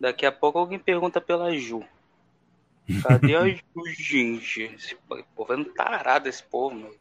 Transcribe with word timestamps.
Daqui 0.00 0.24
a 0.24 0.32
pouco 0.32 0.58
alguém 0.58 0.78
pergunta 0.78 1.20
pela 1.20 1.54
Ju. 1.56 1.82
Cadê 3.02 3.36
a 3.36 3.48
Ju, 3.48 3.60
gente? 3.98 4.62
Esse 4.62 4.96
povo 5.34 5.52
é 5.52 5.56
um 5.56 5.64
tarado, 5.64 6.28
esse 6.28 6.42
povo, 6.42 6.74
meu. 6.74 6.94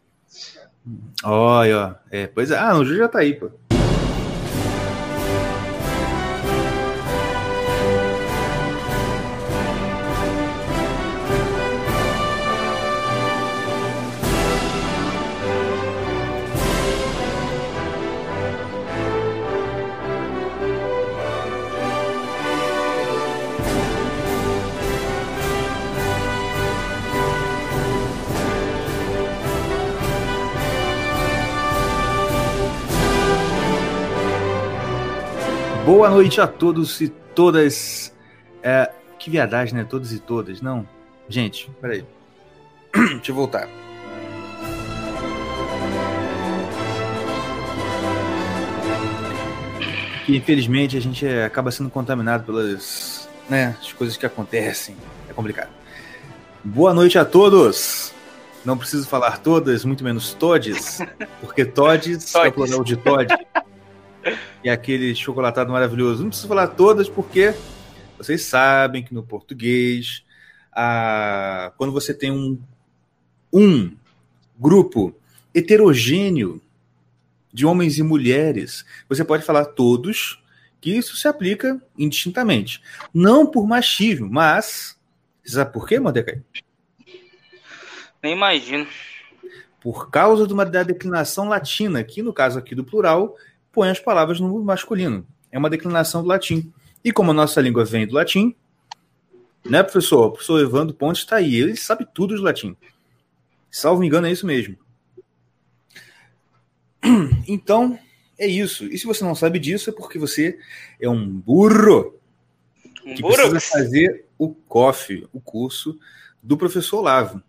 Olha, 1.23 1.77
ó. 1.79 1.95
É, 2.11 2.27
pois 2.27 2.51
é. 2.51 2.57
Ah, 2.57 2.75
o 2.75 2.83
Ju 2.83 2.97
já 2.97 3.07
tá 3.07 3.19
aí, 3.19 3.33
pô. 3.33 3.51
Boa 35.87 36.09
noite 36.09 36.41
a 36.41 36.45
todos 36.45 36.99
e 36.99 37.07
todas. 37.07 38.13
É, 38.61 38.91
que 39.17 39.29
viadagem, 39.29 39.73
né? 39.73 39.85
Todos 39.85 40.11
e 40.11 40.19
todas. 40.19 40.59
Não. 40.59 40.85
Gente, 41.29 41.71
peraí. 41.79 42.03
Deixa 42.93 43.31
eu 43.31 43.35
voltar. 43.35 43.69
Que 50.25 50.35
infelizmente 50.35 50.97
a 50.97 50.99
gente 50.99 51.25
acaba 51.25 51.71
sendo 51.71 51.89
contaminado 51.89 52.43
pelas 52.43 53.29
né, 53.49 53.73
as 53.79 53.93
coisas 53.93 54.17
que 54.17 54.25
acontecem. 54.25 54.97
É 55.29 55.33
complicado. 55.33 55.69
Boa 56.65 56.93
noite 56.93 57.17
a 57.17 57.23
todos. 57.23 58.13
Não 58.65 58.77
preciso 58.77 59.07
falar 59.07 59.37
todas, 59.37 59.85
muito 59.85 60.03
menos 60.03 60.33
todes, 60.33 60.99
porque 61.39 61.63
todes 61.63 62.35
é 62.35 62.47
o 62.49 62.51
plural 62.51 62.83
de 62.83 62.97
Todd 62.97 63.33
e 64.63 64.69
aquele 64.69 65.13
chocolatado 65.15 65.71
maravilhoso. 65.71 66.23
Não 66.23 66.29
preciso 66.29 66.47
falar 66.47 66.67
todas 66.67 67.07
porque 67.09 67.53
vocês 68.17 68.43
sabem 68.43 69.03
que 69.03 69.13
no 69.13 69.23
português, 69.23 70.23
a, 70.71 71.71
quando 71.77 71.93
você 71.93 72.13
tem 72.13 72.31
um, 72.31 72.59
um 73.53 73.95
grupo 74.57 75.15
heterogêneo 75.53 76.61
de 77.53 77.65
homens 77.65 77.97
e 77.97 78.03
mulheres, 78.03 78.85
você 79.07 79.23
pode 79.23 79.43
falar 79.43 79.65
todos, 79.65 80.43
que 80.79 80.91
isso 80.91 81.15
se 81.17 81.27
aplica 81.27 81.81
indistintamente. 81.97 82.81
Não 83.13 83.45
por 83.45 83.67
machismo, 83.67 84.29
mas. 84.29 84.97
Você 85.43 85.55
sabe 85.55 85.73
por 85.73 85.87
quê, 85.87 85.99
Mordecai? 85.99 86.41
Nem 88.21 88.33
imagino. 88.33 88.85
Por 89.79 90.09
causa 90.09 90.45
de 90.45 90.53
uma 90.53 90.65
da 90.65 90.83
declinação 90.83 91.47
latina, 91.47 92.03
que 92.03 92.21
no 92.21 92.33
caso 92.33 92.59
aqui 92.59 92.75
do 92.75 92.83
plural 92.83 93.35
põe 93.77 93.91
as 93.91 93.99
palavras 93.99 94.39
no 94.39 94.59
masculino. 94.63 95.23
É 95.51 95.57
uma 95.59 95.69
declinação 95.69 96.23
do 96.23 96.29
latim. 96.29 96.73
E 97.03 97.11
como 97.11 97.29
a 97.29 97.33
nossa 97.33 97.61
língua 97.61 97.85
vem 97.85 98.07
do 98.07 98.15
latim, 98.15 98.55
né, 99.63 99.83
professor? 99.83 100.25
O 100.25 100.31
professor 100.31 100.59
Evandro 100.59 100.95
Pontes 100.95 101.21
está 101.21 101.35
aí, 101.35 101.53
ele 101.57 101.75
sabe 101.75 102.07
tudo 102.11 102.35
de 102.35 102.41
latim. 102.41 102.75
Salvo 103.69 104.03
engano, 104.03 104.25
é 104.25 104.31
isso 104.31 104.47
mesmo. 104.47 104.75
Então, 107.47 107.99
é 108.35 108.47
isso. 108.47 108.85
E 108.85 108.97
se 108.97 109.05
você 109.05 109.23
não 109.23 109.35
sabe 109.35 109.59
disso, 109.59 109.91
é 109.91 109.93
porque 109.93 110.17
você 110.17 110.57
é 110.99 111.07
um 111.07 111.25
burro 111.27 112.15
um 113.05 113.13
que 113.13 113.21
burro. 113.21 113.35
precisa 113.35 113.59
fazer 113.59 114.25
o 114.39 114.55
COF, 114.55 115.27
o 115.31 115.39
curso 115.39 115.99
do 116.41 116.57
professor 116.57 116.97
Olavo. 116.97 117.43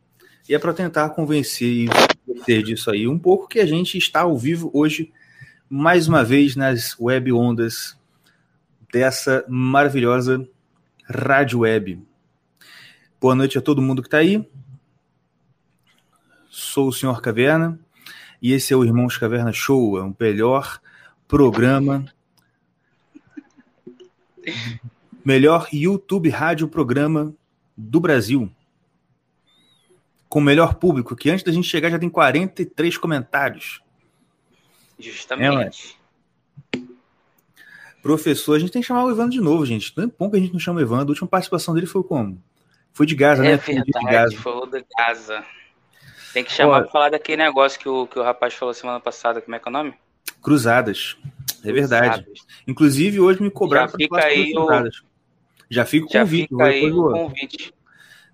E 0.46 0.54
é 0.54 0.58
para 0.58 0.74
tentar 0.74 1.08
convencer 1.10 1.88
você 2.26 2.62
disso 2.62 2.90
aí 2.90 3.08
um 3.08 3.18
pouco 3.18 3.48
que 3.48 3.60
a 3.60 3.66
gente 3.66 3.96
está 3.96 4.20
ao 4.20 4.36
vivo 4.36 4.70
hoje 4.74 5.10
mais 5.70 6.08
uma 6.08 6.24
vez 6.24 6.56
nas 6.56 6.98
web 6.98 7.30
ondas 7.30 7.98
dessa 8.90 9.44
maravilhosa 9.48 10.48
rádio 11.04 11.60
web. 11.60 12.02
Boa 13.20 13.34
noite 13.34 13.58
a 13.58 13.60
todo 13.60 13.82
mundo 13.82 14.00
que 14.00 14.08
está 14.08 14.18
aí. 14.18 14.48
Sou 16.48 16.88
o 16.88 16.92
Senhor 16.92 17.20
Caverna 17.20 17.78
e 18.40 18.52
esse 18.52 18.72
é 18.72 18.76
o 18.76 18.84
Irmãos 18.84 19.18
Caverna 19.18 19.52
Show, 19.52 19.98
é 19.98 20.02
o 20.02 20.16
melhor 20.18 20.80
programa, 21.26 22.06
melhor 25.22 25.68
YouTube 25.70 26.30
rádio 26.30 26.66
programa 26.66 27.34
do 27.76 28.00
Brasil. 28.00 28.50
Com 30.30 30.38
o 30.38 30.42
melhor 30.42 30.76
público, 30.76 31.14
que 31.14 31.30
antes 31.30 31.44
da 31.44 31.52
gente 31.52 31.68
chegar 31.68 31.90
já 31.90 31.98
tem 31.98 32.08
43 32.08 32.96
comentários. 32.96 33.82
Justamente. 34.98 35.98
É, 36.74 36.80
Professor, 38.02 38.54
a 38.54 38.58
gente 38.58 38.70
tem 38.70 38.80
que 38.80 38.88
chamar 38.88 39.04
o 39.04 39.10
Evandro 39.10 39.32
de 39.32 39.40
novo, 39.40 39.66
gente. 39.66 39.92
Não 39.96 40.04
é 40.04 40.06
bom 40.06 40.30
que 40.30 40.36
a 40.36 40.40
gente 40.40 40.52
não 40.52 40.60
chama 40.60 40.80
o 40.80 40.82
Evandro. 40.82 41.08
A 41.08 41.10
última 41.10 41.28
participação 41.28 41.74
dele 41.74 41.86
foi 41.86 42.02
como? 42.02 42.42
Foi 42.92 43.06
de 43.06 43.14
Gaza, 43.14 43.44
é 43.44 43.50
né? 43.50 43.56
Verdade, 43.56 43.92
foi 43.92 44.02
de 44.02 44.10
Gaza. 44.10 44.36
Foi 44.36 44.70
de 44.70 44.86
Gaza. 44.96 45.44
Tem 46.32 46.44
que 46.44 46.52
chamar 46.52 46.82
para 46.82 46.90
falar 46.90 47.10
daquele 47.10 47.42
negócio 47.42 47.78
que 47.78 47.88
o, 47.88 48.06
que 48.06 48.18
o 48.18 48.22
rapaz 48.22 48.54
falou 48.54 48.72
semana 48.72 49.00
passada. 49.00 49.40
Como 49.40 49.54
é 49.54 49.58
que 49.58 49.68
é 49.68 49.70
o 49.70 49.72
nome? 49.72 49.94
Cruzadas. 50.42 51.16
É 51.64 51.72
verdade. 51.72 52.22
Cruzadas. 52.22 52.46
Inclusive, 52.66 53.20
hoje 53.20 53.42
me 53.42 53.50
cobraram 53.50 53.90
para 53.90 54.08
falar 54.08 54.24
aí 54.24 54.52
o... 54.56 54.68
Já 55.70 55.84
fica 55.84 56.06
o 56.06 56.08
convite. 56.08 56.48
Fica 56.48 56.64
aí 56.64 56.90
o 56.90 57.10
convite. 57.10 57.74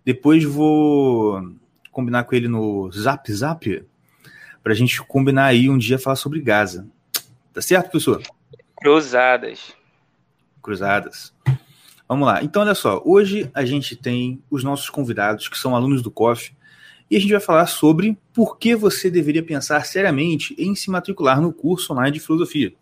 Depois 0.05 0.45
vou 0.45 1.53
combinar 1.91 2.25
com 2.25 2.35
ele 2.35 2.49
no 2.49 2.91
Zap 2.93 3.33
Zap 3.33 3.85
para 4.65 4.73
a 4.73 4.77
gente 4.77 5.01
combinar 5.03 5.45
aí 5.45 5.69
um 5.69 5.77
dia 5.77 5.99
falar 5.99 6.17
sobre 6.17 6.41
Gaza. 6.41 6.89
Tá 7.53 7.61
certo, 7.61 7.91
professor? 7.91 8.23
Cruzadas. 8.75 9.75
Cruzadas. 10.63 11.35
Vamos 12.09 12.27
lá. 12.27 12.43
Então, 12.43 12.63
olha 12.63 12.75
só. 12.75 13.03
Hoje 13.05 13.51
a 13.53 13.63
gente 13.67 13.95
tem 13.95 14.43
os 14.51 14.65
nossos 14.65 14.89
convidados, 14.89 15.49
que 15.49 15.59
são 15.59 15.77
alunos 15.77 16.01
do 16.01 16.11
COF, 16.11 16.57
e 17.11 17.17
a 17.17 17.21
gente 17.21 17.33
vai 17.33 17.41
falar 17.41 17.67
sobre 17.67 18.19
por 18.33 18.57
que 18.57 18.75
você 18.75 19.11
deveria 19.11 19.43
pensar 19.43 19.85
seriamente 19.85 20.55
em 20.59 20.75
se 20.75 20.91
matricular 20.91 21.43
no 21.43 21.53
curso 21.53 21.93
online 21.93 22.13
de 22.13 22.21
filosofia. 22.21 22.75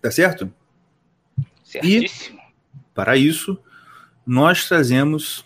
Tá 0.00 0.10
certo? 0.10 0.50
Certíssimo. 1.62 2.38
E, 2.38 2.42
para 2.94 3.14
isso, 3.14 3.58
nós 4.26 4.66
trazemos 4.66 5.44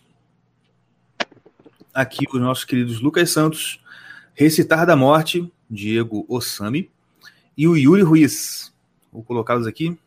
aqui 1.92 2.24
os 2.32 2.40
nossos 2.40 2.64
queridos 2.64 3.00
Lucas 3.00 3.30
Santos, 3.30 3.80
Recitar 4.34 4.86
da 4.86 4.94
Morte, 4.94 5.52
Diego 5.68 6.24
Osami 6.28 6.88
e 7.56 7.66
o 7.66 7.76
Yuri 7.76 8.02
Ruiz. 8.02 8.72
Vou 9.12 9.24
colocá-los 9.24 9.66
aqui. 9.66 9.98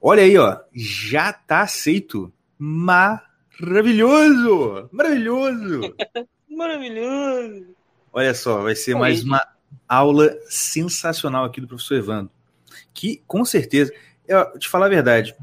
Olha 0.00 0.22
aí, 0.22 0.38
ó, 0.38 0.60
já 0.72 1.32
tá 1.32 1.62
aceito. 1.62 2.32
Maravilhoso! 2.58 4.88
Maravilhoso! 4.92 5.80
Maravilhoso! 6.48 7.74
Olha 8.12 8.34
só, 8.34 8.62
vai 8.62 8.76
ser 8.76 8.94
mais 8.94 9.24
uma 9.24 9.44
aula 9.88 10.32
sensacional 10.48 11.44
aqui 11.44 11.60
do 11.60 11.66
professor 11.66 11.96
Evandro. 11.96 12.30
Que, 12.94 13.20
com 13.26 13.44
certeza, 13.44 13.92
eu, 14.26 14.58
te 14.58 14.68
falar 14.68 14.86
a 14.86 14.90
verdade, 14.90 15.34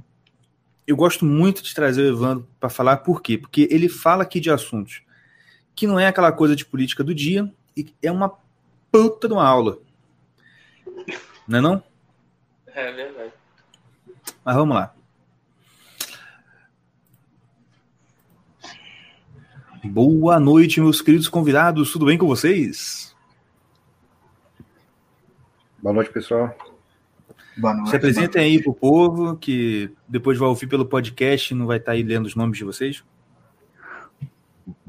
eu 0.86 0.96
gosto 0.96 1.26
muito 1.26 1.62
de 1.62 1.76
trazer 1.76 2.04
o 2.04 2.14
Evandro 2.14 2.48
para 2.60 2.70
falar, 2.70 2.98
por 2.98 3.22
quê? 3.22 3.38
Porque 3.38 3.68
ele 3.70 3.90
fala 3.90 4.24
aqui 4.24 4.40
de 4.40 4.50
assuntos 4.50 5.02
que 5.78 5.86
não 5.86 6.00
é 6.00 6.08
aquela 6.08 6.32
coisa 6.32 6.56
de 6.56 6.66
política 6.66 7.04
do 7.04 7.14
dia, 7.14 7.54
e 7.76 7.94
é 8.02 8.12
uma 8.12 8.34
puta 8.92 9.28
de 9.28 9.34
uma 9.36 9.48
aula. 9.48 9.78
Não 11.48 11.60
é 11.60 11.62
não? 11.62 11.84
É 12.66 12.92
verdade. 12.92 13.32
Mas 14.44 14.56
vamos 14.56 14.76
lá. 14.76 14.96
Boa 19.84 20.40
noite, 20.40 20.82
meus 20.82 21.00
queridos 21.00 21.28
convidados. 21.28 21.92
Tudo 21.92 22.08
bem 22.08 22.18
com 22.18 22.26
vocês? 22.26 23.16
Boa 25.78 25.94
noite, 25.94 26.12
pessoal. 26.12 26.58
Boa 27.56 27.76
noite. 27.76 27.92
Se 27.92 27.96
apresentem 27.96 28.42
aí 28.42 28.64
pro 28.64 28.74
povo 28.74 29.38
que 29.38 29.92
depois 30.08 30.40
vai 30.40 30.50
ouvir 30.50 30.66
pelo 30.66 30.88
podcast 30.88 31.54
e 31.54 31.56
não 31.56 31.68
vai 31.68 31.78
estar 31.78 31.92
aí 31.92 32.02
lendo 32.02 32.26
os 32.26 32.36
nomes 32.36 32.58
de 32.58 32.64
vocês. 32.64 33.04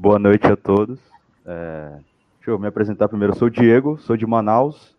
Boa 0.01 0.17
noite 0.17 0.47
a 0.47 0.55
todos. 0.55 0.97
É, 1.45 1.89
deixa 2.37 2.51
eu 2.51 2.57
me 2.57 2.67
apresentar 2.67 3.09
primeiro. 3.09 3.33
Eu 3.33 3.37
sou 3.37 3.49
o 3.49 3.51
Diego, 3.51 3.97
sou 3.97 4.15
de 4.15 4.25
Manaus 4.25 4.95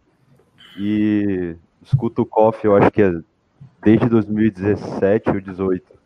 e 0.79 1.57
escuto 1.83 2.21
o 2.21 2.27
Coffee, 2.27 2.69
eu 2.69 2.77
acho 2.77 2.91
que 2.91 3.01
é 3.01 3.11
desde 3.83 4.11
2017 4.11 5.29
ou 5.29 5.41
2018, 5.41 5.99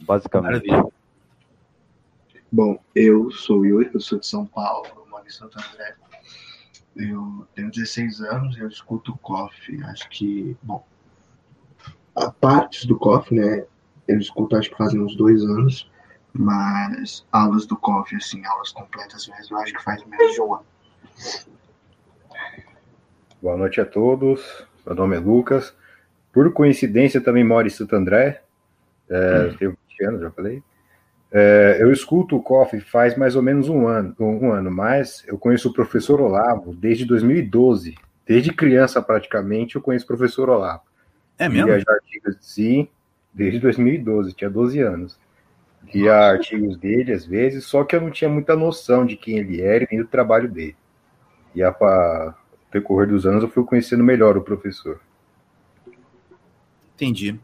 basicamente. 0.00 0.66
Maravilha. 0.66 0.92
Bom, 2.50 2.82
eu 2.94 3.30
sou 3.30 3.58
o 3.58 3.66
Yuri, 3.66 3.90
eu 3.92 4.00
sou 4.00 4.18
de 4.18 4.26
São 4.26 4.46
Paulo, 4.46 4.88
moro 5.10 5.26
em 5.26 5.30
Santo 5.30 5.58
André. 5.58 5.94
Eu 6.96 7.46
tenho 7.54 7.70
16 7.70 8.22
anos 8.22 8.56
e 8.56 8.60
eu 8.60 8.68
escuto 8.68 9.14
Coffee. 9.18 9.84
Acho 9.84 10.08
que, 10.08 10.56
bom, 10.62 10.82
a 12.16 12.30
partes 12.30 12.86
do 12.86 12.96
COF, 12.96 13.34
né? 13.34 13.66
Eu 14.08 14.18
escuto 14.18 14.56
acho 14.56 14.70
que 14.70 14.78
fazem 14.78 14.98
uns 14.98 15.14
dois 15.14 15.42
anos, 15.42 15.91
mas 16.32 17.26
aulas 17.30 17.66
do 17.66 17.76
COF, 17.76 18.16
assim, 18.16 18.44
aulas 18.46 18.72
completas 18.72 19.28
mesmo, 19.28 19.56
eu 19.56 19.60
acho 19.62 19.74
que 19.74 19.82
faz 19.82 20.04
menos 20.04 20.34
de 20.34 20.40
um 20.40 20.54
ano. 20.54 20.66
Boa 23.40 23.56
noite 23.56 23.80
a 23.80 23.84
todos. 23.84 24.64
Meu 24.86 24.94
nome 24.94 25.16
é 25.16 25.18
Lucas. 25.18 25.74
Por 26.32 26.52
coincidência, 26.52 27.20
também 27.20 27.44
moro 27.44 27.66
em 27.66 27.70
Santo 27.70 27.94
André. 27.94 28.42
É, 29.08 29.50
hum. 29.50 29.56
Tenho 29.58 29.78
20 29.88 30.04
anos, 30.04 30.20
já 30.20 30.30
falei. 30.30 30.62
É, 31.30 31.78
eu 31.80 31.90
escuto 31.90 32.36
o 32.36 32.42
COF 32.42 32.78
faz 32.80 33.16
mais 33.16 33.34
ou 33.34 33.42
menos 33.42 33.68
um 33.68 33.86
ano, 33.86 34.14
um 34.20 34.52
ano, 34.52 34.70
mas 34.70 35.24
eu 35.26 35.38
conheço 35.38 35.70
o 35.70 35.72
professor 35.72 36.20
Olavo 36.20 36.74
desde 36.74 37.06
2012. 37.06 37.96
Desde 38.26 38.52
criança, 38.52 39.00
praticamente, 39.02 39.76
eu 39.76 39.82
conheço 39.82 40.04
o 40.04 40.08
professor 40.08 40.48
Olavo. 40.48 40.82
É 41.38 41.48
mesmo? 41.48 41.72
Artigos, 41.72 42.36
sim, 42.40 42.86
desde 43.32 43.58
2012, 43.60 44.34
tinha 44.34 44.50
12 44.50 44.80
anos. 44.80 45.18
Lia 45.92 46.14
artigos 46.14 46.76
dele, 46.76 47.12
às 47.12 47.26
vezes, 47.26 47.64
só 47.64 47.84
que 47.84 47.94
eu 47.94 48.00
não 48.00 48.10
tinha 48.10 48.30
muita 48.30 48.56
noção 48.56 49.04
de 49.04 49.16
quem 49.16 49.38
ele 49.38 49.60
era 49.60 49.84
e 49.84 49.88
nem 49.90 50.00
do 50.00 50.08
trabalho 50.08 50.50
dele. 50.50 50.76
E 51.54 51.62
a, 51.62 51.68
a 51.68 52.34
decorrer 52.72 53.08
dos 53.08 53.26
anos 53.26 53.42
eu 53.42 53.50
fui 53.50 53.64
conhecendo 53.64 54.02
melhor 54.02 54.36
o 54.36 54.42
professor. 54.42 55.00
Entendi. 56.94 57.38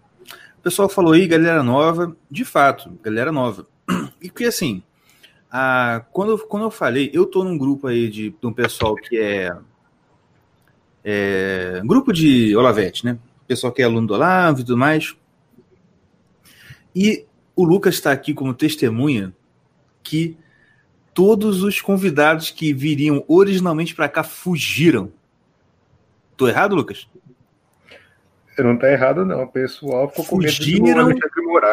O 0.59 0.63
pessoal 0.63 0.89
falou 0.89 1.13
aí, 1.13 1.27
galera 1.27 1.63
nova, 1.63 2.17
de 2.31 2.45
fato, 2.45 2.99
galera 3.03 3.31
nova. 3.33 3.67
E 4.21 4.29
que 4.29 4.45
assim, 4.45 4.83
a, 5.51 6.05
quando, 6.13 6.39
quando 6.47 6.65
eu 6.65 6.71
falei, 6.71 7.11
eu 7.13 7.25
tô 7.25 7.45
num 7.45 7.57
grupo 7.57 7.87
aí 7.87 8.09
de, 8.09 8.31
de 8.31 8.47
um 8.47 8.53
pessoal 8.53 8.95
que 8.95 9.19
é, 9.19 9.57
é 11.05 11.81
grupo 11.85 12.13
de 12.13 12.57
Olavete, 12.57 13.05
né? 13.05 13.19
Pessoal 13.47 13.73
que 13.73 13.81
é 13.81 13.85
aluno 13.85 14.07
do 14.07 14.15
Olavo 14.15 14.61
e 14.61 14.65
tudo 14.65 14.77
mais. 14.77 15.17
E 16.95 17.25
o 17.59 17.65
Lucas 17.65 17.97
está 17.97 18.13
aqui 18.13 18.33
como 18.33 18.55
testemunha 18.55 19.35
que 20.01 20.39
todos 21.13 21.65
os 21.65 21.81
convidados 21.81 22.53
que 22.53 22.73
viriam 22.73 23.25
originalmente 23.27 23.97
para 23.97 24.09
cá 24.09 24.23
fugiram. 24.23 25.13
Tô 26.37 26.47
errado, 26.47 26.77
Lucas? 26.77 27.09
Não 28.57 28.79
tá 28.79 28.93
errado, 28.93 29.25
não. 29.27 29.43
O 29.43 29.49
pessoal 29.49 30.09
ficou 30.09 30.41
Fugiram 30.41 31.13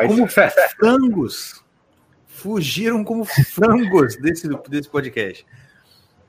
como 0.07 0.27
frangos. 0.27 1.63
Fugiram 2.25 3.03
como 3.03 3.23
frangos 3.23 4.15
desse, 4.15 4.49
desse 4.67 4.89
podcast. 4.89 5.45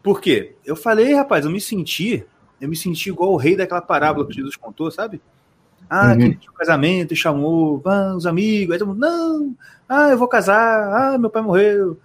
Por 0.02 0.20
quê? 0.20 0.54
Eu 0.66 0.76
falei, 0.76 1.14
rapaz, 1.14 1.46
eu 1.46 1.50
me 1.50 1.62
senti, 1.62 2.26
eu 2.60 2.68
me 2.68 2.76
senti 2.76 3.08
igual 3.08 3.32
o 3.32 3.36
rei 3.36 3.56
daquela 3.56 3.80
parábola 3.80 4.26
que 4.26 4.34
Jesus 4.34 4.54
contou, 4.54 4.90
sabe? 4.90 5.18
Ah, 5.88 6.12
uhum. 6.12 6.34
que 6.34 6.48
casamento 6.52 7.14
e 7.14 7.16
chamou 7.16 7.82
ah, 7.86 8.14
os 8.16 8.26
amigos. 8.26 8.72
Aí 8.72 8.78
todo 8.78 8.88
mundo, 8.88 9.00
não, 9.00 9.54
ah, 9.88 10.08
eu 10.08 10.18
vou 10.18 10.28
casar, 10.28 11.14
ah, 11.14 11.18
meu 11.18 11.30
pai 11.30 11.42
morreu. 11.42 11.98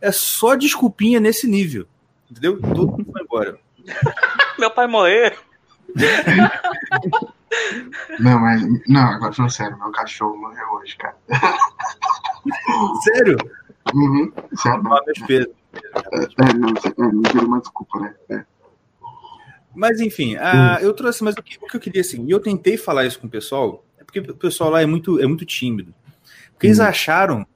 É 0.00 0.12
só 0.12 0.54
desculpinha 0.54 1.18
nesse 1.18 1.46
nível. 1.48 1.86
Entendeu? 2.30 2.60
Todo 2.60 2.92
mundo 2.92 3.10
foi 3.10 3.22
embora. 3.22 3.58
meu 4.58 4.70
pai 4.70 4.86
morreu. 4.86 5.32
Não, 8.18 8.40
mas. 8.40 8.62
Não, 8.88 9.00
agora 9.00 9.32
falando 9.32 9.52
sério, 9.52 9.78
meu 9.78 9.92
cachorro 9.92 10.36
morreu 10.36 10.66
hoje, 10.72 10.96
cara. 10.96 11.16
Sério? 13.04 13.36
Uhum, 13.94 14.32
sério. 14.56 14.82
Ah, 14.86 15.04
meus 15.04 15.18
É, 15.30 15.44
é, 16.42 16.54
não, 16.54 16.70
é, 16.70 17.44
uma 17.44 17.60
desculpa, 17.60 18.00
né? 18.00 18.14
É. 18.30 18.44
Mas 19.74 20.00
enfim, 20.00 20.36
a, 20.36 20.78
eu 20.80 20.92
trouxe, 20.92 21.24
mas 21.24 21.34
o 21.34 21.42
que, 21.42 21.58
o 21.60 21.66
que 21.66 21.76
eu 21.76 21.80
queria 21.80 22.00
assim, 22.00 22.24
eu 22.28 22.40
tentei 22.40 22.76
falar 22.76 23.04
isso 23.04 23.18
com 23.18 23.26
o 23.26 23.30
pessoal, 23.30 23.84
é 23.98 24.04
porque 24.04 24.20
o 24.20 24.36
pessoal 24.36 24.70
lá 24.70 24.82
é 24.82 24.86
muito, 24.86 25.20
é 25.20 25.26
muito 25.26 25.44
tímido. 25.44 25.94
Porque 26.52 26.66
eles 26.66 26.78
hum. 26.78 26.84
acharam 26.84 27.46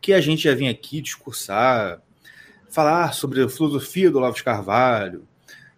que 0.00 0.12
a 0.12 0.20
gente 0.20 0.44
ia 0.44 0.54
vir 0.54 0.68
aqui 0.68 1.00
discursar, 1.00 2.00
falar 2.70 3.12
sobre 3.12 3.42
a 3.42 3.48
filosofia 3.48 4.10
do 4.10 4.18
Olavo 4.18 4.36
de 4.36 4.42
Carvalho, 4.42 5.26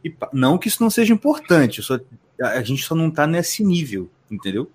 e, 0.04 0.14
não 0.32 0.56
que 0.56 0.68
isso 0.68 0.82
não 0.82 0.90
seja 0.90 1.12
importante, 1.12 1.82
só, 1.82 1.98
a 2.40 2.62
gente 2.62 2.82
só 2.82 2.94
não 2.94 3.08
está 3.08 3.26
nesse 3.26 3.62
nível, 3.62 4.10
entendeu? 4.30 4.70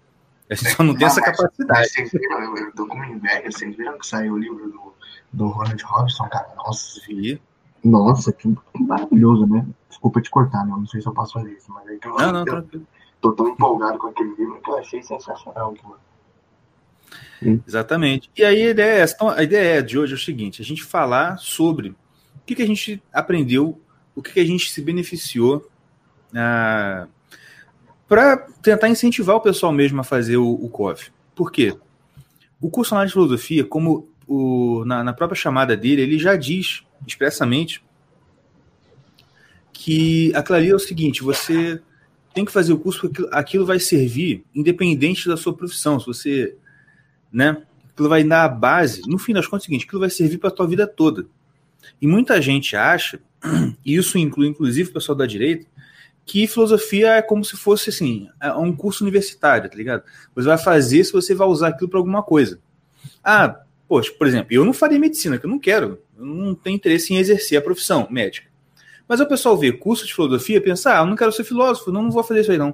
A 0.49 0.53
gente 0.53 0.75
só 0.75 0.83
não 0.83 0.95
tem 0.95 1.07
essa 1.07 1.21
capacidade. 1.21 1.89
Vocês 1.89 2.11
viram, 2.11 2.57
eu 2.57 2.71
tô 2.73 2.85
com 2.85 2.95
uma 2.95 3.07
inveja, 3.07 3.51
vocês 3.51 3.75
viram 3.75 3.97
que 3.97 4.05
saiu 4.05 4.33
o 4.33 4.37
livro 4.37 4.69
do, 4.69 4.93
do 5.33 5.47
Ronald 5.47 5.83
Robson, 5.83 6.29
cara? 6.29 6.53
Nossa, 6.55 7.01
Vi. 7.07 7.41
Nossa, 7.85 8.33
que, 8.33 8.53
que, 8.73 8.83
maravilhoso, 8.83 9.45
né? 9.45 9.65
Desculpa 9.87 10.21
te 10.21 10.29
cortar, 10.29 10.65
né? 10.65 10.71
Eu 10.71 10.77
não 10.77 10.87
sei 10.87 11.01
se 11.01 11.07
eu 11.07 11.13
posso 11.13 11.33
fazer 11.33 11.51
isso, 11.51 11.71
mas 11.71 11.87
é 11.87 11.95
que 11.97 12.07
eu, 12.07 12.15
não, 12.15 12.31
não, 12.31 12.45
tranquilo. 12.45 12.87
tô 13.21 13.31
tão 13.33 13.47
empolgado 13.47 13.97
com 13.99 14.07
aquele 14.07 14.33
livro 14.35 14.59
que 14.61 14.69
eu 14.69 14.77
achei 14.77 15.03
sensacional. 15.03 15.73
Hum. 17.43 17.59
Exatamente. 17.67 18.31
E 18.35 18.43
aí 18.43 18.67
a 18.67 18.69
ideia, 18.71 19.03
é. 19.03 19.05
Então, 19.05 19.29
a 19.29 19.43
ideia 19.43 19.83
de 19.83 19.97
hoje 19.99 20.13
é 20.13 20.15
o 20.15 20.19
seguinte: 20.19 20.61
a 20.61 20.65
gente 20.65 20.83
falar 20.83 21.37
sobre 21.37 21.89
o 21.89 21.95
que, 22.45 22.55
que 22.55 22.63
a 22.63 22.67
gente 22.67 23.01
aprendeu 23.13 23.79
o 24.15 24.21
que, 24.23 24.39
a 24.39 24.45
gente 24.45 24.71
se 24.71 24.81
beneficiou 24.81 25.69
ah, 26.33 27.07
para 28.07 28.37
tentar 28.61 28.87
incentivar 28.87 29.35
o 29.35 29.41
pessoal 29.41 29.73
mesmo 29.73 29.99
a 29.99 30.03
fazer 30.03 30.37
o, 30.37 30.53
o 30.53 30.69
COV. 30.69 31.11
Por 31.35 31.51
quê? 31.51 31.77
O 32.61 32.69
curso 32.69 32.95
de 33.05 33.11
filosofia, 33.11 33.65
como 33.65 34.07
o, 34.27 34.83
na, 34.85 35.03
na, 35.03 35.13
própria 35.13 35.39
chamada 35.39 35.75
dele, 35.75 36.01
ele 36.01 36.19
já 36.19 36.35
diz 36.35 36.83
expressamente 37.05 37.83
que 39.71 40.33
aquilo 40.35 40.57
ali 40.57 40.69
é 40.69 40.75
o 40.75 40.79
seguinte: 40.79 41.23
você 41.23 41.81
tem 42.33 42.45
que 42.45 42.51
fazer 42.51 42.73
o 42.73 42.79
curso 42.79 43.01
porque 43.01 43.27
aquilo 43.31 43.65
vai 43.65 43.79
servir 43.79 44.43
independente 44.53 45.27
da 45.27 45.37
sua 45.37 45.53
profissão. 45.53 45.99
Se 45.99 46.07
você, 46.07 46.55
né, 47.31 47.61
aquilo 47.91 48.09
vai 48.09 48.23
dar 48.23 48.43
a 48.43 48.49
base. 48.49 49.01
No 49.07 49.17
fim 49.17 49.33
das 49.33 49.45
contas, 49.45 49.63
é 49.63 49.65
o 49.65 49.67
seguinte: 49.67 49.85
aquilo 49.85 50.01
vai 50.01 50.09
servir 50.09 50.37
para 50.37 50.49
a 50.49 50.53
tua 50.53 50.67
vida 50.67 50.87
toda. 50.87 51.25
E 52.01 52.07
muita 52.07 52.41
gente 52.41 52.75
acha 52.75 53.19
e 53.85 53.95
isso 53.95 54.17
inclui 54.17 54.47
inclusive 54.47 54.89
o 54.89 54.93
pessoal 54.93 55.15
da 55.15 55.25
direita, 55.25 55.67
que 56.25 56.47
filosofia 56.47 57.15
é 57.15 57.21
como 57.21 57.45
se 57.45 57.55
fosse 57.55 57.89
assim, 57.91 58.27
é 58.41 58.51
um 58.53 58.75
curso 58.75 59.03
universitário, 59.03 59.69
tá 59.69 59.75
ligado? 59.75 60.03
Você 60.33 60.47
vai 60.47 60.57
fazer 60.57 61.03
se 61.03 61.13
você 61.13 61.35
vai 61.35 61.47
usar 61.47 61.67
aquilo 61.69 61.89
para 61.89 61.99
alguma 61.99 62.23
coisa. 62.23 62.59
Ah, 63.23 63.61
poxa, 63.87 64.11
por 64.17 64.27
exemplo, 64.27 64.53
eu 64.53 64.65
não 64.65 64.73
faria 64.73 64.99
medicina, 64.99 65.37
que 65.37 65.45
eu 65.45 65.49
não 65.49 65.59
quero, 65.59 65.99
eu 66.17 66.25
não 66.25 66.55
tenho 66.55 66.75
interesse 66.75 67.13
em 67.13 67.17
exercer 67.17 67.57
a 67.57 67.61
profissão 67.61 68.07
médica. 68.09 68.47
Mas 69.07 69.19
o 69.19 69.27
pessoal 69.27 69.57
vê 69.57 69.71
curso 69.71 70.05
de 70.05 70.13
filosofia 70.13 70.57
e 70.57 70.61
pensa, 70.61 70.97
ah, 70.97 71.03
eu 71.03 71.05
não 71.05 71.15
quero 71.15 71.31
ser 71.31 71.43
filósofo, 71.43 71.91
não, 71.91 72.03
não 72.03 72.11
vou 72.11 72.23
fazer 72.23 72.41
isso 72.41 72.51
aí 72.51 72.57
não. 72.57 72.73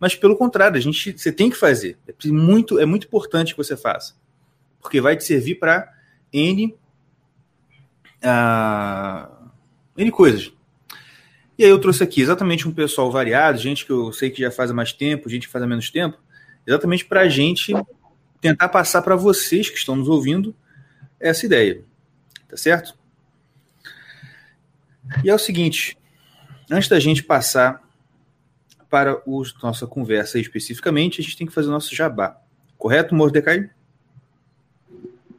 Mas 0.00 0.14
pelo 0.14 0.36
contrário, 0.36 0.76
a 0.76 0.80
gente, 0.80 1.12
você 1.16 1.30
tem 1.30 1.50
que 1.50 1.56
fazer. 1.56 1.98
É 2.08 2.28
muito, 2.28 2.78
é 2.78 2.86
muito 2.86 3.06
importante 3.06 3.52
que 3.52 3.58
você 3.58 3.76
faça. 3.76 4.14
Porque 4.80 5.00
vai 5.00 5.16
te 5.16 5.24
servir 5.24 5.56
para 5.56 5.92
N 6.32 6.74
uh, 8.24 9.50
N 9.96 10.10
coisas. 10.10 10.52
E 11.56 11.64
aí 11.64 11.70
eu 11.70 11.78
trouxe 11.78 12.02
aqui 12.02 12.20
exatamente 12.20 12.66
um 12.66 12.72
pessoal 12.72 13.10
variado, 13.10 13.58
gente 13.58 13.86
que 13.86 13.92
eu 13.92 14.12
sei 14.12 14.30
que 14.30 14.40
já 14.40 14.50
faz 14.50 14.70
há 14.70 14.74
mais 14.74 14.92
tempo, 14.92 15.28
gente 15.28 15.46
que 15.46 15.52
faz 15.52 15.62
há 15.62 15.66
menos 15.66 15.88
tempo, 15.88 16.18
exatamente 16.66 17.04
para 17.04 17.20
a 17.20 17.28
gente 17.28 17.72
tentar 18.48 18.68
passar 18.68 19.02
para 19.02 19.16
vocês 19.16 19.68
que 19.68 19.78
estão 19.78 19.96
nos 19.96 20.08
ouvindo 20.08 20.54
essa 21.18 21.46
ideia. 21.46 21.82
Tá 22.48 22.56
certo? 22.56 22.96
E 25.22 25.30
é 25.30 25.34
o 25.34 25.38
seguinte, 25.38 25.96
antes 26.70 26.88
da 26.88 26.98
gente 26.98 27.22
passar 27.22 27.82
para 28.88 29.12
a 29.12 29.22
nossa 29.62 29.86
conversa 29.86 30.38
especificamente, 30.38 31.20
a 31.20 31.24
gente 31.24 31.36
tem 31.36 31.46
que 31.46 31.52
fazer 31.52 31.68
o 31.68 31.72
nosso 31.72 31.94
jabá. 31.94 32.40
Correto, 32.78 33.14
Mordecai? 33.14 33.70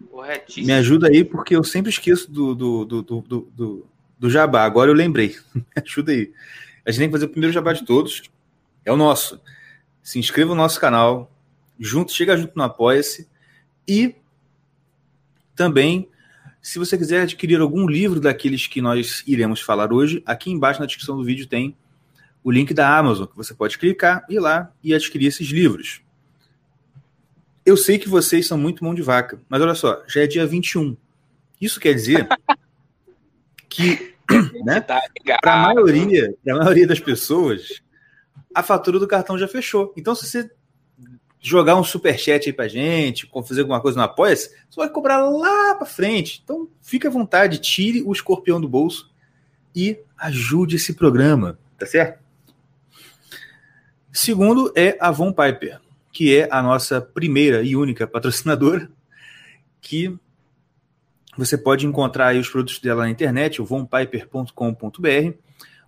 Corretíssimo. 0.10 0.68
Me 0.68 0.74
ajuda 0.74 1.08
aí, 1.08 1.24
porque 1.24 1.56
eu 1.56 1.64
sempre 1.64 1.90
esqueço 1.90 2.32
do, 2.32 2.56
do, 2.56 2.86
do, 2.86 3.02
do, 3.02 3.22
do 3.22 3.90
do 4.18 4.30
jabá. 4.30 4.64
Agora 4.64 4.90
eu 4.90 4.96
lembrei. 4.96 5.36
Me 5.54 5.66
ajuda 5.76 6.12
aí. 6.12 6.32
A 6.86 6.92
gente 6.92 7.00
tem 7.00 7.08
que 7.10 7.14
fazer 7.14 7.26
o 7.26 7.30
primeiro 7.30 7.54
jabá 7.54 7.74
de 7.74 7.86
todos. 7.86 8.24
É 8.84 8.92
o 8.92 8.98
nosso. 8.98 9.40
Se 10.02 10.20
inscreva 10.20 10.50
no 10.50 10.56
nosso 10.56 10.80
canal. 10.80 11.32
Junto, 11.80 12.12
chega 12.12 12.38
junto 12.38 12.54
no 12.56 12.64
Apoia-se. 12.64 13.28
E 13.88 14.16
também, 15.56 16.10
se 16.62 16.80
você 16.80 16.98
quiser 16.98 17.22
adquirir 17.22 17.60
algum 17.60 17.88
livro 17.88 18.20
daqueles 18.20 18.68
que 18.68 18.82
nós 18.82 19.24
iremos 19.26 19.62
falar 19.62 19.94
hoje, 19.94 20.22
aqui 20.26 20.52
embaixo 20.52 20.80
na 20.80 20.86
descrição 20.86 21.18
do 21.18 21.24
vídeo 21.24 21.48
tem 21.48 21.76
o 22.44 22.52
link 22.52 22.74
da 22.74 22.96
Amazon, 22.96 23.26
que 23.26 23.36
você 23.36 23.54
pode 23.56 23.78
clicar, 23.78 24.24
ir 24.30 24.40
lá 24.40 24.72
e 24.84 24.94
adquirir 24.94 25.28
esses 25.28 25.48
livros. 25.48 26.02
Eu 27.66 27.76
sei 27.76 27.98
que 27.98 28.08
vocês 28.08 28.46
são 28.46 28.58
muito 28.58 28.84
mão 28.84 28.94
de 28.94 29.02
vaca, 29.02 29.42
mas 29.50 29.60
olha 29.60 29.74
só, 29.74 30.04
já 30.08 30.22
é 30.22 30.28
dia 30.28 30.46
21. 30.46 30.96
Isso 31.60 31.80
quer 31.80 31.94
dizer 31.94 32.28
que, 33.68 34.14
né, 34.64 34.80
para 34.80 35.02
a 35.46 35.74
maioria, 35.74 36.36
a 36.48 36.54
maioria 36.54 36.86
das 36.86 37.00
pessoas, 37.00 37.82
a 38.54 38.62
fatura 38.62 39.00
do 39.00 39.08
cartão 39.08 39.38
já 39.40 39.48
fechou. 39.48 39.92
Então, 39.98 40.14
se 40.14 40.28
você 40.28 40.52
jogar 41.48 41.76
um 41.76 41.84
super 41.84 42.18
chat 42.18 42.48
aí 42.48 42.54
pra 42.54 42.68
gente, 42.68 43.30
fazer 43.48 43.62
alguma 43.62 43.80
coisa 43.80 43.98
no 43.98 44.04
apoia 44.04 44.36
você 44.36 44.50
vai 44.76 44.90
cobrar 44.90 45.30
lá 45.30 45.76
para 45.76 45.86
frente. 45.86 46.42
Então, 46.44 46.68
fique 46.82 47.06
à 47.06 47.10
vontade, 47.10 47.60
tire 47.60 48.02
o 48.02 48.12
escorpião 48.12 48.60
do 48.60 48.68
bolso 48.68 49.12
e 49.76 50.00
ajude 50.18 50.78
esse 50.78 50.96
programa, 50.96 51.60
tá 51.78 51.86
certo? 51.86 52.20
Segundo 54.12 54.74
é 54.76 54.98
a 55.00 55.12
Von 55.12 55.32
Piper, 55.32 55.80
que 56.12 56.36
é 56.36 56.48
a 56.50 56.64
nossa 56.64 57.00
primeira 57.00 57.62
e 57.62 57.76
única 57.76 58.08
patrocinadora, 58.08 58.90
que 59.80 60.18
você 61.38 61.56
pode 61.56 61.86
encontrar 61.86 62.36
os 62.36 62.50
produtos 62.50 62.80
dela 62.80 63.04
na 63.04 63.10
internet, 63.12 63.62
o 63.62 63.66
vonpiper.com.br, 63.66 65.38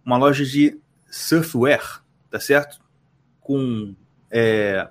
uma 0.05 0.17
loja 0.17 0.45
de 0.45 0.77
surfwear, 1.09 2.03
tá 2.29 2.39
certo? 2.39 2.79
Com 3.39 3.95
é, 4.29 4.87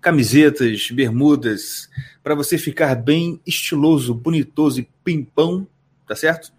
camisetas, 0.00 0.90
bermudas, 0.90 1.90
para 2.22 2.34
você 2.34 2.56
ficar 2.56 2.94
bem 2.94 3.40
estiloso, 3.46 4.14
bonitoso 4.14 4.80
e 4.80 4.88
pimpão, 5.04 5.66
tá 6.06 6.16
certo? 6.16 6.52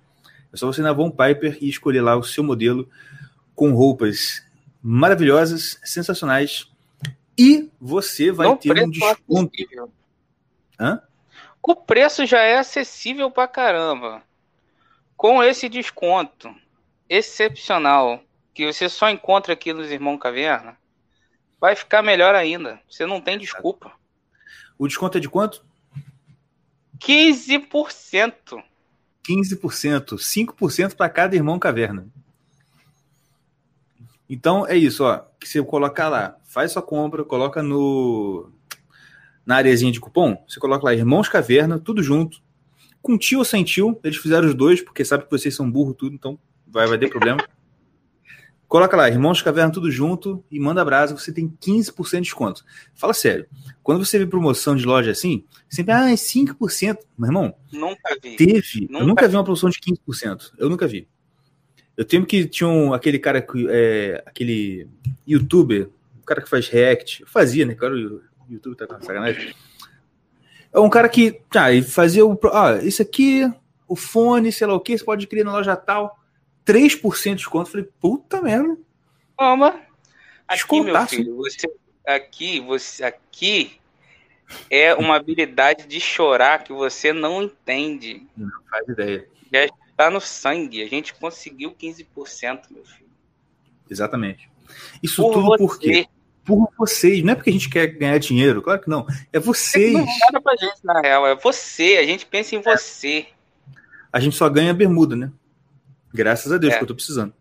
É 0.54 0.58
só 0.58 0.68
você 0.68 0.82
ir 0.82 0.84
na 0.84 0.94
Von 0.94 1.10
Piper 1.10 1.58
e 1.62 1.70
escolher 1.70 2.02
lá 2.02 2.16
o 2.16 2.24
seu 2.24 2.44
modelo 2.44 2.88
com 3.56 3.74
roupas 3.74 4.46
maravilhosas, 4.82 5.80
sensacionais, 5.84 6.70
e 7.38 7.70
você 7.80 8.32
vai 8.32 8.48
Não, 8.48 8.58
ter 8.58 8.84
um 8.84 8.90
desconto. 8.90 9.52
Hã? 10.80 11.02
O 11.62 11.76
preço 11.76 12.26
já 12.26 12.42
é 12.42 12.58
acessível 12.58 13.30
pra 13.30 13.48
caramba. 13.48 14.24
Com 15.16 15.44
esse 15.44 15.70
desconto 15.70 16.54
excepcional 17.08 18.24
que 18.54 18.66
você 18.66 18.90
só 18.90 19.10
encontra 19.10 19.54
aqui 19.54 19.72
nos 19.72 19.92
Irmão 19.92 20.18
Caverna, 20.18 20.78
vai 21.62 21.76
ficar 21.76 22.02
melhor 22.02 22.34
ainda. 22.34 22.82
Você 22.90 23.06
não 23.06 23.22
tem 23.22 23.38
desculpa. 23.38 23.92
O 24.78 24.88
desconto 24.88 25.20
é 25.20 25.22
de 25.22 25.30
quanto? 25.30 25.64
15%. 27.00 28.64
15%, 29.24 30.16
5% 30.16 30.96
para 30.96 31.10
cada 31.10 31.36
irmão 31.36 31.60
caverna. 31.60 32.08
Então 34.28 34.66
é 34.66 34.76
isso, 34.76 35.04
ó. 35.04 35.20
Que 35.40 35.48
você 35.48 35.62
colocar 35.62 36.10
lá, 36.10 36.36
faz 36.44 36.72
sua 36.72 36.82
compra, 36.82 37.24
coloca 37.24 37.62
no 37.62 38.52
na 39.46 39.56
areazinha 39.58 39.92
de 39.92 40.00
cupom, 40.00 40.44
você 40.48 40.60
coloca 40.60 40.86
lá 40.86 40.94
Irmãos 40.94 41.28
Caverna, 41.28 41.80
tudo 41.80 42.02
junto. 42.02 42.42
Com 43.02 43.18
tio 43.18 43.40
ou 43.40 43.46
sem 43.46 43.64
tio, 43.64 44.00
eles 44.04 44.18
fizeram 44.18 44.48
os 44.48 44.54
dois, 44.54 44.82
porque 44.82 45.04
sabe 45.04 45.26
que 45.26 45.32
vocês 45.32 45.56
são 45.56 45.70
burro 45.70 45.94
tudo, 45.94 46.16
então 46.16 46.40
vai, 46.68 46.88
vai 46.88 46.98
ter 46.98 47.10
problema. 47.10 47.44
Coloca 48.72 48.96
lá, 48.96 49.10
Irmãos 49.10 49.42
Caverna, 49.42 49.70
tudo 49.70 49.92
junto 49.92 50.46
e 50.50 50.58
manda 50.58 50.86
brasa, 50.86 51.14
você 51.14 51.30
tem 51.30 51.50
15% 51.62 52.12
de 52.12 52.22
desconto. 52.22 52.64
Fala 52.96 53.14
sério, 53.14 53.46
quando 53.84 54.06
você 54.06 54.18
vê 54.18 54.26
promoção 54.26 54.78
de 54.78 54.86
loja 54.86 55.12
assim, 55.12 55.44
sempre, 55.70 55.92
ah, 55.92 56.10
é 56.10 56.14
5%. 56.14 56.98
Meu 57.18 57.28
irmão, 57.28 57.54
Nunca 57.70 58.18
vi. 58.24 58.38
Teve. 58.38 58.88
Nunca 58.90 58.98
eu 58.98 59.08
nunca 59.08 59.26
vi. 59.26 59.32
vi 59.32 59.36
uma 59.36 59.44
promoção 59.44 59.70
de 59.70 59.78
15%. 59.78 60.54
Eu 60.58 60.70
nunca 60.70 60.88
vi. 60.88 61.06
Eu 61.98 62.06
tenho 62.06 62.26
que 62.26 62.46
tinha 62.46 62.70
um, 62.70 62.94
aquele 62.94 63.20
cara 63.20 63.42
que 63.42 63.68
é, 63.70 64.24
aquele 64.26 64.88
youtuber, 65.28 65.90
o 66.22 66.26
cara 66.26 66.42
que 66.42 66.50
faz 66.50 66.70
react, 66.70 67.26
fazia, 67.28 67.66
né? 67.66 67.76
Cara, 67.76 67.94
o 67.94 68.22
YouTube 68.50 68.78
tá 68.78 68.88
com 68.88 69.02
sacanagem. 69.02 69.54
É 70.72 70.80
um 70.80 70.90
cara 70.90 71.10
que, 71.10 71.42
tá, 71.52 71.74
ele 71.74 71.82
fazia 71.82 72.26
o, 72.26 72.40
ah, 72.54 72.80
isso 72.82 73.02
aqui, 73.02 73.52
o 73.86 73.98
fone, 73.98 74.50
sei 74.50 74.66
lá 74.66 74.74
o 74.74 74.80
que, 74.80 74.98
você 74.98 75.04
pode 75.04 75.26
adquirir 75.26 75.44
na 75.44 75.52
loja 75.52 75.76
tal, 75.76 76.21
3% 76.66 77.24
de 77.24 77.36
desconto. 77.36 77.68
Eu 77.68 77.72
falei, 77.72 77.90
puta 78.00 78.42
merda. 78.42 78.78
Toma. 79.38 79.80
Aqui, 80.48 80.82
meu 80.82 81.08
filho, 81.08 81.36
você, 81.38 81.68
aqui, 82.06 82.60
você, 82.60 83.04
aqui 83.06 83.80
é 84.70 84.94
uma 84.94 85.16
habilidade 85.16 85.88
de 85.88 86.00
chorar 86.00 86.64
que 86.64 86.74
você 86.74 87.14
não 87.14 87.44
entende. 87.44 88.28
Não 88.36 88.50
faz 88.70 88.88
ideia. 88.88 89.28
Tá 89.96 90.10
no 90.10 90.20
sangue. 90.20 90.82
A 90.82 90.88
gente 90.88 91.14
conseguiu 91.14 91.72
15%, 91.72 92.64
meu 92.72 92.84
filho. 92.84 93.10
Exatamente. 93.90 94.50
Isso 95.02 95.22
Por 95.22 95.34
tudo 95.34 95.46
você. 95.46 95.58
por 95.58 95.80
quê? 95.80 96.08
Por 96.44 96.70
vocês. 96.78 97.24
Não 97.24 97.34
é 97.34 97.36
porque 97.36 97.50
a 97.50 97.54
gente 97.54 97.70
quer 97.70 97.88
ganhar 97.88 98.18
dinheiro, 98.18 98.62
claro 98.62 98.82
que 98.82 98.90
não. 98.90 99.06
É 99.32 99.40
vocês. 99.40 99.94
Não 99.94 100.06
nada 100.06 100.42
pra 100.42 100.56
gente, 100.56 100.84
na 100.84 101.00
real. 101.02 101.28
É 101.28 101.36
você. 101.36 101.98
A 101.98 102.04
gente 102.06 102.26
pensa 102.26 102.56
em 102.56 102.62
você. 102.62 103.28
a 104.12 104.20
gente 104.20 104.36
só 104.36 104.50
ganha 104.50 104.74
bermuda, 104.74 105.16
né? 105.16 105.32
Graças 106.14 106.52
a 106.52 106.58
Deus 106.58 106.74
É. 106.74 106.78
que 106.78 106.84
eu 106.84 106.88
tô 106.88 106.96
precisando. 106.96 107.34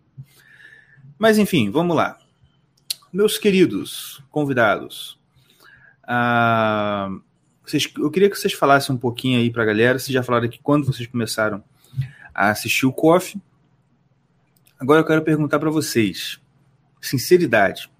Mas 1.18 1.38
enfim, 1.38 1.70
vamos 1.70 1.96
lá. 1.96 2.18
Meus 3.12 3.36
queridos 3.38 4.22
convidados, 4.30 5.18
ah, 6.04 7.08
vocês- 7.64 7.92
eu 7.98 8.10
queria 8.10 8.30
que 8.30 8.36
vocês 8.38 8.52
falassem 8.52 8.94
um 8.94 8.98
pouquinho 8.98 9.38
aí 9.40 9.50
pra 9.50 9.64
galera. 9.64 9.98
Vocês 9.98 10.12
já 10.12 10.22
falaram 10.22 10.46
aqui 10.46 10.60
quando 10.62 10.86
vocês 10.86 11.06
começaram 11.08 11.62
a 12.34 12.50
assistir 12.50 12.86
o 12.86 12.92
KOF. 12.92 13.40
Agora 14.78 15.00
eu 15.00 15.04
quero 15.04 15.22
perguntar 15.22 15.58
pra 15.58 15.68
vocês, 15.70 16.40
sinceridade. 17.00 17.90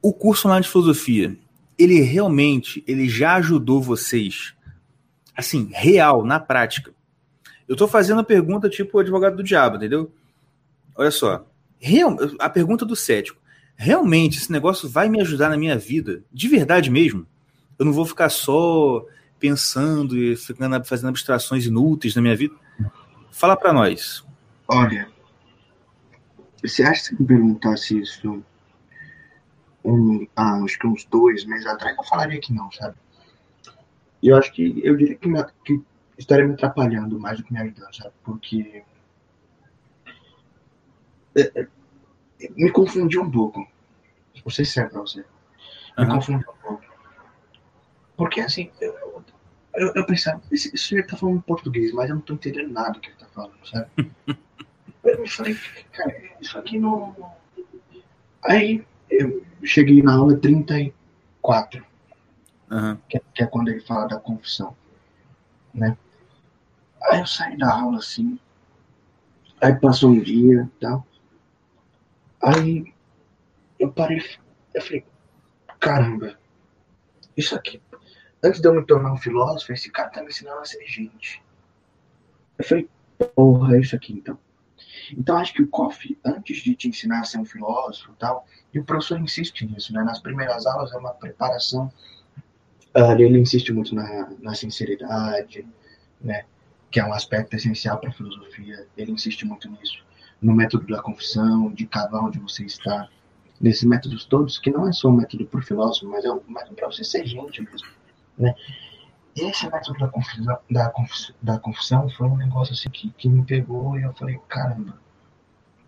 O 0.00 0.12
curso 0.12 0.46
online 0.48 0.64
de 0.64 0.70
filosofia, 0.70 1.36
ele 1.78 2.00
realmente, 2.00 2.84
ele 2.86 3.08
já 3.08 3.34
ajudou 3.36 3.82
vocês 3.82 4.54
assim, 5.36 5.68
real, 5.72 6.24
na 6.24 6.38
prática. 6.38 6.93
Eu 7.68 7.76
tô 7.76 7.88
fazendo 7.88 8.20
a 8.20 8.24
pergunta 8.24 8.68
tipo 8.68 8.96
o 8.96 9.00
advogado 9.00 9.36
do 9.36 9.42
diabo, 9.42 9.76
entendeu? 9.76 10.12
Olha 10.94 11.10
só. 11.10 11.46
Real, 11.78 12.16
a 12.38 12.48
pergunta 12.48 12.84
do 12.84 12.94
cético. 12.94 13.40
Realmente 13.76 14.38
esse 14.38 14.52
negócio 14.52 14.88
vai 14.88 15.08
me 15.08 15.20
ajudar 15.20 15.48
na 15.48 15.56
minha 15.56 15.76
vida? 15.76 16.22
De 16.32 16.48
verdade 16.48 16.90
mesmo? 16.90 17.26
Eu 17.78 17.84
não 17.84 17.92
vou 17.92 18.06
ficar 18.06 18.28
só 18.28 19.04
pensando 19.38 20.16
e 20.16 20.36
ficando 20.36 20.82
fazendo 20.84 21.08
abstrações 21.08 21.66
inúteis 21.66 22.14
na 22.14 22.22
minha 22.22 22.36
vida? 22.36 22.54
Fala 23.30 23.56
pra 23.56 23.72
nós. 23.72 24.24
Olha, 24.68 25.08
você 26.62 26.82
acha 26.82 27.00
que 27.00 27.06
se 27.08 27.20
me 27.20 27.26
perguntasse 27.26 27.98
isso 27.98 28.42
um, 29.84 30.26
ah, 30.34 30.62
acho 30.64 30.78
que 30.78 30.86
uns 30.86 31.04
dois 31.04 31.44
meses 31.44 31.66
atrás, 31.66 31.94
eu 31.96 32.04
falaria 32.04 32.40
que 32.40 32.54
não, 32.54 32.72
sabe? 32.72 32.96
E 34.22 34.28
eu 34.28 34.36
acho 34.36 34.50
que 34.52 34.80
eu 34.82 34.96
diria 34.96 35.16
que, 35.16 35.28
que 35.64 35.82
estaria 36.18 36.46
me 36.46 36.54
atrapalhando 36.54 37.18
mais 37.18 37.38
do 37.38 37.44
que 37.44 37.52
me 37.52 37.60
ajudando, 37.60 37.94
sabe? 37.94 38.14
Porque 38.22 38.84
é, 41.36 41.60
é, 41.60 41.68
me 42.56 42.70
confundiu 42.70 43.22
um 43.22 43.30
pouco. 43.30 43.66
Vou 44.42 44.50
ser 44.50 44.64
sério 44.64 44.90
pra 44.90 45.00
você. 45.00 45.24
Me 45.98 46.06
confundiu 46.06 46.48
um 46.48 46.68
pouco. 46.68 46.84
Porque 48.16 48.40
assim, 48.40 48.70
eu, 48.80 49.24
eu, 49.74 49.92
eu 49.94 50.06
pensava, 50.06 50.40
esse, 50.52 50.76
sujeito 50.76 51.10
tá 51.10 51.16
falando 51.16 51.42
português, 51.42 51.92
mas 51.92 52.08
eu 52.08 52.16
não 52.16 52.22
tô 52.22 52.34
entendendo 52.34 52.72
nada 52.72 52.92
do 52.92 53.00
que 53.00 53.08
ele 53.08 53.16
tá 53.16 53.26
falando, 53.26 53.66
sabe? 53.66 53.90
eu 55.04 55.20
me 55.20 55.28
falei, 55.28 55.58
cara, 55.92 56.14
isso 56.40 56.56
aqui 56.56 56.78
não. 56.78 57.14
Aí 58.44 58.86
eu 59.10 59.44
cheguei 59.64 60.02
na 60.02 60.14
aula 60.14 60.36
34 60.36 61.84
Aham. 62.70 62.98
que, 63.08 63.20
que 63.34 63.42
é 63.42 63.46
quando 63.46 63.68
ele 63.68 63.80
fala 63.80 64.06
da 64.06 64.18
confissão, 64.18 64.76
né? 65.72 65.96
Aí 67.04 67.20
eu 67.20 67.26
saí 67.26 67.56
da 67.56 67.72
aula 67.72 67.98
assim, 67.98 68.38
aí 69.60 69.74
passou 69.74 70.10
um 70.10 70.20
dia 70.20 70.62
e 70.62 70.80
tal, 70.80 71.06
aí 72.42 72.94
eu 73.78 73.92
parei, 73.92 74.22
eu 74.72 74.82
falei, 74.82 75.04
caramba, 75.78 76.38
isso 77.36 77.54
aqui, 77.54 77.82
antes 78.42 78.60
de 78.60 78.68
eu 78.68 78.74
me 78.74 78.84
tornar 78.84 79.12
um 79.12 79.18
filósofo, 79.18 79.72
esse 79.72 79.90
cara 79.90 80.08
tá 80.08 80.22
me 80.22 80.28
ensinando 80.28 80.60
a 80.60 80.64
ser 80.64 80.84
gente. 80.86 81.42
Eu 82.58 82.64
falei, 82.64 82.88
porra, 83.34 83.76
é 83.76 83.80
isso 83.80 83.94
aqui 83.94 84.12
então. 84.12 84.38
Então 85.12 85.36
acho 85.36 85.52
que 85.52 85.62
o 85.62 85.68
Koff, 85.68 86.18
antes 86.24 86.58
de 86.58 86.74
te 86.74 86.88
ensinar 86.88 87.20
a 87.20 87.24
ser 87.24 87.38
um 87.38 87.44
filósofo 87.44 88.12
e 88.12 88.16
tal, 88.16 88.46
e 88.72 88.78
o 88.78 88.84
professor 88.84 89.18
insiste 89.20 89.66
nisso, 89.66 89.92
né? 89.92 90.02
Nas 90.02 90.20
primeiras 90.20 90.66
aulas 90.66 90.92
é 90.92 90.96
uma 90.96 91.12
preparação 91.12 91.92
ah, 92.94 93.12
ele 93.20 93.40
insiste 93.40 93.72
muito 93.72 93.92
na, 93.92 94.30
na 94.40 94.54
sinceridade, 94.54 95.66
né, 96.20 96.44
que 96.94 97.00
é 97.00 97.04
um 97.04 97.12
aspecto 97.12 97.56
essencial 97.56 97.98
para 97.98 98.10
a 98.10 98.12
filosofia. 98.12 98.86
Ele 98.96 99.10
insiste 99.10 99.44
muito 99.44 99.68
nisso, 99.68 100.04
no 100.40 100.54
método 100.54 100.86
da 100.86 101.02
confissão, 101.02 101.72
de 101.72 101.86
cavar 101.86 102.22
onde 102.22 102.38
você 102.38 102.64
está, 102.64 103.08
nesses 103.60 103.82
métodos 103.82 104.24
todos, 104.24 104.60
que 104.60 104.70
não 104.70 104.88
é 104.88 104.92
só 104.92 105.08
um 105.08 105.16
método 105.16 105.44
para 105.44 105.58
o 105.58 105.62
filósofo, 105.64 106.06
mas 106.06 106.24
é 106.24 106.30
um 106.30 106.40
método 106.46 106.76
para 106.76 106.86
você 106.86 107.02
ser 107.02 107.26
gente 107.26 107.60
mesmo, 107.62 107.88
né. 108.38 108.54
E 109.34 109.42
esse 109.42 109.68
método 109.68 109.98
da 109.98 110.06
confissão, 110.06 110.58
da 110.70 110.88
confissão, 110.90 111.34
da 111.42 111.58
confissão 111.58 112.08
foi 112.10 112.28
um 112.28 112.36
negócio 112.36 112.74
assim 112.74 112.88
que, 112.88 113.10
que 113.10 113.28
me 113.28 113.44
pegou 113.44 113.98
e 113.98 114.04
eu 114.04 114.12
falei, 114.12 114.38
caramba, 114.46 114.96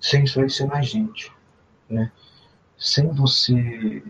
sem 0.00 0.24
isso 0.24 0.40
aí 0.40 0.50
você 0.50 0.66
não 0.66 0.74
é 0.74 0.82
gente, 0.82 1.30
né. 1.88 2.10
Sem 2.76 3.06
você 3.12 4.02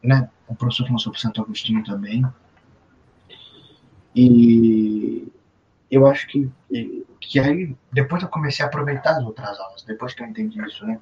né, 0.00 0.30
o 0.46 0.54
professor 0.54 0.84
falou 0.84 1.00
sobre 1.00 1.18
Santo 1.18 1.42
Agostinho 1.42 1.82
também. 1.82 2.24
E 4.14 5.32
eu 5.90 6.06
acho 6.06 6.26
que, 6.28 6.50
que 7.20 7.40
aí, 7.40 7.74
depois 7.92 8.22
eu 8.22 8.28
comecei 8.28 8.64
a 8.64 8.68
aproveitar 8.68 9.18
as 9.18 9.24
outras 9.24 9.58
aulas, 9.58 9.82
depois 9.82 10.14
que 10.14 10.22
eu 10.22 10.26
entendi 10.26 10.60
isso, 10.64 10.86
né? 10.86 11.00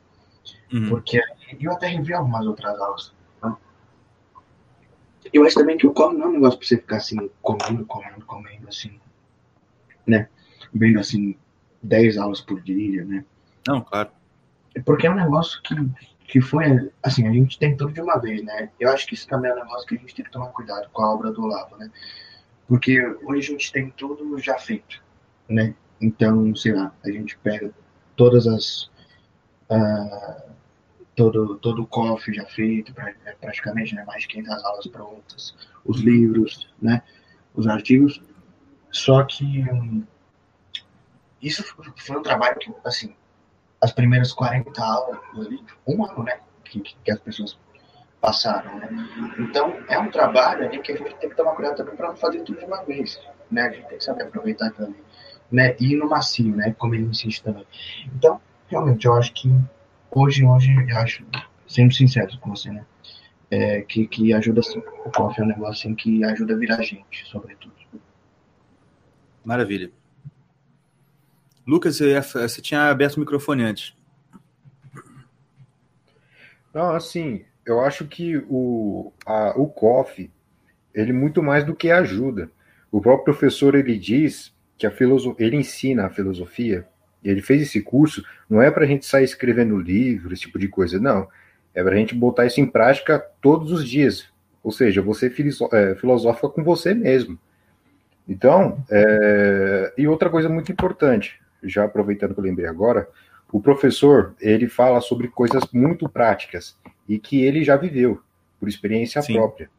Uhum. 0.73 0.89
Porque 0.89 1.21
eu 1.61 1.73
até 1.73 1.89
revi 1.89 2.13
algumas 2.15 2.47
outras 2.47 2.79
aulas. 2.81 3.13
Eu 5.33 5.45
acho 5.45 5.57
também 5.57 5.77
que 5.77 5.87
o 5.87 5.93
come 5.93 6.17
não 6.17 6.27
é 6.27 6.29
um 6.29 6.33
negócio 6.33 6.59
pra 6.59 6.69
você 6.69 6.77
ficar 6.77 6.97
assim, 6.97 7.31
comendo, 7.43 7.85
comendo, 7.85 8.25
comendo, 8.25 8.69
assim, 8.69 8.99
né? 10.07 10.29
Vendo 10.73 10.99
assim, 10.99 11.37
10 11.83 12.19
aulas 12.19 12.41
por 12.41 12.61
dia, 12.63 13.05
né? 13.05 13.25
Não, 13.67 13.81
claro. 13.81 14.11
Porque 14.85 15.07
é 15.07 15.11
um 15.11 15.15
negócio 15.15 15.61
que, 15.63 15.75
que 16.27 16.41
foi, 16.41 16.91
assim, 17.03 17.27
a 17.27 17.33
gente 17.33 17.59
tem 17.59 17.77
tudo 17.77 17.93
de 17.93 18.01
uma 18.01 18.19
vez, 18.19 18.43
né? 18.43 18.71
Eu 18.79 18.91
acho 18.91 19.07
que 19.07 19.15
isso 19.15 19.27
também 19.29 19.51
é 19.51 19.55
um 19.55 19.59
negócio 19.59 19.87
que 19.87 19.97
a 19.97 19.99
gente 19.99 20.15
tem 20.15 20.25
que 20.25 20.31
tomar 20.31 20.49
cuidado 20.49 20.89
com 20.93 21.03
a 21.03 21.15
obra 21.15 21.31
do 21.31 21.43
Olavo, 21.43 21.77
né? 21.77 21.91
Porque 22.69 23.01
hoje 23.25 23.49
a 23.49 23.53
gente 23.53 23.73
tem 23.73 23.91
tudo 23.91 24.39
já 24.39 24.59
feito, 24.59 25.03
né? 25.49 25.75
Então, 25.99 26.55
sei 26.55 26.75
lá, 26.75 26.95
a 27.03 27.11
gente 27.11 27.37
pega 27.39 27.73
todas 28.15 28.47
as. 28.47 28.91
Uh, 29.71 30.53
todo, 31.17 31.57
todo 31.59 31.83
o 31.83 31.87
cofre 31.87 32.35
já 32.35 32.45
feito, 32.45 32.95
é, 33.25 33.33
praticamente, 33.41 33.95
né? 33.95 34.05
Mais 34.05 34.23
de 34.23 34.29
500 34.29 34.65
aulas 34.65 34.87
prontas, 34.87 35.55
os 35.85 36.01
livros, 36.01 36.71
né? 36.81 37.03
Os 37.55 37.67
artigos. 37.67 38.23
Só 38.93 39.25
que. 39.25 39.63
Um, 39.73 40.05
isso 41.41 41.65
foi 41.97 42.19
um 42.19 42.23
trabalho 42.23 42.59
que, 42.59 42.71
assim, 42.85 43.15
as 43.81 43.93
primeiras 43.93 44.33
40 44.33 44.85
aulas 44.85 45.19
um 45.87 46.05
ano, 46.05 46.23
né? 46.23 46.41
Que, 46.65 46.81
que 46.81 47.11
as 47.11 47.19
pessoas 47.21 47.59
passaram, 48.21 48.79
né? 48.79 48.89
Então, 49.39 49.79
é 49.89 49.99
um 49.99 50.11
trabalho 50.11 50.67
ali 50.67 50.81
que 50.81 50.93
a 50.93 50.97
gente 50.97 51.15
tem 51.17 51.31
que 51.31 51.37
tomar 51.37 51.53
cuidado 51.53 51.77
também 51.77 51.97
para 51.97 52.09
não 52.09 52.17
fazer 52.17 52.43
tudo 52.43 52.59
de 52.59 52.65
uma 52.65 52.83
vez, 52.85 53.21
né? 53.51 53.63
A 53.63 53.71
gente 53.71 53.89
tem 53.89 53.99
que 53.99 54.05
saber 54.05 54.25
aproveitar 54.25 54.71
também, 54.73 55.01
né? 55.51 55.77
E 55.79 55.95
no 55.97 56.09
macio, 56.09 56.55
né? 56.55 56.75
Como 56.79 56.95
ele 56.95 57.05
insiste 57.05 57.43
também. 57.43 57.67
Então, 58.17 58.41
realmente, 58.69 59.07
eu 59.07 59.15
acho 59.15 59.33
que 59.33 59.49
hoje, 60.11 60.45
hoje, 60.45 60.75
eu 60.89 60.97
acho, 60.99 61.25
sendo 61.67 61.95
sincero 61.95 62.37
com 62.41 62.51
você, 62.51 62.71
né? 62.71 62.85
É, 63.51 63.81
que, 63.83 64.07
que 64.07 64.33
ajuda, 64.35 64.61
o 65.07 65.11
coffee 65.11 65.43
é 65.43 65.47
um 65.47 65.49
negócio 65.49 65.89
assim, 65.89 65.95
que 65.95 66.23
ajuda 66.25 66.55
a 66.55 66.57
virar 66.59 66.83
gente, 66.83 67.27
sobretudo. 67.27 67.75
Maravilha. 69.45 69.91
Lucas, 71.67 71.99
você 71.99 72.61
tinha 72.61 72.91
aberto 72.91 73.17
o 73.17 73.21
microfone 73.21 73.63
antes. 73.63 73.95
Não, 76.75 76.95
assim, 76.95 77.45
eu 77.71 77.81
acho 77.81 78.07
que 78.07 78.37
o, 78.49 79.13
a, 79.27 79.53
o 79.59 79.67
COF, 79.67 80.31
ele 80.95 81.13
muito 81.13 81.43
mais 81.43 81.65
do 81.65 81.75
que 81.75 81.91
ajuda. 81.91 82.51
O 82.91 83.01
próprio 83.01 83.35
professor, 83.35 83.75
ele 83.75 83.99
diz 83.99 84.55
que 84.77 84.87
a 84.87 84.91
filosofia, 84.91 85.47
ele 85.47 85.57
ensina 85.57 86.07
a 86.07 86.11
filosofia, 86.11 86.87
ele 87.23 87.43
fez 87.43 87.63
esse 87.63 87.83
curso, 87.83 88.25
não 88.49 88.63
é 88.63 88.71
para 88.71 88.85
a 88.85 88.87
gente 88.87 89.05
sair 89.05 89.25
escrevendo 89.25 89.77
livro, 89.77 90.33
esse 90.33 90.43
tipo 90.43 90.59
de 90.59 90.69
coisa, 90.69 90.99
não. 90.99 91.29
É 91.75 91.83
para 91.83 91.95
a 91.95 91.99
gente 91.99 92.15
botar 92.15 92.47
isso 92.47 92.61
em 92.61 92.67
prática 92.67 93.19
todos 93.41 93.71
os 93.71 93.87
dias. 93.87 94.29
Ou 94.63 94.73
seja, 94.73 95.03
você 95.03 95.27
é, 95.73 95.95
filosófica 95.95 96.49
com 96.49 96.65
você 96.65 96.95
mesmo. 96.95 97.39
Então, 98.27 98.85
é... 98.91 99.93
e 99.97 100.07
outra 100.07 100.29
coisa 100.31 100.49
muito 100.49 100.71
importante, 100.71 101.41
já 101.63 101.85
aproveitando 101.85 102.35
que 102.35 102.41
eu 102.41 102.45
lembrei 102.45 102.67
agora, 102.67 103.09
o 103.51 103.61
professor 103.61 104.35
ele 104.41 104.69
fala 104.69 105.01
sobre 105.01 105.29
coisas 105.29 105.63
muito 105.73 106.09
práticas 106.09 106.77
e 107.09 107.19
que 107.19 107.43
ele 107.43 107.65
já 107.65 107.77
viveu 107.77 108.21
por 108.61 108.69
experiência 108.69 109.23
Sim. 109.23 109.35
própria. 109.35 109.71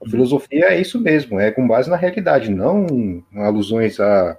A 0.00 0.08
filosofia 0.08 0.66
é 0.66 0.80
isso 0.80 0.98
mesmo, 0.98 1.38
é 1.38 1.50
com 1.50 1.66
base 1.66 1.90
na 1.90 1.96
realidade, 1.96 2.50
não 2.50 3.22
alusões 3.34 4.00
a, 4.00 4.38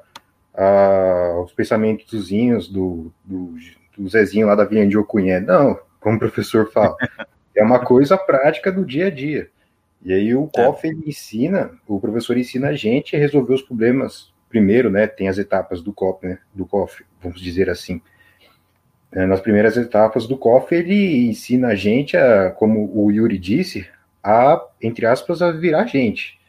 a, 0.56 1.34
aos 1.36 1.54
pensamentozinhos 1.54 2.68
do, 2.68 3.14
do, 3.24 3.56
do 3.96 4.10
Zezinho 4.10 4.48
lá 4.48 4.56
da 4.56 4.66
Vinha 4.66 4.88
de 4.88 4.98
Ocunhé. 4.98 5.40
Não, 5.40 5.80
como 6.00 6.16
o 6.16 6.20
professor 6.20 6.72
fala, 6.72 6.96
é 7.56 7.64
uma 7.64 7.80
coisa 7.86 8.18
prática 8.18 8.72
do 8.72 8.84
dia 8.84 9.08
a 9.08 9.10
dia. 9.12 9.50
E 10.04 10.12
aí 10.12 10.34
o 10.34 10.48
COF 10.48 10.88
ele 10.88 11.04
ensina, 11.06 11.72
o 11.88 12.00
professor 12.00 12.36
ensina 12.36 12.70
a 12.70 12.74
gente 12.74 13.16
a 13.16 13.20
resolver 13.20 13.54
os 13.54 13.62
problemas 13.62 14.34
primeiro, 14.50 14.90
né? 14.90 15.06
Tem 15.06 15.28
as 15.30 15.38
etapas 15.38 15.82
do 15.82 15.94
COF, 15.94 16.26
né? 16.26 16.40
Do 16.54 16.66
COF, 16.66 17.06
vamos 17.22 17.40
dizer 17.40 17.70
assim. 17.70 18.02
É, 19.12 19.26
nas 19.26 19.42
primeiras 19.42 19.76
etapas 19.76 20.26
do 20.26 20.38
COF, 20.38 20.74
ele 20.74 21.28
ensina 21.28 21.70
a 21.70 21.76
gente, 21.76 22.16
a, 22.16 22.50
como 22.52 22.90
o 22.96 23.12
Yuri 23.12 23.38
disse, 23.38 23.86
a, 24.24 24.62
entre 24.82 25.06
aspas, 25.06 25.42
a 25.42 25.52
virar 25.52 25.86
gente, 25.86 26.40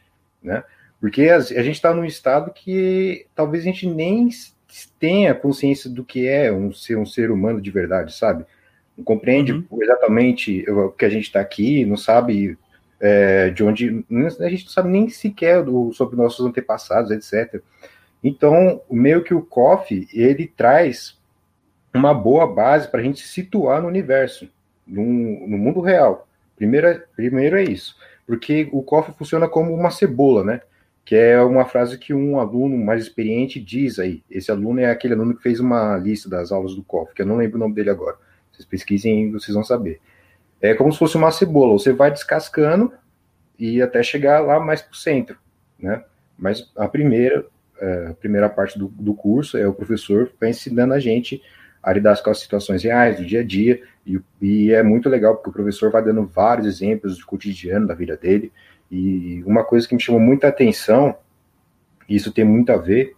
né? 0.41 0.63
Porque 0.99 1.29
a, 1.29 1.37
a 1.37 1.41
gente 1.41 1.71
está 1.71 1.93
num 1.93 2.05
estado 2.05 2.53
que 2.53 3.25
talvez 3.35 3.63
a 3.63 3.65
gente 3.65 3.85
nem 3.85 4.29
tenha 4.99 5.35
consciência 5.35 5.89
do 5.89 6.03
que 6.03 6.27
é 6.27 6.51
um 6.51 6.71
ser 6.71 6.97
um 6.97 7.05
ser 7.05 7.29
humano 7.29 7.61
de 7.61 7.69
verdade, 7.69 8.15
sabe? 8.15 8.45
Não 8.97 9.03
compreende 9.03 9.51
uhum. 9.51 9.65
exatamente 9.81 10.69
o 10.69 10.91
que 10.91 11.05
a 11.05 11.09
gente 11.09 11.25
está 11.25 11.41
aqui, 11.41 11.85
não 11.85 11.97
sabe 11.97 12.57
é, 12.99 13.49
de 13.49 13.63
onde. 13.63 14.05
A 14.39 14.49
gente 14.49 14.65
não 14.65 14.71
sabe 14.71 14.89
nem 14.89 15.09
sequer 15.09 15.63
do, 15.63 15.91
sobre 15.91 16.15
nossos 16.15 16.45
antepassados, 16.45 17.11
etc. 17.11 17.61
Então, 18.23 18.81
meio 18.89 19.23
que 19.23 19.33
o 19.33 19.41
COF, 19.41 20.07
ele 20.13 20.47
traz 20.47 21.19
uma 21.93 22.13
boa 22.13 22.47
base 22.47 22.87
para 22.87 22.99
a 22.99 23.03
gente 23.03 23.25
situar 23.25 23.81
no 23.81 23.87
universo, 23.87 24.49
no, 24.85 25.03
no 25.47 25.57
mundo 25.57 25.79
real. 25.79 26.27
Primeiro, 26.55 27.01
primeiro 27.15 27.57
é 27.57 27.63
isso, 27.63 27.95
porque 28.25 28.69
o 28.71 28.81
cofre 28.81 29.13
funciona 29.13 29.47
como 29.47 29.73
uma 29.73 29.91
cebola, 29.91 30.43
né? 30.43 30.61
Que 31.05 31.15
é 31.15 31.41
uma 31.41 31.65
frase 31.65 31.97
que 31.97 32.13
um 32.13 32.39
aluno 32.39 32.77
mais 32.77 33.03
experiente 33.03 33.59
diz 33.59 33.99
aí. 33.99 34.23
Esse 34.31 34.51
aluno 34.51 34.79
é 34.79 34.89
aquele 34.89 35.13
aluno 35.13 35.35
que 35.35 35.43
fez 35.43 35.59
uma 35.59 35.97
lista 35.97 36.29
das 36.29 36.51
aulas 36.51 36.75
do 36.75 36.83
cofre, 36.83 37.13
que 37.15 37.21
eu 37.21 37.25
não 37.25 37.35
lembro 37.35 37.57
o 37.57 37.59
nome 37.59 37.75
dele 37.75 37.89
agora. 37.89 38.17
Vocês 38.51 38.65
pesquisem 38.65 39.25
e 39.25 39.31
vocês 39.31 39.53
vão 39.53 39.63
saber. 39.63 39.99
É 40.61 40.73
como 40.73 40.91
se 40.93 40.99
fosse 40.99 41.17
uma 41.17 41.31
cebola. 41.31 41.73
Você 41.73 41.91
vai 41.91 42.09
descascando 42.09 42.93
e 43.59 43.81
até 43.81 44.01
chegar 44.01 44.39
lá 44.39 44.59
mais 44.59 44.81
para 44.81 44.93
o 44.93 44.95
centro, 44.95 45.37
né? 45.77 46.03
Mas 46.37 46.71
a 46.75 46.87
primeira, 46.87 47.45
é, 47.79 48.07
a 48.11 48.13
primeira 48.13 48.49
parte 48.49 48.79
do, 48.79 48.87
do 48.87 49.13
curso 49.13 49.57
é 49.57 49.67
o 49.67 49.73
professor 49.73 50.31
vai 50.39 50.49
ensinando 50.49 50.93
a 50.93 50.99
gente 50.99 51.41
lidar 51.91 52.21
com 52.23 52.29
as 52.29 52.39
situações 52.39 52.83
reais 52.83 53.17
do 53.17 53.25
dia 53.25 53.41
a 53.41 53.43
dia, 53.43 53.81
e, 54.05 54.19
e, 54.41 54.71
é 54.71 54.81
muito 54.81 55.09
legal 55.09 55.35
porque 55.35 55.49
o 55.49 55.53
professor 55.53 55.91
vai 55.91 56.03
dando 56.03 56.25
vários 56.25 56.67
exemplos 56.67 57.17
do 57.17 57.25
cotidiano 57.25 57.87
da 57.87 57.93
vida 57.93 58.15
dele, 58.15 58.51
e 58.89 59.43
uma 59.45 59.63
coisa 59.63 59.87
que 59.87 59.95
me 59.95 60.01
chamou 60.01 60.21
muita 60.21 60.47
atenção, 60.47 61.15
e 62.07 62.15
isso 62.15 62.31
tem 62.31 62.45
muito 62.45 62.71
a 62.71 62.77
ver 62.77 63.15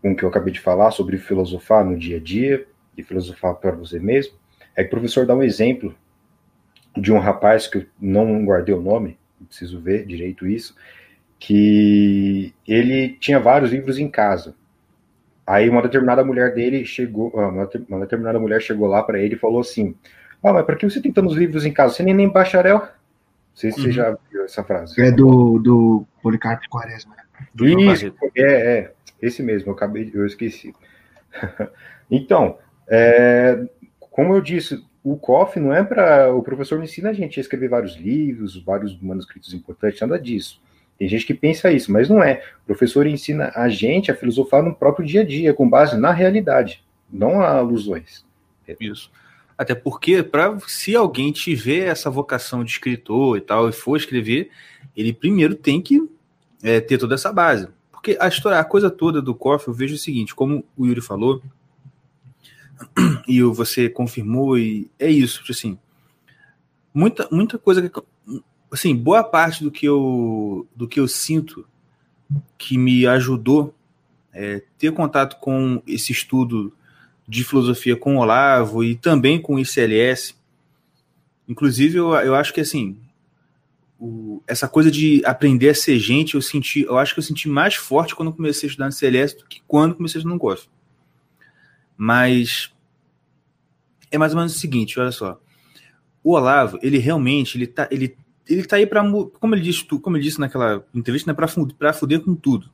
com 0.00 0.12
o 0.12 0.16
que 0.16 0.22
eu 0.22 0.28
acabei 0.28 0.52
de 0.52 0.60
falar 0.60 0.90
sobre 0.92 1.18
filosofar 1.18 1.84
no 1.84 1.98
dia 1.98 2.16
a 2.16 2.20
dia, 2.20 2.66
e 2.96 3.02
filosofar 3.02 3.54
para 3.56 3.72
você 3.72 3.98
mesmo, 3.98 4.34
é 4.74 4.82
que 4.82 4.88
o 4.88 4.90
professor 4.90 5.26
dá 5.26 5.34
um 5.34 5.42
exemplo 5.42 5.94
de 6.96 7.12
um 7.12 7.18
rapaz 7.18 7.66
que 7.66 7.78
eu 7.78 7.86
não 8.00 8.44
guardei 8.44 8.74
o 8.74 8.80
nome, 8.80 9.18
preciso 9.46 9.80
ver 9.80 10.06
direito 10.06 10.46
isso, 10.46 10.74
que 11.38 12.52
ele 12.66 13.10
tinha 13.20 13.38
vários 13.38 13.70
livros 13.70 13.98
em 13.98 14.08
casa, 14.08 14.54
Aí 15.48 15.66
uma 15.66 15.80
determinada 15.80 16.22
mulher 16.22 16.52
dele 16.52 16.84
chegou, 16.84 17.32
ah, 17.34 17.48
uma, 17.48 17.66
uma 17.88 18.00
determinada 18.00 18.38
mulher 18.38 18.60
chegou 18.60 18.86
lá 18.86 19.02
para 19.02 19.18
ele 19.18 19.34
e 19.34 19.38
falou 19.38 19.60
assim: 19.60 19.94
Ah, 20.44 20.52
mas 20.52 20.66
para 20.66 20.76
que 20.76 20.88
você 20.88 21.00
tem 21.00 21.10
tantos 21.10 21.34
livros 21.34 21.64
em 21.64 21.72
casa? 21.72 21.94
Você 21.94 22.02
nem 22.02 22.12
nem 22.12 22.28
bacharel? 22.28 22.80
Não 22.80 22.88
sei 23.54 23.72
se 23.72 23.78
uhum. 23.78 23.84
você 23.86 23.92
já 23.92 24.16
viu 24.30 24.44
essa 24.44 24.62
frase. 24.62 25.00
É 25.00 25.10
do, 25.10 25.58
do 25.58 26.06
Policarpo 26.22 26.68
Quaresma. 26.68 27.16
Do 27.54 27.66
Isso, 27.66 28.12
é, 28.36 28.42
é, 28.42 28.92
esse 29.22 29.42
mesmo, 29.42 29.70
eu 29.70 29.74
acabei, 29.74 30.10
eu 30.12 30.26
esqueci. 30.26 30.74
então, 32.10 32.58
é, 32.86 33.66
como 33.98 34.34
eu 34.34 34.42
disse, 34.42 34.84
o 35.02 35.16
COF 35.16 35.58
não 35.58 35.72
é 35.72 35.82
para. 35.82 36.30
O 36.34 36.42
professor 36.42 36.76
não 36.76 36.84
ensina 36.84 37.08
a 37.08 37.14
gente 37.14 37.40
a 37.40 37.42
escrever 37.42 37.70
vários 37.70 37.96
livros, 37.96 38.62
vários 38.62 39.00
manuscritos 39.00 39.54
importantes, 39.54 39.98
nada 40.02 40.20
disso. 40.20 40.60
Tem 40.98 41.08
gente 41.08 41.24
que 41.24 41.34
pensa 41.34 41.70
isso, 41.70 41.92
mas 41.92 42.08
não 42.08 42.22
é. 42.22 42.42
O 42.64 42.66
professor 42.66 43.06
ensina 43.06 43.52
a 43.54 43.68
gente 43.68 44.10
a 44.10 44.16
filosofar 44.16 44.62
no 44.62 44.74
próprio 44.74 45.06
dia 45.06 45.20
a 45.20 45.24
dia, 45.24 45.54
com 45.54 45.68
base 45.68 45.96
na 45.96 46.10
realidade, 46.10 46.82
não 47.10 47.40
a 47.40 47.50
alusões. 47.50 48.26
Isso. 48.80 49.10
Até 49.56 49.74
porque, 49.74 50.22
para 50.22 50.58
se 50.66 50.96
alguém 50.96 51.32
tiver 51.32 51.86
essa 51.86 52.10
vocação 52.10 52.64
de 52.64 52.72
escritor 52.72 53.36
e 53.36 53.40
tal, 53.40 53.68
e 53.68 53.72
for 53.72 53.96
escrever, 53.96 54.50
ele 54.96 55.12
primeiro 55.12 55.54
tem 55.54 55.80
que 55.80 56.08
é, 56.62 56.80
ter 56.80 56.98
toda 56.98 57.14
essa 57.14 57.32
base. 57.32 57.68
Porque 57.92 58.16
a 58.20 58.28
história, 58.28 58.58
a 58.58 58.64
coisa 58.64 58.90
toda 58.90 59.22
do 59.22 59.34
Koff, 59.34 59.68
eu 59.68 59.74
vejo 59.74 59.94
o 59.94 59.98
seguinte, 59.98 60.34
como 60.34 60.64
o 60.76 60.86
Yuri 60.86 61.00
falou, 61.00 61.42
e 63.26 63.42
você 63.42 63.88
confirmou, 63.88 64.58
e 64.58 64.90
é 64.98 65.10
isso, 65.10 65.40
tipo 65.40 65.52
assim, 65.52 65.78
muita, 66.92 67.28
muita 67.30 67.58
coisa 67.58 67.88
que 67.88 68.00
assim, 68.70 68.94
boa 68.94 69.24
parte 69.24 69.62
do 69.62 69.70
que 69.70 69.86
eu, 69.86 70.66
do 70.74 70.86
que 70.86 71.00
eu 71.00 71.08
sinto 71.08 71.66
que 72.56 72.76
me 72.76 73.06
ajudou 73.06 73.74
é, 74.32 74.62
ter 74.78 74.92
contato 74.92 75.36
com 75.40 75.82
esse 75.86 76.12
estudo 76.12 76.72
de 77.26 77.44
filosofia 77.44 77.96
com 77.96 78.16
o 78.16 78.20
Olavo 78.20 78.84
e 78.84 78.94
também 78.94 79.40
com 79.40 79.54
o 79.54 79.58
ICLS. 79.58 80.34
Inclusive, 81.48 81.98
eu, 81.98 82.14
eu 82.14 82.34
acho 82.34 82.52
que 82.52 82.60
assim, 82.60 82.96
o, 83.98 84.42
essa 84.46 84.68
coisa 84.68 84.90
de 84.90 85.22
aprender 85.24 85.70
a 85.70 85.74
ser 85.74 85.98
gente, 85.98 86.34
eu 86.34 86.42
senti, 86.42 86.82
eu 86.82 86.98
acho 86.98 87.14
que 87.14 87.20
eu 87.20 87.24
senti 87.24 87.48
mais 87.48 87.74
forte 87.74 88.14
quando 88.14 88.32
comecei 88.32 88.66
a 88.66 88.70
estudar 88.70 88.86
no 88.86 88.92
ICLS 88.92 89.36
do 89.36 89.44
que 89.44 89.60
quando 89.66 89.94
comecei 89.94 90.18
a 90.18 90.20
estudar 90.20 90.34
no 90.34 90.38
GOF. 90.38 90.68
Mas 91.96 92.72
é 94.10 94.16
mais 94.16 94.32
ou 94.32 94.38
menos 94.38 94.54
o 94.54 94.58
seguinte, 94.58 95.00
olha 95.00 95.10
só. 95.10 95.40
O 96.22 96.34
Olavo, 96.34 96.78
ele 96.82 96.98
realmente, 96.98 97.56
ele 97.56 97.66
tá, 97.66 97.88
ele 97.90 98.16
ele 98.48 98.64
tá 98.64 98.76
aí 98.76 98.86
para 98.86 99.02
como 99.40 99.54
ele 99.54 99.62
disse, 99.62 99.84
como 99.84 100.16
ele 100.16 100.24
disse 100.24 100.40
naquela 100.40 100.84
entrevista, 100.94 101.30
né, 101.30 101.36
para 101.78 101.92
fuder 101.92 102.20
com 102.20 102.34
tudo. 102.34 102.70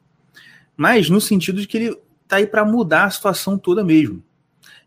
Mas 0.77 1.11
no 1.11 1.21
sentido 1.21 1.61
de 1.61 1.67
que 1.67 1.77
ele 1.77 1.99
tá 2.29 2.37
aí 2.37 2.47
para 2.47 2.65
mudar 2.65 3.05
a 3.05 3.11
situação 3.11 3.59
toda 3.59 3.85
mesmo. 3.85 4.23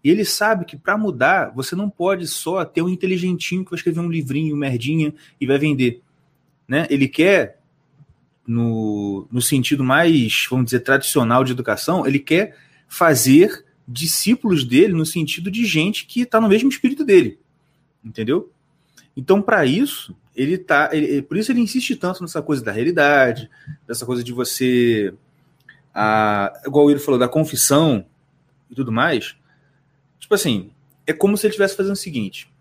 E 0.03 0.09
ele 0.09 0.23
sabe 0.23 0.65
que 0.65 0.77
para 0.77 0.97
mudar, 0.97 1.51
você 1.53 1.75
não 1.75 1.89
pode 1.89 2.27
só 2.27 2.63
ter 2.63 2.81
um 2.81 2.89
inteligentinho 2.89 3.63
que 3.63 3.71
vai 3.71 3.77
escrever 3.77 3.99
um 3.99 4.09
livrinho, 4.09 4.55
merdinha 4.55 5.13
e 5.39 5.45
vai 5.45 5.57
vender. 5.57 6.01
Né? 6.67 6.87
Ele 6.89 7.07
quer, 7.07 7.59
no, 8.45 9.27
no 9.31 9.41
sentido 9.41 9.83
mais, 9.83 10.47
vamos 10.49 10.65
dizer, 10.65 10.81
tradicional 10.81 11.43
de 11.43 11.51
educação, 11.51 12.05
ele 12.05 12.19
quer 12.19 12.55
fazer 12.87 13.65
discípulos 13.87 14.63
dele 14.63 14.93
no 14.93 15.05
sentido 15.05 15.49
de 15.49 15.65
gente 15.65 16.05
que 16.05 16.21
está 16.21 16.39
no 16.39 16.47
mesmo 16.47 16.69
espírito 16.69 17.03
dele. 17.03 17.39
Entendeu? 18.03 18.51
Então, 19.17 19.41
para 19.41 19.65
isso, 19.65 20.15
ele 20.35 20.59
tá. 20.59 20.91
Ele, 20.93 21.23
por 21.23 21.35
isso 21.35 21.51
ele 21.51 21.59
insiste 21.59 21.95
tanto 21.95 22.21
nessa 22.21 22.39
coisa 22.39 22.63
da 22.63 22.71
realidade, 22.71 23.49
dessa 23.87 24.05
coisa 24.05 24.23
de 24.23 24.31
você. 24.31 25.11
A, 25.91 26.53
igual 26.63 26.91
ele 26.91 26.99
falou, 26.99 27.19
da 27.19 27.27
confissão 27.27 28.05
e 28.69 28.75
tudo 28.75 28.91
mais. 28.91 29.35
Tipo 30.19 30.35
assim, 30.35 30.69
é 31.07 31.13
como 31.13 31.35
se 31.35 31.47
ele 31.47 31.51
estivesse 31.51 31.75
fazendo 31.75 31.93
o 31.93 31.97
seguinte: 31.97 32.53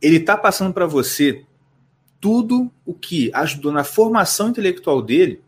ele 0.00 0.18
está 0.18 0.36
passando 0.36 0.72
para 0.72 0.86
você 0.86 1.44
tudo 2.20 2.70
o 2.86 2.94
que 2.94 3.32
ajudou 3.34 3.72
na 3.72 3.82
formação 3.82 4.50
intelectual 4.50 5.02
dele, 5.02 5.42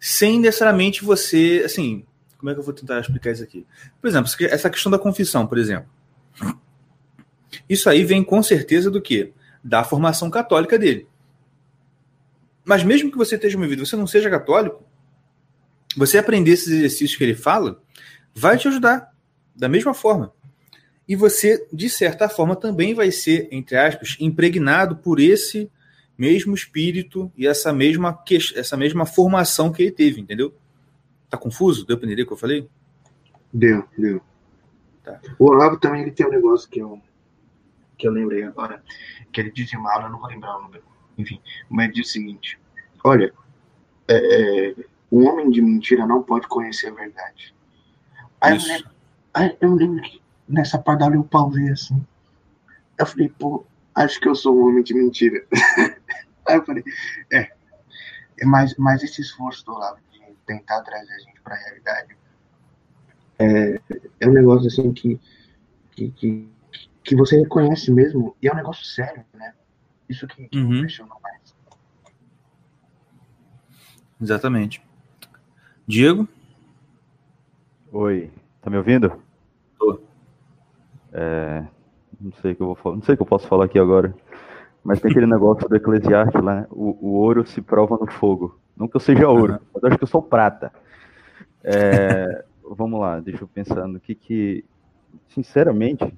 sem 0.00 0.40
necessariamente 0.40 1.04
você, 1.04 1.62
assim, 1.66 2.06
como 2.38 2.50
é 2.50 2.54
que 2.54 2.60
eu 2.60 2.64
vou 2.64 2.72
tentar 2.72 3.00
explicar 3.00 3.32
isso 3.32 3.42
aqui? 3.42 3.66
Por 4.00 4.08
exemplo, 4.08 4.30
essa 4.48 4.70
questão 4.70 4.90
da 4.90 4.98
confissão, 4.98 5.46
por 5.46 5.58
exemplo. 5.58 5.90
Isso 7.68 7.88
aí 7.88 8.04
vem 8.04 8.22
com 8.22 8.42
certeza 8.42 8.90
do 8.90 9.00
que? 9.00 9.32
Da 9.62 9.84
formação 9.84 10.30
católica 10.30 10.78
dele. 10.78 11.06
Mas 12.64 12.82
mesmo 12.82 13.10
que 13.10 13.18
você 13.18 13.34
esteja 13.34 13.56
uma 13.56 13.66
vida, 13.66 13.84
você 13.84 13.96
não 13.96 14.06
seja 14.06 14.30
católico, 14.30 14.82
você 15.96 16.18
aprender 16.18 16.52
esses 16.52 16.68
exercícios 16.68 17.16
que 17.16 17.24
ele 17.24 17.34
fala, 17.34 17.80
vai 18.34 18.56
te 18.56 18.68
ajudar 18.68 19.12
da 19.54 19.68
mesma 19.68 19.94
forma. 19.94 20.32
E 21.06 21.14
você, 21.14 21.66
de 21.72 21.88
certa 21.90 22.28
forma, 22.28 22.56
também 22.56 22.94
vai 22.94 23.10
ser, 23.10 23.48
entre 23.52 23.76
aspas, 23.76 24.16
impregnado 24.18 24.96
por 24.96 25.20
esse 25.20 25.70
mesmo 26.16 26.54
espírito 26.54 27.30
e 27.36 27.46
essa 27.46 27.72
mesma, 27.72 28.18
essa 28.54 28.76
mesma 28.76 29.04
formação 29.04 29.70
que 29.70 29.82
ele 29.82 29.92
teve, 29.92 30.20
entendeu? 30.20 30.54
Tá 31.28 31.36
confuso? 31.36 31.84
Deu 31.84 31.98
para 31.98 32.06
entender 32.06 32.22
o 32.22 32.26
que 32.26 32.32
eu 32.32 32.38
falei? 32.38 32.68
Deu, 33.52 33.84
deu. 33.98 34.20
Tá. 35.02 35.20
O 35.38 35.50
Olavo 35.50 35.78
também 35.78 36.02
ele 36.02 36.10
tem 36.10 36.26
um 36.26 36.30
negócio 36.30 36.68
que 36.68 36.78
eu, 36.78 37.00
que 38.04 38.08
eu 38.08 38.12
lembrei 38.12 38.44
agora, 38.44 38.84
que 39.32 39.40
ele 39.40 39.50
diz 39.50 39.72
em 39.72 39.78
uma 39.78 39.90
aula, 39.90 40.04
eu 40.04 40.10
não 40.10 40.18
vou 40.18 40.28
lembrar 40.28 40.58
o 40.58 40.62
nome, 40.62 40.82
enfim, 41.16 41.40
mas 41.70 41.90
diz 41.90 42.08
o 42.08 42.12
seguinte: 42.12 42.60
olha, 43.02 43.32
é, 44.06 44.16
é, 44.70 44.74
um 45.10 45.26
homem 45.26 45.50
de 45.50 45.62
mentira 45.62 46.06
não 46.06 46.22
pode 46.22 46.46
conhecer 46.46 46.88
a 46.88 46.94
verdade. 46.94 47.54
Aí 48.42 48.56
eu, 48.56 48.62
lembro, 48.62 48.90
aí 49.32 49.56
eu 49.58 49.74
lembro 49.74 50.02
que 50.02 50.22
nessa 50.46 50.78
parte 50.78 51.00
da 51.00 51.14
eu 51.14 51.24
pausei 51.24 51.70
assim. 51.70 52.04
Eu 52.98 53.06
falei, 53.06 53.28
pô, 53.30 53.64
acho 53.94 54.20
que 54.20 54.28
eu 54.28 54.34
sou 54.34 54.54
um 54.54 54.68
homem 54.68 54.84
de 54.84 54.92
mentira. 54.92 55.42
aí 56.46 56.56
eu 56.56 56.64
falei, 56.64 56.84
é. 57.32 57.50
Mas, 58.44 58.76
mas 58.76 59.02
esse 59.02 59.22
esforço 59.22 59.64
do 59.64 59.72
Olavo 59.72 59.98
de 60.12 60.20
tentar 60.44 60.82
trazer 60.82 61.12
a 61.12 61.18
gente 61.20 61.40
para 61.40 61.54
a 61.54 61.58
realidade 61.58 62.16
é, 63.38 63.80
é 64.20 64.28
um 64.28 64.32
negócio 64.32 64.66
assim 64.66 64.92
que, 64.92 65.18
que, 65.92 66.10
que 66.10 66.53
que 67.04 67.14
você 67.14 67.38
reconhece 67.38 67.92
mesmo, 67.92 68.34
e 68.40 68.48
é 68.48 68.52
um 68.52 68.56
negócio 68.56 68.84
sério, 68.84 69.24
né? 69.34 69.52
Isso 70.08 70.26
que, 70.26 70.48
que 70.48 70.58
uhum. 70.58 70.68
me 70.68 70.78
impressionou 70.78 71.18
mais. 71.22 71.54
Exatamente. 74.20 74.82
Diego? 75.86 76.26
Oi, 77.92 78.30
tá 78.62 78.70
me 78.70 78.78
ouvindo? 78.78 79.22
Tô. 79.78 80.00
É, 81.12 81.64
não 82.18 82.32
sei 82.40 82.52
o 82.52 82.56
que 82.56 82.62
eu 82.62 82.66
vou 82.68 82.74
falar, 82.74 82.96
não 82.96 83.02
sei 83.02 83.14
o 83.14 83.16
que 83.18 83.22
eu 83.22 83.26
posso 83.26 83.46
falar 83.46 83.66
aqui 83.66 83.78
agora. 83.78 84.14
Mas 84.82 85.00
tem 85.00 85.10
aquele 85.10 85.26
negócio 85.26 85.68
do 85.68 85.76
Eclesiastes 85.76 86.42
lá, 86.42 86.62
né? 86.62 86.66
O, 86.70 86.96
o, 87.00 87.12
ouro 87.12 87.46
se 87.46 87.60
prova 87.60 87.96
no 87.98 88.10
fogo. 88.10 88.58
Não 88.76 88.88
que 88.88 88.96
eu 88.96 89.00
seja 89.00 89.28
ouro, 89.28 89.54
uhum. 89.54 89.58
mas 89.74 89.82
eu 89.82 89.88
acho 89.88 89.98
que 89.98 90.04
eu 90.04 90.08
sou 90.08 90.22
prata. 90.22 90.72
É, 91.62 92.44
vamos 92.68 92.98
lá, 92.98 93.20
deixa 93.20 93.44
eu 93.44 93.48
pensar 93.48 93.86
no 93.86 94.00
que 94.00 94.14
que. 94.14 94.64
Sinceramente, 95.28 96.12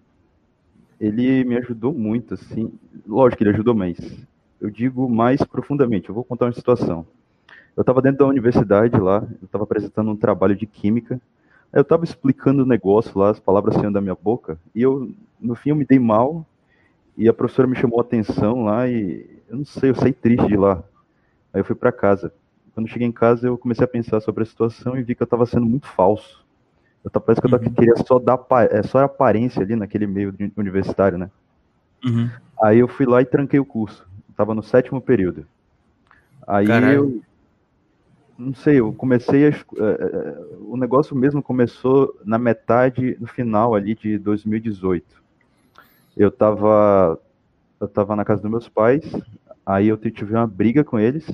ele 1.01 1.45
me 1.45 1.57
ajudou 1.57 1.93
muito, 1.93 2.35
assim. 2.35 2.73
Lógico 3.07 3.39
que 3.39 3.45
ele 3.45 3.51
ajudou, 3.51 3.75
mas 3.75 3.99
eu 4.61 4.71
digo 4.71 5.09
mais 5.09 5.43
profundamente. 5.43 6.09
Eu 6.09 6.15
vou 6.15 6.25
contar 6.25 6.47
uma 6.47 6.53
situação. 6.53 7.07
Eu 7.77 7.83
estava 7.83 8.01
dentro 8.01 8.21
da 8.21 8.27
universidade 8.27 8.99
lá, 8.99 9.27
eu 9.43 9.45
estava 9.45 9.65
apresentando 9.65 10.11
um 10.11 10.17
trabalho 10.17 10.57
de 10.57 10.67
química. 10.67 11.21
Eu 11.73 11.83
estava 11.83 12.05
explicando 12.05 12.63
o 12.63 12.67
negócio 12.67 13.19
lá, 13.19 13.31
as 13.31 13.39
palavras 13.39 13.75
saindo 13.75 13.93
da 13.93 14.01
minha 14.01 14.15
boca, 14.15 14.59
e 14.75 14.81
eu, 14.81 15.13
no 15.39 15.55
fim, 15.55 15.71
eu 15.71 15.77
me 15.77 15.85
dei 15.85 15.99
mal, 15.99 16.47
e 17.19 17.29
a 17.29 17.35
professora 17.35 17.69
me 17.69 17.77
chamou 17.77 17.99
a 17.99 18.03
atenção 18.03 18.65
lá, 18.65 18.89
e 18.89 19.27
eu 19.49 19.59
não 19.59 19.65
sei, 19.65 19.91
eu 19.91 19.95
saí 19.95 20.13
triste 20.13 20.47
de 20.47 20.57
lá. 20.57 20.83
Aí 21.53 21.61
eu 21.61 21.65
fui 21.65 21.75
para 21.75 21.93
casa. 21.93 22.33
Quando 22.73 22.89
cheguei 22.89 23.07
em 23.07 23.13
casa, 23.13 23.49
eu 23.49 23.59
comecei 23.59 23.85
a 23.85 23.89
pensar 23.89 24.21
sobre 24.21 24.43
a 24.43 24.47
situação 24.47 24.97
e 24.97 25.03
vi 25.03 25.15
que 25.15 25.23
eu 25.23 25.27
estava 25.27 25.45
sendo 25.45 25.67
muito 25.67 25.87
falso. 25.87 26.46
Eu 27.13 27.21
parece 27.21 27.41
que 27.41 27.47
eu 27.47 27.53
uhum. 27.53 27.73
queria 27.73 27.97
só 28.05 28.19
dar 28.19 28.39
é, 28.71 28.83
só 28.83 28.99
aparência 28.99 29.63
ali 29.63 29.77
naquele 29.77 30.09
meio 30.09 30.35
universitário, 30.57 31.17
né? 31.17 31.31
Uhum. 32.05 32.29
Aí 32.61 32.81
eu 32.81 32.89
fui 32.89 33.07
lá 33.07 33.23
e 33.23 33.25
tranquei 33.25 33.61
o 33.61 33.65
curso. 33.65 34.05
tava 34.37 34.55
no 34.55 34.63
sétimo 34.63 35.01
período. 35.01 35.47
Aí 36.45 36.67
Caralho. 36.67 36.93
eu 36.93 37.23
não 38.37 38.55
sei, 38.55 38.81
eu 38.81 38.93
comecei 38.93 39.47
a, 39.47 39.49
é, 39.51 39.53
é, 39.53 40.47
o 40.61 40.77
negócio 40.77 41.17
mesmo 41.17 41.43
começou 41.43 42.15
na 42.25 42.39
metade, 42.39 43.17
no 43.21 43.29
final 43.29 43.77
ali 43.77 43.95
de 43.95 44.19
2018. 44.19 45.07
Eu 46.17 46.31
tava 46.31 47.19
eu 47.81 47.87
tava 47.87 48.17
na 48.17 48.25
casa 48.25 48.43
dos 48.43 48.51
meus 48.51 48.69
pais, 48.69 49.05
aí 49.65 49.87
eu 49.87 49.97
tive 49.97 50.35
uma 50.35 50.47
briga 50.47 50.83
com 50.83 50.99
eles. 50.99 51.25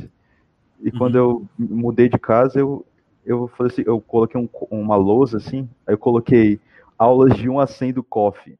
E 0.82 0.90
uhum. 0.90 0.98
quando 0.98 1.16
eu 1.16 1.46
mudei 1.58 2.10
de 2.10 2.18
casa, 2.18 2.58
eu 2.58 2.84
eu 3.24 3.48
falei 3.48 3.72
assim, 3.72 3.82
eu 3.86 4.00
coloquei 4.00 4.40
um, 4.40 4.48
uma 4.70 4.96
lousa 4.96 5.36
assim, 5.36 5.68
aí 5.86 5.94
eu 5.94 5.98
coloquei 5.98 6.60
aulas 6.98 7.36
de 7.36 7.48
1 7.48 7.60
a 7.60 7.66
100 7.66 7.92
do 7.92 8.02
COF. 8.02 8.58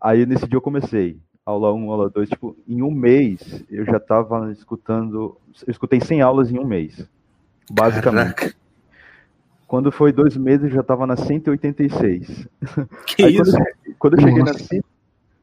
Aí 0.00 0.26
nesse 0.26 0.46
dia 0.46 0.56
eu 0.56 0.62
comecei, 0.62 1.18
aula 1.44 1.72
1, 1.72 1.90
aula 1.90 2.10
2, 2.10 2.28
tipo, 2.28 2.56
em 2.66 2.82
um 2.82 2.90
mês 2.90 3.64
eu 3.70 3.84
já 3.84 3.98
tava 3.98 4.50
escutando, 4.52 5.36
eu 5.66 5.70
escutei 5.70 6.00
100 6.00 6.22
aulas 6.22 6.50
em 6.50 6.58
um 6.58 6.66
mês, 6.66 7.08
basicamente. 7.70 8.34
Caraca. 8.34 8.64
Quando 9.66 9.90
foi 9.90 10.12
dois 10.12 10.36
meses, 10.36 10.66
eu 10.66 10.76
já 10.76 10.82
tava 10.82 11.06
na 11.06 11.16
186. 11.16 12.46
Que 13.06 13.24
Aí, 13.24 13.36
isso? 13.36 13.52
Quando, 13.52 13.66
eu, 13.86 13.94
quando 13.98 14.14
eu 14.14 14.20
cheguei 14.20 14.42
na 14.42 14.52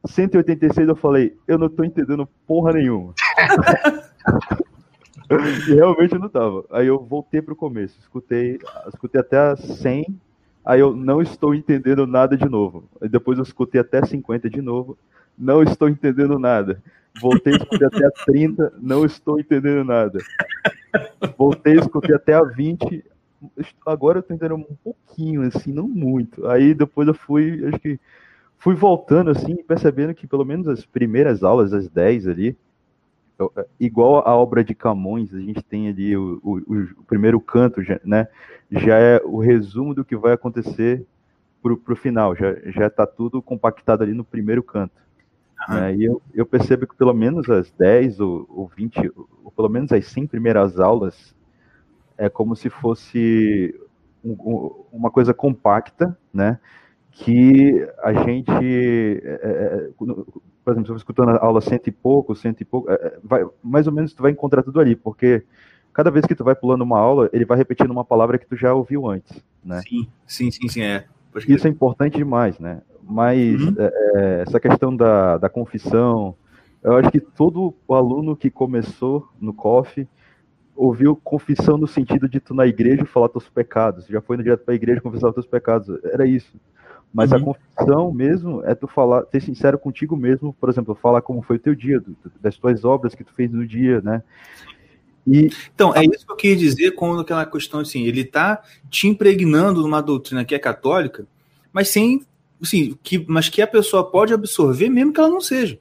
186, 0.06 0.88
eu 0.88 0.96
falei, 0.96 1.36
eu 1.46 1.58
não 1.58 1.68
tô 1.68 1.84
entendendo 1.84 2.26
porra 2.46 2.72
nenhuma. 2.72 3.14
e 5.68 5.74
realmente 5.74 6.18
não 6.18 6.28
tava. 6.28 6.64
Aí 6.70 6.86
eu 6.86 6.98
voltei 6.98 7.40
pro 7.42 7.56
começo, 7.56 7.98
escutei, 8.00 8.58
escutei 8.88 9.20
até 9.20 9.38
a 9.38 9.56
100, 9.56 10.06
aí 10.64 10.80
eu 10.80 10.94
não 10.94 11.20
estou 11.20 11.54
entendendo 11.54 12.06
nada 12.06 12.36
de 12.36 12.48
novo. 12.48 12.84
Aí 13.00 13.08
depois 13.08 13.38
eu 13.38 13.44
escutei 13.44 13.80
até 13.80 14.04
50 14.04 14.48
de 14.50 14.60
novo, 14.60 14.96
não 15.36 15.62
estou 15.62 15.88
entendendo 15.88 16.38
nada. 16.38 16.82
Voltei, 17.20 17.54
escutei 17.54 17.86
até 17.86 18.06
a 18.06 18.10
30, 18.10 18.72
não 18.80 19.04
estou 19.04 19.38
entendendo 19.38 19.84
nada. 19.84 20.18
Voltei, 21.36 21.74
escutei 21.74 22.14
até 22.14 22.34
a 22.34 22.42
20, 22.42 23.04
agora 23.84 24.18
eu 24.18 24.22
tô 24.22 24.34
entendendo 24.34 24.56
um 24.56 24.76
pouquinho, 24.82 25.42
assim, 25.42 25.72
não 25.72 25.88
muito. 25.88 26.46
Aí 26.46 26.74
depois 26.74 27.08
eu 27.08 27.14
fui, 27.14 27.66
acho 27.66 27.78
que 27.78 28.00
fui 28.58 28.74
voltando, 28.74 29.30
assim, 29.30 29.56
percebendo 29.56 30.14
que 30.14 30.26
pelo 30.26 30.44
menos 30.44 30.68
as 30.68 30.86
primeiras 30.86 31.42
aulas, 31.42 31.72
as 31.72 31.88
10 31.88 32.28
ali, 32.28 32.56
igual 33.78 34.26
a 34.26 34.34
obra 34.34 34.62
de 34.62 34.74
Camões, 34.74 35.32
a 35.34 35.40
gente 35.40 35.62
tem 35.62 35.88
ali 35.88 36.16
o, 36.16 36.40
o, 36.42 36.58
o 36.98 37.04
primeiro 37.06 37.40
canto, 37.40 37.80
né? 38.04 38.28
Já 38.70 38.98
é 38.98 39.20
o 39.24 39.38
resumo 39.38 39.94
do 39.94 40.04
que 40.04 40.16
vai 40.16 40.32
acontecer 40.32 41.06
para 41.62 41.72
o 41.72 41.96
final, 41.96 42.34
já 42.34 42.56
já 42.66 42.86
está 42.88 43.06
tudo 43.06 43.40
compactado 43.40 44.02
ali 44.02 44.12
no 44.12 44.24
primeiro 44.24 44.62
canto. 44.62 45.02
Uhum. 45.68 45.74
Né? 45.74 45.94
E 45.96 46.04
eu, 46.04 46.22
eu 46.34 46.44
percebo 46.44 46.86
que 46.86 46.96
pelo 46.96 47.14
menos 47.14 47.48
as 47.48 47.70
10 47.70 48.20
ou, 48.20 48.46
ou 48.48 48.66
20, 48.66 49.12
ou 49.44 49.52
pelo 49.52 49.68
menos 49.68 49.92
as 49.92 50.06
100 50.06 50.26
primeiras 50.26 50.80
aulas, 50.80 51.34
é 52.18 52.28
como 52.28 52.56
se 52.56 52.68
fosse 52.68 53.74
um, 54.24 54.32
um, 54.32 54.84
uma 54.92 55.10
coisa 55.10 55.32
compacta, 55.32 56.16
né? 56.32 56.58
Que 57.10 57.86
a 58.02 58.12
gente, 58.12 59.20
é, 59.24 59.40
é, 59.42 59.90
por 60.64 60.72
exemplo, 60.72 60.86
se 60.86 60.92
você 60.92 60.98
escutando 60.98 61.30
a 61.30 61.44
aula 61.44 61.60
cento 61.60 61.88
e 61.88 61.92
pouco, 61.92 62.34
cento 62.34 62.60
e 62.60 62.64
pouco, 62.64 62.90
é, 62.90 62.94
é, 62.94 63.18
vai, 63.22 63.44
mais 63.62 63.86
ou 63.86 63.92
menos 63.92 64.12
tu 64.12 64.22
vai 64.22 64.30
encontrar 64.30 64.62
tudo 64.62 64.80
ali, 64.80 64.94
porque 64.94 65.44
cada 65.92 66.10
vez 66.10 66.24
que 66.24 66.34
tu 66.34 66.44
vai 66.44 66.54
pulando 66.54 66.82
uma 66.82 66.98
aula, 66.98 67.28
ele 67.32 67.44
vai 67.44 67.58
repetindo 67.58 67.90
uma 67.90 68.04
palavra 68.04 68.38
que 68.38 68.46
tu 68.46 68.56
já 68.56 68.72
ouviu 68.72 69.08
antes, 69.08 69.42
né? 69.64 69.80
Sim, 69.88 70.08
sim, 70.26 70.50
sim, 70.50 70.68
sim, 70.68 70.82
é. 70.82 71.04
Isso 71.48 71.66
é 71.66 71.70
importante 71.70 72.16
demais, 72.16 72.58
né? 72.58 72.82
Mas 73.02 73.60
uhum. 73.60 73.74
é, 73.78 73.92
é, 74.14 74.42
essa 74.42 74.60
questão 74.60 74.94
da, 74.94 75.38
da 75.38 75.48
confissão, 75.48 76.34
eu 76.82 76.96
acho 76.96 77.10
que 77.10 77.20
todo 77.20 77.74
o 77.86 77.94
aluno 77.94 78.36
que 78.36 78.50
começou 78.50 79.28
no 79.40 79.52
COF 79.52 80.06
ouviu 80.74 81.14
confissão 81.16 81.76
no 81.76 81.86
sentido 81.86 82.28
de 82.28 82.40
tu 82.40 82.54
na 82.54 82.66
igreja 82.66 83.04
falar 83.04 83.28
teus 83.28 83.48
pecados. 83.48 84.06
Já 84.06 84.20
foi 84.20 84.36
direto 84.36 84.64
para 84.64 84.74
a 84.74 84.76
igreja 84.76 85.00
confessar 85.00 85.32
teus 85.32 85.46
pecados. 85.46 85.88
Era 86.04 86.26
isso. 86.26 86.56
Mas 87.12 87.30
uhum. 87.30 87.36
a 87.36 87.40
confissão 87.40 88.12
mesmo 88.12 88.62
é 88.64 88.74
tu 88.74 88.86
falar, 88.86 89.24
ser 89.30 89.42
sincero 89.42 89.78
contigo 89.78 90.16
mesmo, 90.16 90.54
por 90.58 90.68
exemplo, 90.70 90.94
falar 90.94 91.20
como 91.20 91.42
foi 91.42 91.56
o 91.56 91.60
teu 91.60 91.74
dia, 91.74 92.02
das 92.40 92.56
tuas 92.56 92.84
obras 92.84 93.14
que 93.14 93.22
tu 93.22 93.32
fez 93.34 93.50
no 93.50 93.66
dia, 93.66 94.00
né? 94.00 94.22
E, 95.26 95.50
então, 95.74 95.94
é 95.94 96.04
isso 96.04 96.26
que 96.26 96.32
eu 96.32 96.36
queria 96.36 96.56
dizer 96.56 96.92
com 96.92 97.18
aquela 97.18 97.44
questão 97.46 97.80
assim, 97.80 98.04
ele 98.04 98.22
está 98.22 98.62
te 98.90 99.06
impregnando 99.06 99.82
numa 99.82 100.00
doutrina 100.00 100.44
que 100.44 100.54
é 100.54 100.58
católica, 100.58 101.26
mas 101.72 101.90
sem, 101.90 102.22
assim, 102.60 102.98
que, 103.02 103.24
mas 103.28 103.48
que 103.48 103.62
a 103.62 103.66
pessoa 103.66 104.10
pode 104.10 104.32
absorver 104.32 104.88
mesmo 104.88 105.12
que 105.12 105.20
ela 105.20 105.28
não 105.28 105.40
seja. 105.40 105.78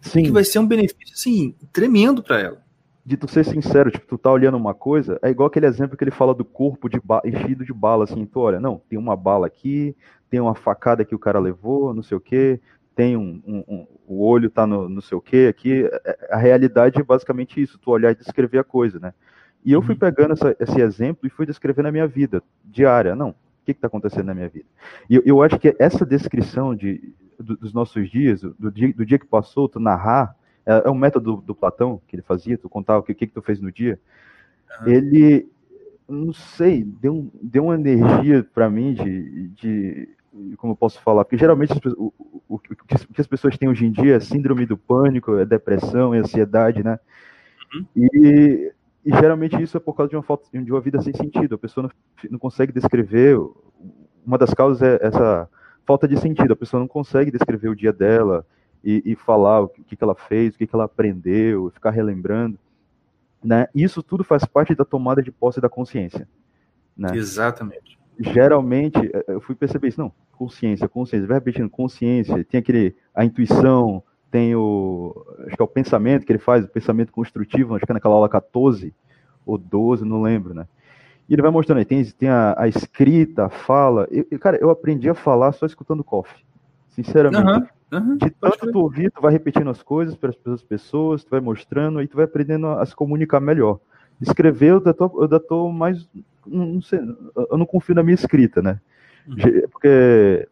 Sim. 0.00 0.24
Que 0.24 0.30
vai 0.30 0.44
ser 0.44 0.58
um 0.58 0.66
benefício, 0.66 1.14
assim, 1.14 1.54
tremendo 1.72 2.22
para 2.22 2.40
ela 2.40 2.64
de 3.04 3.16
tu 3.18 3.28
ser 3.28 3.44
sincero, 3.44 3.90
tipo, 3.90 4.06
tu 4.06 4.16
tá 4.16 4.32
olhando 4.32 4.56
uma 4.56 4.72
coisa, 4.72 5.18
é 5.20 5.28
igual 5.28 5.46
aquele 5.46 5.66
exemplo 5.66 5.96
que 5.96 6.02
ele 6.02 6.10
fala 6.10 6.34
do 6.34 6.44
corpo 6.44 6.88
de 6.88 6.98
enchido 7.24 7.64
de 7.64 7.72
bala, 7.72 8.04
assim, 8.04 8.24
tu 8.24 8.40
olha, 8.40 8.58
não, 8.58 8.80
tem 8.88 8.98
uma 8.98 9.14
bala 9.14 9.46
aqui, 9.46 9.94
tem 10.34 10.40
uma 10.40 10.56
facada 10.56 11.04
que 11.04 11.14
o 11.14 11.18
cara 11.18 11.38
levou, 11.38 11.94
não 11.94 12.02
sei 12.02 12.16
o 12.16 12.20
quê, 12.20 12.60
tem 12.96 13.16
um, 13.16 13.40
um, 13.46 13.64
um 13.68 13.86
o 14.04 14.26
olho 14.26 14.50
tá 14.50 14.66
no 14.66 14.88
não 14.88 15.00
sei 15.00 15.16
o 15.16 15.20
quê, 15.20 15.46
aqui, 15.48 15.84
é, 15.84 16.00
é, 16.04 16.34
a 16.34 16.36
realidade 16.36 16.98
é 16.98 17.04
basicamente 17.04 17.62
isso, 17.62 17.78
tu 17.78 17.92
olhar 17.92 18.10
e 18.10 18.16
descrever 18.16 18.58
a 18.58 18.64
coisa, 18.64 18.98
né? 18.98 19.14
E 19.64 19.70
eu 19.70 19.80
fui 19.80 19.94
uhum. 19.94 20.00
pegando 20.00 20.32
essa, 20.32 20.56
esse 20.58 20.80
exemplo 20.80 21.24
e 21.24 21.30
fui 21.30 21.46
descrevendo 21.46 21.86
a 21.86 21.92
minha 21.92 22.08
vida 22.08 22.42
diária, 22.64 23.14
não, 23.14 23.28
o 23.28 23.34
que 23.64 23.70
está 23.70 23.86
acontecendo 23.86 24.26
na 24.26 24.34
minha 24.34 24.48
vida? 24.48 24.66
E 25.08 25.14
eu, 25.14 25.22
eu 25.24 25.40
acho 25.40 25.56
que 25.56 25.76
essa 25.78 26.04
descrição 26.04 26.74
de, 26.74 27.14
do, 27.38 27.56
dos 27.56 27.72
nossos 27.72 28.10
dias, 28.10 28.42
do 28.42 28.72
dia, 28.72 28.92
do 28.92 29.06
dia 29.06 29.20
que 29.20 29.26
passou, 29.26 29.68
tu 29.68 29.78
narrar, 29.78 30.34
é, 30.66 30.82
é 30.84 30.90
um 30.90 30.96
método 30.96 31.36
do, 31.36 31.42
do, 31.42 31.54
Platão 31.54 32.02
que 32.08 32.16
ele 32.16 32.22
fazia, 32.22 32.58
tu 32.58 32.68
contava 32.68 32.98
o 32.98 33.02
que, 33.04 33.14
que, 33.14 33.28
que 33.28 33.34
tu 33.34 33.40
fez 33.40 33.60
no 33.60 33.70
dia. 33.70 34.00
Uhum. 34.80 34.88
Ele, 34.88 35.48
não 36.08 36.32
sei, 36.32 36.82
deu, 36.82 37.30
deu 37.40 37.66
uma 37.66 37.76
energia 37.76 38.44
para 38.52 38.68
mim 38.68 38.94
de, 38.94 39.48
de, 39.50 40.08
como 40.56 40.72
eu 40.72 40.76
posso 40.76 41.00
falar, 41.00 41.24
porque 41.24 41.36
geralmente 41.36 41.72
o, 41.96 42.12
o, 42.48 42.54
o, 42.56 42.58
que 42.58 43.20
as 43.20 43.26
pessoas 43.26 43.56
têm 43.56 43.68
hoje 43.68 43.86
em 43.86 43.92
dia 43.92 44.16
é 44.16 44.20
síndrome 44.20 44.66
do 44.66 44.76
pânico, 44.76 45.36
é 45.36 45.44
depressão, 45.44 46.14
é 46.14 46.18
ansiedade, 46.18 46.82
né? 46.82 46.98
Uhum. 47.74 47.86
E, 47.96 48.72
e, 49.04 49.10
geralmente 49.10 49.60
isso 49.62 49.76
é 49.76 49.80
por 49.80 49.94
causa 49.94 50.10
de 50.10 50.16
uma 50.16 50.22
falta 50.22 50.46
de 50.52 50.72
uma 50.72 50.80
vida 50.80 51.00
sem 51.00 51.14
sentido. 51.14 51.54
A 51.54 51.58
pessoa 51.58 51.84
não, 51.84 52.30
não 52.30 52.38
consegue 52.38 52.72
descrever. 52.72 53.38
Uma 54.26 54.38
das 54.38 54.52
causas 54.52 54.82
é 54.82 54.98
essa 55.06 55.48
falta 55.84 56.08
de 56.08 56.18
sentido. 56.18 56.52
A 56.52 56.56
pessoa 56.56 56.80
não 56.80 56.88
consegue 56.88 57.30
descrever 57.30 57.68
o 57.68 57.76
dia 57.76 57.92
dela, 57.92 58.46
e, 58.84 59.02
e 59.06 59.16
falar 59.16 59.62
o 59.62 59.68
que, 59.68 59.96
que 59.96 60.04
ela 60.04 60.14
fez, 60.14 60.54
o 60.54 60.58
que, 60.58 60.66
que 60.66 60.74
ela 60.74 60.84
aprendeu, 60.84 61.70
ficar 61.70 61.90
relembrando. 61.90 62.58
Né? 63.42 63.66
Isso 63.74 64.02
tudo 64.02 64.22
faz 64.22 64.44
parte 64.44 64.74
da 64.74 64.84
tomada 64.84 65.22
de 65.22 65.32
posse 65.32 65.60
da 65.60 65.70
consciência. 65.70 66.28
Né? 66.96 67.16
Exatamente. 67.16 67.98
Geralmente, 68.18 68.98
é, 69.12 69.24
eu 69.28 69.40
fui 69.40 69.54
perceber 69.54 69.88
isso, 69.88 70.00
não, 70.00 70.12
consciência, 70.32 70.88
consciência, 70.88 71.26
vai 71.26 71.38
repetindo, 71.38 71.68
consciência, 71.68 72.44
tem 72.44 72.60
aquele, 72.60 72.94
a 73.14 73.24
intuição, 73.24 74.02
tem 74.30 74.54
o, 74.54 75.14
acho 75.46 75.56
que 75.56 75.62
é 75.62 75.64
o 75.64 75.68
pensamento 75.68 76.24
que 76.24 76.32
ele 76.32 76.38
faz, 76.38 76.64
o 76.64 76.68
pensamento 76.68 77.12
construtivo, 77.12 77.74
acho 77.74 77.84
que 77.86 77.92
é 77.92 77.94
naquela 77.94 78.14
aula 78.14 78.28
14 78.28 78.94
ou 79.46 79.58
12, 79.58 80.04
não 80.04 80.22
lembro, 80.22 80.54
né? 80.54 80.66
E 81.28 81.34
ele 81.34 81.42
vai 81.42 81.50
mostrando 81.50 81.78
aí, 81.78 81.84
tem, 81.84 82.04
tem 82.04 82.28
a, 82.28 82.54
a 82.56 82.68
escrita, 82.68 83.46
a 83.46 83.48
fala. 83.48 84.06
Eu, 84.10 84.38
cara, 84.38 84.58
eu 84.60 84.70
aprendi 84.70 85.08
a 85.08 85.14
falar 85.14 85.52
só 85.52 85.64
escutando 85.64 86.04
coffee. 86.04 86.44
Sinceramente. 86.90 87.44
Uhum. 87.44 87.74
Uhum, 87.92 88.16
de 88.16 88.28
tanto 88.30 88.72
tu 88.72 88.80
ouvir, 88.80 89.10
tu 89.12 89.22
vai 89.22 89.32
repetindo 89.32 89.70
as 89.70 89.80
coisas 89.82 90.16
para 90.16 90.32
as 90.46 90.62
pessoas, 90.62 91.22
tu 91.22 91.30
vai 91.30 91.40
mostrando, 91.40 92.00
aí 92.00 92.08
tu 92.08 92.16
vai 92.16 92.24
aprendendo 92.24 92.66
a, 92.66 92.84
se 92.84 92.94
comunicar 92.94 93.38
melhor. 93.38 93.78
Escrever, 94.20 94.70
eu 94.70 94.76
ainda 94.78 94.92
tô, 94.92 95.04
eu 95.14 95.22
ainda 95.22 95.38
tô 95.38 95.70
mais. 95.70 96.08
Não 96.46 96.80
sei, 96.82 97.00
eu 97.50 97.58
não 97.58 97.66
confio 97.66 97.94
na 97.94 98.02
minha 98.02 98.14
escrita, 98.14 98.62
né? 98.62 98.80
Uhum. 99.26 99.36
Porque 99.70 100.48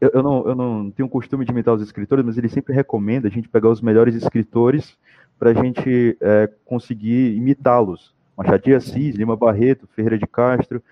eu, 0.00 0.22
não, 0.22 0.46
eu 0.46 0.54
não 0.54 0.90
tenho 0.90 1.06
o 1.06 1.10
costume 1.10 1.44
de 1.44 1.52
imitar 1.52 1.74
os 1.74 1.82
escritores, 1.82 2.24
mas 2.24 2.38
ele 2.38 2.48
sempre 2.48 2.74
recomenda 2.74 3.28
a 3.28 3.30
gente 3.30 3.48
pegar 3.48 3.68
os 3.68 3.80
melhores 3.80 4.14
escritores 4.14 4.96
para 5.38 5.50
a 5.50 5.54
gente 5.54 6.16
é, 6.20 6.50
conseguir 6.64 7.34
imitá-los. 7.36 8.14
Machado 8.36 8.62
de 8.62 8.74
Assis, 8.74 9.14
Lima 9.14 9.36
Barreto, 9.36 9.88
Ferreira 9.88 10.18
de 10.18 10.26
Castro, 10.26 10.82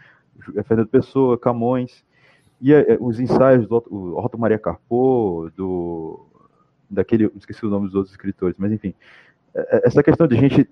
Fernando 0.66 0.88
Pessoa, 0.88 1.38
Camões. 1.38 2.04
E 2.60 2.72
é, 2.72 2.96
os 3.00 3.20
ensaios 3.20 3.66
do 3.66 3.76
Otto 4.16 4.38
Maria 4.38 4.58
Carpo, 4.58 5.50
do 5.56 6.26
daquele, 6.88 7.30
esqueci 7.36 7.66
o 7.66 7.70
nome 7.70 7.86
dos 7.86 7.94
outros 7.94 8.12
escritores, 8.12 8.56
mas 8.58 8.70
enfim, 8.70 8.94
é, 9.54 9.82
essa 9.84 10.02
questão 10.02 10.26
de 10.26 10.36
a 10.36 10.40
gente 10.40 10.68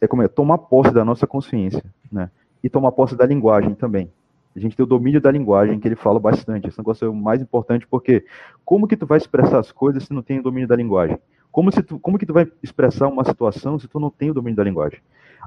é 0.00 0.06
como 0.06 0.22
é, 0.22 0.28
tomar 0.28 0.58
posse 0.58 0.92
da 0.92 1.04
nossa 1.04 1.26
consciência, 1.26 1.82
né? 2.10 2.30
E 2.66 2.68
tomar 2.68 2.90
posse 2.90 3.14
da 3.16 3.24
linguagem 3.24 3.74
também. 3.74 4.10
A 4.54 4.58
gente 4.58 4.76
tem 4.76 4.82
o 4.82 4.88
domínio 4.88 5.20
da 5.20 5.30
linguagem 5.30 5.78
que 5.78 5.86
ele 5.86 5.94
fala 5.94 6.18
bastante. 6.18 6.66
Esse 6.66 6.78
negócio 6.78 7.04
é 7.04 7.08
o 7.08 7.14
mais 7.14 7.40
importante 7.40 7.86
porque 7.86 8.24
como 8.64 8.88
que 8.88 8.96
tu 8.96 9.06
vai 9.06 9.18
expressar 9.18 9.58
as 9.60 9.70
coisas 9.70 10.02
se 10.04 10.12
não 10.12 10.22
tem 10.22 10.40
o 10.40 10.42
domínio 10.42 10.66
da 10.66 10.74
linguagem? 10.74 11.18
Como 11.52 11.70
se 11.70 11.82
tu, 11.82 11.98
como 12.00 12.18
que 12.18 12.26
tu 12.26 12.32
vai 12.32 12.50
expressar 12.62 13.06
uma 13.06 13.24
situação 13.24 13.78
se 13.78 13.86
tu 13.86 14.00
não 14.00 14.10
tem 14.10 14.30
o 14.30 14.34
domínio 14.34 14.56
da 14.56 14.64
linguagem? 14.64 15.00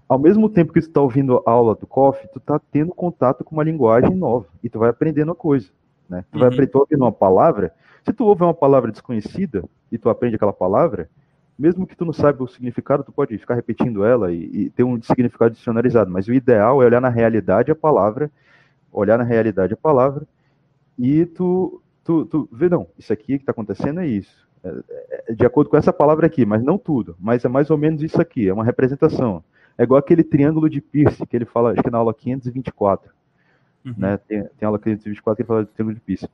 ao 0.08 0.20
mesmo 0.20 0.50
tempo 0.50 0.72
que 0.72 0.80
tu 0.80 0.88
está 0.88 1.02
ouvindo 1.02 1.44
a 1.46 1.52
aula 1.52 1.76
do 1.76 1.88
COF, 1.88 2.28
tu 2.32 2.40
está 2.40 2.60
tendo 2.72 2.94
contato 2.94 3.44
com 3.44 3.56
uma 3.56 3.64
linguagem 3.64 4.16
nova 4.16 4.48
e 4.64 4.70
tu 4.70 4.80
vai 4.80 4.90
aprendendo 4.90 5.32
a 5.32 5.36
coisa. 5.36 5.70
Né? 6.08 6.24
Tu 6.32 6.36
uhum. 6.36 6.40
vai 6.42 6.50
aprender 6.50 6.72
ouvindo 6.76 7.02
uma 7.04 7.12
palavra. 7.12 7.74
Se 8.04 8.14
tu 8.14 8.26
ouve 8.26 8.44
uma 8.44 8.54
palavra 8.54 8.92
desconhecida 8.92 9.64
e 9.92 9.98
tu 9.98 10.10
aprende 10.10 10.36
aquela 10.36 10.54
palavra, 10.54 11.10
mesmo 11.60 11.86
que 11.86 11.96
tu 11.96 12.06
não 12.06 12.14
saiba 12.14 12.44
o 12.44 12.48
significado, 12.48 13.04
tu 13.04 13.12
pode 13.12 13.38
ficar 13.38 13.56
repetindo 13.56 14.06
ela 14.06 14.32
e, 14.32 14.46
e 14.46 14.70
ter 14.70 14.84
um 14.84 15.00
significado 15.02 15.54
dicionarizado. 15.54 16.10
Mas 16.10 16.28
o 16.28 16.34
ideal 16.34 16.82
é 16.82 16.86
olhar 16.86 17.02
na 17.02 17.10
realidade 17.10 17.70
a 17.70 17.76
palavra, 17.76 18.32
olhar 18.92 19.18
na 19.18 19.26
realidade 19.26 19.74
a 19.74 19.78
palavra 19.78 20.26
e 20.98 21.26
tu, 21.26 21.82
tu, 22.04 22.26
tu 22.26 22.50
vê, 22.52 22.70
não, 22.70 22.88
isso 22.98 23.12
aqui 23.12 23.38
que 23.38 23.44
está 23.44 23.52
acontecendo 23.52 24.00
é 24.00 24.08
isso. 24.08 24.48
É, 24.64 24.74
é, 25.28 25.34
de 25.34 25.46
acordo 25.46 25.70
com 25.70 25.78
essa 25.78 25.94
palavra 25.94 26.28
aqui, 26.28 26.46
mas 26.46 26.64
não 26.64 26.78
tudo. 26.78 27.16
Mas 27.20 27.44
é 27.44 27.50
mais 27.50 27.70
ou 27.70 27.78
menos 27.78 28.02
isso 28.02 28.22
aqui, 28.22 28.48
é 28.48 28.54
uma 28.54 28.64
representação. 28.64 29.44
É 29.78 29.84
igual 29.84 30.00
aquele 30.00 30.24
triângulo 30.24 30.70
de 30.70 30.82
Pierce, 30.82 31.26
que 31.26 31.36
ele 31.36 31.46
fala, 31.46 31.72
acho 31.72 31.84
que 31.84 31.90
na 31.90 31.98
aula 31.98 32.14
524. 32.14 33.12
Uhum. 33.86 33.94
Né? 33.98 34.18
Tem, 34.28 34.44
tem 34.44 34.66
aula 34.66 34.78
524 34.78 35.36
que 35.38 35.42
ele 35.42 35.48
fala 35.48 35.64
de 35.64 35.72
triângulo 35.72 35.96
de 35.96 36.02
Pierce. 36.02 36.28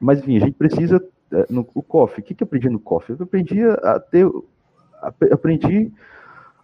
Mas, 0.00 0.20
enfim, 0.20 0.36
a 0.36 0.40
gente 0.40 0.54
precisa. 0.54 1.04
É, 1.32 1.46
no, 1.50 1.66
o 1.74 1.82
COF, 1.82 2.20
o 2.20 2.22
que, 2.22 2.34
que 2.34 2.44
eu 2.44 2.46
aprendi 2.46 2.68
no 2.68 2.78
COF? 2.78 3.10
Eu 3.10 3.16
aprendi 3.20 3.60
a 3.64 3.98
ter. 3.98 4.30
Aprendi 5.02 5.92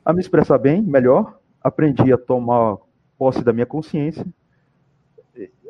a 0.05 0.12
me 0.12 0.21
expressar 0.21 0.59
bem, 0.59 0.83
melhor. 0.83 1.38
Aprendi 1.62 2.12
a 2.12 2.18
tomar 2.18 2.77
posse 3.18 3.42
da 3.42 3.53
minha 3.53 3.66
consciência. 3.66 4.27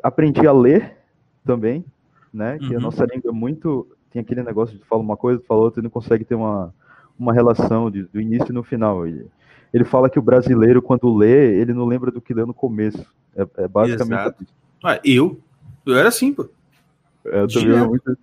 Aprendi 0.01 0.45
a 0.47 0.51
ler 0.51 0.97
também, 1.45 1.85
né? 2.33 2.57
Que 2.57 2.71
uhum. 2.71 2.77
a 2.77 2.81
nossa 2.81 3.05
língua 3.05 3.29
é 3.29 3.33
muito. 3.33 3.87
Tem 4.11 4.21
aquele 4.21 4.43
negócio 4.43 4.77
de 4.77 4.83
falar 4.85 5.01
uma 5.01 5.17
coisa, 5.17 5.41
fala 5.47 5.61
outra 5.61 5.79
e 5.79 5.83
não 5.83 5.89
consegue 5.89 6.23
ter 6.23 6.35
uma, 6.35 6.73
uma 7.17 7.33
relação 7.33 7.89
de, 7.89 8.03
do 8.03 8.19
início 8.19 8.49
e 8.49 8.53
no 8.53 8.63
final. 8.63 9.07
E, 9.07 9.25
ele 9.73 9.83
fala 9.83 10.09
que 10.09 10.19
o 10.19 10.21
brasileiro, 10.21 10.81
quando 10.81 11.15
lê, 11.15 11.59
ele 11.59 11.73
não 11.73 11.85
lembra 11.85 12.11
do 12.11 12.21
que 12.21 12.33
lê 12.33 12.45
no 12.45 12.53
começo. 12.53 13.03
É, 13.35 13.47
é 13.57 13.67
basicamente 13.67 14.19
Exato. 14.19 14.45
Ah, 14.83 14.99
eu? 15.03 15.39
Eu 15.85 15.95
era 15.95 16.09
assim, 16.09 16.31
pô. 16.31 16.47
É, 17.25 17.41
eu 17.41 17.47
também 17.47 17.75
era 17.75 17.87
muito... 17.87 18.17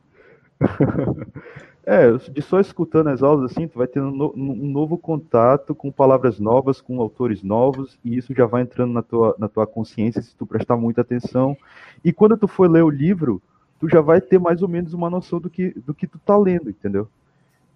é, 1.90 2.16
de 2.30 2.40
só 2.40 2.60
escutando 2.60 3.08
as 3.08 3.20
aulas 3.20 3.50
assim, 3.50 3.66
tu 3.66 3.76
vai 3.76 3.88
tendo 3.88 4.32
um, 4.36 4.70
novo 4.70 4.96
contato 4.96 5.74
com 5.74 5.90
palavras 5.90 6.38
novas, 6.38 6.80
com 6.80 7.00
autores 7.00 7.42
novos, 7.42 7.98
e 8.04 8.16
isso 8.16 8.32
já 8.32 8.46
vai 8.46 8.62
entrando 8.62 8.92
na 8.92 9.02
tua, 9.02 9.34
na 9.36 9.48
tua 9.48 9.66
consciência 9.66 10.22
se 10.22 10.36
tu 10.36 10.46
prestar 10.46 10.76
muita 10.76 11.00
atenção. 11.00 11.56
E 12.04 12.12
quando 12.12 12.36
tu 12.36 12.46
for 12.46 12.70
ler 12.70 12.84
o 12.84 12.88
livro, 12.88 13.42
tu 13.80 13.88
já 13.88 14.00
vai 14.00 14.20
ter 14.20 14.38
mais 14.38 14.62
ou 14.62 14.68
menos 14.68 14.94
uma 14.94 15.10
noção 15.10 15.40
do 15.40 15.50
que, 15.50 15.70
do 15.84 15.92
que 15.92 16.06
tu 16.06 16.16
tá 16.20 16.38
lendo, 16.38 16.70
entendeu? 16.70 17.08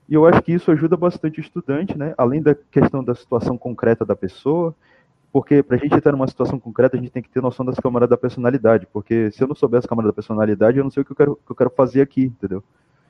E 0.09 0.14
eu 0.14 0.24
acho 0.24 0.40
que 0.42 0.53
isso 0.53 0.70
ajuda 0.70 0.96
bastante 0.96 1.40
o 1.40 1.42
estudante, 1.42 1.98
né? 1.98 2.14
Além 2.16 2.40
da 2.40 2.55
questão 2.55 3.03
da 3.03 3.16
situação 3.16 3.59
concreta 3.59 4.05
da 4.05 4.14
pessoa, 4.14 4.72
porque 5.33 5.61
para 5.61 5.77
a 5.77 5.81
gente 5.81 5.96
estar 5.96 6.12
numa 6.12 6.29
situação 6.29 6.61
concreta, 6.61 6.96
a 6.96 7.00
gente 7.00 7.11
tem 7.11 7.22
que 7.22 7.31
ter 7.31 7.42
noção 7.42 7.66
das 7.66 7.81
câmaras 7.81 8.09
da 8.09 8.16
personalidade, 8.16 8.87
porque 8.92 9.33
se 9.33 9.42
eu 9.42 9.48
não 9.48 9.57
souber 9.57 9.79
as 9.79 9.87
câmaras 9.87 10.11
da 10.11 10.14
personalidade, 10.14 10.79
eu 10.79 10.85
não 10.85 10.90
sei 10.92 11.03
o 11.03 11.05
que 11.05 11.11
eu 11.11 11.16
quero, 11.16 11.35
que 11.35 11.50
eu 11.50 11.57
quero 11.57 11.70
fazer 11.70 12.00
aqui, 12.00 12.27
entendeu? 12.27 12.62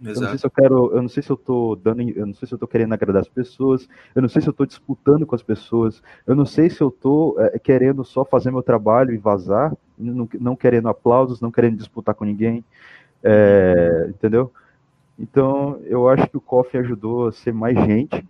Exato. 0.05 0.19
Eu 0.19 0.23
não 0.23 0.29
sei 0.29 0.38
se 0.38 0.47
eu 0.47 0.51
quero, 0.51 0.93
eu 0.93 1.03
não 1.03 1.09
sei 1.09 1.23
se 1.23 1.31
eu 1.31 1.37
tô 1.37 1.77
dando, 1.77 2.03
eu 2.03 2.27
não 2.27 2.35
sei 2.35 2.47
se 2.47 2.55
eu 2.55 2.59
tô 2.59 2.67
querendo 2.67 2.93
agradar 2.93 3.23
as 3.23 3.29
pessoas, 3.29 3.88
eu 4.14 4.21
não 4.21 4.29
sei 4.29 4.43
se 4.43 4.49
eu 4.49 4.53
tô 4.53 4.67
disputando 4.67 5.25
com 5.25 5.35
as 5.35 5.43
pessoas, 5.43 6.03
eu 6.27 6.35
não 6.35 6.45
sei 6.45 6.69
se 6.69 6.83
eu 6.83 6.90
tô 6.90 7.37
é, 7.38 7.59
querendo 7.59 8.05
só 8.05 8.23
fazer 8.25 8.51
meu 8.51 8.62
trabalho 8.62 9.14
e 9.14 9.17
vazar, 9.17 9.75
não, 9.97 10.29
não 10.38 10.55
querendo 10.55 10.88
aplausos, 10.88 11.40
não 11.40 11.51
querendo 11.51 11.79
disputar 11.79 12.14
com 12.14 12.25
ninguém, 12.25 12.62
é, 13.23 14.07
entendeu? 14.11 14.53
Então, 15.19 15.81
eu 15.85 16.07
acho 16.09 16.29
que 16.29 16.37
o 16.37 16.40
Coffee 16.40 16.81
ajudou 16.81 17.29
a 17.29 17.33
ser 17.33 17.55
mais 17.55 17.77
gente, 17.87 18.27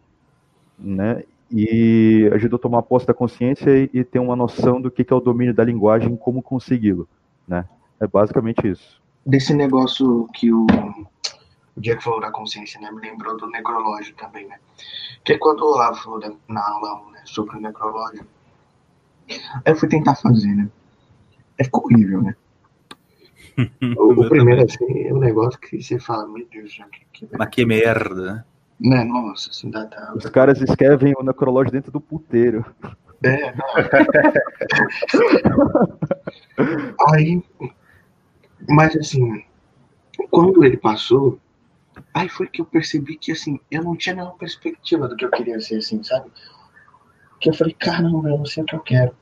né? 0.78 1.24
E 1.50 2.30
ajudou 2.34 2.56
a 2.56 2.62
tomar 2.62 2.82
posse 2.82 3.06
da 3.06 3.14
consciência 3.14 3.70
e, 3.70 3.90
e 3.92 4.04
ter 4.04 4.18
uma 4.18 4.36
noção 4.36 4.80
do 4.80 4.90
que, 4.90 5.02
que 5.02 5.12
é 5.12 5.16
o 5.16 5.20
domínio 5.20 5.54
da 5.54 5.64
linguagem 5.64 6.14
e 6.14 6.16
como 6.16 6.42
consegui-lo, 6.42 7.08
né? 7.48 7.64
É 8.00 8.06
basicamente 8.06 8.68
isso. 8.68 9.02
Desse 9.26 9.54
negócio 9.54 10.28
que 10.34 10.52
o, 10.52 10.66
o 11.76 11.80
Jack 11.80 12.02
falou 12.02 12.20
da 12.20 12.30
consciência, 12.30 12.80
né? 12.80 12.90
Me 12.90 13.00
lembrou 13.00 13.36
do 13.36 13.48
necrológio 13.48 14.14
também, 14.16 14.46
né? 14.46 14.58
Que 15.24 15.34
é 15.34 15.38
quando 15.38 15.60
o 15.60 15.72
Olavo 15.72 15.96
falou 15.96 16.20
da, 16.20 16.32
na 16.48 16.68
aula 16.68 17.02
1, 17.08 17.10
né? 17.10 17.22
Sobre 17.24 17.56
o 17.56 17.60
necrológio, 17.60 18.26
Aí 19.28 19.72
eu 19.72 19.76
fui 19.76 19.88
tentar 19.88 20.14
fazer, 20.14 20.54
né? 20.54 20.68
É, 21.58 21.64
ficou 21.64 21.84
horrível, 21.84 22.22
né? 22.22 22.34
o, 23.96 24.12
o 24.12 24.28
primeiro, 24.28 24.64
assim, 24.64 25.06
é 25.06 25.14
um 25.14 25.18
negócio 25.18 25.58
que 25.60 25.82
você 25.82 25.98
fala, 25.98 26.26
meu 26.26 26.46
Deus, 26.50 26.78
que, 27.12 27.26
que, 27.26 27.36
Mas 27.36 27.48
que 27.48 27.64
merda. 27.64 28.46
né? 28.78 29.04
Nossa, 29.04 29.50
assim, 29.50 29.70
dá, 29.70 29.84
dá, 29.84 30.12
Os 30.14 30.26
caras 30.26 30.60
escrevem 30.60 31.14
o 31.18 31.22
necrológio 31.22 31.72
dentro 31.72 31.90
do 31.92 32.00
puteiro. 32.00 32.64
É, 33.22 33.54
não. 33.54 33.64
aí, 37.14 37.42
mas 38.68 38.94
assim, 38.96 39.44
quando 40.30 40.64
ele 40.64 40.76
passou, 40.76 41.38
aí 42.14 42.28
foi 42.28 42.46
que 42.46 42.60
eu 42.60 42.64
percebi 42.64 43.16
que 43.16 43.32
assim, 43.32 43.58
eu 43.70 43.82
não 43.82 43.96
tinha 43.96 44.14
nenhuma 44.14 44.36
perspectiva 44.36 45.08
do 45.08 45.16
que 45.16 45.24
eu 45.24 45.30
queria 45.30 45.60
ser, 45.60 45.76
assim, 45.76 46.02
sabe? 46.02 46.30
Que 47.40 47.50
eu 47.50 47.54
falei, 47.54 47.74
caramba, 47.74 48.28
eu 48.28 48.38
não 48.38 48.46
sei 48.46 48.62
o 48.62 48.66
que 48.66 48.76
eu 48.76 48.80
quero. 48.80 49.14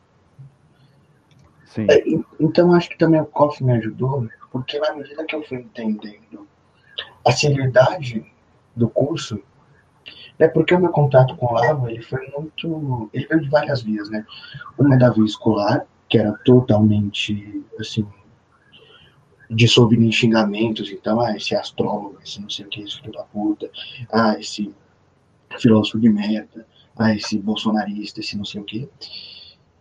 Sim. 1.64 1.86
É, 1.90 2.04
então 2.38 2.72
acho 2.74 2.90
que 2.90 2.98
também 2.98 3.20
o 3.20 3.26
COF 3.26 3.64
me 3.64 3.72
ajudou, 3.72 4.28
porque 4.50 4.78
na 4.78 4.94
medida 4.94 5.24
que 5.24 5.34
eu 5.34 5.42
fui 5.42 5.58
entendendo 5.58 6.46
a 7.24 7.32
seriedade 7.32 8.30
do 8.76 8.90
curso, 8.90 9.42
é 10.38 10.48
porque 10.48 10.74
o 10.74 10.80
meu 10.80 10.90
contato 10.90 11.34
com 11.36 11.46
o 11.46 11.52
Lavo, 11.52 11.88
ele 11.88 12.02
foi 12.02 12.28
muito, 12.36 13.08
ele 13.12 13.26
veio 13.26 13.40
de 13.40 13.48
várias 13.48 13.82
vias, 13.82 14.10
né? 14.10 14.26
Uma 14.78 14.98
da 14.98 15.10
via 15.10 15.24
escolar, 15.24 15.86
que 16.08 16.18
era 16.18 16.32
totalmente, 16.44 17.64
assim, 17.78 18.06
dissolvido 19.52 20.02
em 20.02 20.10
xingamentos, 20.12 20.90
então, 20.90 21.20
ah, 21.20 21.36
esse 21.36 21.54
astrólogo, 21.54 22.18
esse 22.24 22.40
não 22.40 22.48
sei 22.48 22.64
o 22.64 22.68
que, 22.68 22.80
esse 22.80 22.98
filho 22.98 23.12
da 23.12 23.22
puta, 23.24 23.70
ah, 24.10 24.38
esse 24.38 24.74
filósofo 25.58 26.00
de 26.00 26.08
merda, 26.08 26.66
ah, 26.96 27.14
esse 27.14 27.38
bolsonarista, 27.38 28.20
esse 28.20 28.36
não 28.36 28.44
sei 28.44 28.60
o 28.60 28.64
que, 28.64 28.88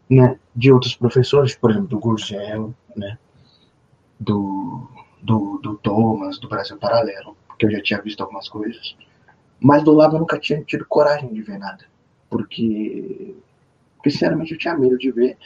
né? 0.10 0.38
De 0.55 0.71
outros 0.71 0.95
professores, 0.95 1.55
por 1.55 1.71
exemplo, 1.71 1.88
do 1.88 1.99
Gurgel, 1.99 2.73
né? 2.95 3.17
Do, 4.19 4.88
do, 5.21 5.57
do 5.60 5.77
Thomas, 5.77 6.38
do 6.38 6.49
Brasil 6.49 6.77
Paralelo, 6.77 7.36
porque 7.47 7.65
eu 7.65 7.71
já 7.71 7.81
tinha 7.81 8.01
visto 8.01 8.21
algumas 8.21 8.49
coisas. 8.49 8.95
Mas 9.60 9.84
do 9.84 9.93
lado 9.93 10.15
eu 10.15 10.19
nunca 10.19 10.38
tinha 10.38 10.62
tido 10.63 10.86
coragem 10.86 11.31
de 11.34 11.41
ver 11.41 11.57
nada. 11.57 11.86
Porque, 12.29 13.36
porque 13.95 14.12
sinceramente 14.12 14.51
eu 14.51 14.57
tinha 14.57 14.77
medo 14.77 14.97
de 14.97 15.12
ver. 15.12 15.38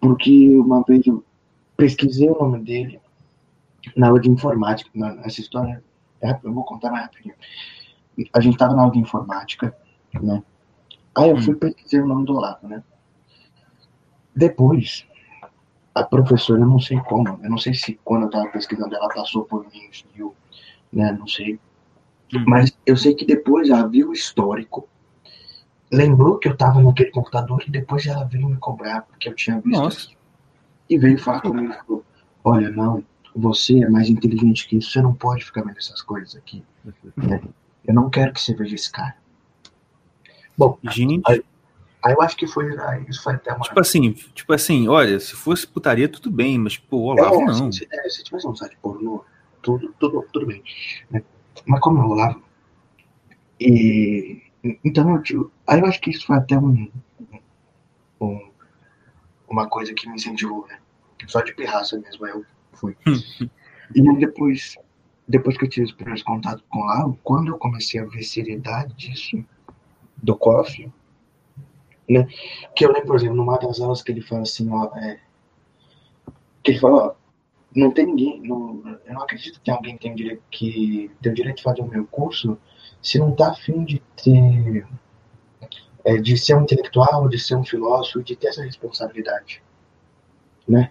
Porque 0.00 0.56
uma 0.56 0.82
vez 0.82 1.06
eu 1.06 1.24
pesquisei 1.82 2.28
o 2.30 2.38
nome 2.38 2.60
dele 2.60 3.00
na 3.96 4.06
aula 4.06 4.20
de 4.20 4.30
informática. 4.30 4.88
Na- 4.94 5.20
Essa 5.24 5.40
história, 5.40 5.82
é 6.20 6.38
eu 6.44 6.52
vou 6.52 6.64
contar 6.64 6.90
mais 6.90 7.04
rapidinho. 7.04 7.34
A 8.32 8.40
gente 8.40 8.56
tava 8.56 8.74
na 8.74 8.82
aula 8.82 8.92
de 8.92 9.00
informática, 9.00 9.76
né? 10.14 10.42
Aí 11.14 11.30
eu 11.30 11.40
fui 11.40 11.56
pesquisar 11.56 12.04
o 12.04 12.06
nome 12.06 12.24
do 12.24 12.36
Olavo, 12.36 12.68
né? 12.68 12.82
Depois, 14.34 15.04
a 15.94 16.04
professora, 16.04 16.60
eu 16.60 16.66
não 16.66 16.78
sei 16.78 16.98
como, 17.00 17.40
eu 17.42 17.50
não 17.50 17.58
sei 17.58 17.74
se 17.74 17.98
quando 18.04 18.24
eu 18.24 18.30
tava 18.30 18.48
pesquisando 18.48 18.94
ela 18.94 19.08
passou 19.08 19.44
por 19.44 19.64
mim, 19.64 19.90
viu, 20.14 20.34
né? 20.92 21.12
Não 21.12 21.26
sei. 21.26 21.58
Mas 22.46 22.72
eu 22.86 22.96
sei 22.96 23.14
que 23.14 23.26
depois 23.26 23.68
ela 23.68 23.86
viu 23.88 24.10
o 24.10 24.12
histórico, 24.12 24.88
lembrou 25.90 26.38
que 26.38 26.48
eu 26.48 26.56
tava 26.56 26.80
naquele 26.80 27.10
computador 27.10 27.62
e 27.66 27.70
depois 27.70 28.06
ela 28.06 28.24
veio 28.24 28.48
me 28.48 28.56
cobrar, 28.56 29.02
porque 29.02 29.28
eu 29.28 29.34
tinha 29.34 29.60
visto 29.60 29.82
Nossa. 29.82 30.21
E 30.88 30.98
veio 30.98 31.18
falar 31.18 31.40
comigo 31.40 31.72
e 31.72 31.76
falou, 31.86 32.04
olha, 32.44 32.70
não, 32.70 33.02
você 33.34 33.82
é 33.82 33.88
mais 33.88 34.08
inteligente 34.10 34.68
que 34.68 34.76
isso, 34.76 34.90
você 34.90 35.00
não 35.02 35.14
pode 35.14 35.44
ficar 35.44 35.62
vendo 35.62 35.78
essas 35.78 36.02
coisas 36.02 36.36
aqui. 36.36 36.62
né? 37.16 37.40
Eu 37.84 37.94
não 37.94 38.10
quero 38.10 38.32
que 38.32 38.40
você 38.40 38.54
veja 38.54 38.74
esse 38.74 38.90
cara. 38.90 39.16
Bom, 40.56 40.78
Gente, 40.90 41.22
aí 42.02 42.12
eu 42.12 42.20
acho 42.20 42.36
que 42.36 42.46
foi, 42.46 42.78
aí 42.78 43.04
isso 43.08 43.22
foi 43.22 43.34
até 43.34 43.52
uma... 43.52 43.60
tipo 43.64 43.80
assim, 43.80 44.12
tipo 44.12 44.52
assim, 44.52 44.86
olha, 44.88 45.18
se 45.18 45.34
fosse 45.34 45.66
putaria, 45.66 46.08
tudo 46.08 46.30
bem, 46.30 46.58
mas, 46.58 46.76
pô, 46.76 46.98
o 46.98 47.04
Olavo 47.04 47.40
É, 47.42 47.44
não. 47.46 47.72
Se, 47.72 47.88
é, 47.90 48.08
se 48.10 48.22
tivesse 48.22 48.46
um 48.46 48.54
site 48.54 48.76
pornô, 48.82 49.24
tudo, 49.62 49.94
tudo, 49.98 50.26
tudo 50.32 50.46
bem. 50.46 50.62
né? 51.10 51.22
Mas 51.66 51.80
como 51.80 52.00
eu 52.00 52.08
Olavo, 52.08 52.42
e 53.60 54.42
então 54.84 55.22
eu, 55.30 55.50
aí 55.66 55.80
eu 55.80 55.86
acho 55.86 56.00
que 56.00 56.10
isso 56.10 56.26
foi 56.26 56.36
até 56.36 56.56
um- 56.58 56.88
uma 59.52 59.68
coisa 59.68 59.92
que 59.94 60.08
me 60.08 60.16
incentivou, 60.16 60.66
né? 60.66 60.78
Só 61.26 61.40
de 61.40 61.54
pirraça 61.54 61.98
mesmo, 61.98 62.24
aí 62.24 62.32
eu 62.32 62.44
fui. 62.72 62.96
e 63.06 64.08
aí 64.08 64.16
depois, 64.18 64.76
depois 65.28 65.56
que 65.56 65.64
eu 65.64 65.68
tive 65.68 65.86
os 65.86 65.92
primeiros 65.92 66.22
contatos 66.22 66.64
com 66.68 66.80
Olavo, 66.80 67.18
quando 67.22 67.48
eu 67.48 67.58
comecei 67.58 68.00
a 68.00 68.04
ver 68.04 68.22
seriedade 68.22 68.94
disso, 68.94 69.44
do 70.16 70.36
COF, 70.36 70.90
né? 72.08 72.26
Que 72.74 72.84
eu 72.84 72.92
lembro, 72.92 73.08
por 73.08 73.16
exemplo, 73.16 73.36
numa 73.36 73.58
das 73.58 73.80
aulas 73.80 74.02
que 74.02 74.10
ele 74.10 74.22
fala 74.22 74.42
assim, 74.42 74.68
ó, 74.70 74.90
é, 74.96 75.20
que 76.62 76.72
ele 76.72 76.80
fala, 76.80 77.06
ó, 77.06 77.14
não 77.74 77.90
tem 77.90 78.06
ninguém, 78.06 78.40
não, 78.42 78.82
eu 79.06 79.14
não 79.14 79.22
acredito 79.22 79.60
que 79.60 79.70
alguém 79.70 79.96
tem 79.96 80.14
direito, 80.14 80.42
que 80.50 81.10
tem 81.20 81.32
o 81.32 81.34
direito 81.34 81.58
de 81.58 81.62
fazer 81.62 81.82
o 81.82 81.88
meu 81.88 82.06
curso 82.06 82.58
se 83.00 83.18
não 83.18 83.34
tá 83.34 83.50
afim 83.50 83.84
de 83.84 84.00
ter, 84.22 84.86
é, 86.04 86.16
de 86.16 86.36
ser 86.36 86.54
um 86.56 86.62
intelectual, 86.62 87.28
de 87.28 87.38
ser 87.38 87.56
um 87.56 87.64
filósofo, 87.64 88.22
de 88.22 88.36
ter 88.36 88.48
essa 88.48 88.62
responsabilidade, 88.62 89.62
né? 90.66 90.90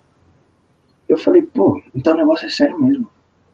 Eu 1.07 1.17
falei, 1.17 1.41
pô, 1.41 1.81
então 1.93 2.13
o 2.13 2.17
negócio 2.17 2.45
é 2.47 2.49
sério 2.49 2.79
mesmo. 2.79 3.09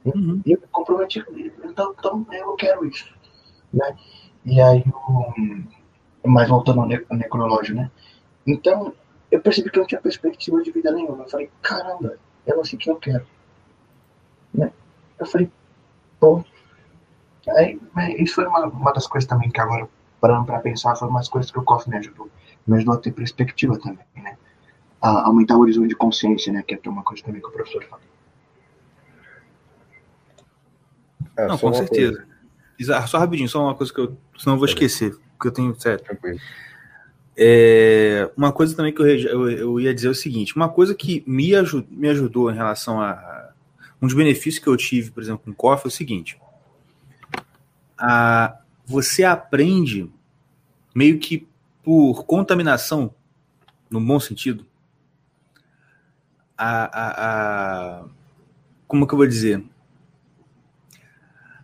Uhum. 0.06 0.42
E 0.46 0.52
eu 0.52 0.62
me 0.62 0.68
comprometi 0.68 1.24
com 1.24 1.34
ele. 1.34 1.52
Então, 1.64 1.96
então 1.98 2.26
eu 2.32 2.56
quero 2.56 2.86
isso. 2.86 3.12
Né? 3.74 3.98
E 4.46 4.62
aí, 4.62 4.84
o... 4.88 5.34
mas 6.28 6.48
voltando 6.48 6.82
ao, 6.82 6.88
ne 6.88 7.04
ao 7.10 7.18
necrológio, 7.18 7.76
né? 7.76 7.92
Então, 8.46 8.94
eu 9.32 9.42
percebi 9.42 9.70
que 9.70 9.78
eu 9.78 9.82
não 9.82 9.88
tinha 9.88 10.00
perspectiva 10.00 10.62
de 10.62 10.72
vida 10.72 10.92
nenhuma. 10.92 11.24
Eu 11.24 11.30
falei, 11.30 11.50
caramba, 11.62 12.18
sei 12.64 12.78
o 12.78 12.80
que 12.80 12.90
eu 12.90 12.96
quero. 12.96 13.26
Né? 14.54 14.72
Eu 15.20 15.26
falei, 15.26 15.52
pô. 16.20 16.44
Aí, 17.50 17.80
isso 18.20 18.36
foi 18.36 18.46
uma, 18.46 18.66
uma 18.68 18.92
das 18.94 19.08
coisas 19.08 19.28
também 19.28 19.50
que 19.50 19.60
agora, 19.60 19.88
parando 20.28 20.46
pra 20.46 20.60
pensar, 20.60 20.96
foi 20.96 21.08
umas 21.08 21.30
coisas 21.30 21.50
que 21.52 21.58
o 21.60 21.64
COF 21.64 21.90
me 21.90 21.98
ajudou. 21.98 22.30
Me 22.66 22.76
ajudou 22.78 22.96
a 22.96 22.98
ter 22.98 23.12
perspectiva 23.12 23.78
também, 23.80 24.06
né? 24.16 24.38
A 25.02 25.28
aumentar 25.28 25.56
o 25.56 25.62
horizonte 25.62 25.88
de 25.90 25.96
consciência, 25.96 26.52
né? 26.52 26.62
Que 26.64 26.76
é 26.76 26.90
uma 26.90 27.04
coisa 27.04 27.24
também 27.24 27.42
que 27.42 27.48
o 27.48 27.52
professor 27.52 27.84
fala. 27.86 28.02
Ah, 31.38 31.48
Não, 31.48 31.58
só 31.58 31.68
com 31.68 31.74
certeza. 31.74 32.26
Isa- 32.78 33.08
Só 33.08 33.18
rapidinho, 33.20 33.48
só 33.50 33.64
uma 33.64 33.76
coisa 33.76 33.94
que 33.94 34.00
eu. 34.00 34.18
Senão 34.38 34.56
eu 34.56 34.60
vou 34.60 34.68
esquecer, 34.68 35.16
porque 35.38 35.48
eu 35.48 35.52
tenho. 35.52 35.80
Sério. 35.80 36.00
coisa, 36.00 36.20
tranquilo. 36.20 36.40
É, 37.40 38.32
uma 38.36 38.52
coisa 38.52 38.76
também 38.76 38.92
que 38.94 39.00
eu, 39.02 39.08
eu, 39.08 39.50
eu 39.52 39.80
ia 39.80 39.94
dizer 39.94 40.08
é 40.08 40.12
o 40.12 40.16
seguinte: 40.16 40.56
uma 40.56 40.68
coisa 40.70 40.94
que 40.96 41.24
me, 41.28 41.56
aju- 41.56 41.86
me 41.90 42.10
ajudou 42.10 42.52
em 42.52 42.56
relação 42.56 43.00
a. 43.02 43.46
Um 44.02 44.06
dos 44.08 44.16
benefícios 44.16 44.64
que 44.64 44.68
eu 44.70 44.78
tive, 44.78 45.10
por 45.10 45.24
exemplo, 45.24 45.42
com 45.46 45.52
o 45.52 45.56
COF 45.56 45.86
é 45.86 45.88
o 45.88 45.92
seguinte: 45.92 46.40
a, 47.98 48.58
você 48.86 49.24
aprende 49.24 50.12
meio 50.98 51.20
que 51.20 51.48
por 51.84 52.24
contaminação, 52.26 53.14
no 53.88 54.02
bom 54.02 54.20
sentido, 54.20 54.66
a, 56.58 56.86
a, 56.86 58.00
a- 58.02 58.06
como 58.88 59.06
que 59.06 59.14
eu 59.14 59.18
vou 59.18 59.28
dizer? 59.28 59.64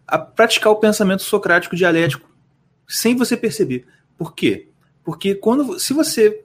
A 0.07 0.19
praticar 0.19 0.71
o 0.71 0.75
pensamento 0.75 1.23
socrático 1.23 1.75
dialético, 1.75 2.29
sem 2.87 3.15
você 3.15 3.35
perceber. 3.35 3.87
Por 4.15 4.35
quê? 4.35 4.67
Porque 5.03 5.33
quando, 5.33 5.79
se 5.79 5.93
você 5.93 6.43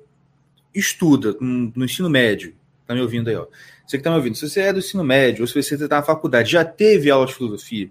estuda 0.74 1.36
no, 1.38 1.70
no 1.76 1.84
ensino 1.84 2.08
médio, 2.08 2.54
tá 2.86 2.94
me 2.94 3.02
ouvindo 3.02 3.28
aí, 3.28 3.36
ó. 3.36 3.46
Você 3.86 3.98
que 3.98 4.02
tá 4.04 4.08
me 4.08 4.16
ouvindo, 4.16 4.34
se 4.36 4.48
você 4.48 4.62
é 4.62 4.72
do 4.72 4.78
ensino 4.78 5.04
médio, 5.04 5.42
ou 5.42 5.46
se 5.46 5.62
você 5.62 5.74
está 5.74 5.96
na 5.96 6.02
faculdade, 6.02 6.52
já 6.52 6.64
teve 6.64 7.10
aula 7.10 7.26
de 7.26 7.34
filosofia, 7.34 7.90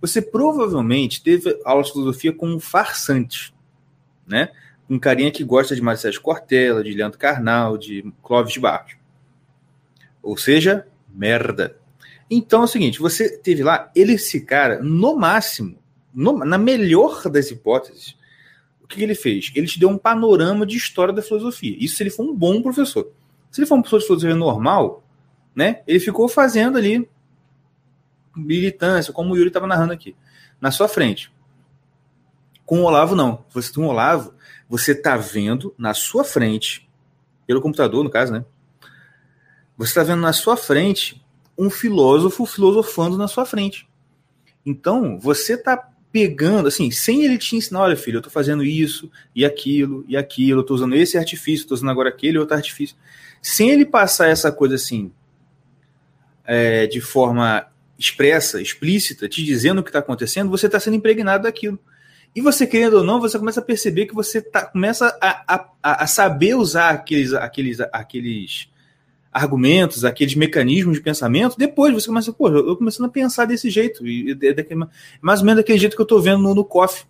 você 0.00 0.20
provavelmente 0.20 1.22
teve 1.22 1.60
aula 1.64 1.84
de 1.84 1.92
filosofia 1.92 2.32
com 2.32 2.48
um 2.48 2.58
farsante, 2.58 3.51
né? 4.32 4.48
Um 4.90 4.98
carinha 4.98 5.30
que 5.30 5.44
gosta 5.44 5.76
de 5.76 5.80
Marcelo 5.80 6.20
Cortella, 6.20 6.82
de 6.82 6.92
Leandro 6.92 7.18
Carnal, 7.18 7.78
de 7.78 8.02
Clóvis 8.22 8.54
de 8.54 8.60
Barros. 8.60 8.96
Ou 10.22 10.36
seja, 10.36 10.86
merda. 11.14 11.76
Então 12.30 12.62
é 12.62 12.64
o 12.64 12.68
seguinte, 12.68 12.98
você 12.98 13.38
teve 13.38 13.62
lá, 13.62 13.90
ele, 13.94 14.14
esse 14.14 14.40
cara, 14.40 14.80
no 14.82 15.16
máximo, 15.16 15.78
no- 16.14 16.38
na 16.44 16.56
melhor 16.58 17.28
das 17.30 17.50
hipóteses, 17.50 18.16
o 18.82 18.86
que, 18.86 18.96
que 18.96 19.02
ele 19.02 19.14
fez? 19.14 19.52
Ele 19.54 19.66
te 19.66 19.78
deu 19.78 19.88
um 19.88 19.98
panorama 19.98 20.66
de 20.66 20.76
história 20.76 21.12
da 21.12 21.22
filosofia. 21.22 21.76
Isso 21.78 21.96
se 21.96 22.02
ele 22.02 22.10
for 22.10 22.24
um 22.24 22.34
bom 22.34 22.60
professor. 22.62 23.10
Se 23.50 23.60
ele 23.60 23.66
for 23.66 23.76
um 23.76 23.82
professor 23.82 23.98
de 24.00 24.06
filosofia 24.06 24.34
normal, 24.34 25.04
né, 25.54 25.82
ele 25.86 26.00
ficou 26.00 26.26
fazendo 26.28 26.78
ali 26.78 27.08
militância, 28.34 29.12
como 29.12 29.32
o 29.32 29.36
Yuri 29.36 29.48
estava 29.48 29.66
narrando 29.66 29.92
aqui, 29.92 30.16
na 30.60 30.70
sua 30.70 30.88
frente. 30.88 31.30
Com 32.64 32.80
o 32.80 32.84
Olavo, 32.84 33.14
não. 33.14 33.44
Você 33.52 33.72
com 33.72 33.86
o 33.86 33.88
Olavo, 33.88 34.34
você 34.68 34.92
está 34.92 35.16
vendo 35.16 35.74
na 35.76 35.94
sua 35.94 36.24
frente, 36.24 36.88
pelo 37.46 37.60
computador, 37.60 38.02
no 38.02 38.10
caso, 38.10 38.32
né? 38.32 38.44
Você 39.76 39.90
está 39.90 40.02
vendo 40.02 40.20
na 40.20 40.32
sua 40.32 40.56
frente 40.56 41.22
um 41.58 41.68
filósofo 41.68 42.46
filosofando 42.46 43.16
na 43.16 43.28
sua 43.28 43.44
frente. 43.44 43.88
Então, 44.64 45.18
você 45.18 45.54
está 45.54 45.92
pegando, 46.12 46.68
assim, 46.68 46.90
sem 46.90 47.24
ele 47.24 47.38
te 47.38 47.56
ensinar, 47.56 47.80
olha, 47.80 47.96
filho, 47.96 48.18
eu 48.18 48.22
tô 48.22 48.28
fazendo 48.28 48.62
isso 48.62 49.10
e 49.34 49.44
aquilo 49.44 50.04
e 50.06 50.16
aquilo, 50.16 50.60
eu 50.60 50.64
tô 50.64 50.74
usando 50.74 50.94
esse 50.94 51.16
artifício, 51.16 51.66
tô 51.66 51.74
usando 51.74 51.90
agora 51.90 52.10
aquele 52.10 52.38
outro 52.38 52.54
artifício. 52.54 52.94
Sem 53.40 53.70
ele 53.70 53.86
passar 53.86 54.28
essa 54.28 54.52
coisa 54.52 54.74
assim, 54.74 55.10
é, 56.44 56.86
de 56.86 57.00
forma 57.00 57.66
expressa, 57.98 58.60
explícita, 58.60 59.28
te 59.28 59.42
dizendo 59.42 59.80
o 59.80 59.82
que 59.82 59.88
está 59.88 60.00
acontecendo, 60.00 60.50
você 60.50 60.66
está 60.66 60.78
sendo 60.78 60.96
impregnado 60.96 61.44
daquilo. 61.44 61.78
E 62.34 62.40
você, 62.40 62.66
querendo 62.66 62.98
ou 62.98 63.04
não, 63.04 63.20
você 63.20 63.38
começa 63.38 63.60
a 63.60 63.64
perceber 63.64 64.06
que 64.06 64.14
você 64.14 64.40
tá, 64.40 64.64
começa 64.64 65.16
a, 65.20 65.66
a, 65.82 66.04
a 66.04 66.06
saber 66.06 66.54
usar 66.54 66.90
aqueles, 66.90 67.34
aqueles, 67.34 67.80
aqueles 67.80 68.70
argumentos, 69.30 70.04
aqueles 70.04 70.34
mecanismos 70.34 70.96
de 70.96 71.02
pensamento, 71.02 71.58
depois 71.58 71.92
você 71.92 72.06
começa, 72.06 72.32
pô, 72.32 72.48
eu 72.48 72.76
começando 72.76 73.06
a 73.06 73.10
pensar 73.10 73.44
desse 73.44 73.68
jeito, 73.70 74.06
e 74.06 74.32
é 74.42 74.52
daquele, 74.54 74.86
mais 75.20 75.40
ou 75.40 75.46
menos 75.46 75.62
daquele 75.62 75.78
jeito 75.78 75.94
que 75.94 76.00
eu 76.00 76.04
estou 76.04 76.20
vendo 76.20 76.42
no, 76.42 76.54
no 76.54 76.64
COF. 76.64 77.04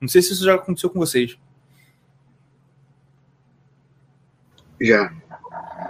Não 0.00 0.08
sei 0.08 0.22
se 0.22 0.32
isso 0.32 0.44
já 0.44 0.54
aconteceu 0.54 0.90
com 0.90 0.98
vocês. 0.98 1.36
Já. 4.80 5.12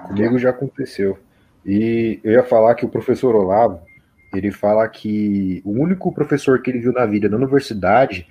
Comigo 0.06 0.38
já 0.38 0.50
aconteceu. 0.50 1.18
E 1.64 2.20
eu 2.24 2.32
ia 2.32 2.44
falar 2.44 2.74
que 2.74 2.86
o 2.86 2.88
professor 2.88 3.34
Olavo, 3.34 3.80
ele 4.34 4.50
fala 4.50 4.88
que 4.88 5.60
o 5.64 5.72
único 5.72 6.12
professor 6.12 6.62
que 6.62 6.70
ele 6.70 6.80
viu 6.80 6.92
na 6.92 7.04
vida 7.04 7.28
na 7.28 7.36
universidade 7.36 8.26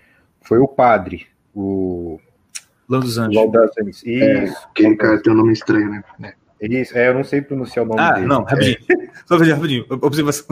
foi 0.47 0.59
o 0.59 0.67
padre, 0.67 1.27
o 1.53 2.19
Lão 2.87 3.01
dos 3.01 3.17
Anjos. 3.17 3.37
Anjos. 3.37 4.03
É, 4.05 4.45
Isso. 4.45 4.57
aquele 4.71 4.95
cara 4.95 5.21
tem 5.21 5.33
um 5.33 5.35
nome 5.35 5.51
estranho, 5.51 5.89
né? 5.89 6.03
É. 6.23 6.33
Isso, 6.67 6.97
é, 6.97 7.09
eu 7.09 7.13
não 7.13 7.23
sei 7.23 7.41
pronunciar 7.41 7.85
o 7.85 7.89
nome 7.89 7.99
Ah, 8.01 8.13
dele. 8.13 8.25
não, 8.27 8.43
rapidinho. 8.43 8.77
Só 9.27 9.35
rapidinho, 9.35 9.55
rapidinho. 9.55 9.85
Observação. 10.01 10.45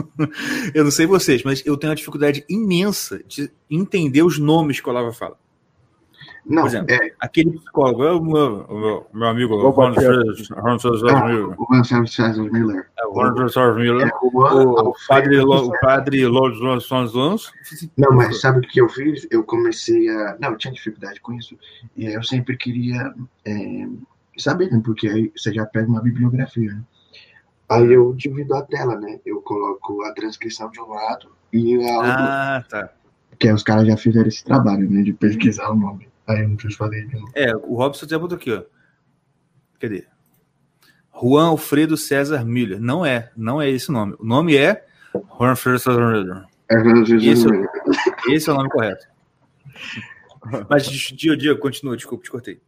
Eu 0.74 0.84
não 0.84 0.90
sei 0.90 1.06
vocês, 1.06 1.42
mas 1.42 1.64
eu 1.66 1.76
tenho 1.76 1.90
uma 1.90 1.96
dificuldade 1.96 2.44
imensa 2.48 3.20
de 3.26 3.50
entender 3.70 4.22
os 4.22 4.38
nomes 4.38 4.78
que 4.80 4.86
o 4.88 4.92
Olavo 4.92 5.12
fala. 5.12 5.36
Não, 6.48 6.62
Por 6.62 6.68
exemplo, 6.68 6.94
é. 6.94 7.10
Aquele 7.18 7.50
psicólogo, 7.58 8.02
o 8.04 8.24
meu, 8.24 8.64
o 8.68 8.78
meu, 8.78 9.06
meu 9.12 9.28
amigo 9.28 9.58
Vou 9.60 9.70
Ron 9.70 9.90
bater. 9.92 10.16
Ron 10.52 10.76
Ah, 11.10 11.26
Miller. 11.26 11.60
o 11.60 11.66
Marcelo 11.68 12.06
César 12.06 12.42
Miller. 12.44 12.88
É, 12.96 13.06
o. 13.06 13.20
É, 14.00 14.10
o, 14.22 14.90
O 14.90 14.94
padre, 15.08 15.40
Lo- 15.40 15.66
o 15.68 15.80
padre 15.80 16.24
Lord 16.26 16.84
Sons 16.84 17.12
Lons. 17.14 17.52
Não, 17.96 18.12
mas 18.12 18.40
sabe 18.40 18.58
o 18.60 18.62
que 18.62 18.80
eu 18.80 18.88
fiz? 18.88 19.26
Eu 19.30 19.42
comecei 19.42 20.08
a. 20.08 20.36
Não, 20.40 20.50
eu 20.50 20.56
tinha 20.56 20.72
dificuldade 20.72 21.20
com 21.20 21.32
isso. 21.32 21.58
E 21.96 22.06
aí 22.06 22.14
eu 22.14 22.22
sempre 22.22 22.56
queria 22.56 23.12
é, 23.44 23.86
saber, 24.38 24.70
né? 24.70 24.80
Porque 24.84 25.08
aí 25.08 25.32
você 25.36 25.52
já 25.52 25.66
pega 25.66 25.88
uma 25.88 26.00
bibliografia, 26.00 26.70
né? 26.72 26.80
Aí 27.68 27.92
eu 27.92 28.12
divido 28.12 28.54
a 28.54 28.62
tela, 28.62 28.94
né? 29.00 29.18
Eu 29.26 29.40
coloco 29.40 30.00
a 30.04 30.12
transcrição 30.12 30.70
de 30.70 30.80
um 30.80 30.88
lado 30.90 31.28
e 31.52 31.74
a 31.90 31.96
outra. 31.96 32.14
Ah, 32.16 32.64
tá. 32.68 32.90
Porque 33.30 33.50
os 33.52 33.64
caras 33.64 33.86
já 33.88 33.96
fizeram 33.96 34.28
esse 34.28 34.44
trabalho, 34.44 34.88
né? 34.88 35.02
De 35.02 35.12
pesquisar 35.12 35.70
o 35.70 35.74
nome. 35.74 36.06
Aí 36.28 36.40
eu 36.42 36.48
não 36.48 36.56
preciso 36.56 36.78
fazer 36.78 37.06
de 37.06 37.14
novo. 37.14 37.30
É, 37.34 37.54
o 37.56 37.74
Robson 37.76 38.06
já 38.08 38.18
botou 38.18 38.36
aqui, 38.36 38.52
ó. 38.52 38.62
Cadê? 39.80 40.06
Juan 41.12 41.46
Alfredo 41.48 41.96
César 41.96 42.44
Miller. 42.44 42.80
Não 42.80 43.04
é, 43.06 43.30
não 43.36 43.60
é 43.62 43.70
esse 43.70 43.88
o 43.90 43.92
nome. 43.92 44.14
O 44.18 44.24
nome 44.24 44.56
é 44.56 44.84
Juan 45.38 45.50
Alfredo 45.50 45.78
César 45.78 46.00
Miller. 46.12 46.44
É, 46.68 46.76
Esse 47.30 47.46
não- 47.46 47.66
Esse 48.28 48.50
é 48.50 48.52
o 48.52 48.56
nome 48.56 48.68
correto. 48.70 49.06
Mas, 50.68 50.86
Dio, 50.86 51.36
Dio, 51.36 51.58
continua, 51.58 51.96
desculpa, 51.96 52.24
te 52.24 52.30
cortei. 52.30 52.60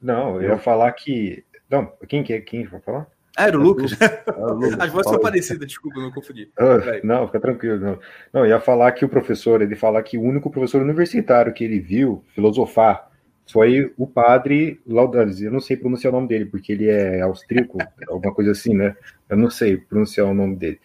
Não, 0.00 0.40
eu 0.40 0.50
ia 0.50 0.58
falar 0.58 0.92
que. 0.92 1.44
Não, 1.70 1.86
quem 2.08 2.22
que 2.22 2.32
é? 2.32 2.40
Quem 2.40 2.64
vai 2.66 2.80
falar? 2.80 3.06
Ah, 3.36 3.48
era 3.48 3.58
o 3.58 3.62
Lucas? 3.62 3.92
Lucas, 4.36 4.76
As 4.80 4.90
vozes 4.90 5.10
são 5.10 5.20
parecidas, 5.20 5.66
desculpa, 5.66 6.00
não 6.00 6.10
confundi. 6.10 6.48
Ah, 6.56 7.00
não, 7.02 7.26
fica 7.26 7.40
tranquilo. 7.40 7.78
Não. 7.78 7.98
não, 8.32 8.46
ia 8.46 8.60
falar 8.60 8.92
que 8.92 9.04
o 9.04 9.08
professor, 9.08 9.60
ele 9.60 9.74
fala 9.74 10.02
que 10.02 10.16
o 10.16 10.22
único 10.22 10.50
professor 10.50 10.82
universitário 10.82 11.52
que 11.52 11.64
ele 11.64 11.80
viu 11.80 12.24
filosofar 12.34 13.10
foi 13.50 13.92
o 13.98 14.06
padre 14.06 14.80
Laudales. 14.86 15.40
Eu 15.40 15.50
não 15.50 15.60
sei 15.60 15.76
pronunciar 15.76 16.12
o 16.12 16.16
nome 16.16 16.28
dele, 16.28 16.46
porque 16.46 16.72
ele 16.72 16.88
é 16.88 17.20
austríaco, 17.22 17.78
alguma 18.08 18.32
coisa 18.32 18.52
assim, 18.52 18.74
né? 18.74 18.96
Eu 19.28 19.36
não 19.36 19.50
sei 19.50 19.76
pronunciar 19.76 20.26
o 20.26 20.34
nome 20.34 20.56
dele. 20.56 20.80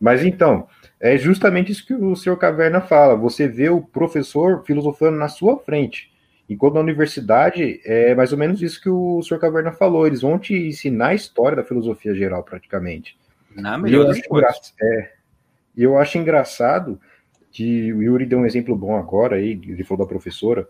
Mas 0.00 0.24
então, 0.24 0.66
é 0.98 1.16
justamente 1.16 1.70
isso 1.70 1.86
que 1.86 1.94
o 1.94 2.16
senhor 2.16 2.36
Caverna 2.36 2.80
fala. 2.80 3.14
Você 3.16 3.46
vê 3.46 3.68
o 3.68 3.80
professor 3.80 4.64
filosofando 4.64 5.16
na 5.16 5.28
sua 5.28 5.58
frente. 5.58 6.11
Enquanto 6.48 6.74
na 6.74 6.80
universidade, 6.80 7.80
é 7.84 8.14
mais 8.14 8.32
ou 8.32 8.38
menos 8.38 8.60
isso 8.60 8.80
que 8.80 8.88
o 8.88 9.22
senhor 9.22 9.40
Caverna 9.40 9.72
falou. 9.72 10.06
Eles 10.06 10.22
vão 10.22 10.38
te 10.38 10.54
ensinar 10.54 11.08
a 11.08 11.14
história 11.14 11.56
da 11.56 11.64
filosofia 11.64 12.14
geral, 12.14 12.42
praticamente. 12.42 13.16
Na 13.54 13.78
melhor 13.78 14.06
das 14.06 14.20
coisas. 14.26 14.74
é, 14.80 15.12
e 15.76 15.82
eu 15.82 15.96
acho 15.98 16.18
engraçado 16.18 17.00
que 17.50 17.92
o 17.92 18.02
Yuri 18.02 18.26
deu 18.26 18.38
um 18.38 18.46
exemplo 18.46 18.74
bom 18.74 18.96
agora 18.96 19.36
aí, 19.36 19.60
ele 19.66 19.84
falou 19.84 20.04
da 20.04 20.08
professora, 20.08 20.66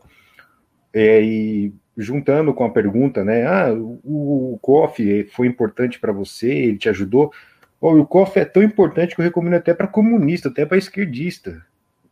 é, 0.92 1.22
e 1.22 1.72
juntando 1.96 2.52
com 2.52 2.64
a 2.64 2.70
pergunta, 2.70 3.24
né? 3.24 3.46
Ah, 3.46 3.72
o, 3.72 4.54
o 4.54 4.58
COF 4.60 5.24
foi 5.32 5.46
importante 5.46 5.98
para 5.98 6.12
você, 6.12 6.50
ele 6.50 6.78
te 6.78 6.88
ajudou. 6.88 7.32
Ô, 7.80 7.92
o 7.92 8.06
COF 8.06 8.38
é 8.38 8.44
tão 8.44 8.62
importante 8.62 9.14
que 9.14 9.20
eu 9.20 9.24
recomendo 9.24 9.54
até 9.54 9.74
para 9.74 9.86
comunista, 9.86 10.48
até 10.48 10.66
para 10.66 10.78
esquerdista. 10.78 11.64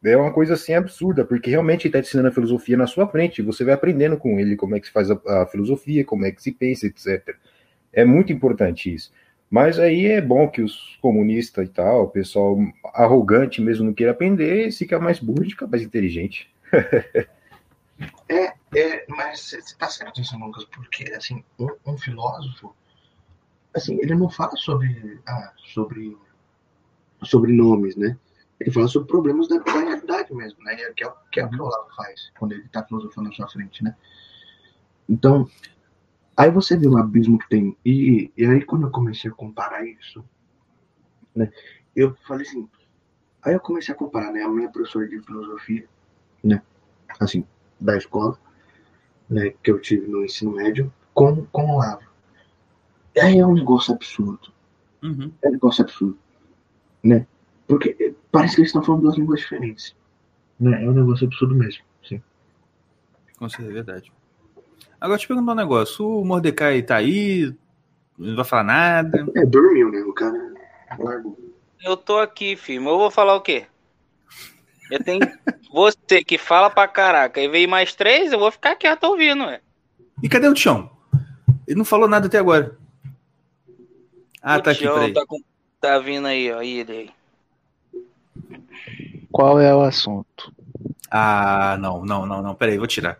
É 0.02 0.16
uma 0.16 0.32
coisa 0.32 0.54
assim 0.54 0.72
absurda, 0.72 1.24
porque 1.24 1.50
realmente 1.50 1.82
ele 1.82 1.88
está 1.90 1.98
ensinando 1.98 2.28
a 2.28 2.32
filosofia 2.32 2.76
na 2.76 2.86
sua 2.86 3.06
frente, 3.06 3.42
você 3.42 3.64
vai 3.64 3.74
aprendendo 3.74 4.16
com 4.16 4.40
ele 4.40 4.56
como 4.56 4.74
é 4.74 4.80
que 4.80 4.86
se 4.86 4.92
faz 4.92 5.10
a, 5.10 5.20
a 5.26 5.46
filosofia, 5.46 6.04
como 6.04 6.24
é 6.24 6.30
que 6.30 6.42
se 6.42 6.52
pensa, 6.52 6.86
etc. 6.86 7.36
É 7.92 8.04
muito 8.04 8.32
importante 8.32 8.92
isso. 8.92 9.12
Mas 9.50 9.78
aí 9.78 10.06
é 10.06 10.20
bom 10.20 10.48
que 10.48 10.62
os 10.62 10.96
comunistas 11.02 11.66
e 11.66 11.70
tal, 11.70 12.04
o 12.04 12.08
pessoal 12.08 12.56
arrogante 12.94 13.60
mesmo 13.60 13.84
não 13.84 13.92
queira 13.92 14.12
aprender, 14.12 14.70
fica 14.72 14.98
mais 14.98 15.18
burro 15.18 15.44
e 15.44 15.50
fica 15.50 15.66
mais 15.66 15.82
inteligente. 15.82 16.50
É, 18.74 19.04
mas 19.08 19.40
você 19.40 19.76
tá 19.76 19.88
certo 19.88 20.20
isso, 20.20 20.38
Lucas, 20.38 20.64
porque, 20.64 21.12
assim, 21.12 21.44
um, 21.58 21.68
um 21.84 21.98
filósofo, 21.98 22.74
assim, 23.74 23.98
ele 24.00 24.14
não 24.14 24.30
fala 24.30 24.56
sobre, 24.56 25.20
ah, 25.26 25.52
sobre 27.22 27.52
nomes, 27.52 27.96
né? 27.96 28.16
Ele 28.60 28.70
fala 28.70 28.88
sobre 28.88 29.08
problemas 29.08 29.48
da, 29.48 29.56
da 29.58 29.72
realidade 29.72 30.34
mesmo, 30.34 30.62
né? 30.62 30.76
Que 30.94 31.04
é, 31.04 31.08
o- 31.08 31.14
que 31.32 31.40
é 31.40 31.46
o 31.46 31.50
que 31.50 31.60
o 31.60 31.64
Olavo 31.64 31.88
faz 31.96 32.30
quando 32.38 32.52
ele 32.52 32.68
tá 32.68 32.84
filosofando 32.84 33.28
na 33.28 33.34
sua 33.34 33.48
frente, 33.48 33.82
né? 33.82 33.96
Então, 35.08 35.48
aí 36.36 36.50
você 36.50 36.76
vê 36.76 36.86
o 36.86 36.98
abismo 36.98 37.38
que 37.38 37.48
tem. 37.48 37.76
E, 37.84 38.30
e 38.36 38.44
aí, 38.44 38.62
quando 38.64 38.86
eu 38.86 38.90
comecei 38.90 39.30
a 39.30 39.34
comparar 39.34 39.84
isso, 39.86 40.24
né? 41.34 41.50
Eu 41.96 42.14
falei 42.26 42.46
assim, 42.46 42.68
aí 43.42 43.54
eu 43.54 43.60
comecei 43.60 43.94
a 43.94 43.96
comparar, 43.96 44.30
né? 44.32 44.42
A 44.42 44.48
minha 44.48 44.68
professora 44.68 45.08
de 45.08 45.20
filosofia, 45.20 45.88
né? 46.44 46.62
Assim, 47.18 47.44
da 47.80 47.96
escola, 47.96 48.38
né, 49.28 49.54
que 49.62 49.70
eu 49.70 49.80
tive 49.80 50.06
no 50.06 50.24
ensino 50.24 50.52
médio 50.52 50.92
com, 51.14 51.44
com 51.46 51.64
o 51.64 51.74
Olavo. 51.76 52.02
E 53.14 53.20
aí 53.20 53.38
é 53.38 53.46
um 53.46 53.54
negócio 53.54 53.94
absurdo. 53.94 54.52
Uhum. 55.02 55.32
É 55.42 55.48
um 55.48 55.52
negócio 55.52 55.82
absurdo. 55.82 56.18
Né? 57.02 57.26
Porque 57.70 57.96
eh, 58.00 58.12
parece 58.32 58.56
que 58.56 58.60
eles 58.62 58.68
estão 58.70 58.82
falando 58.82 59.02
duas 59.02 59.16
línguas 59.16 59.40
diferentes. 59.40 59.94
Né? 60.58 60.84
É 60.84 60.88
um 60.88 60.92
negócio 60.92 61.26
absurdo 61.26 61.54
mesmo. 61.54 61.82
Sim. 62.06 62.20
Com 63.38 63.48
certeza, 63.48 63.70
é 63.70 63.74
verdade. 63.74 64.12
Agora, 65.00 65.18
te 65.18 65.26
perguntar 65.28 65.52
um 65.52 65.56
negócio. 65.56 66.06
O 66.06 66.24
Mordecai 66.24 66.82
tá 66.82 66.96
aí, 66.96 67.54
não 68.18 68.36
vai 68.36 68.44
falar 68.44 68.64
nada. 68.64 69.26
É, 69.36 69.46
dormiu, 69.46 69.90
né? 69.90 70.00
O 70.00 70.12
cara 70.12 70.52
largou. 70.98 71.38
Eu 71.82 71.96
tô 71.96 72.18
aqui, 72.18 72.56
filho. 72.56 72.82
mas 72.82 72.92
Eu 72.92 72.98
vou 72.98 73.10
falar 73.10 73.34
o 73.36 73.40
quê? 73.40 73.66
Eu 74.90 75.02
tenho 75.02 75.20
você 75.72 76.22
que 76.24 76.36
fala 76.36 76.68
pra 76.68 76.88
caraca 76.88 77.40
e 77.40 77.48
veio 77.48 77.68
mais 77.68 77.94
três, 77.94 78.32
eu 78.32 78.38
vou 78.38 78.50
ficar 78.50 78.74
quieto 78.76 79.04
ouvindo, 79.04 79.44
ué. 79.44 79.60
E 80.22 80.28
cadê 80.28 80.48
o 80.48 80.52
Tião? 80.54 80.90
Ele 81.66 81.78
não 81.78 81.84
falou 81.84 82.08
nada 82.08 82.26
até 82.26 82.36
agora. 82.38 82.76
Ah, 84.42 84.58
O 84.58 84.62
tá 84.62 84.72
aqui, 84.72 84.80
Tião 84.80 84.94
peraí. 84.94 85.12
Tá, 85.14 85.24
com- 85.24 85.40
tá 85.80 85.98
vindo 86.00 86.26
aí, 86.26 86.52
ó. 86.52 86.60
Ele 86.60 86.92
aí. 86.92 87.10
Qual 89.40 89.58
é 89.58 89.74
o 89.74 89.80
assunto? 89.80 90.52
Ah, 91.10 91.78
não, 91.80 92.04
não, 92.04 92.26
não, 92.26 92.42
não. 92.42 92.54
Peraí, 92.54 92.76
vou 92.76 92.86
tirar. 92.86 93.18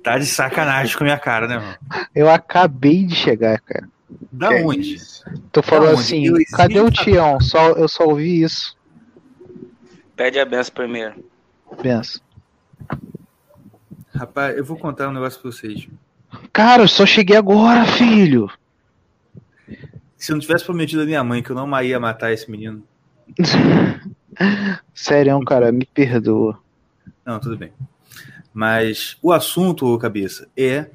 Tá 0.00 0.16
de 0.16 0.26
sacanagem 0.26 0.96
com 0.96 1.02
a 1.02 1.06
minha 1.06 1.18
cara, 1.18 1.48
né, 1.48 1.58
mano? 1.58 1.76
Eu 2.14 2.30
acabei 2.30 3.04
de 3.04 3.16
chegar, 3.16 3.58
cara. 3.62 3.88
Da 4.30 4.48
Que 4.50 4.54
é 4.54 4.64
onde? 4.64 4.94
isso? 4.94 5.24
Tu 5.50 5.60
falou 5.60 5.90
assim, 5.90 6.26
Eu 6.26 6.36
cadê 6.52 6.78
o 6.78 6.88
Tião? 6.88 7.40
Só, 7.40 7.70
eu 7.70 7.88
só 7.88 8.04
ouvi 8.04 8.42
isso. 8.42 8.76
Pede 10.14 10.38
a 10.38 10.44
benção 10.44 10.72
primeiro. 10.72 11.24
Pensa. 11.82 12.20
Rapaz, 14.14 14.56
eu 14.56 14.64
vou 14.64 14.76
contar 14.76 15.08
um 15.08 15.12
negócio 15.12 15.40
pra 15.40 15.50
vocês. 15.50 15.88
Cara, 16.52 16.84
eu 16.84 16.88
só 16.88 17.04
cheguei 17.04 17.36
agora, 17.36 17.84
filho. 17.86 18.48
Se 20.16 20.32
eu 20.32 20.36
não 20.36 20.40
tivesse 20.40 20.64
prometido 20.64 21.02
a 21.02 21.06
minha 21.06 21.24
mãe 21.24 21.42
que 21.42 21.50
eu 21.50 21.56
não 21.56 21.82
ia 21.82 22.00
matar 22.00 22.32
esse 22.32 22.50
menino. 22.50 22.82
Sério, 24.94 25.40
cara, 25.40 25.70
me 25.70 25.86
perdoa. 25.86 26.58
Não, 27.24 27.38
tudo 27.38 27.56
bem. 27.56 27.72
Mas 28.52 29.16
o 29.22 29.32
assunto, 29.32 29.86
ô 29.86 29.98
cabeça, 29.98 30.48
é 30.56 30.90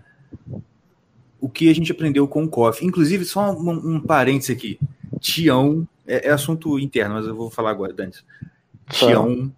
o 1.40 1.50
que 1.50 1.70
a 1.70 1.76
gente 1.76 1.92
aprendeu 1.92 2.28
com 2.28 2.44
o 2.44 2.50
COF. 2.50 2.86
Inclusive, 2.86 3.26
só 3.26 3.52
um, 3.52 3.96
um 3.96 4.00
parênteses 4.00 4.56
aqui. 4.56 4.80
Tião 5.20 5.88
É, 6.08 6.28
é 6.28 6.32
assunto 6.32 6.80
interno, 6.80 7.16
mas 7.16 7.26
eu 7.26 7.36
vou 7.36 7.50
falar 7.50 7.72
agora, 7.72 7.94
Dante. 7.94 8.24
Fala. 8.88 9.12
Tião, 9.12 9.52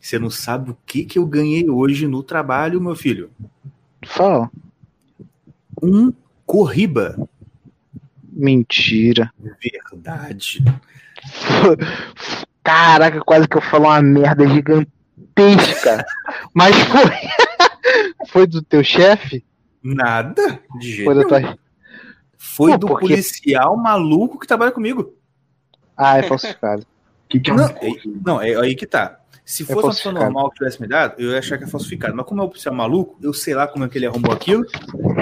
você 0.00 0.18
não 0.18 0.30
sabe 0.30 0.70
o 0.70 0.76
que, 0.86 1.04
que 1.04 1.18
eu 1.18 1.26
ganhei 1.26 1.68
hoje 1.68 2.06
no 2.06 2.22
trabalho, 2.22 2.80
meu 2.80 2.94
filho? 2.94 3.30
Fala. 4.04 4.50
Um 5.82 6.12
corriba. 6.46 7.16
Mentira. 8.40 9.30
Verdade. 9.92 10.64
Caraca, 12.64 13.20
quase 13.20 13.46
que 13.46 13.56
eu 13.56 13.60
falo 13.62 13.84
uma 13.84 14.00
merda 14.00 14.46
gigantesca. 14.48 16.04
Mas 16.54 16.74
foi. 16.76 17.10
Foi 18.28 18.46
do 18.46 18.62
teu 18.62 18.84
chefe? 18.84 19.44
Nada. 19.82 20.60
De 20.78 20.90
jeito 20.92 21.04
Foi 21.04 21.14
da 21.14 21.24
tua. 21.26 21.58
Foi 22.38 22.70
Pô, 22.72 22.78
do 22.78 22.86
porque- 22.86 23.08
policial 23.08 23.76
maluco 23.76 24.38
que 24.38 24.46
trabalha 24.46 24.70
comigo. 24.70 25.14
Ah, 25.96 26.18
é 26.18 26.22
falsificado. 26.22 26.86
Que, 27.28 27.40
que 27.40 27.50
é 27.50 27.54
um? 27.54 27.58
Não, 28.24 28.40
é 28.40 28.54
aí 28.56 28.74
que 28.76 28.86
tá. 28.86 29.18
Se 29.50 29.64
É 29.64 29.66
fosse 29.66 29.84
uma 29.84 29.94
pessoa 29.94 30.14
normal 30.14 30.48
que 30.50 30.58
tivesse 30.58 30.80
me 30.80 30.86
dado, 30.86 31.14
eu 31.18 31.32
ia 31.32 31.40
achar 31.40 31.58
que 31.58 31.64
é 31.64 31.66
falsificado. 31.66 32.14
Mas 32.14 32.24
como 32.24 32.40
é 32.40 32.44
um 32.44 32.48
policial 32.48 32.72
maluco, 32.72 33.18
eu 33.20 33.34
sei 33.34 33.52
lá 33.52 33.66
como 33.66 33.84
é 33.84 33.88
que 33.88 33.98
ele 33.98 34.06
arrumou 34.06 34.30
aquilo. 34.30 34.64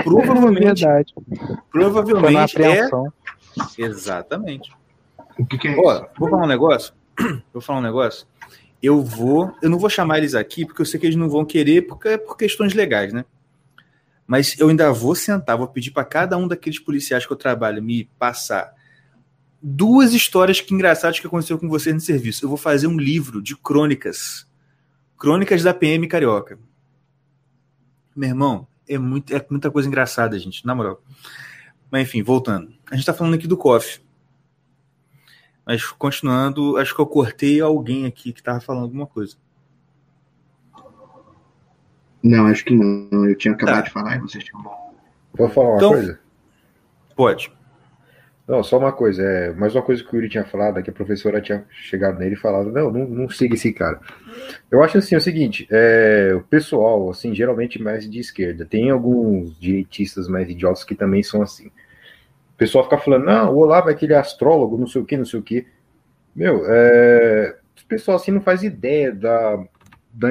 Provavelmente, 0.04 0.82
Verdade. 0.82 1.14
Foi 1.14 1.24
na 1.46 1.62
provavelmente 1.70 2.62
é. 2.62 2.90
Exatamente. 3.78 4.70
O 5.38 5.46
que, 5.46 5.56
que 5.56 5.68
é 5.68 5.76
Ó, 5.78 6.06
vou 6.18 6.28
falar 6.28 6.44
um 6.44 6.46
negócio. 6.46 6.92
Vou 7.50 7.62
falar 7.62 7.78
um 7.78 7.82
negócio. 7.82 8.26
Eu 8.82 9.02
vou. 9.02 9.50
Eu 9.62 9.70
não 9.70 9.78
vou 9.78 9.88
chamar 9.88 10.18
eles 10.18 10.34
aqui, 10.34 10.66
porque 10.66 10.82
eu 10.82 10.86
sei 10.86 11.00
que 11.00 11.06
eles 11.06 11.16
não 11.16 11.30
vão 11.30 11.44
querer, 11.44 11.86
porque 11.86 12.08
é 12.08 12.18
por 12.18 12.36
questões 12.36 12.74
legais, 12.74 13.14
né? 13.14 13.24
Mas 14.26 14.56
eu 14.60 14.68
ainda 14.68 14.92
vou 14.92 15.14
sentar, 15.14 15.56
vou 15.56 15.66
pedir 15.66 15.90
para 15.90 16.04
cada 16.04 16.36
um 16.36 16.46
daqueles 16.46 16.78
policiais 16.78 17.26
que 17.26 17.32
eu 17.32 17.36
trabalho 17.36 17.82
me 17.82 18.04
passar 18.18 18.72
duas 19.62 20.12
histórias 20.14 20.60
que 20.60 20.72
engraçadas 20.74 21.18
que 21.18 21.26
aconteceu 21.26 21.58
com 21.58 21.68
vocês 21.68 21.94
no 21.94 22.00
serviço. 22.00 22.44
Eu 22.44 22.48
vou 22.48 22.58
fazer 22.58 22.86
um 22.86 22.96
livro 22.98 23.42
de 23.42 23.56
crônicas. 23.56 24.46
Crônicas 25.18 25.62
da 25.62 25.74
PM 25.74 26.06
Carioca. 26.06 26.58
Meu 28.14 28.28
irmão, 28.28 28.66
é, 28.88 28.98
muito, 28.98 29.34
é 29.34 29.44
muita 29.50 29.70
coisa 29.70 29.88
engraçada, 29.88 30.38
gente, 30.38 30.64
na 30.66 30.74
moral. 30.74 31.02
Mas 31.90 32.02
enfim, 32.02 32.22
voltando. 32.22 32.72
A 32.90 32.94
gente 32.96 33.06
tá 33.06 33.14
falando 33.14 33.34
aqui 33.34 33.46
do 33.46 33.56
COF. 33.56 34.00
Mas 35.66 35.84
continuando, 35.86 36.76
acho 36.78 36.94
que 36.94 37.00
eu 37.00 37.06
cortei 37.06 37.60
alguém 37.60 38.06
aqui 38.06 38.32
que 38.32 38.42
tava 38.42 38.60
falando 38.60 38.84
alguma 38.84 39.06
coisa. 39.06 39.36
Não, 42.22 42.46
acho 42.46 42.64
que 42.64 42.74
não. 42.74 43.24
Eu 43.24 43.36
tinha 43.36 43.54
acabado 43.54 43.76
Tá. 43.76 43.82
de 43.82 43.90
falar 43.90 44.16
e 44.16 44.20
você 44.20 44.40
chamou. 44.40 44.72
Vou 45.34 45.48
falar 45.50 45.68
uma 45.68 45.76
Então- 45.76 45.90
coisa? 45.92 46.20
Pode. 47.14 47.52
Não, 48.48 48.62
só 48.64 48.78
uma 48.78 48.92
coisa. 48.92 49.22
É, 49.22 49.52
mais 49.52 49.74
uma 49.74 49.82
coisa 49.82 50.02
que 50.02 50.10
o 50.10 50.16
Yuri 50.16 50.28
tinha 50.30 50.44
falado, 50.44 50.78
é 50.78 50.82
que 50.82 50.88
a 50.88 50.92
professora 50.92 51.40
tinha 51.40 51.64
chegado 51.70 52.18
nele 52.18 52.34
e 52.34 52.38
falado, 52.38 52.72
não, 52.72 52.90
não, 52.90 53.06
não 53.06 53.28
siga 53.28 53.54
esse 53.54 53.72
cara. 53.72 54.00
Eu 54.70 54.82
acho 54.82 54.96
assim, 54.98 55.14
o 55.16 55.20
seguinte, 55.20 55.68
é, 55.70 56.32
o 56.34 56.42
pessoal, 56.42 57.10
assim, 57.10 57.34
geralmente 57.34 57.80
mais 57.82 58.08
de 58.08 58.18
esquerda, 58.20 58.64
tem 58.64 58.90
alguns 58.90 59.58
direitistas 59.60 60.28
mais 60.28 60.48
idiotas 60.48 60.82
que 60.84 60.94
também 60.94 61.22
são 61.22 61.42
assim. 61.42 61.66
O 61.68 62.58
pessoal 62.58 62.84
fica 62.84 62.98
falando, 62.98 63.26
não, 63.26 63.54
o 63.54 63.58
Olavo 63.58 63.90
é 63.90 63.92
aquele 63.92 64.14
astrólogo, 64.14 64.78
não 64.78 64.86
sei 64.86 65.02
o 65.02 65.04
que, 65.04 65.16
não 65.16 65.26
sei 65.26 65.40
o 65.40 65.42
que. 65.42 65.66
Meu, 66.34 66.64
é, 66.66 67.56
o 67.82 67.86
pessoal 67.86 68.16
assim 68.16 68.30
não 68.32 68.40
faz 68.42 68.62
ideia 68.62 69.12
da, 69.12 69.56
da, 70.12 70.28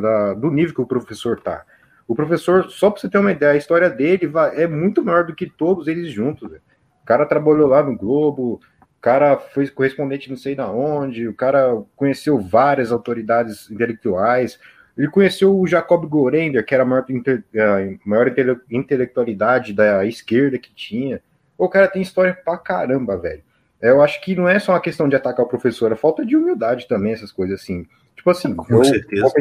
da- 0.00 0.34
do 0.34 0.50
nível 0.50 0.74
que 0.74 0.80
o 0.82 0.86
professor 0.86 1.40
tá. 1.40 1.64
O 2.08 2.14
professor, 2.14 2.70
só 2.70 2.90
pra 2.90 3.00
você 3.00 3.08
ter 3.08 3.18
uma 3.18 3.32
ideia, 3.32 3.52
a 3.52 3.56
história 3.56 3.90
dele 3.90 4.30
é 4.54 4.66
muito 4.66 5.04
maior 5.04 5.24
do 5.26 5.34
que 5.34 5.48
todos 5.48 5.86
eles 5.88 6.10
juntos, 6.12 6.48
velho. 6.50 6.62
O 7.10 7.12
cara 7.12 7.26
trabalhou 7.26 7.66
lá 7.66 7.82
no 7.82 7.96
Globo, 7.96 8.60
o 8.80 9.00
cara 9.00 9.36
foi 9.36 9.66
correspondente 9.66 10.30
não 10.30 10.36
sei 10.36 10.54
da 10.54 10.70
onde, 10.70 11.26
o 11.26 11.34
cara 11.34 11.82
conheceu 11.96 12.38
várias 12.38 12.92
autoridades 12.92 13.68
intelectuais, 13.68 14.60
ele 14.96 15.08
conheceu 15.08 15.58
o 15.58 15.66
Jacob 15.66 16.04
Gorender, 16.06 16.64
que 16.64 16.72
era 16.72 16.84
a 16.84 16.86
maior, 16.86 17.04
inte- 17.10 17.42
a 17.56 18.08
maior 18.08 18.28
intele- 18.28 18.60
intelectualidade 18.70 19.72
da 19.72 20.06
esquerda 20.06 20.56
que 20.56 20.72
tinha. 20.72 21.20
O 21.58 21.68
cara 21.68 21.88
tem 21.88 22.00
história 22.00 22.32
pra 22.32 22.56
caramba, 22.56 23.16
velho. 23.16 23.42
Eu 23.82 24.00
acho 24.02 24.20
que 24.20 24.36
não 24.36 24.48
é 24.48 24.60
só 24.60 24.70
uma 24.70 24.80
questão 24.80 25.08
de 25.08 25.16
atacar 25.16 25.44
o 25.44 25.48
professor, 25.48 25.90
é 25.90 25.96
falta 25.96 26.24
de 26.24 26.36
humildade 26.36 26.86
também, 26.86 27.12
essas 27.12 27.32
coisas 27.32 27.60
assim. 27.60 27.88
Tipo 28.14 28.30
assim, 28.30 28.54
Com 28.54 28.72
eu 28.72 28.84
certeza. 28.84 29.22
vou 29.22 29.32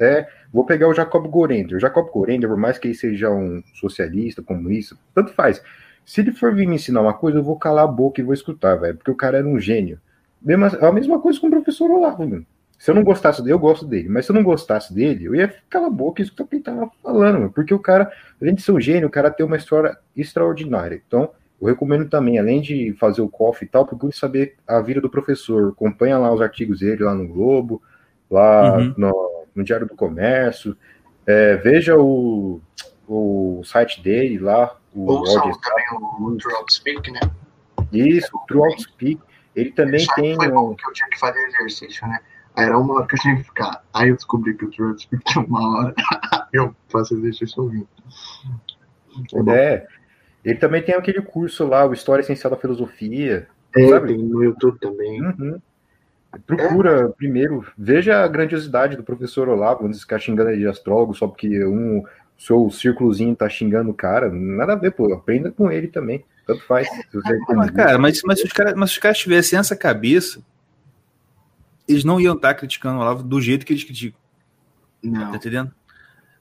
é, 0.00 0.26
vou 0.52 0.66
pegar 0.66 0.88
o 0.88 0.94
Jacob 0.94 1.24
Gorender. 1.28 1.76
O 1.76 1.80
Jacob 1.80 2.10
Gorender, 2.10 2.50
por 2.50 2.58
mais 2.58 2.76
que 2.76 2.88
ele 2.88 2.94
seja 2.96 3.30
um 3.30 3.62
socialista, 3.72 4.42
comunista, 4.42 4.96
tanto 5.14 5.32
faz. 5.32 5.62
Se 6.04 6.20
ele 6.20 6.32
for 6.32 6.54
vir 6.54 6.66
me 6.66 6.76
ensinar 6.76 7.00
uma 7.00 7.14
coisa, 7.14 7.38
eu 7.38 7.42
vou 7.42 7.58
calar 7.58 7.84
a 7.84 7.88
boca 7.88 8.20
e 8.20 8.24
vou 8.24 8.34
escutar, 8.34 8.76
velho, 8.76 8.96
porque 8.96 9.10
o 9.10 9.16
cara 9.16 9.38
era 9.38 9.46
um 9.48 9.58
gênio. 9.58 9.98
Mesmo- 10.42 10.66
A 10.66 10.92
mesma 10.92 11.18
coisa 11.20 11.40
com 11.40 11.46
o 11.46 11.50
professor 11.50 11.90
Olavo, 11.90 12.28
mano. 12.28 12.46
Se 12.78 12.90
eu 12.90 12.94
não 12.94 13.02
gostasse 13.04 13.40
dele, 13.40 13.54
eu 13.54 13.58
gosto 13.58 13.86
dele, 13.86 14.08
mas 14.10 14.26
se 14.26 14.32
eu 14.32 14.34
não 14.34 14.42
gostasse 14.42 14.92
dele, 14.92 15.24
eu 15.24 15.34
ia 15.34 15.54
calar 15.70 15.88
a 15.88 15.92
boca 15.92 16.20
e 16.20 16.24
escutar 16.24 16.44
o 16.44 16.46
que 16.46 16.56
ele 16.56 16.62
tava 16.62 16.90
falando, 17.02 17.38
mano, 17.38 17.52
porque 17.52 17.72
o 17.72 17.78
cara, 17.78 18.12
além 18.42 18.54
de 18.54 18.60
ser 18.60 18.72
um 18.72 18.80
gênio, 18.80 19.08
o 19.08 19.10
cara 19.10 19.30
tem 19.30 19.46
uma 19.46 19.56
história 19.56 19.96
extraordinária. 20.14 21.00
Então, 21.06 21.30
eu 21.62 21.68
recomendo 21.68 22.06
também, 22.10 22.38
além 22.38 22.60
de 22.60 22.92
fazer 22.98 23.22
o 23.22 23.28
coffee 23.28 23.66
e 23.66 23.70
tal, 23.70 23.86
procure 23.86 24.12
saber 24.14 24.56
a 24.66 24.80
vida 24.82 25.00
do 25.00 25.08
professor. 25.08 25.70
Acompanha 25.70 26.18
lá 26.18 26.30
os 26.34 26.42
artigos 26.42 26.80
dele 26.80 27.04
lá 27.04 27.14
no 27.14 27.26
Globo, 27.26 27.80
lá 28.30 28.76
Uhum. 28.78 28.94
no, 28.98 29.44
no 29.54 29.64
Diário 29.64 29.86
do 29.86 29.94
Comércio. 29.96 30.76
É, 31.26 31.56
veja 31.56 31.96
o, 31.96 32.60
o 33.08 33.62
site 33.64 34.02
dele 34.02 34.38
lá, 34.38 34.76
o 34.94 35.10
Ouçam 35.12 35.42
Audio- 35.42 35.60
também 35.60 35.84
o 36.20 36.36
True 36.36 36.54
Outspeak, 36.56 37.10
né? 37.10 37.20
Isso, 37.92 38.30
o 38.34 38.38
True 38.46 38.62
Outspeak. 38.66 39.20
Ele 39.54 39.70
também 39.72 40.06
que 40.06 40.14
tem. 40.14 40.34
foi 40.36 40.48
um- 40.52 40.74
que 40.74 40.86
eu 40.88 40.92
tinha 40.92 41.08
que 41.08 41.18
fazer 41.18 41.38
exercício, 41.46 42.06
né? 42.08 42.18
Aí 42.56 42.66
era 42.66 42.78
uma 42.78 42.94
hora 42.94 43.06
que 43.06 43.14
eu 43.16 43.20
tinha 43.20 43.36
que 43.36 43.42
ficar. 43.44 43.84
Aí 43.92 44.08
eu 44.08 44.16
descobri 44.16 44.54
que 44.54 44.64
o 44.64 44.70
True 44.70 44.88
Outspeak 44.90 45.22
tinha 45.32 45.44
uma 45.44 45.78
hora. 45.78 45.94
eu 46.52 46.74
faço 46.88 47.14
exercício 47.14 47.62
ouvindo. 47.62 47.88
É. 49.48 49.74
É. 49.74 49.86
Ele 50.44 50.58
também 50.58 50.82
tem 50.82 50.94
aquele 50.94 51.22
curso 51.22 51.66
lá, 51.66 51.86
o 51.86 51.92
História 51.92 52.20
Essencial 52.22 52.50
da 52.50 52.56
Filosofia. 52.56 53.48
É, 53.76 53.88
sabe? 53.88 54.08
tem 54.08 54.18
no 54.18 54.42
YouTube 54.44 54.78
também. 54.78 55.20
Uhum. 55.22 55.60
Procura 56.46 57.08
primeiro, 57.10 57.64
veja 57.78 58.24
a 58.24 58.28
grandiosidade 58.28 58.96
do 58.96 59.04
professor 59.04 59.48
Olavo, 59.48 59.84
antes 59.86 59.98
de 59.98 60.04
ficar 60.04 60.18
xingando 60.18 60.50
ele 60.50 60.58
de 60.60 60.66
astrólogo 60.66 61.14
só 61.14 61.28
porque 61.28 61.64
um 61.64 62.02
seu 62.36 62.70
círculozinho 62.70 63.34
tá 63.34 63.48
xingando 63.48 63.90
o 63.90 63.94
cara. 63.94 64.30
Nada 64.30 64.72
a 64.74 64.76
ver, 64.76 64.90
pô. 64.92 65.12
Aprenda 65.12 65.50
com 65.50 65.70
ele 65.70 65.88
também. 65.88 66.24
Tanto 66.46 66.62
faz. 66.66 66.88
Se 66.88 67.06
você 67.12 67.38
Mas, 67.54 67.70
cara, 67.70 67.98
mas, 67.98 68.20
mas, 68.24 68.40
se 68.40 68.46
os 68.46 68.52
caras, 68.52 68.98
caras 68.98 69.18
tivessem 69.18 69.58
essa 69.58 69.74
cabeça, 69.74 70.44
eles 71.88 72.04
não 72.04 72.20
iam 72.20 72.34
estar 72.34 72.54
criticando 72.54 72.98
o 72.98 73.00
Olavo 73.00 73.22
do 73.22 73.40
jeito 73.40 73.64
que 73.64 73.72
eles 73.72 73.84
criticam, 73.84 74.20
Não. 75.02 75.30
tá 75.30 75.36
entendendo? 75.36 75.72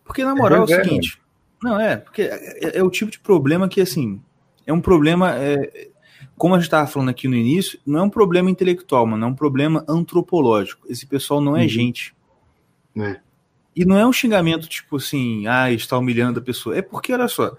Porque, 0.03 0.23
na 0.23 0.35
moral, 0.35 0.59
é 0.59 0.63
o 0.63 0.65
Pois 0.65 0.79
é, 0.79 0.83
seguinte. 0.83 1.21
Não, 1.61 1.79
é, 1.79 1.95
porque 1.95 2.23
é, 2.23 2.77
é 2.79 2.83
o 2.83 2.89
tipo 2.89 3.09
de 3.09 3.19
problema 3.19 3.69
que, 3.69 3.79
assim, 3.79 4.21
é 4.65 4.73
um 4.73 4.81
problema. 4.81 5.35
é, 5.37 5.89
como 6.37 6.55
a 6.55 6.57
gente 6.57 6.65
estava 6.65 6.87
falando 6.87 7.09
aqui 7.09 7.27
no 7.27 7.35
início, 7.35 7.79
não 7.85 7.99
é 7.99 8.03
um 8.03 8.09
problema 8.09 8.49
intelectual, 8.49 9.05
mano, 9.05 9.23
é 9.25 9.27
um 9.27 9.35
problema 9.35 9.85
antropológico. 9.87 10.85
Esse 10.89 11.05
pessoal 11.05 11.39
não 11.39 11.55
é 11.55 11.61
Uhum. 11.61 11.69
gente. 11.69 12.13
É. 12.97 13.19
E 13.75 13.85
não 13.85 13.97
é 13.97 14.05
um 14.05 14.13
xingamento 14.13 14.67
tipo 14.67 14.97
assim, 14.97 15.47
ah, 15.47 15.71
está 15.71 15.97
humilhando 15.97 16.39
a 16.39 16.43
pessoa. 16.43 16.77
É 16.77 16.81
porque, 16.81 17.11
olha 17.13 17.27
só, 17.27 17.55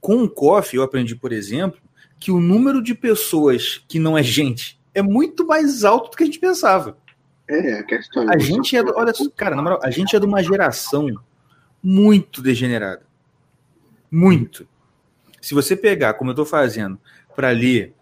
com 0.00 0.22
o 0.22 0.28
COF 0.30 0.76
eu 0.76 0.82
aprendi, 0.82 1.14
por 1.14 1.32
exemplo, 1.32 1.80
que 2.18 2.30
o 2.30 2.40
número 2.40 2.82
de 2.82 2.94
pessoas 2.94 3.84
que 3.86 3.98
não 3.98 4.16
é 4.16 4.22
gente 4.22 4.80
é 4.94 5.02
muito 5.02 5.46
mais 5.46 5.84
alto 5.84 6.10
do 6.10 6.16
que 6.16 6.22
a 6.22 6.26
gente 6.26 6.38
pensava. 6.38 6.96
É, 7.48 7.80
a 7.80 7.82
questão 7.84 8.28
A 8.28 8.38
gente 8.38 8.76
é, 8.76 8.82
olha 8.82 9.12
só, 9.12 9.28
cara, 9.30 9.54
na 9.54 9.62
moral, 9.62 9.78
a 9.82 9.90
gente 9.90 10.16
é 10.16 10.18
de 10.18 10.24
uma 10.24 10.42
geração 10.42 11.06
muito 11.82 12.40
degenerada. 12.40 13.02
Muito. 14.10 14.66
Se 15.40 15.54
você 15.54 15.76
pegar, 15.76 16.14
como 16.14 16.30
eu 16.30 16.32
estou 16.32 16.46
fazendo, 16.46 16.98
para 17.36 17.50
ler 17.50 17.94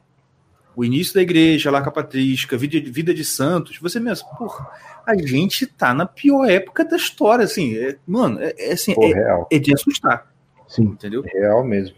o 0.76 0.84
início 0.84 1.14
da 1.14 1.22
igreja, 1.22 1.70
lá 1.70 1.82
com 1.82 1.88
a 1.88 1.92
patrística, 1.92 2.56
vida, 2.56 2.80
de- 2.80 2.90
vida 2.90 3.12
de 3.12 3.24
santos, 3.24 3.78
você 3.78 3.98
mesmo, 4.00 4.28
porra, 4.36 4.70
a 5.06 5.16
gente 5.16 5.66
tá 5.66 5.92
na 5.94 6.06
pior 6.06 6.44
época 6.48 6.84
da 6.84 6.96
história, 6.96 7.44
assim, 7.44 7.76
é- 7.76 7.96
mano, 8.06 8.40
é, 8.40 8.54
é 8.58 8.72
assim, 8.72 8.94
Pô, 8.94 9.04
é, 9.04 9.46
é 9.50 9.58
de 9.58 9.74
assustar, 9.74 10.32
Sim. 10.68 10.84
entendeu? 10.84 11.22
Real 11.22 11.64
mesmo. 11.64 11.96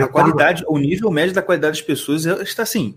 A 0.00 0.08
qualidade, 0.08 0.64
o 0.66 0.78
nível 0.78 1.10
médio 1.10 1.34
da 1.34 1.42
qualidade 1.42 1.78
das 1.78 1.86
pessoas 1.86 2.26
é- 2.26 2.42
está 2.42 2.62
assim. 2.62 2.96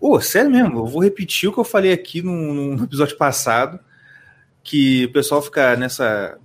Ô, 0.00 0.20
sério 0.20 0.50
mesmo, 0.50 0.78
eu 0.78 0.86
vou 0.86 1.02
repetir 1.02 1.48
o 1.48 1.52
que 1.52 1.58
eu 1.58 1.64
falei 1.64 1.92
aqui 1.92 2.22
no, 2.22 2.76
no 2.76 2.84
episódio 2.84 3.16
passado, 3.16 3.78
que 4.62 5.04
o 5.06 5.12
pessoal 5.12 5.42
fica 5.42 5.76
nessa 5.76 6.38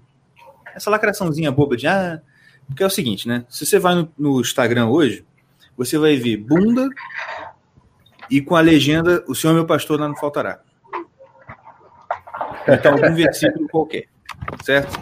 essa 0.74 0.90
lacraçãozinha 0.90 1.52
boba 1.52 1.76
de 1.76 1.86
ah, 1.88 2.22
porque 2.68 2.84
é 2.84 2.86
o 2.86 2.90
seguinte, 2.90 3.28
né? 3.28 3.46
Se 3.50 3.66
você 3.66 3.78
vai 3.78 3.96
no, 3.96 4.12
no 4.18 4.40
Instagram 4.40 4.88
hoje, 4.88 5.26
você 5.76 5.98
vai 5.98 6.16
ver 6.16 6.38
bunda 6.38 6.90
e 8.32 8.42
com 8.42 8.56
a 8.56 8.62
legenda 8.62 9.24
o 9.28 9.36
Senhor 9.36 9.54
meu 9.54 9.66
pastor 9.66 10.00
lá 10.00 10.08
não 10.08 10.16
faltará. 10.16 10.62
Então 12.66 12.94
algum 12.94 13.14
versículo 13.14 13.68
qualquer, 13.68 14.08
certo? 14.64 14.98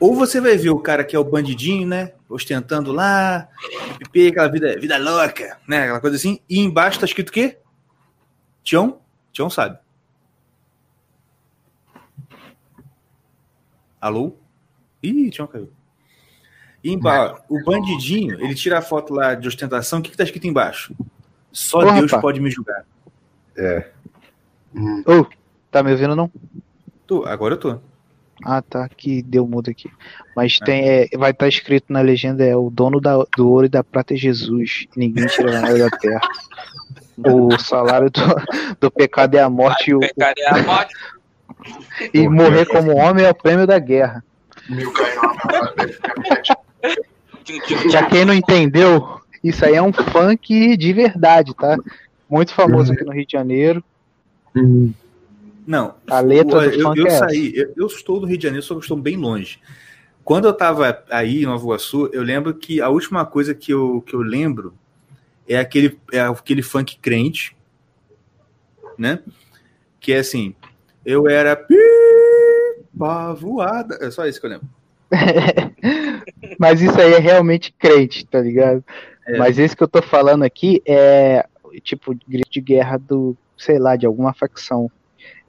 Ou 0.00 0.14
você 0.14 0.40
vai 0.40 0.56
ver 0.56 0.70
o 0.70 0.78
cara 0.78 1.04
que 1.04 1.14
é 1.14 1.18
o 1.18 1.24
bandidinho, 1.24 1.86
né? 1.86 2.12
Ostentando 2.28 2.92
lá, 2.92 3.48
pipi, 3.98 4.28
aquela 4.28 4.48
vida, 4.48 4.78
vida 4.78 4.96
louca, 4.96 5.58
né? 5.68 5.84
Aquela 5.84 6.00
coisa 6.00 6.16
assim. 6.16 6.40
E 6.48 6.58
embaixo 6.60 7.00
tá 7.00 7.06
escrito 7.06 7.28
o 7.28 7.32
quê? 7.32 7.58
Tião? 8.62 9.00
Tião 9.32 9.50
sabe. 9.50 9.78
Alô? 14.00 14.36
Ih, 15.02 15.30
Tião 15.30 15.46
caiu. 15.46 15.72
E 16.82 16.92
embaixo, 16.92 17.42
o 17.48 17.62
bandidinho, 17.64 18.40
ele 18.40 18.54
tira 18.54 18.78
a 18.78 18.82
foto 18.82 19.12
lá 19.14 19.34
de 19.34 19.48
ostentação. 19.48 19.98
O 19.98 20.02
que, 20.02 20.10
que 20.10 20.16
tá 20.16 20.24
escrito 20.24 20.46
embaixo? 20.46 20.94
Só 21.56 21.80
Porra, 21.80 21.98
Deus 22.00 22.10
pá. 22.10 22.18
pode 22.20 22.38
me 22.38 22.50
julgar. 22.50 22.84
É. 23.56 23.88
Hum, 24.74 25.02
Ô, 25.06 25.26
tá 25.70 25.82
me 25.82 25.90
ouvindo 25.90 26.14
não? 26.14 26.30
Tô, 27.06 27.24
agora 27.24 27.54
eu 27.54 27.58
tô. 27.58 27.78
Ah, 28.44 28.60
tá, 28.60 28.86
que 28.90 29.22
deu 29.22 29.46
mudo 29.46 29.70
aqui. 29.70 29.90
Mas 30.36 30.58
tem, 30.58 30.86
é, 30.86 31.08
vai 31.16 31.30
estar 31.30 31.48
escrito 31.48 31.90
na 31.90 32.02
legenda, 32.02 32.44
é 32.44 32.54
o 32.54 32.68
dono 32.68 33.00
da- 33.00 33.24
do 33.34 33.48
ouro 33.48 33.64
e 33.64 33.70
da 33.70 33.82
prata 33.82 34.12
é 34.12 34.16
Jesus, 34.18 34.86
e 34.94 34.98
ninguém 35.00 35.26
tira 35.28 35.58
nada 35.62 35.78
da 35.78 35.88
terra. 35.96 36.20
O 37.16 37.58
salário 37.58 38.10
do, 38.10 38.20
do 38.78 38.90
pecado 38.90 39.34
é 39.36 39.40
a 39.40 39.48
morte 39.48 39.90
e, 39.90 39.94
o- 39.94 40.00
Pecado 40.00 40.34
é 40.38 40.46
a 40.50 40.62
morte. 40.62 40.94
e 42.12 42.28
morrer 42.28 42.66
como 42.66 42.94
homem 42.94 43.24
é 43.24 43.30
o 43.30 43.34
prêmio 43.34 43.66
da 43.66 43.78
guerra. 43.78 44.22
Já 47.90 48.04
quem 48.06 48.24
não 48.26 48.34
entendeu, 48.34 49.20
isso 49.48 49.64
aí 49.64 49.74
é 49.74 49.82
um 49.82 49.92
funk 49.92 50.76
de 50.76 50.92
verdade, 50.92 51.54
tá? 51.54 51.76
Muito 52.28 52.52
famoso 52.52 52.92
aqui 52.92 53.04
no 53.04 53.12
Rio 53.12 53.26
de 53.26 53.32
Janeiro. 53.32 53.84
Não. 55.66 55.94
A 56.08 56.20
letra 56.20 56.58
Olha, 56.58 56.70
do 56.70 56.74
eu, 56.76 56.82
funk 56.82 56.98
eu 56.98 57.06
é 57.06 57.08
essa. 57.08 57.18
saí, 57.28 57.52
eu, 57.54 57.72
eu 57.76 57.86
estou 57.86 58.20
do 58.20 58.26
Rio 58.26 58.38
de 58.38 58.44
Janeiro, 58.44 58.64
só 58.64 58.74
que 58.74 58.78
eu 58.78 58.82
estou 58.82 58.96
bem 58.96 59.16
longe. 59.16 59.60
Quando 60.24 60.46
eu 60.46 60.50
estava 60.52 61.04
aí 61.10 61.42
em 61.42 61.46
Nova 61.46 61.62
Iguaçu, 61.62 62.10
eu 62.12 62.22
lembro 62.22 62.52
que 62.54 62.80
a 62.80 62.88
última 62.88 63.24
coisa 63.24 63.54
que 63.54 63.72
eu, 63.72 64.02
que 64.02 64.14
eu 64.14 64.20
lembro 64.20 64.74
é 65.48 65.56
aquele, 65.58 65.98
é 66.12 66.20
aquele 66.20 66.62
funk 66.62 66.98
crente, 66.98 67.56
né? 68.98 69.20
Que 70.00 70.12
é 70.12 70.18
assim, 70.18 70.54
eu 71.04 71.28
era 71.28 71.54
pipa 71.54 73.34
voada. 73.34 73.98
É 74.00 74.10
só 74.10 74.26
isso 74.26 74.40
que 74.40 74.46
eu 74.46 74.50
lembro. 74.50 74.68
Mas 76.58 76.80
isso 76.80 77.00
aí 77.00 77.14
é 77.14 77.18
realmente 77.18 77.72
crente, 77.78 78.26
tá 78.26 78.40
ligado? 78.40 78.84
É. 79.26 79.38
Mas 79.38 79.58
esse 79.58 79.76
que 79.76 79.82
eu 79.82 79.88
tô 79.88 80.00
falando 80.02 80.44
aqui 80.44 80.82
é 80.86 81.46
tipo 81.82 82.16
grito 82.26 82.50
de 82.50 82.60
guerra 82.60 82.96
do, 82.96 83.36
sei 83.56 83.78
lá, 83.78 83.96
de 83.96 84.06
alguma 84.06 84.32
facção. 84.32 84.90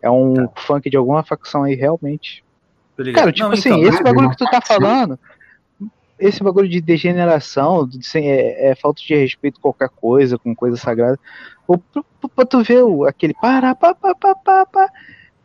É 0.01 0.09
um 0.09 0.47
funk 0.55 0.89
de 0.89 0.97
alguma 0.97 1.23
facção 1.23 1.63
aí, 1.63 1.75
realmente. 1.75 2.43
Cara, 3.13 3.31
tipo 3.31 3.47
Não, 3.47 3.53
assim, 3.53 3.69
então, 3.69 3.83
esse 3.83 3.99
ah, 3.99 4.03
bagulho 4.03 4.29
que 4.29 4.37
tu 4.37 4.45
tá 4.45 4.59
falando, 4.59 5.19
esse 6.19 6.43
bagulho 6.43 6.67
de 6.67 6.81
degeneração, 6.81 7.87
de, 7.87 7.99
é, 8.17 8.71
é 8.71 8.75
falta 8.75 9.01
de 9.01 9.15
respeito 9.15 9.59
a 9.59 9.61
qualquer 9.61 9.89
coisa, 9.89 10.37
com 10.37 10.55
coisa 10.55 10.77
sagrada. 10.77 11.19
Ou 11.67 11.77
pra, 11.77 12.45
tu 12.45 12.63
ver 12.63 12.83
o, 12.83 13.05
aquele 13.05 13.33
para, 13.35 13.75
pá, 13.75 13.93
pá, 13.93 14.15
pá, 14.15 14.33
pá, 14.35 14.65
pá, 14.65 14.89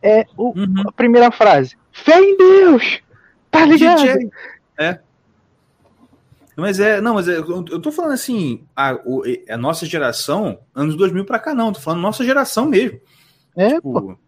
é 0.01 0.25
o, 0.35 0.57
Uhum. 0.57 0.83
a 0.87 0.91
primeira 0.91 1.31
frase. 1.31 1.77
Fé 1.91 2.19
em 2.19 2.37
Deus! 2.37 3.02
Tá 3.53 3.65
ligado? 3.65 4.01
DJ. 4.01 4.29
É. 4.77 4.99
Mas 6.55 6.79
é, 6.79 7.01
não, 7.01 7.15
mas 7.15 7.27
é, 7.27 7.37
eu 7.37 7.79
tô 7.81 7.91
falando 7.91 8.11
assim, 8.13 8.63
a, 8.75 8.93
o- 9.05 9.23
a 9.49 9.57
nossa 9.57 9.85
geração, 9.85 10.59
anos 10.75 10.95
2000 10.95 11.25
pra 11.25 11.39
cá, 11.39 11.53
não, 11.55 11.73
tô 11.73 11.79
falando 11.79 12.01
nossa 12.01 12.23
geração 12.23 12.65
mesmo. 12.67 12.99
É. 13.55 13.75
Tipo, 13.75 14.19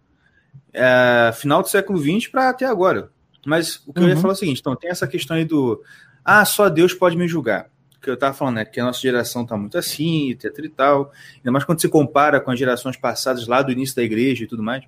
é, 0.73 1.31
final 1.35 1.61
do 1.61 1.67
século 1.69 1.99
XX 1.99 2.27
para 2.31 2.49
até 2.49 2.65
agora. 2.65 3.11
Mas 3.45 3.81
o 3.85 3.93
que 3.93 3.99
eu 3.99 4.07
ia 4.07 4.15
Uhum. 4.15 4.21
falar 4.21 4.33
é 4.33 4.35
o 4.35 4.37
seguinte: 4.37 4.59
então, 4.59 4.75
tem 4.75 4.89
essa 4.89 5.07
questão 5.07 5.37
aí 5.37 5.45
do. 5.45 5.83
Ah, 6.23 6.43
só 6.45 6.67
Deus 6.67 6.93
pode 6.93 7.15
me 7.15 7.27
julgar. 7.27 7.69
Que 8.01 8.09
eu 8.09 8.17
tava 8.17 8.33
falando, 8.33 8.55
né? 8.55 8.65
Que 8.65 8.79
a 8.79 8.83
nossa 8.83 8.99
geração 8.99 9.45
tá 9.45 9.55
muito 9.55 9.77
assim, 9.77 10.31
etc 10.31 10.51
e 10.63 10.69
tal. 10.69 11.11
Ainda 11.37 11.51
mais 11.51 11.63
quando 11.63 11.79
você 11.81 11.87
compara 11.89 12.39
com 12.39 12.49
as 12.51 12.57
gerações 12.57 12.97
passadas 12.97 13.47
lá 13.47 13.61
do 13.61 13.71
início 13.71 13.95
da 13.95 14.01
igreja 14.03 14.43
e 14.43 14.47
tudo 14.47 14.63
mais. 14.63 14.83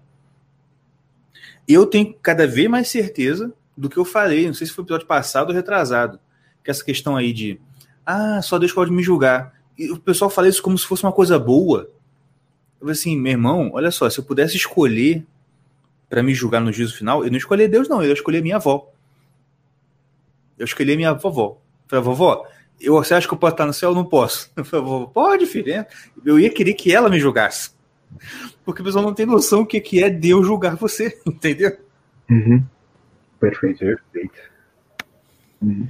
Eu 1.68 1.86
tenho 1.86 2.14
cada 2.22 2.48
vez 2.48 2.68
mais 2.68 2.88
certeza 2.88 3.54
do 3.78 3.90
que 3.90 3.98
eu 3.98 4.04
falei, 4.04 4.48
não 4.48 4.54
sei 4.54 4.66
se 4.66 4.74
foi 4.74 4.84
episódio 4.84 5.06
passado 5.06 5.50
ou 5.50 5.56
retrasado, 5.56 6.20
que 6.64 6.72
essa 6.72 6.84
questão 6.84 7.16
aí 7.16 7.32
de. 7.32 7.62
Ah, 8.04 8.42
só 8.42 8.58
Deus 8.58 8.74
pode 8.74 8.92
me 8.92 9.04
julgar. 9.04 9.54
E 9.78 9.92
o 9.92 10.00
pessoal 10.00 10.30
fala 10.30 10.50
isso 10.50 10.64
como 10.64 10.78
se 10.78 10.88
fosse 10.88 11.04
uma 11.04 11.12
coisa 11.12 11.38
boa. 11.38 11.90
Eu 12.80 12.82
falei 12.82 12.94
assim, 12.94 13.18
meu 13.18 13.32
irmão, 13.32 13.70
olha 13.74 13.92
só, 13.92 14.10
se 14.10 14.20
eu 14.20 14.24
pudesse 14.24 14.56
escolher 14.56 15.26
para 16.10 16.24
me 16.24 16.34
julgar 16.34 16.60
no 16.62 16.72
juízo 16.72 16.96
final, 16.96 17.24
eu 17.24 17.30
não 17.30 17.38
escolhi 17.38 17.68
Deus, 17.68 17.88
não, 17.88 18.04
eu 18.04 18.14
escolhi 18.14 18.42
minha 18.42 18.56
avó. 18.56 18.92
Eu 20.58 20.66
escolhi 20.66 20.96
minha 20.96 21.14
vovó. 21.14 21.60
Eu 21.84 21.90
falei, 21.90 22.06
vovó, 22.06 22.48
eu, 22.80 22.96
você 22.96 23.14
acha 23.14 23.28
que 23.28 23.34
eu 23.34 23.38
posso 23.38 23.54
estar 23.54 23.66
no 23.66 23.74
céu? 23.74 23.92
Eu 23.92 23.96
não 23.96 24.06
posso. 24.06 24.52
Eu 24.58 24.66
falei, 24.66 24.86
vovó, 24.86 25.06
pode, 25.08 25.46
filho. 25.46 25.72
é. 25.72 25.88
Eu 26.26 26.40
ia 26.40 26.50
querer 26.50 26.74
que 26.74 26.94
ela 26.94 27.10
me 27.10 27.20
julgasse. 27.20 27.72
Porque 28.64 28.82
o 28.82 28.86
pessoal 28.86 29.04
não 29.04 29.14
tem 29.14 29.26
noção 29.26 29.62
o 29.62 29.66
que 29.66 30.04
é 30.04 30.10
Deus 30.10 30.46
julgar 30.46 30.76
você, 30.76 31.20
entendeu? 31.26 31.78
uhum. 32.30 32.64
Perfeito. 33.40 33.80
Perfeito. 33.80 34.40
Uhum. 35.62 35.88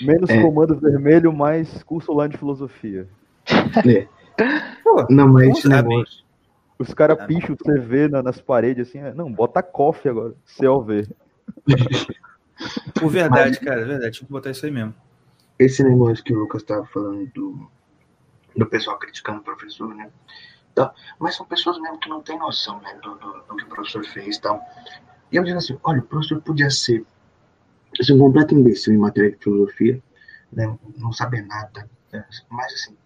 Menos 0.00 0.30
É. 0.30 0.40
comando 0.40 0.78
vermelho, 0.78 1.32
mais 1.32 1.82
curso 1.82 2.12
lá 2.12 2.26
de 2.26 2.36
filosofia. 2.36 3.06
Pô, 4.82 5.06
Não, 5.10 5.28
mas 5.28 5.58
esse 5.58 5.68
negócio. 5.68 6.24
Os 6.78 6.92
caras 6.92 7.24
picham 7.26 7.54
o 7.54 7.56
CV 7.56 8.08
na- 8.08 8.22
nas 8.22 8.40
paredes 8.40 8.88
assim, 8.88 8.98
é, 8.98 9.14
não, 9.14 9.32
bota 9.32 9.62
coffee 9.62 10.10
agora, 10.10 10.34
COV. 10.58 11.06
por 12.94 13.08
verdade, 13.08 13.60
cara, 13.60 13.82
é 13.82 13.84
verdade, 13.84 14.18
tinha 14.18 14.26
que 14.26 14.32
botar 14.32 14.50
isso 14.50 14.66
aí 14.66 14.72
mesmo. 14.72 14.94
Esse 15.58 15.84
negócio 15.84 16.24
que 16.24 16.32
o 16.34 16.38
Lucas 16.40 16.62
estava 16.62 16.84
falando 16.86 17.26
do, 17.32 17.70
do 18.56 18.66
pessoal 18.66 18.98
criticando 18.98 19.38
o 19.40 19.44
professor, 19.44 19.94
né? 19.94 20.10
Então, 20.72 20.90
mas 21.20 21.36
são 21.36 21.46
pessoas 21.46 21.78
mesmo 21.80 22.00
que 22.00 22.08
não 22.08 22.20
têm 22.20 22.36
noção 22.38 22.80
né, 22.80 22.98
do, 23.00 23.14
do, 23.14 23.32
do 23.42 23.56
que 23.56 23.64
o 23.64 23.68
professor 23.68 24.04
fez 24.04 24.36
e 24.36 24.40
tal. 24.40 24.60
E 25.32 25.36
eu 25.36 25.44
digo 25.44 25.58
assim, 25.58 25.78
olha, 25.82 26.00
o 26.00 26.06
professor 26.06 26.40
podia 26.40 26.70
ser 26.70 27.04
assim, 28.00 28.14
um 28.14 28.18
completo 28.18 28.54
imbecil 28.54 28.94
em 28.94 28.98
matéria 28.98 29.30
de 29.30 29.38
filosofia, 29.38 30.02
né, 30.52 30.78
não 30.96 31.12
saber 31.12 31.42
nada, 31.46 31.88
né, 32.12 32.24
mas 32.50 32.72
assim, 32.72 32.96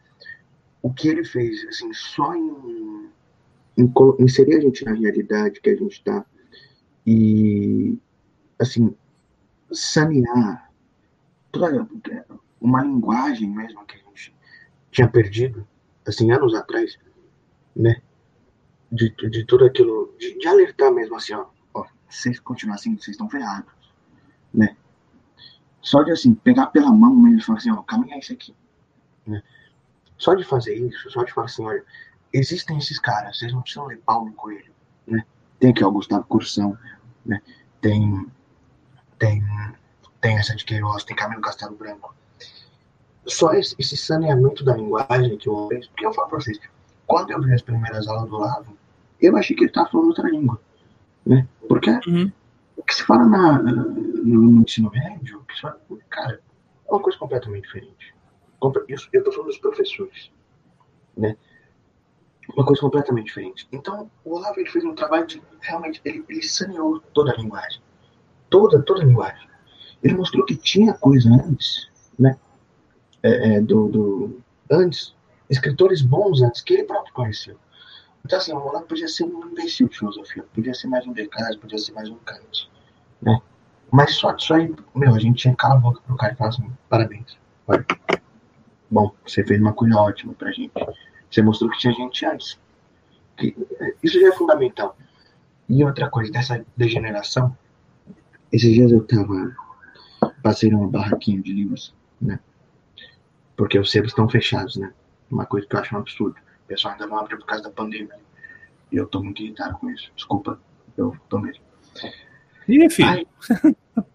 o 0.82 0.92
que 0.92 1.08
ele 1.08 1.24
fez, 1.24 1.66
assim, 1.68 1.92
só 1.92 2.34
em, 2.34 3.10
em 3.76 3.92
inserir 4.18 4.56
a 4.56 4.60
gente 4.60 4.84
na 4.84 4.92
realidade 4.92 5.60
que 5.60 5.70
a 5.70 5.76
gente 5.76 5.92
está 5.92 6.24
e, 7.06 7.98
assim, 8.58 8.94
sanear 9.72 10.70
toda 11.50 11.88
uma 12.60 12.82
linguagem 12.82 13.48
mesmo 13.48 13.84
que 13.86 13.96
a 13.96 13.98
gente 13.98 14.34
tinha 14.90 15.08
perdido, 15.08 15.66
assim, 16.06 16.30
anos 16.30 16.54
atrás, 16.54 16.98
né? 17.74 18.00
De, 18.90 19.10
de 19.30 19.44
tudo 19.44 19.66
aquilo, 19.66 20.14
de, 20.18 20.38
de 20.38 20.48
alertar 20.48 20.92
mesmo 20.92 21.16
assim, 21.16 21.34
ó, 21.34 21.46
se 22.08 22.22
vocês 22.22 22.40
continuarem 22.40 22.80
assim, 22.80 22.96
vocês 22.96 23.14
estão 23.14 23.28
ferrados, 23.28 23.72
né? 24.52 24.76
Só 25.80 26.02
de 26.02 26.10
assim, 26.10 26.34
pegar 26.34 26.66
pela 26.66 26.92
mão 26.92 27.14
mesmo 27.14 27.38
e 27.38 27.42
falar 27.42 27.58
assim, 27.58 27.70
ó, 27.70 27.82
caminha 27.82 28.18
isso 28.18 28.32
aqui, 28.32 28.54
né? 29.26 29.42
Só 30.16 30.34
de 30.34 30.44
fazer 30.44 30.74
isso, 30.74 31.10
só 31.10 31.22
de 31.22 31.32
falar 31.32 31.46
assim, 31.46 31.64
olha, 31.64 31.84
existem 32.32 32.78
esses 32.78 32.98
caras, 32.98 33.38
vocês 33.38 33.52
não 33.52 33.62
precisam 33.62 33.86
ler 33.86 33.98
Paulo 33.98 34.32
Coelho, 34.32 34.72
né? 35.06 35.24
Tem 35.60 35.70
aqui, 35.70 35.84
ó, 35.84 35.90
Gustavo 35.90 36.24
Cursão, 36.24 36.76
né? 37.24 37.40
Tem, 37.80 38.26
tem, 39.18 39.44
tem 40.20 40.38
essa 40.38 40.56
de 40.56 40.64
Queiroz, 40.64 41.04
tem 41.04 41.16
Camilo 41.16 41.40
Castelo 41.40 41.76
Branco. 41.76 42.14
Só 43.26 43.52
esse, 43.52 43.74
esse 43.78 43.96
saneamento 43.96 44.64
da 44.64 44.74
linguagem 44.74 45.36
que 45.36 45.48
eu 45.48 45.68
fiz, 45.68 45.86
porque 45.88 46.06
eu 46.06 46.14
falo 46.14 46.28
pra 46.28 46.40
vocês, 46.40 46.58
quando 47.06 47.30
eu 47.30 47.40
vi 47.42 47.52
as 47.52 47.62
primeiras 47.62 48.08
aulas 48.08 48.28
do 48.28 48.38
Lavo, 48.38 48.76
eu 49.20 49.36
achei 49.36 49.54
que 49.54 49.62
ele 49.62 49.70
estava 49.70 49.88
falando 49.90 50.08
outra 50.08 50.28
língua, 50.28 50.60
né? 51.28 51.46
Porque 51.68 51.90
Uhum. 52.08 52.32
o 52.76 52.82
que 52.82 52.94
se 52.94 53.04
fala 53.04 53.26
na, 53.26 53.62
no, 53.62 53.90
no 54.24 54.62
ensino 54.62 54.90
médio, 54.90 55.38
o 55.40 55.44
que 55.44 55.54
se 55.54 55.60
fala, 55.60 55.78
cara, 56.08 56.40
é 56.88 56.90
uma 56.90 57.00
coisa 57.00 57.18
completamente 57.18 57.64
diferente. 57.64 58.14
Isso, 58.88 59.08
eu 59.12 59.22
tô 59.22 59.30
falando 59.30 59.48
dos 59.48 59.58
professores, 59.58 60.32
né? 61.16 61.36
Uma 62.56 62.64
coisa 62.64 62.80
completamente 62.80 63.26
diferente. 63.26 63.68
Então, 63.70 64.10
o 64.24 64.36
Olavo 64.36 64.58
ele 64.58 64.70
fez 64.70 64.82
um 64.84 64.94
trabalho 64.94 65.26
de, 65.26 65.40
realmente, 65.60 66.00
ele, 66.02 66.24
ele 66.28 66.42
saneou 66.42 66.98
toda 67.12 67.30
a 67.30 67.36
linguagem. 67.36 67.80
Toda, 68.48 68.82
toda 68.82 69.02
a 69.02 69.04
linguagem. 69.04 69.46
Ele 70.02 70.14
mostrou 70.14 70.46
que 70.46 70.56
tinha 70.56 70.94
coisa 70.94 71.28
antes, 71.30 71.88
né? 72.18 72.38
É, 73.22 73.56
é, 73.56 73.60
do, 73.60 73.88
do, 73.88 74.40
antes, 74.70 75.14
escritores 75.50 76.00
bons 76.00 76.40
antes, 76.40 76.62
que 76.62 76.72
ele 76.72 76.84
próprio 76.84 77.12
conheceu. 77.12 77.58
Então, 78.24 78.38
assim, 78.38 78.52
o 78.52 78.58
Olavo 78.58 78.86
podia 78.86 79.08
ser 79.08 79.24
um 79.24 79.48
imbecil 79.48 79.88
de 79.88 79.98
filosofia, 79.98 80.44
podia 80.54 80.74
ser 80.74 80.88
mais 80.88 81.06
um 81.06 81.12
Descartes, 81.12 81.56
podia 81.56 81.78
ser 81.78 81.92
mais 81.92 82.08
um 82.08 82.16
Kant, 82.16 82.70
né? 83.22 83.40
Mas 83.90 84.14
só 84.16 84.32
disso 84.32 84.52
aí, 84.52 84.74
meu, 84.94 85.14
a 85.14 85.18
gente 85.18 85.38
tinha 85.38 85.54
que 85.54 85.58
calar 85.58 85.78
a 85.78 85.80
boca 85.80 86.00
pro 86.02 86.16
cara 86.16 86.34
e 86.34 86.36
falar 86.36 86.50
assim, 86.50 86.70
parabéns. 86.88 87.38
Olha, 87.66 87.86
bom, 88.90 89.14
você 89.26 89.42
fez 89.44 89.60
uma 89.60 89.72
coisa 89.72 89.96
ótima 89.96 90.34
pra 90.34 90.52
gente. 90.52 90.72
Você 91.30 91.40
mostrou 91.40 91.70
que 91.70 91.78
tinha 91.78 91.92
gente 91.94 92.26
antes. 92.26 92.60
Que, 93.36 93.56
é, 93.80 93.94
isso 94.02 94.20
já 94.20 94.28
é 94.28 94.32
fundamental. 94.32 94.96
E 95.68 95.82
outra 95.84 96.10
coisa, 96.10 96.30
dessa 96.30 96.64
degeneração, 96.76 97.56
esses 98.52 98.72
dias 98.72 98.92
eu 98.92 99.06
tava 99.06 99.54
passei 100.42 100.70
numa 100.70 100.88
barraquinha 100.88 101.40
de 101.40 101.52
livros, 101.52 101.94
né? 102.20 102.40
Porque 103.56 103.78
os 103.78 103.90
sebos 103.90 104.10
estão 104.10 104.28
fechados, 104.28 104.76
né? 104.76 104.92
Uma 105.30 105.46
coisa 105.46 105.66
que 105.66 105.74
eu 105.74 105.80
acho 105.80 105.94
um 105.94 105.98
absurdo. 105.98 106.36
O 106.68 106.74
pessoal 106.74 106.92
ainda 106.92 107.06
não 107.06 107.18
abriu 107.18 107.38
por 107.38 107.46
causa 107.46 107.64
da 107.64 107.70
pandemia. 107.70 108.20
E 108.92 108.96
eu 108.96 109.06
tô 109.06 109.22
muito 109.22 109.42
irritado 109.42 109.78
com 109.78 109.88
isso. 109.90 110.12
Desculpa, 110.14 110.60
eu 110.96 111.16
tô 111.28 111.38
mesmo. 111.38 111.62
Ih, 112.68 112.90
filho. 112.90 113.08
Ai. 113.08 113.26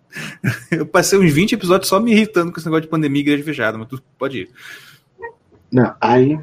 Eu 0.69 0.85
passei 0.85 1.17
uns 1.17 1.33
20 1.33 1.53
episódios 1.53 1.89
só 1.89 1.99
me 1.99 2.11
irritando 2.11 2.51
com 2.51 2.59
esse 2.59 2.67
negócio 2.67 2.83
de 2.83 2.87
pandemia 2.87 3.19
e 3.19 3.23
igreja 3.23 3.43
fechada, 3.43 3.79
mas 3.79 3.87
tu 3.87 3.99
pode 4.15 4.41
ir. 4.41 4.51
Não, 5.71 5.95
aí 5.99 6.39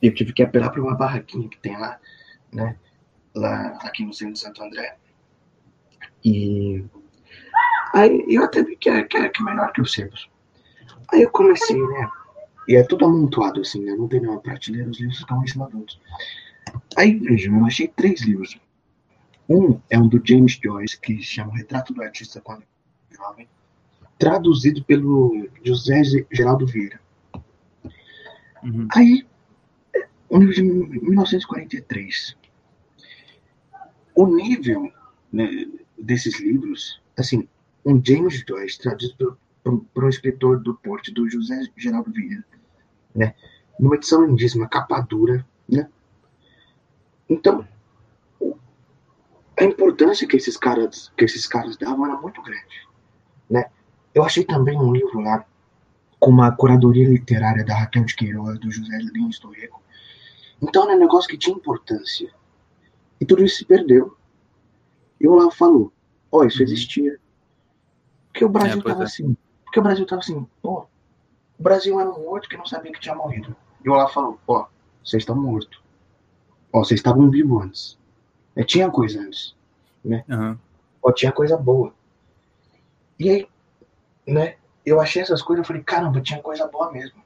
eu 0.00 0.14
tive 0.14 0.32
que 0.32 0.40
apelar 0.40 0.70
para 0.70 0.80
uma 0.80 0.94
barraquinha 0.94 1.48
que 1.48 1.58
tem 1.58 1.76
lá, 1.76 1.98
né? 2.52 2.76
Lá 3.34 3.76
aqui 3.82 4.04
no 4.04 4.14
centro 4.14 4.34
de 4.34 4.38
Santo 4.38 4.62
André. 4.62 4.96
E 6.24 6.84
aí 7.92 8.24
eu 8.28 8.44
até 8.44 8.62
vi 8.62 8.76
que 8.76 8.88
é, 8.88 9.02
que 9.02 9.16
é, 9.16 9.28
que 9.28 9.42
é 9.42 9.44
melhor 9.44 9.72
que 9.72 9.80
os 9.80 9.92
sebos. 9.92 10.30
Aí 11.12 11.22
eu 11.22 11.30
comecei, 11.30 11.76
né? 11.76 12.08
E 12.70 12.76
é 12.76 12.84
tudo 12.84 13.04
amontoado 13.04 13.62
assim, 13.62 13.84
né? 13.84 13.96
Não 13.96 14.06
tem 14.06 14.20
nenhuma 14.20 14.38
prateleira, 14.38 14.88
os 14.88 15.00
livros 15.00 15.18
estão 15.18 15.42
em 15.42 15.46
cima 15.48 15.68
outros. 15.74 16.00
Aí, 16.96 17.18
vejam, 17.18 17.58
eu 17.58 17.66
achei 17.66 17.88
três 17.88 18.20
livros. 18.20 18.56
Um 19.48 19.80
é 19.90 19.98
um 19.98 20.06
do 20.06 20.22
James 20.24 20.52
Joyce, 20.62 21.00
que 21.00 21.20
chama 21.20 21.56
Retrato 21.56 21.92
do 21.92 22.00
Artista 22.00 22.40
Quando 22.40 22.62
Jovem, 23.10 23.48
traduzido 24.16 24.84
pelo 24.84 25.48
José 25.64 26.00
Geraldo 26.30 26.64
Vieira. 26.64 27.00
Uhum. 28.62 28.86
Aí, 28.94 29.26
um 30.30 30.38
livro 30.38 30.54
de 30.54 30.62
1943. 30.62 32.36
O 34.14 34.26
nível 34.28 34.92
né, 35.32 35.66
desses 35.98 36.38
livros, 36.38 37.02
assim, 37.18 37.48
um 37.84 38.00
James 38.00 38.44
Joyce, 38.48 38.78
traduzido 38.78 39.16
por, 39.16 39.38
por, 39.64 39.84
por 39.92 40.04
um 40.04 40.08
escritor 40.08 40.60
do 40.60 40.76
Porto, 40.76 41.12
do 41.12 41.28
José 41.28 41.62
Geraldo 41.76 42.12
Vieira, 42.12 42.44
né? 43.14 43.34
Numa 43.78 43.96
edição 43.96 44.24
lindíssima, 44.24 44.68
capa 44.68 45.00
dura, 45.00 45.46
né? 45.68 45.88
Então, 47.28 47.66
a 49.58 49.64
importância 49.64 50.26
que 50.26 50.36
esses 50.36 50.56
caras, 50.56 51.12
que 51.16 51.24
esses 51.24 51.46
caras 51.46 51.76
davam 51.76 52.06
era 52.06 52.16
muito 52.20 52.42
grande, 52.42 52.88
né? 53.48 53.66
Eu 54.14 54.24
achei 54.24 54.44
também 54.44 54.76
um 54.78 54.92
livro 54.92 55.20
lá 55.20 55.44
com 56.18 56.30
uma 56.30 56.50
curadoria 56.54 57.08
literária 57.08 57.64
da 57.64 57.74
Raquel 57.76 58.04
de 58.04 58.14
Queiroz, 58.16 58.58
do 58.58 58.70
José 58.70 58.98
Lins 58.98 59.38
Torreco. 59.38 59.80
Então 60.60 60.84
era 60.84 60.94
um 60.96 60.98
negócio 60.98 61.28
que 61.30 61.38
tinha 61.38 61.56
importância. 61.56 62.30
E 63.20 63.24
tudo 63.24 63.44
isso 63.44 63.56
se 63.58 63.64
perdeu. 63.64 64.16
E 65.20 65.28
o 65.28 65.32
Olavo 65.32 65.50
falou, 65.52 65.92
ó, 66.32 66.44
isso 66.44 66.58
Uhum. 66.58 66.64
existia. 66.64 67.18
Porque 68.32 68.44
o 68.44 68.48
Brasil 68.48 68.80
É, 68.80 68.82
tava 68.82 69.02
é. 69.02 69.04
assim. 69.04 69.36
Porque 69.64 69.78
o 69.78 69.82
Brasil 69.82 70.06
tava 70.06 70.20
assim, 70.20 70.46
pô, 70.60 70.86
o 71.60 71.62
Brasil 71.62 72.00
era 72.00 72.08
um 72.08 72.24
morto 72.24 72.48
que 72.48 72.56
não 72.56 72.64
sabia 72.64 72.90
que 72.90 72.98
tinha 72.98 73.14
morrido. 73.14 73.54
E 73.84 73.88
o 73.88 73.92
Olavo 73.92 74.12
falou, 74.12 74.40
ó, 74.48 74.64
vocês 75.04 75.20
estão 75.22 75.36
mortos. 75.36 75.78
Ó, 76.72 76.82
vocês 76.82 76.98
estavam 76.98 77.28
vivos 77.30 77.62
antes. 77.62 77.98
É, 78.56 78.64
tinha 78.64 78.90
coisa 78.90 79.20
antes. 79.20 79.54
Aham. 80.30 80.58
Ó, 81.02 81.12
tinha 81.12 81.30
coisa 81.30 81.58
boa. 81.58 81.92
E 83.18 83.28
aí, 83.28 83.48
né, 84.26 84.56
eu 84.86 84.98
achei 85.02 85.20
essas 85.20 85.42
coisas, 85.42 85.62
eu 85.62 85.66
falei, 85.66 85.82
caramba, 85.82 86.22
tinha 86.22 86.40
coisa 86.40 86.66
boa 86.66 86.90
mesmo. 86.90 87.20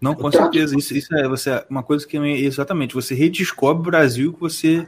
Não, 0.00 0.14
com 0.14 0.30
trato- 0.30 0.54
certeza. 0.54 0.74
Isso, 0.78 0.96
isso 0.96 1.14
é 1.14 1.28
você, 1.28 1.62
uma 1.68 1.82
coisa 1.82 2.06
que 2.06 2.16
exatamente. 2.16 2.94
Você 2.94 3.14
redescobre 3.14 3.82
o 3.82 3.90
Brasil 3.90 4.32
que 4.32 4.40
você 4.40 4.86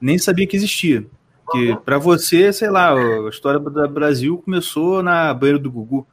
nem 0.00 0.16
sabia 0.16 0.46
que 0.46 0.56
existia. 0.56 1.06
Que 1.52 1.76
para 1.76 1.98
você, 1.98 2.50
sei 2.54 2.70
lá, 2.70 2.94
a 2.94 3.28
história 3.28 3.60
do 3.60 3.88
Brasil 3.90 4.38
começou 4.42 5.02
na 5.02 5.34
banheira 5.34 5.58
do 5.58 5.70
Gugu. 5.70 6.06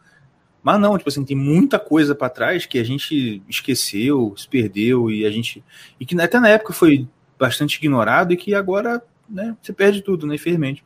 Mas 0.64 0.80
não, 0.80 0.98
tipo 0.98 1.10
assim, 1.10 1.26
tem 1.26 1.36
muita 1.36 1.78
coisa 1.78 2.16
para 2.16 2.30
trás 2.30 2.66
que 2.66 2.80
a 2.80 2.84
gente 2.86 3.44
esqueceu, 3.50 4.34
se 4.38 4.48
perdeu 4.48 5.12
e 5.12 5.26
a 5.26 5.30
gente 5.30 5.62
e 6.00 6.06
que 6.06 6.20
até 6.20 6.40
na 6.40 6.48
época 6.48 6.72
foi 6.74 7.06
bastante 7.38 7.76
ignorado 7.76 8.32
e 8.32 8.38
que 8.38 8.56
agora, 8.56 9.04
né, 9.30 9.58
você 9.62 9.74
perde 9.74 10.02
tudo, 10.02 10.26
né, 10.26 10.36
infelizmente. 10.36 10.84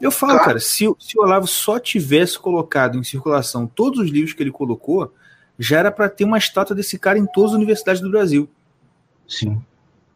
Eu 0.00 0.12
falo, 0.12 0.32
Claro. 0.34 0.46
cara, 0.46 0.60
se, 0.60 0.86
o- 0.86 0.96
se 0.98 1.18
o 1.18 1.22
Olavo 1.22 1.46
só 1.48 1.78
tivesse 1.80 2.38
colocado 2.38 2.96
em 2.96 3.02
circulação 3.02 3.66
todos 3.66 3.98
os 3.98 4.10
livros 4.10 4.32
que 4.32 4.42
ele 4.42 4.52
colocou, 4.52 5.12
já 5.58 5.78
era 5.80 5.90
para 5.90 6.08
ter 6.08 6.24
uma 6.24 6.38
estátua 6.38 6.74
desse 6.76 6.98
cara 6.98 7.18
em 7.18 7.26
todas 7.26 7.50
as 7.50 7.56
universidades 7.56 8.00
do 8.00 8.10
Brasil. 8.10 8.48
Sim. 9.28 9.60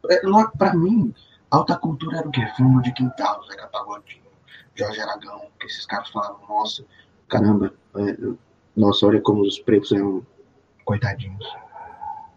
É, 0.09 0.21
logo, 0.25 0.53
pra 0.57 0.73
mim, 0.75 1.13
alta 1.51 1.77
cultura 1.77 2.19
era 2.19 2.29
o 2.29 2.31
quê? 2.31 2.47
Fumo 2.57 2.81
de 2.81 2.93
quintal, 2.93 3.45
Zeca 3.47 3.67
Pagodinho, 3.67 4.23
Jorge 4.75 5.01
Aragão, 5.01 5.43
que 5.59 5.67
esses 5.67 5.85
caras 5.85 6.09
falavam, 6.11 6.39
nossa, 6.49 6.85
caramba, 7.29 7.75
é, 7.97 8.17
nossa, 8.77 9.07
olha 9.07 9.21
como 9.21 9.43
os 9.43 9.59
pretos 9.59 9.93
eram 9.93 10.25
coitadinhos, 10.85 11.45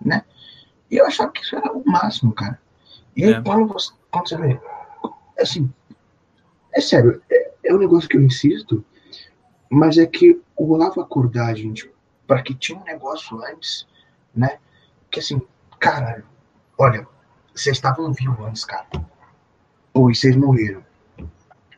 né? 0.01 0.23
E 0.89 0.97
eu 0.97 1.05
achava 1.05 1.31
que 1.31 1.41
isso 1.41 1.55
era 1.55 1.71
o 1.73 1.83
máximo, 1.85 2.31
cara. 2.33 2.59
E 3.15 3.23
aí, 3.25 3.33
É. 3.33 3.41
quando, 3.41 3.67
você, 3.67 3.91
quando 4.11 4.29
você 4.29 4.37
vê, 4.37 4.59
assim, 5.39 5.71
é 6.73 6.79
sério, 6.81 7.21
é, 7.29 7.51
é 7.65 7.73
um 7.73 7.79
negócio 7.79 8.07
que 8.07 8.15
eu 8.17 8.23
insisto, 8.23 8.85
mas 9.69 9.97
é 9.97 10.05
que 10.05 10.39
o 10.55 10.71
Olavo 10.73 11.01
acordar, 11.01 11.53
gente, 11.55 11.91
para 12.25 12.41
que 12.41 12.53
tinha 12.53 12.79
um 12.79 12.83
negócio 12.83 13.41
antes, 13.43 13.87
né? 14.35 14.59
Que 15.11 15.19
assim, 15.19 15.41
caralho, 15.79 16.25
olha, 16.77 17.07
vocês 17.53 17.75
estavam 17.77 18.11
vivos 18.13 18.39
antes, 18.45 18.63
cara. 18.63 18.85
Pô, 19.91 20.09
e 20.11 20.15
vocês 20.15 20.35
morreram. 20.35 20.85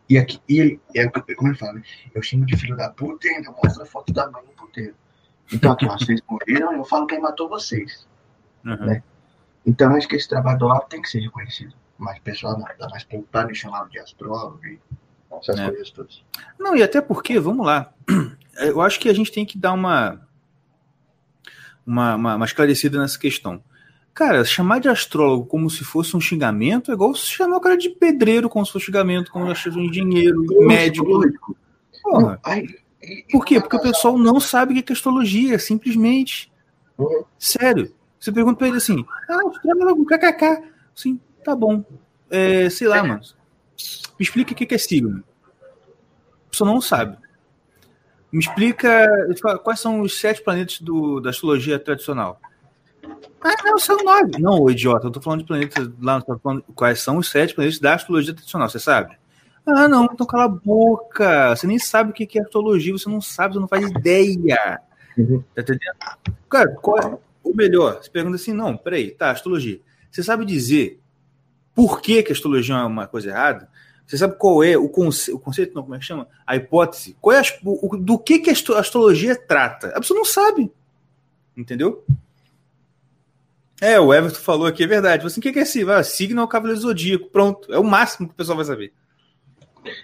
E 0.09 0.17
aqui, 0.17 0.41
e 0.49 0.59
ele, 0.59 0.81
é, 0.95 1.07
que- 1.07 1.35
como 1.35 1.49
ele 1.51 1.57
fala, 1.57 1.73
né? 1.73 1.83
Eu 2.15 2.21
chamo 2.21 2.45
de 2.45 2.57
filho 2.57 2.75
da 2.75 2.89
puta 2.89 3.27
e 3.27 3.31
ainda 3.31 3.51
mostro 3.51 3.83
a 3.83 3.85
foto 3.85 4.11
da 4.11 4.29
mãe 4.29 4.43
do 4.43 4.51
puteiro. 4.53 4.95
Então 5.53 5.71
aqui, 5.71 5.85
ó, 5.85 5.89
vocês 5.97 6.19
morreram, 6.27 6.73
eu 6.73 6.83
falo 6.83 7.05
quem 7.05 7.19
matou 7.21 7.47
vocês. 7.47 8.07
Uhum. 8.65 8.75
Né? 8.85 9.03
Então 9.65 9.95
acho 9.95 10.07
que 10.07 10.15
esse 10.15 10.27
trabalho 10.27 10.57
do 10.57 10.65
Olavo 10.65 10.87
tem 10.89 11.01
que 11.01 11.09
ser 11.09 11.19
reconhecido. 11.19 11.73
Mas 11.97 12.17
o 12.17 12.21
pessoal 12.21 12.57
não 12.57 12.65
tá 12.65 12.89
mais 12.89 13.03
preocupado 13.03 13.51
em 13.51 13.55
chamar 13.55 13.87
de 13.89 13.99
astrólogo 13.99 14.65
e 14.65 14.79
essas 15.33 15.59
É. 15.59 15.65
coisas 15.67 15.91
todas. 15.91 16.23
Não, 16.57 16.75
e 16.75 16.81
até 16.81 17.01
porque, 17.01 17.39
vamos 17.39 17.65
lá, 17.65 17.93
eu 18.59 18.81
acho 18.81 18.99
que 18.99 19.09
a 19.09 19.13
gente 19.13 19.31
tem 19.31 19.45
que 19.45 19.57
dar 19.59 19.73
uma, 19.73 20.25
uma, 21.85 22.15
uma, 22.15 22.35
uma 22.35 22.45
esclarecida 22.45 22.99
nessa 22.99 23.19
questão. 23.19 23.63
Cara, 24.19 24.43
chamar 24.43 24.79
de 24.79 24.89
astrólogo 24.89 25.45
como 25.45 25.69
se 25.69 25.85
fosse 25.85 26.13
um 26.13 26.19
xingamento 26.19 26.91
é 26.91 26.93
igual 26.93 27.15
se 27.15 27.25
chamar 27.25 27.55
o 27.55 27.61
cara 27.61 27.77
de 27.77 27.89
pedreiro 27.89 28.49
como 28.49 28.65
se 28.65 28.73
fosse 28.73 28.87
xingamento, 28.87 29.31
como 29.31 29.47
se 29.55 29.63
fosse 29.63 29.77
um 29.77 29.83
engenheiro, 29.83 30.45
médico. 30.67 31.55
Porra. 32.03 32.37
Por 33.31 33.45
quê? 33.45 33.61
Porque 33.61 33.77
o 33.77 33.81
pessoal 33.81 34.17
não 34.17 34.37
sabe 34.41 34.73
o 34.77 34.83
que 34.83 34.91
é 34.91 34.93
astrologia, 34.93 35.57
simplesmente. 35.57 36.51
Uhum. 36.97 37.23
Sério. 37.39 37.93
Você 38.19 38.29
pergunta 38.29 38.57
pra 38.57 38.67
ele 38.67 38.75
assim, 38.75 39.05
ah, 39.29 39.39
astrólogo, 39.47 40.05
kkk. 40.05 40.63
Sim, 40.93 41.17
tá 41.41 41.55
bom. 41.55 41.81
É, 42.29 42.69
sei 42.69 42.89
lá, 42.89 43.01
mano. 43.01 43.21
Me 44.19 44.25
explica 44.25 44.51
o 44.51 44.55
que 44.55 44.75
é 44.75 44.77
signo. 44.77 45.23
A 46.45 46.49
pessoa 46.51 46.69
não 46.69 46.81
sabe. 46.81 47.17
Me 48.33 48.39
explica 48.41 49.07
quais 49.63 49.79
são 49.79 50.01
os 50.01 50.19
sete 50.19 50.43
planetas 50.43 50.81
do, 50.81 51.21
da 51.21 51.29
astrologia 51.29 51.79
tradicional. 51.79 52.37
Ah, 53.41 53.55
não, 53.63 53.77
são 53.77 53.97
nove. 53.97 54.39
Não, 54.39 54.59
ô 54.61 54.69
idiota, 54.69 55.07
eu 55.07 55.11
tô 55.11 55.21
falando 55.21 55.41
de 55.41 55.45
planetas 55.45 55.89
lá, 56.01 56.21
tô 56.21 56.37
falando 56.39 56.63
quais 56.75 57.01
são 57.01 57.17
os 57.17 57.29
sete 57.29 57.53
planetas 57.53 57.79
da 57.79 57.93
astrologia 57.93 58.33
tradicional, 58.33 58.69
você 58.69 58.79
sabe? 58.79 59.17
Ah, 59.65 59.87
não, 59.87 60.05
então 60.05 60.25
cala 60.25 60.45
a 60.45 60.47
boca. 60.47 61.55
Você 61.55 61.67
nem 61.67 61.79
sabe 61.79 62.11
o 62.11 62.13
que 62.13 62.37
é 62.37 62.41
astrologia, 62.41 62.91
você 62.91 63.09
não 63.09 63.21
sabe, 63.21 63.53
você 63.53 63.59
não 63.59 63.67
faz 63.67 63.89
ideia. 63.89 64.81
Uhum. 65.17 65.43
Tá 65.55 65.61
entendendo? 65.61 65.95
Cara, 66.49 66.71
qual 66.75 66.97
é 66.99 67.17
o 67.43 67.55
melhor? 67.55 68.01
Você 68.01 68.09
pergunta 68.09 68.35
assim, 68.35 68.53
não, 68.53 68.75
peraí, 68.75 69.11
tá, 69.11 69.31
astrologia. 69.31 69.79
Você 70.11 70.23
sabe 70.23 70.45
dizer 70.45 70.99
por 71.75 72.01
que, 72.01 72.23
que 72.23 72.31
a 72.31 72.35
astrologia 72.35 72.75
é 72.75 72.83
uma 72.83 73.07
coisa 73.07 73.29
errada? 73.29 73.69
Você 74.05 74.17
sabe 74.17 74.35
qual 74.37 74.63
é 74.63 74.75
o, 74.75 74.89
conce 74.89 75.31
o 75.31 75.39
conceito, 75.39 75.75
não, 75.75 75.83
como 75.83 75.93
é 75.93 75.99
que 75.99 76.05
chama? 76.05 76.27
A 76.45 76.55
hipótese? 76.55 77.15
Qual 77.21 77.35
é 77.35 77.39
a, 77.39 77.43
o, 77.63 77.95
do 77.95 78.17
que, 78.17 78.39
que 78.39 78.49
a 78.49 78.53
astro- 78.53 78.75
astrologia 78.75 79.35
trata? 79.35 79.89
A 79.89 79.99
pessoa 79.99 80.17
não 80.17 80.25
sabe. 80.25 80.71
Entendeu? 81.55 82.03
É, 83.81 83.99
o 83.99 84.13
Everton 84.13 84.39
falou 84.39 84.67
aqui, 84.67 84.83
é 84.83 84.87
verdade. 84.87 85.23
Você, 85.23 85.39
o 85.39 85.43
que 85.43 85.53
que 85.53 85.59
é 85.59 85.65
signo? 85.65 85.91
Ah, 85.93 86.03
signo 86.03 86.41
é 86.41 86.43
o 86.43 86.47
cavaleiro 86.47 86.81
zodíaco. 86.81 87.29
Pronto, 87.29 87.71
é 87.73 87.79
o 87.79 87.83
máximo 87.83 88.27
que 88.27 88.33
o 88.33 88.37
pessoal 88.37 88.57
vai 88.57 88.65
saber. 88.65 88.93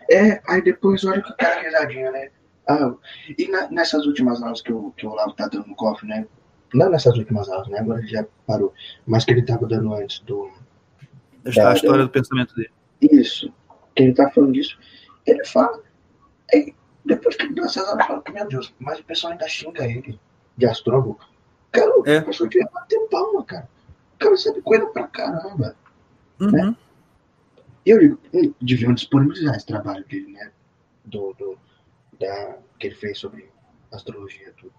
É, 0.09 0.41
aí 0.47 0.61
depois 0.61 1.03
olha 1.03 1.21
que 1.21 1.34
cara 1.36 1.61
risadinha, 1.61 2.11
né? 2.11 2.30
Ah, 2.67 2.93
e 3.38 3.47
na- 3.47 3.69
nessas 3.69 4.05
últimas 4.05 4.41
aulas 4.41 4.61
que 4.61 4.71
o, 4.71 4.91
que 4.91 5.05
o 5.05 5.11
Olavo 5.11 5.34
tá 5.34 5.47
dando 5.47 5.67
no 5.67 5.76
cofre, 5.76 6.07
né? 6.07 6.26
Não 6.73 6.89
nessas 6.89 7.17
últimas 7.17 7.49
aulas, 7.49 7.67
né? 7.67 7.80
Agora 7.80 7.99
ele 7.99 8.07
já 8.07 8.26
parou. 8.47 8.73
Mas 9.05 9.26
que 9.26 9.32
ele 9.32 9.43
tava 9.43 9.67
dando 9.67 9.93
antes 9.93 10.19
do. 10.21 10.49
A, 11.45 11.49
É, 11.59 11.65
a 11.65 11.73
história 11.73 12.03
do 12.03 12.09
pensamento 12.09 12.55
dele. 12.55 12.71
Isso. 13.01 13.53
Que 13.95 14.03
ele 14.03 14.13
tá 14.13 14.30
falando 14.32 14.53
disso. 14.53 14.78
Ele 15.26 15.43
fala. 15.45 15.82
Aí, 16.53 16.73
depois 17.05 17.36
que 17.36 17.43
ele 17.43 17.53
deu 17.53 17.65
essas 17.65 17.88
aulas, 17.88 18.05
fala 18.07 18.21
que, 18.21 18.32
meu 18.32 18.47
Deus, 18.47 18.73
mas 18.80 18.99
o 18.99 19.03
pessoal 19.03 19.34
ainda 19.34 19.47
xinga 19.47 19.86
ele 19.86 20.19
de 20.57 20.65
astrólogo. 20.65 21.19
Cara, 21.76 21.91
É. 22.05 22.19
o 22.19 22.26
pessoal 22.26 22.49
devia 22.49 22.67
bater 22.73 22.99
palma, 23.09 23.43
cara. 23.43 23.69
O 24.15 24.17
cara 24.17 24.38
sabe 24.38 24.61
coisa 24.61 24.86
pra 24.88 25.07
caramba. 25.07 25.76
Uhum. 26.39 26.76
E 27.86 27.89
eu 27.89 27.99
digo, 27.99 28.19
deviam 28.61 28.93
disponibilizar 28.93 29.55
esse 29.55 29.65
trabalho 29.65 30.03
dele, 30.05 30.32
né? 30.32 30.51
Do, 31.03 31.34
do, 31.38 31.57
da, 32.19 32.57
que 32.80 32.88
ele 32.88 32.95
fez 32.95 33.19
sobre 33.19 33.49
astrologia 33.91 34.51
tudo. 34.57 34.73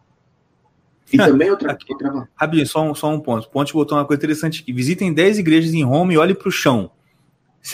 E 1.13 1.17
também 1.19 1.51
outra, 1.51 1.73
Aqui. 1.73 1.93
outra 1.93 2.29
Rabinho, 2.35 2.67
só 2.67 2.83
um, 2.83 2.95
só 2.95 3.09
um 3.09 3.21
ponto. 3.21 3.47
O 3.47 3.51
Ponte 3.51 3.73
botou 3.73 3.97
uma 3.97 4.05
coisa 4.05 4.19
interessante 4.21 4.63
aqui. 4.63 4.73
Visitem 4.73 5.13
10 5.15 5.39
igrejas 5.39 5.73
em 5.73 5.85
Roma 5.85 6.13
e 6.13 6.17
olhe 6.19 6.35
para 6.35 6.49
o 6.49 6.53
chão. 6.53 6.91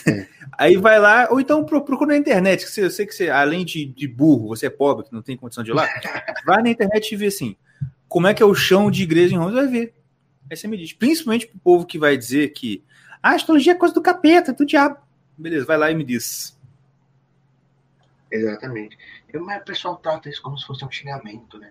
É. 0.06 0.26
Aí 0.58 0.76
vai 0.76 0.98
lá, 0.98 1.28
ou 1.30 1.40
então 1.40 1.64
pro- 1.64 1.82
procura 1.82 2.10
na 2.12 2.16
internet, 2.18 2.66
que 2.66 2.70
você, 2.70 2.84
eu 2.84 2.90
sei 2.90 3.06
que 3.06 3.14
você, 3.14 3.30
além 3.30 3.64
de, 3.64 3.86
de 3.86 4.06
burro, 4.06 4.48
você 4.48 4.66
é 4.66 4.70
pobre, 4.70 5.06
que 5.06 5.12
não 5.12 5.22
tem 5.22 5.34
condição 5.36 5.64
de 5.64 5.70
ir 5.70 5.74
lá. 5.74 5.88
vai 6.44 6.62
na 6.62 6.68
internet 6.68 7.10
e 7.10 7.16
vê 7.16 7.26
assim, 7.26 7.56
como 8.12 8.26
é 8.26 8.34
que 8.34 8.42
é 8.42 8.46
o 8.46 8.54
chão 8.54 8.90
de 8.90 9.02
igreja 9.02 9.34
em 9.34 9.38
Roma, 9.38 9.50
você 9.52 9.56
vai 9.56 9.66
ver. 9.68 9.94
Aí 10.50 10.54
você 10.54 10.68
me 10.68 10.76
diz, 10.76 10.92
principalmente 10.92 11.46
pro 11.46 11.58
povo 11.60 11.86
que 11.86 11.98
vai 11.98 12.14
dizer 12.14 12.52
que 12.52 12.84
ah, 13.22 13.30
a 13.30 13.34
astrologia 13.36 13.72
é 13.72 13.74
coisa 13.74 13.94
do 13.94 14.02
capeta, 14.02 14.52
do 14.52 14.66
diabo. 14.66 14.98
Beleza, 15.38 15.64
vai 15.64 15.78
lá 15.78 15.90
e 15.90 15.94
me 15.94 16.04
diz. 16.04 16.54
Exatamente. 18.30 18.98
Eu, 19.32 19.42
mas 19.42 19.62
o 19.62 19.64
pessoal 19.64 19.96
trata 19.96 20.28
isso 20.28 20.42
como 20.42 20.58
se 20.58 20.66
fosse 20.66 20.84
um 20.84 20.90
xingamento, 20.90 21.58
né? 21.58 21.70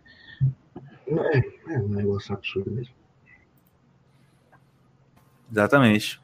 Não 1.07 1.23
É, 1.25 1.43
é 1.67 1.77
um 1.77 1.89
negócio 1.89 2.33
absurdo 2.33 2.71
mesmo. 2.71 2.95
Exatamente. 5.51 6.19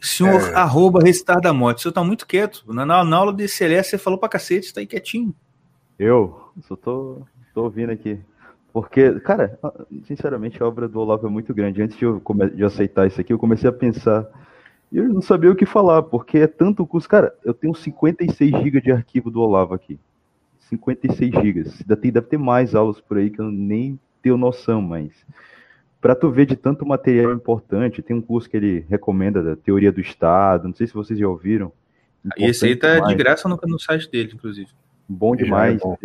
Senhor 0.00 0.50
É. 0.50 0.54
arroba 0.54 0.98
recitar 1.00 1.40
da 1.40 1.52
morte, 1.52 1.78
o 1.78 1.82
senhor 1.82 1.92
tá 1.92 2.02
muito 2.02 2.26
quieto. 2.26 2.64
Na, 2.72 2.84
na, 2.84 3.04
na 3.04 3.16
aula 3.16 3.32
de 3.32 3.46
CLS 3.46 3.90
você 3.90 3.98
falou 3.98 4.18
pra 4.18 4.28
cacete, 4.28 4.66
você 4.66 4.74
tá 4.74 4.80
aí 4.80 4.86
quietinho. 4.86 5.32
Eu 5.96 6.50
só 6.66 6.74
tô, 6.74 7.22
tô 7.54 7.62
ouvindo 7.62 7.92
aqui. 7.92 8.20
Porque, 8.72 9.20
cara, 9.20 9.58
sinceramente, 10.04 10.62
a 10.62 10.66
obra 10.66 10.88
do 10.88 10.98
Olavo 10.98 11.26
é 11.26 11.30
muito 11.30 11.52
grande. 11.52 11.82
Antes 11.82 11.96
de 11.96 12.04
eu, 12.04 12.22
de 12.54 12.64
aceitar 12.64 13.06
isso 13.06 13.20
aqui, 13.20 13.32
eu 13.32 13.38
comecei 13.38 13.68
a 13.68 13.72
pensar. 13.72 14.26
E 14.90 14.98
eu 14.98 15.08
não 15.08 15.20
sabia 15.20 15.50
o 15.50 15.56
que 15.56 15.66
falar, 15.66 16.02
porque 16.02 16.38
é 16.38 16.46
tanto 16.46 16.86
custo. 16.86 17.08
Cara, 17.08 17.34
eu 17.44 17.52
tenho 17.52 17.74
56 17.74 18.50
GB 18.50 18.80
de 18.80 18.92
arquivo 18.92 19.30
do 19.30 19.40
Olavo 19.40 19.74
aqui. 19.74 19.98
56 20.70 21.32
GB. 21.32 21.70
Ainda 21.80 21.96
tem, 21.96 22.10
deve 22.10 22.26
ter 22.26 22.38
mais 22.38 22.74
aulas 22.74 22.98
por 23.00 23.18
aí 23.18 23.28
que 23.28 23.40
eu 23.40 23.50
nem 23.50 23.98
tenho 24.22 24.38
noção, 24.38 24.80
mas. 24.80 25.10
Pra 26.00 26.14
tu 26.14 26.30
ver 26.30 26.46
de 26.46 26.56
tanto 26.56 26.84
material 26.84 27.32
importante, 27.32 28.02
tem 28.02 28.16
um 28.16 28.22
curso 28.22 28.48
que 28.50 28.56
ele 28.56 28.84
recomenda 28.88 29.42
da 29.42 29.54
teoria 29.54 29.92
do 29.92 30.00
Estado. 30.00 30.66
Não 30.66 30.74
sei 30.74 30.86
se 30.86 30.94
vocês 30.94 31.18
já 31.18 31.28
ouviram. 31.28 31.70
E 32.36 32.44
esse 32.44 32.64
aí 32.64 32.74
tá 32.74 32.88
Importante 32.88 33.08
de 33.10 33.16
demais. 33.16 33.36
graça 33.36 33.48
no, 33.48 33.60
no 33.66 33.78
site 33.78 34.10
dele, 34.10 34.32
inclusive. 34.34 34.70
Bom 35.08 35.34
é 35.34 35.38
demais. 35.38 35.80
bom. 35.80 35.96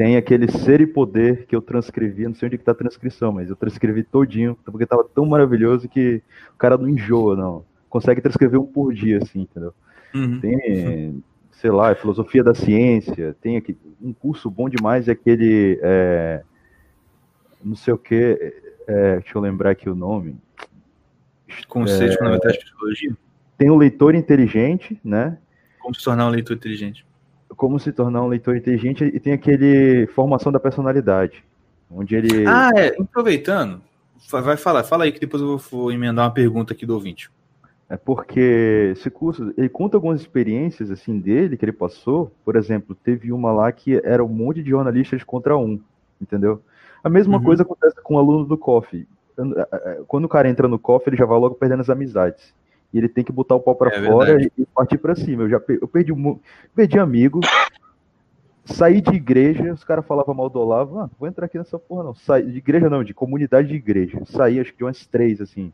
Tem 0.00 0.16
aquele 0.16 0.50
Ser 0.50 0.80
e 0.80 0.86
Poder 0.86 1.44
que 1.44 1.54
eu 1.54 1.60
transcrevi, 1.60 2.26
não 2.26 2.32
sei 2.32 2.46
onde 2.46 2.56
que 2.56 2.64
tá 2.64 2.72
a 2.72 2.74
transcrição, 2.74 3.32
mas 3.32 3.50
eu 3.50 3.54
transcrevi 3.54 4.02
todinho, 4.02 4.56
porque 4.64 4.86
tava 4.86 5.04
tão 5.04 5.26
maravilhoso 5.26 5.90
que 5.90 6.22
o 6.54 6.56
cara 6.56 6.78
não 6.78 6.88
enjoa, 6.88 7.36
não. 7.36 7.66
Consegue 7.86 8.22
transcrever 8.22 8.58
um 8.58 8.64
por 8.64 8.94
dia, 8.94 9.18
assim, 9.22 9.42
entendeu? 9.42 9.74
Uhum. 10.14 10.40
Tem, 10.40 11.22
sei 11.52 11.70
lá, 11.70 11.94
Filosofia 11.94 12.42
da 12.42 12.54
Ciência, 12.54 13.36
tem 13.42 13.58
aqui, 13.58 13.76
um 14.00 14.14
curso 14.14 14.50
bom 14.50 14.70
demais, 14.70 15.06
é 15.06 15.12
aquele, 15.12 15.78
é, 15.82 16.42
não 17.62 17.76
sei 17.76 17.92
o 17.92 17.98
que, 17.98 18.54
deixa 18.88 19.36
eu 19.36 19.42
lembrar 19.42 19.72
aqui 19.72 19.90
o 19.90 19.94
nome. 19.94 20.34
Conceitos 21.68 22.16
fundamentais 22.16 22.54
de 22.54 22.60
psicologia. 22.60 23.14
Tem 23.58 23.68
o 23.68 23.76
Leitor 23.76 24.14
Inteligente, 24.14 24.98
né? 25.04 25.36
Como 25.78 25.94
se 25.94 26.02
tornar 26.02 26.26
um 26.26 26.30
leitor 26.30 26.56
inteligente. 26.56 27.04
Como 27.60 27.78
se 27.78 27.92
tornar 27.92 28.22
um 28.22 28.26
leitor 28.26 28.56
inteligente, 28.56 29.04
e 29.04 29.20
tem 29.20 29.34
aquele 29.34 30.06
Formação 30.14 30.50
da 30.50 30.58
Personalidade, 30.58 31.44
onde 31.90 32.16
ele... 32.16 32.46
Ah, 32.46 32.70
é. 32.74 32.96
Aproveitando, 32.98 33.82
vai 34.30 34.56
falar. 34.56 34.82
Fala 34.82 35.04
aí 35.04 35.12
que 35.12 35.20
depois 35.20 35.42
eu 35.42 35.58
vou, 35.58 35.92
emendar 35.92 36.24
uma 36.24 36.32
pergunta 36.32 36.72
aqui 36.72 36.86
do 36.86 36.94
ouvinte. 36.94 37.30
É 37.86 37.98
porque 37.98 38.92
esse 38.92 39.10
curso, 39.10 39.52
ele 39.58 39.68
conta 39.68 39.98
algumas 39.98 40.22
experiências 40.22 40.90
assim 40.90 41.18
dele 41.18 41.58
que 41.58 41.62
ele 41.66 41.72
passou. 41.72 42.32
Por 42.46 42.56
exemplo, 42.56 42.94
teve 42.94 43.30
uma 43.30 43.52
lá 43.52 43.70
que 43.70 44.00
era 44.02 44.24
um 44.24 44.28
monte 44.28 44.62
de 44.62 44.70
jornalistas 44.70 45.22
contra 45.22 45.54
um, 45.58 45.78
entendeu? 46.18 46.62
A 47.04 47.10
mesma 47.10 47.36
Uhum. 47.36 47.44
coisa 47.44 47.62
acontece 47.62 47.96
com 48.02 48.14
o 48.14 48.18
aluno 48.18 48.46
do 48.46 48.56
COF. 48.56 49.06
Quando 50.08 50.24
o 50.24 50.28
cara 50.30 50.48
entra 50.48 50.66
no 50.66 50.78
COF, 50.78 51.10
ele 51.10 51.16
já 51.18 51.26
vai 51.26 51.38
logo 51.38 51.56
perdendo 51.56 51.80
as 51.80 51.90
amizades. 51.90 52.54
E 52.92 52.98
ele 52.98 53.08
tem 53.08 53.22
que 53.24 53.32
botar 53.32 53.54
o 53.54 53.60
pau 53.60 53.74
pra 53.74 53.90
É 53.90 54.02
fora 54.06 54.26
verdade. 54.34 54.52
e, 54.58 54.66
partir 54.66 54.98
pra 54.98 55.14
cima. 55.14 55.44
Eu 55.44 55.48
já 55.48 55.60
per- 55.60 55.78
eu 55.80 55.86
perdi, 55.88 56.12
um- 56.12 56.38
perdi 56.74 56.98
amigo, 56.98 57.40
saí 58.64 59.00
de 59.00 59.14
igreja, 59.14 59.72
os 59.72 59.84
caras 59.84 60.06
falavam 60.06 60.34
mal 60.34 60.48
do 60.48 60.60
Olavo, 60.60 60.98
ah, 60.98 61.02
não 61.02 61.10
vou 61.18 61.28
entrar 61.28 61.46
aqui 61.46 61.58
nessa 61.58 61.78
porra 61.78 62.04
não. 62.04 62.14
Saí 62.14 62.50
de 62.50 62.58
igreja 62.58 62.88
não, 62.90 63.02
de 63.04 63.14
comunidade 63.14 63.68
de 63.68 63.74
igreja. 63.74 64.20
Saí 64.26 64.58
acho 64.60 64.72
que 64.72 64.78
de 64.78 64.84
umas 64.84 65.06
três, 65.06 65.40
assim. 65.40 65.72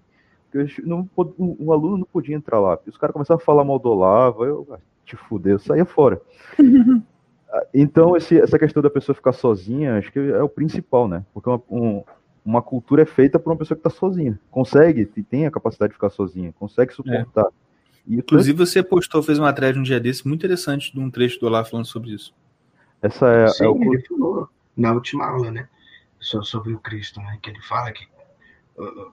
Não, 0.84 1.08
um, 1.38 1.56
um 1.60 1.72
aluno 1.72 1.98
não 1.98 2.06
podia 2.06 2.34
entrar 2.36 2.58
lá. 2.60 2.78
Os 2.86 2.96
caras 2.96 3.12
começaram 3.12 3.38
a 3.40 3.44
falar 3.44 3.64
mal 3.64 3.78
do 3.78 3.90
Olavo, 3.90 4.44
eu, 4.44 4.66
ah, 4.72 4.78
te 5.04 5.14
fudeu, 5.16 5.52
eu 5.54 5.58
saía 5.58 5.84
fora. 5.84 6.20
Ah, 7.48 7.62
Então, 7.72 8.16
esse- 8.16 8.40
essa 8.40 8.58
questão 8.58 8.82
da 8.82 8.90
pessoa 8.90 9.14
ficar 9.14 9.32
sozinha, 9.32 9.98
acho 9.98 10.10
que 10.10 10.18
é 10.18 10.42
o 10.42 10.48
principal, 10.48 11.06
né? 11.06 11.24
Porque 11.32 11.48
uma, 11.48 11.62
um- 11.70 12.02
uma 12.47 12.62
cultura 12.62 13.03
é 13.03 13.07
feita 13.07 13.38
por 13.40 13.51
uma 13.51 13.57
pessoa 13.57 13.76
que 13.76 13.86
está 13.86 13.90
sozinha. 13.90 14.38
Consegue, 14.51 15.05
te- 15.05 15.22
tem 15.22 15.47
a 15.47 15.51
capacidade 15.51 15.90
de 15.90 15.94
ficar 15.97 16.11
sozinha, 16.11 16.55
consegue 16.59 16.92
suportar. 16.94 17.47
E 18.07 18.14
Inclusive, 18.16 18.57
você 18.57 18.82
postou, 18.84 19.20
fez 19.22 19.36
uma 19.38 19.53
thread 19.53 19.76
um 19.78 19.82
dia 19.82 19.99
desse 19.99 20.26
muito 20.26 20.40
interessante 20.47 20.92
de 20.92 21.01
um 21.01 21.11
trecho 21.11 21.40
do 21.40 21.47
Olavo 21.47 21.68
falando 21.68 21.86
sobre 21.86 22.12
isso. 22.12 22.32
essa 23.03 23.26
é, 23.28 23.49
Sim, 23.49 23.64
é 23.64 23.68
o 23.68 23.82
ele 23.92 24.01
falou 24.07 24.49
na 24.76 24.92
última 24.92 25.26
aula, 25.26 25.51
né? 25.51 25.68
so- 26.20 26.44
Sobre 26.44 26.72
o 26.72 26.78
Cristo, 26.78 27.20
né? 27.20 27.36
Que 27.42 27.51
ele 27.51 27.61
fala 27.62 27.90
que 27.90 28.05
uh, 28.78 28.84
uh, 28.84 29.12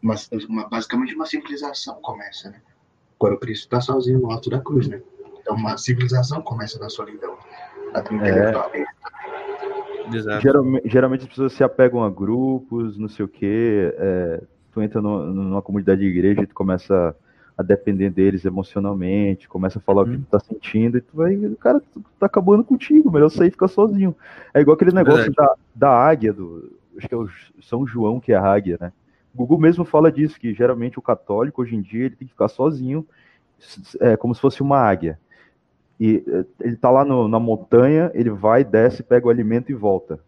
uma, 0.00 0.14
uma- 0.48 0.68
basicamente 0.68 1.14
uma 1.16 1.26
civilização 1.26 1.96
começa, 2.00 2.48
né? 2.50 2.62
Quando 3.18 3.34
o 3.34 3.38
Cristo 3.38 3.64
está 3.64 3.80
sozinho 3.80 4.20
no 4.20 4.30
alto 4.30 4.48
da 4.50 4.60
cruz, 4.60 4.86
né? 4.86 5.02
Então 5.40 5.56
uma 5.56 5.76
civilização 5.76 6.40
começa 6.42 6.78
na 6.78 6.88
solidão. 6.88 7.36
A 7.94 7.98
intelectual. 8.00 8.70
Geralmente, 10.40 10.88
geralmente 10.88 11.22
as 11.22 11.28
pessoas 11.28 11.52
se 11.52 11.62
apegam 11.62 12.02
a 12.02 12.10
grupos, 12.10 12.96
não 12.98 13.08
sei 13.08 13.24
o 13.24 13.28
quê. 13.28 13.92
é, 13.98 14.42
tu 14.72 14.80
entra 14.82 15.00
no- 15.02 15.26
numa 15.32 15.60
comunidade 15.62 16.00
de 16.00 16.06
igreja 16.06 16.42
e 16.42 16.46
tu 16.46 16.54
começa 16.54 17.14
a 17.56 17.62
depender 17.62 18.08
deles 18.10 18.44
emocionalmente, 18.46 19.46
começa 19.48 19.78
a 19.78 19.82
falar 19.82 20.02
o 20.02 20.06
que 20.06 20.12
Uhum. 20.12 20.22
tu 20.22 20.30
tá 20.30 20.40
sentindo, 20.40 20.96
e 20.96 21.00
tu 21.02 21.14
vai, 21.16 21.36
cara, 21.60 21.80
tu 21.92 22.02
tá 22.18 22.24
acabando 22.26 22.64
contigo, 22.64 23.10
melhor 23.12 23.28
sair 23.28 23.48
e 23.48 23.50
ficar 23.50 23.68
sozinho. 23.68 24.16
É 24.54 24.60
igual 24.60 24.74
aquele 24.74 24.92
negócio 24.92 25.30
da, 25.34 25.54
da 25.74 25.90
águia, 25.90 26.32
do, 26.32 26.72
acho 26.96 27.06
que 27.06 27.14
é 27.14 27.18
o 27.18 27.28
São 27.60 27.86
João 27.86 28.18
que 28.18 28.32
é 28.32 28.36
a 28.36 28.42
águia, 28.42 28.78
né? 28.80 28.90
O 29.34 29.38
Google 29.38 29.58
mesmo 29.58 29.84
fala 29.84 30.10
disso, 30.10 30.40
que 30.40 30.54
geralmente 30.54 30.98
o 30.98 31.02
católico 31.02 31.60
hoje 31.62 31.76
em 31.76 31.82
dia 31.82 32.06
ele 32.06 32.16
tem 32.16 32.26
que 32.26 32.32
ficar 32.32 32.48
sozinho, 32.48 33.06
é, 34.00 34.16
como 34.16 34.34
se 34.34 34.40
fosse 34.40 34.62
uma 34.62 34.78
águia. 34.78 35.18
E 36.02 36.24
eh, 36.26 36.46
ele 36.62 36.76
tá 36.76 36.90
lá 36.90 37.04
no- 37.06 37.28
na 37.28 37.40
montanha, 37.40 38.10
ele 38.14 38.30
vai, 38.30 38.64
desce, 38.64 39.04
pega 39.04 39.28
o 39.28 39.30
alimento 39.30 39.70
e 39.72 39.76
volta. 39.76 40.20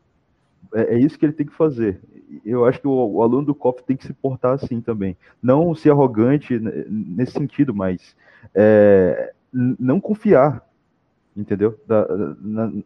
É, 0.74 0.94
é 0.94 0.98
isso 0.98 1.18
que 1.18 1.26
ele 1.26 1.32
tem 1.32 1.46
que 1.46 1.54
fazer. 1.54 2.00
Eu 2.44 2.64
acho 2.66 2.80
que 2.80 2.88
o, 2.88 2.92
o 2.92 3.22
aluno 3.22 3.46
do 3.46 3.54
COF 3.54 3.82
tem 3.84 3.96
que 3.96 4.06
se 4.06 4.12
portar 4.14 4.54
assim 4.54 4.80
também. 4.80 5.16
Não 5.42 5.74
ser 5.74 5.90
arrogante 5.90 6.58
nesse 6.58 7.32
sentido, 7.32 7.74
mas 7.74 8.16
é, 8.54 9.32
não 9.52 10.00
confiar, 10.00 10.66
entendeu? 11.36 11.78
Da- 11.86 12.06
na- 12.40 12.68
na- 12.68 12.82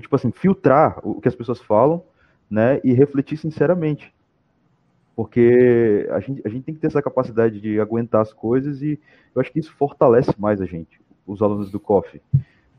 tipo 0.00 0.16
assim, 0.16 0.32
filtrar 0.32 1.00
o 1.04 1.20
que 1.20 1.28
as 1.28 1.36
pessoas 1.36 1.60
falam, 1.62 2.02
né? 2.50 2.80
E 2.84 2.92
refletir 2.94 3.38
sinceramente. 3.38 4.14
Porque 5.16 6.06
a 6.12 6.20
gente, 6.20 6.42
a 6.44 6.48
gente 6.48 6.62
tem 6.64 6.74
que 6.74 6.80
ter 6.80 6.86
essa 6.86 7.02
capacidade 7.02 7.60
de 7.60 7.80
aguentar 7.80 8.20
as 8.22 8.32
coisas 8.32 8.82
e 8.82 8.98
eu 9.34 9.40
acho 9.40 9.50
que 9.52 9.58
isso 9.58 9.72
fortalece 9.74 10.30
mais 10.38 10.60
a 10.60 10.66
gente, 10.66 11.00
os 11.28 11.42
alunos 11.42 11.70
do 11.70 11.78
COF. 11.78 12.20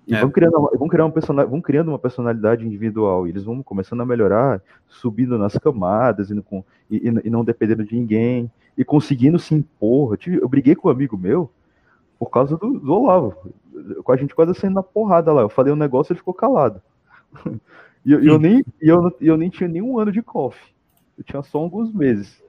E 0.07 0.15
É. 0.15 0.21
vão, 0.21 0.31
criando, 0.31 0.53
vão, 0.77 0.87
criando 0.87 1.05
uma 1.07 1.13
persona- 1.13 1.45
vão 1.45 1.61
criando 1.61 1.89
uma 1.89 1.99
personalidade 1.99 2.65
individual, 2.65 3.27
e 3.27 3.29
eles 3.29 3.43
vão 3.43 3.61
começando 3.61 4.01
a 4.01 4.05
melhorar, 4.05 4.61
subindo 4.87 5.37
nas 5.37 5.55
camadas 5.57 6.31
e, 6.31 6.33
não 6.33 6.41
com- 6.41 6.63
e- 6.89 7.07
e- 7.23 7.29
não 7.29 7.45
dependendo 7.45 7.83
de 7.85 7.95
ninguém, 7.95 8.51
e 8.75 8.83
conseguindo 8.83 9.37
se 9.37 9.53
impor. 9.53 10.13
Eu, 10.13 10.17
tive- 10.17 10.41
eu 10.41 10.49
briguei 10.49 10.73
com 10.75 10.87
um 10.87 10.91
amigo 10.91 11.15
meu 11.15 11.49
por 12.17 12.29
causa 12.31 12.57
do, 12.57 12.79
do 12.79 12.91
Olavo. 12.93 13.35
Com 14.03 14.11
a 14.11 14.17
gente 14.17 14.33
quase 14.35 14.53
saindo 14.55 14.73
na 14.75 14.83
porrada 14.83 15.31
lá. 15.31 15.41
Eu 15.41 15.49
falei 15.49 15.71
um 15.71 15.75
negócio 15.75 16.11
e 16.11 16.13
ele 16.13 16.19
ficou 16.19 16.33
calado. 16.33 16.81
E 18.05 18.13
eu, 18.13 18.23
eu 18.23 18.39
nem, 18.39 18.63
eu, 18.81 19.11
eu 19.19 19.35
nem 19.35 19.49
tinha 19.49 19.67
nenhum 19.67 19.99
ano 19.99 20.09
de 20.09 20.21
COF. 20.21 20.57
Eu 21.17 21.23
tinha 21.23 21.43
só 21.43 21.57
alguns 21.59 21.93
meses. 21.93 22.41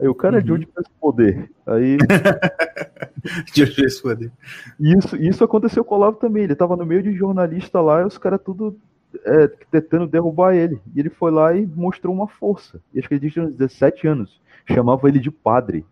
Aí 0.00 0.08
o 0.08 0.14
cara 0.14 0.42
de 0.42 0.50
Uhum. 0.50 0.56
onde 0.56 0.66
tem 0.66 0.74
esse 0.82 0.90
poder? 1.00 1.50
Aí 1.66 1.96
De 3.54 3.62
hoje 3.62 3.84
esse 3.84 4.02
poder. 4.02 4.30
isso, 4.78 5.16
isso 5.16 5.44
aconteceu 5.44 5.84
com 5.84 5.94
o 5.94 5.98
Olavo 5.98 6.16
também. 6.18 6.44
Ele 6.44 6.54
tava 6.54 6.76
no 6.76 6.84
meio 6.84 7.02
de 7.02 7.12
jornalista 7.14 7.80
lá 7.80 8.02
e 8.02 8.04
os 8.04 8.18
caras 8.18 8.40
tudo 8.44 8.76
é, 9.24 9.46
tentando 9.70 10.06
derrubar 10.06 10.54
ele. 10.54 10.80
E 10.94 11.00
ele 11.00 11.08
foi 11.10 11.30
lá 11.30 11.54
e 11.56 11.64
mostrou 11.66 12.14
uma 12.14 12.26
força. 12.28 12.80
E 12.92 12.98
acho 12.98 13.08
que 13.08 13.14
ele 13.14 13.30
tinha 13.30 13.44
uns 13.44 13.54
17 13.54 14.06
anos. 14.06 14.40
Chamava 14.66 15.08
ele 15.08 15.18
de 15.18 15.30
padre. 15.30 15.86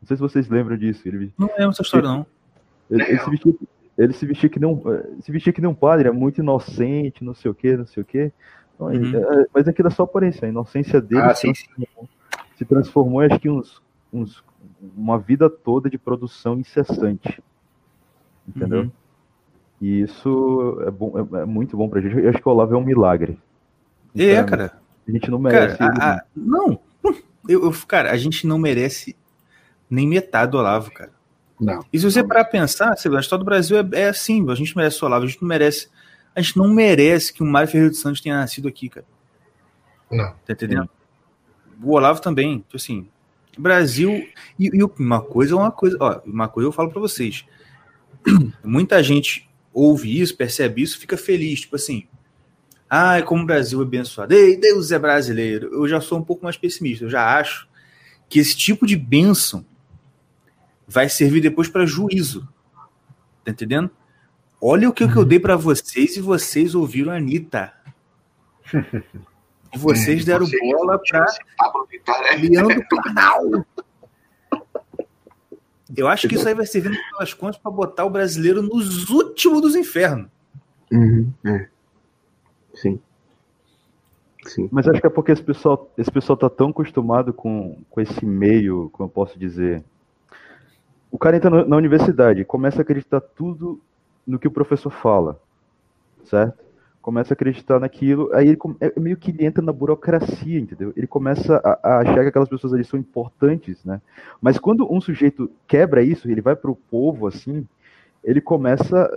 Não 0.00 0.06
sei 0.06 0.16
se 0.16 0.22
vocês 0.22 0.48
lembram 0.48 0.76
disso. 0.76 1.06
Ele, 1.08 1.32
Não 1.38 1.48
lembro 1.48 1.70
essa 1.70 1.82
história, 1.82 2.08
não. 2.08 2.26
ele, 2.90 3.02
ele 3.04 3.18
se 3.18 3.30
vestia, 3.30 3.54
ele 3.98 4.12
se 4.12 4.26
vestia 4.26 4.48
que 4.50 4.60
nem 4.60 4.68
um, 4.70 4.92
eh, 4.94 5.04
se 5.22 5.32
vestia 5.32 5.52
que 5.52 5.60
nem 5.60 5.70
um 5.70 5.74
padre, 5.74 6.08
é 6.08 6.12
muito 6.12 6.40
inocente, 6.40 7.24
não 7.24 7.34
sei 7.34 7.50
o 7.50 7.54
que, 7.54 7.76
não 7.76 7.86
sei 7.86 8.02
o 8.02 8.06
que. 8.06 8.30
Uhum. 8.78 9.12
mas 9.54 9.66
aquilo 9.66 9.88
é 9.88 9.90
só 9.90 10.02
aparência. 10.02 10.44
A 10.46 10.50
inocência 10.50 11.00
dele 11.00 11.22
Ah, 11.22 11.34
sim, 11.34 11.52
sim. 11.54 11.66
Se 12.56 12.64
transformou, 12.64 13.20
acho 13.20 13.38
que 13.38 13.48
uns, 13.50 13.82
uns, 14.12 14.42
uma 14.96 15.18
vida 15.18 15.48
toda 15.50 15.88
de 15.90 15.98
produção 15.98 16.58
incessante. 16.58 17.42
Entendeu? 18.48 18.82
Uhum. 18.82 18.90
E 19.80 20.00
isso 20.00 20.78
é, 20.86 20.90
bom, 20.90 21.12
é, 21.18 21.42
é 21.42 21.44
muito 21.44 21.76
bom 21.76 21.88
pra 21.88 22.00
gente. 22.00 22.16
Eu 22.16 22.30
acho 22.30 22.38
que 22.38 22.48
o 22.48 22.52
Olavo 22.52 22.74
é 22.74 22.78
um 22.78 22.84
milagre. 22.84 23.38
É, 24.16 24.42
cara. 24.42 24.78
A 25.06 25.10
gente 25.10 25.30
não 25.30 25.38
merece. 25.38 25.76
Cara, 25.76 25.94
a- 25.98 26.14
a- 26.16 26.24
não, 26.34 26.80
eu, 27.48 27.64
eu- 27.64 27.72
cara, 27.86 28.10
a 28.10 28.16
gente 28.16 28.46
não 28.46 28.58
merece 28.58 29.14
nem 29.90 30.08
metade 30.08 30.52
do 30.52 30.58
Olavo, 30.58 30.90
cara. 30.90 31.12
Não. 31.60 31.84
E 31.92 31.98
se 31.98 32.04
você 32.10 32.22
parar 32.24 32.44
pra 32.44 32.52
pensar, 32.52 32.96
você 32.96 33.08
vê, 33.08 33.16
a 33.16 33.20
história 33.20 33.42
do 33.44 33.46
Brasil 33.46 33.78
é, 33.78 33.88
é 34.00 34.08
assim, 34.08 34.48
a 34.50 34.54
gente 34.54 34.74
não 34.74 34.82
merece 34.82 35.02
o 35.02 35.06
Olavo, 35.06 35.24
a 35.24 35.28
gente 35.28 35.40
não 35.42 35.48
merece. 35.48 35.88
A 36.34 36.40
gente 36.40 36.56
não 36.56 36.68
merece 36.68 37.32
que 37.32 37.42
o 37.42 37.46
Mário 37.46 37.68
Ferreira 37.68 37.90
dos 37.90 38.00
Santos 38.00 38.20
tenha 38.20 38.36
nascido 38.36 38.68
aqui, 38.68 38.88
cara. 38.88 39.06
Não. 40.10 40.34
Tá 40.46 40.52
entendendo? 40.52 40.88
O 41.82 41.92
Olavo 41.92 42.20
também, 42.20 42.58
tipo 42.58 42.76
assim, 42.76 43.08
Brasil. 43.58 44.28
E, 44.58 44.70
e 44.72 44.82
uma 44.98 45.20
coisa 45.20 45.54
é 45.54 45.56
uma 45.56 45.70
coisa, 45.70 45.96
ó, 46.00 46.20
uma 46.24 46.48
coisa 46.48 46.68
eu 46.68 46.72
falo 46.72 46.90
pra 46.90 47.00
vocês. 47.00 47.44
Muita 48.64 49.02
gente 49.02 49.48
ouve 49.72 50.20
isso, 50.20 50.36
percebe 50.36 50.82
isso, 50.82 50.98
fica 50.98 51.16
feliz, 51.16 51.60
tipo 51.60 51.76
assim. 51.76 52.06
Ai, 52.88 53.22
como 53.22 53.42
o 53.42 53.46
Brasil 53.46 53.80
é 53.80 53.82
abençoado. 53.82 54.32
Ei, 54.32 54.56
Deus 54.56 54.92
é 54.92 54.98
brasileiro. 54.98 55.68
Eu 55.72 55.88
já 55.88 56.00
sou 56.00 56.18
um 56.18 56.22
pouco 56.22 56.44
mais 56.44 56.56
pessimista. 56.56 57.04
Eu 57.04 57.10
já 57.10 57.36
acho 57.36 57.68
que 58.28 58.38
esse 58.38 58.56
tipo 58.56 58.86
de 58.86 58.96
bênção 58.96 59.66
vai 60.86 61.08
servir 61.08 61.40
depois 61.40 61.68
para 61.68 61.84
juízo. 61.84 62.48
Tá 63.44 63.50
entendendo? 63.50 63.90
Olha 64.60 64.88
o 64.88 64.92
que, 64.92 65.06
que 65.06 65.16
eu 65.16 65.24
dei 65.24 65.38
para 65.38 65.56
vocês 65.56 66.16
e 66.16 66.20
vocês 66.20 66.74
ouviram 66.74 67.12
a 67.12 67.16
Anitta. 67.16 67.72
Vocês 69.76 70.24
deram 70.24 70.46
Você- 70.46 70.58
bola 70.58 71.00
para 72.04 72.32
é- 72.32 72.36
Leandro 72.36 72.84
Planal. 72.88 73.64
Eu 75.96 76.08
acho 76.08 76.28
que 76.28 76.34
isso 76.34 76.48
aí 76.48 76.54
vai 76.54 76.66
servir, 76.66 76.88
no 76.90 76.96
final 76.96 77.20
das 77.20 77.32
contas, 77.32 77.56
para 77.58 77.70
botar 77.70 78.04
o 78.04 78.10
brasileiro 78.10 78.60
nos 78.60 79.08
últimos 79.08 79.60
dos 79.62 79.76
infernos. 79.76 80.28
Uhum, 80.92 81.32
é. 81.44 81.68
Sim. 82.74 83.00
Sim. 84.46 84.68
Mas 84.70 84.86
acho 84.86 85.00
que 85.00 85.06
é 85.06 85.10
porque 85.10 85.32
esse 85.32 85.42
pessoal, 85.42 85.90
esse 85.96 86.10
pessoal 86.10 86.36
tá 86.36 86.48
tão 86.50 86.68
acostumado 86.68 87.32
com, 87.32 87.78
com 87.90 88.00
esse 88.00 88.24
meio, 88.24 88.90
como 88.92 89.06
eu 89.06 89.12
posso 89.12 89.38
dizer. 89.38 89.82
O 91.10 91.18
cara 91.18 91.36
entra 91.36 91.64
na 91.64 91.76
universidade, 91.76 92.44
começa 92.44 92.78
a 92.78 92.82
acreditar 92.82 93.20
tudo 93.20 93.80
no 94.26 94.38
que 94.38 94.46
o 94.48 94.50
professor 94.50 94.90
fala, 94.90 95.40
certo? 96.24 96.64
Começa 97.06 97.32
a 97.32 97.36
acreditar 97.36 97.78
naquilo, 97.78 98.28
aí 98.34 98.48
ele 98.48 98.56
come- 98.56 98.76
é 98.80 98.98
meio 98.98 99.16
que 99.16 99.30
ele 99.30 99.46
entra 99.46 99.62
na 99.62 99.72
burocracia, 99.72 100.58
entendeu? 100.58 100.92
Ele 100.96 101.06
começa 101.06 101.60
a, 101.64 101.78
a 101.90 101.98
achar 102.00 102.22
que 102.22 102.28
aquelas 102.30 102.48
pessoas 102.48 102.74
ali 102.74 102.84
são 102.84 102.98
importantes, 102.98 103.84
né? 103.84 104.02
Mas 104.42 104.58
quando 104.58 104.92
um 104.92 105.00
sujeito 105.00 105.48
quebra 105.68 106.02
isso, 106.02 106.28
ele 106.28 106.40
vai 106.40 106.56
pro 106.56 106.74
povo 106.74 107.28
assim, 107.28 107.64
ele 108.24 108.40
começa. 108.40 109.08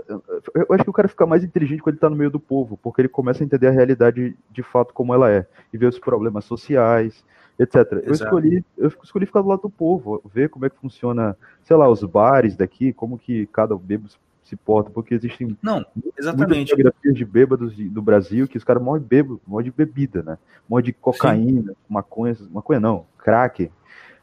Eu 0.54 0.68
acho 0.72 0.84
que 0.84 0.90
o 0.90 0.94
cara 0.94 1.08
fica 1.08 1.26
mais 1.26 1.44
inteligente 1.44 1.82
quando 1.82 1.96
ele 1.96 2.02
tá 2.02 2.10
no 2.10 2.16
meio 2.16 2.30
do 2.30 2.40
povo, 2.40 2.78
porque 2.78 3.02
ele 3.02 3.10
começa 3.10 3.44
a 3.44 3.46
entender 3.46 3.68
a 3.68 3.72
realidade 3.72 4.38
de 4.52 4.64
fato 4.64 4.94
como 4.94 5.14
ela 5.14 5.32
é, 5.32 5.48
e 5.74 5.78
ver 5.78 5.88
os 5.88 6.00
problemas 6.00 6.46
sociais, 6.46 7.26
etc. 7.58 8.04
Eu 8.06 8.14
escolhi, 8.14 8.64
eu 8.78 8.88
escolhi 9.04 9.26
ficar 9.26 9.42
do 9.42 9.48
lado 9.50 9.64
do 9.64 9.70
povo, 9.70 10.22
ver 10.32 10.50
como 10.50 10.66
é 10.66 10.70
que 10.70 10.78
funciona, 10.78 11.36
sei 11.64 11.76
lá, 11.76 11.90
os 11.90 12.04
bares 12.04 12.56
daqui, 12.56 12.94
como 12.94 13.18
que 13.18 13.48
cada 13.48 13.76
bêbado 13.76 14.14
se 14.50 14.56
porta, 14.56 14.90
porque 14.90 15.14
existem 15.14 15.56
Não, 15.62 15.86
exatamente. 16.18 16.72
fotografias 16.72 17.16
de 17.16 17.24
bêbados 17.26 17.76
de- 17.76 17.88
do 17.90 18.02
Brasil 18.02 18.48
que 18.48 18.58
os 18.58 18.64
caras 18.64 18.82
morrem 18.82 19.04
bêbado, 19.04 19.40
morrem 19.48 19.66
de 19.66 19.72
bebida, 19.72 20.24
né? 20.24 20.38
Morrem 20.68 20.86
de 20.86 20.94
cocaína, 20.94 21.74
maconha, 21.88 22.36
maconha 22.52 22.80
não, 22.80 23.06
crack. 23.18 23.72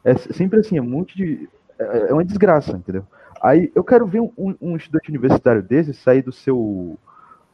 É 0.03 0.15
sempre 0.15 0.59
assim, 0.59 0.77
é 0.77 0.81
um 0.81 0.89
monte 0.89 1.15
de. 1.17 1.49
É 1.79 2.09
é 2.09 2.13
uma 2.13 2.25
desgraça, 2.25 2.71
entendeu? 2.77 3.05
Aí 3.41 3.71
eu 3.75 3.83
quero 3.83 4.05
ver 4.07 4.19
um, 4.21 4.55
um- 4.59 4.75
estudante 4.75 5.09
universitário 5.09 5.61
desse 5.63 5.93
sair 5.93 6.21
do 6.21 6.31
seu. 6.31 6.97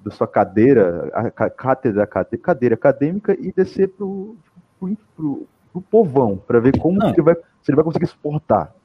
da 0.03 0.11
sua 0.11 0.28
cadeira, 0.28 1.09
a 1.13 1.49
cátedra, 1.49 2.05
cade- 2.05 2.38
cadeira 2.38 2.76
acadêmica 2.76 3.34
e 3.39 3.53
descer 3.53 3.88
pro, 3.88 4.36
pro, 4.78 4.97
pro, 5.15 5.47
pro 5.71 5.82
povão, 5.82 6.36
para 6.45 6.59
ver 6.59 6.78
como 6.78 6.97
Não. 6.99 7.09
ele 7.09 7.21
vai, 7.21 7.36
se 7.36 7.69
ele 7.71 7.78
vai 7.78 7.86
conseguir 7.86 8.07
suportar. 8.07 8.76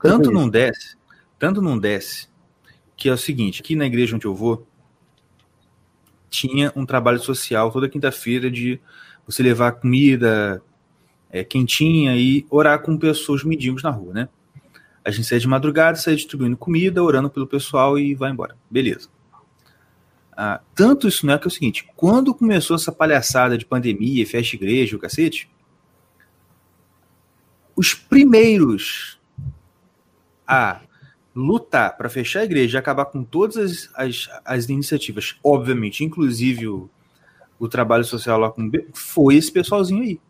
Tanto 0.00 0.30
não 0.30 0.48
desce, 0.48 0.96
tanto 1.40 1.60
não 1.60 1.76
desce, 1.76 2.28
que 3.00 3.08
é 3.08 3.12
o 3.14 3.16
seguinte, 3.16 3.62
aqui 3.62 3.74
na 3.74 3.86
igreja 3.86 4.14
onde 4.14 4.26
eu 4.26 4.34
vou, 4.34 4.68
tinha 6.28 6.70
um 6.76 6.84
trabalho 6.84 7.18
social 7.18 7.72
toda 7.72 7.88
quinta-feira 7.88 8.50
de 8.50 8.78
você 9.26 9.42
levar 9.42 9.72
comida 9.72 10.62
é, 11.30 11.42
quentinha 11.42 12.14
e 12.14 12.44
orar 12.50 12.82
com 12.82 12.98
pessoas 12.98 13.42
mendigos 13.42 13.82
na 13.82 13.88
rua, 13.88 14.12
né? 14.12 14.28
A 15.02 15.10
gente 15.10 15.26
sai 15.26 15.38
de 15.38 15.48
madrugada, 15.48 15.96
sai 15.96 16.14
distribuindo 16.14 16.58
comida, 16.58 17.02
orando 17.02 17.30
pelo 17.30 17.46
pessoal 17.46 17.98
e 17.98 18.14
vai 18.14 18.32
embora. 18.32 18.54
Beleza. 18.70 19.08
Ah, 20.36 20.60
tanto 20.74 21.08
isso 21.08 21.24
não 21.24 21.32
é 21.32 21.38
que 21.38 21.46
é 21.46 21.48
o 21.48 21.50
seguinte, 21.50 21.88
quando 21.96 22.34
começou 22.34 22.76
essa 22.76 22.92
palhaçada 22.92 23.56
de 23.56 23.64
pandemia, 23.64 24.26
festa 24.26 24.56
igreja, 24.56 24.94
o 24.94 25.00
cacete, 25.00 25.50
os 27.74 27.94
primeiros 27.94 29.18
a 30.46 30.82
lutar 31.34 31.96
para 31.96 32.08
fechar 32.08 32.40
a 32.40 32.44
igreja 32.44 32.76
e 32.76 32.80
acabar 32.80 33.04
com 33.06 33.22
todas 33.22 33.56
as, 33.58 33.90
as, 33.94 34.28
as 34.44 34.68
iniciativas, 34.68 35.38
obviamente, 35.44 36.04
inclusive 36.04 36.68
o, 36.68 36.90
o 37.58 37.68
trabalho 37.68 38.04
social 38.04 38.38
lá 38.38 38.50
com 38.50 38.62
o 38.62 38.70
B, 38.70 38.86
foi 38.92 39.36
esse 39.36 39.50
pessoalzinho 39.50 40.02
aí. 40.02 40.20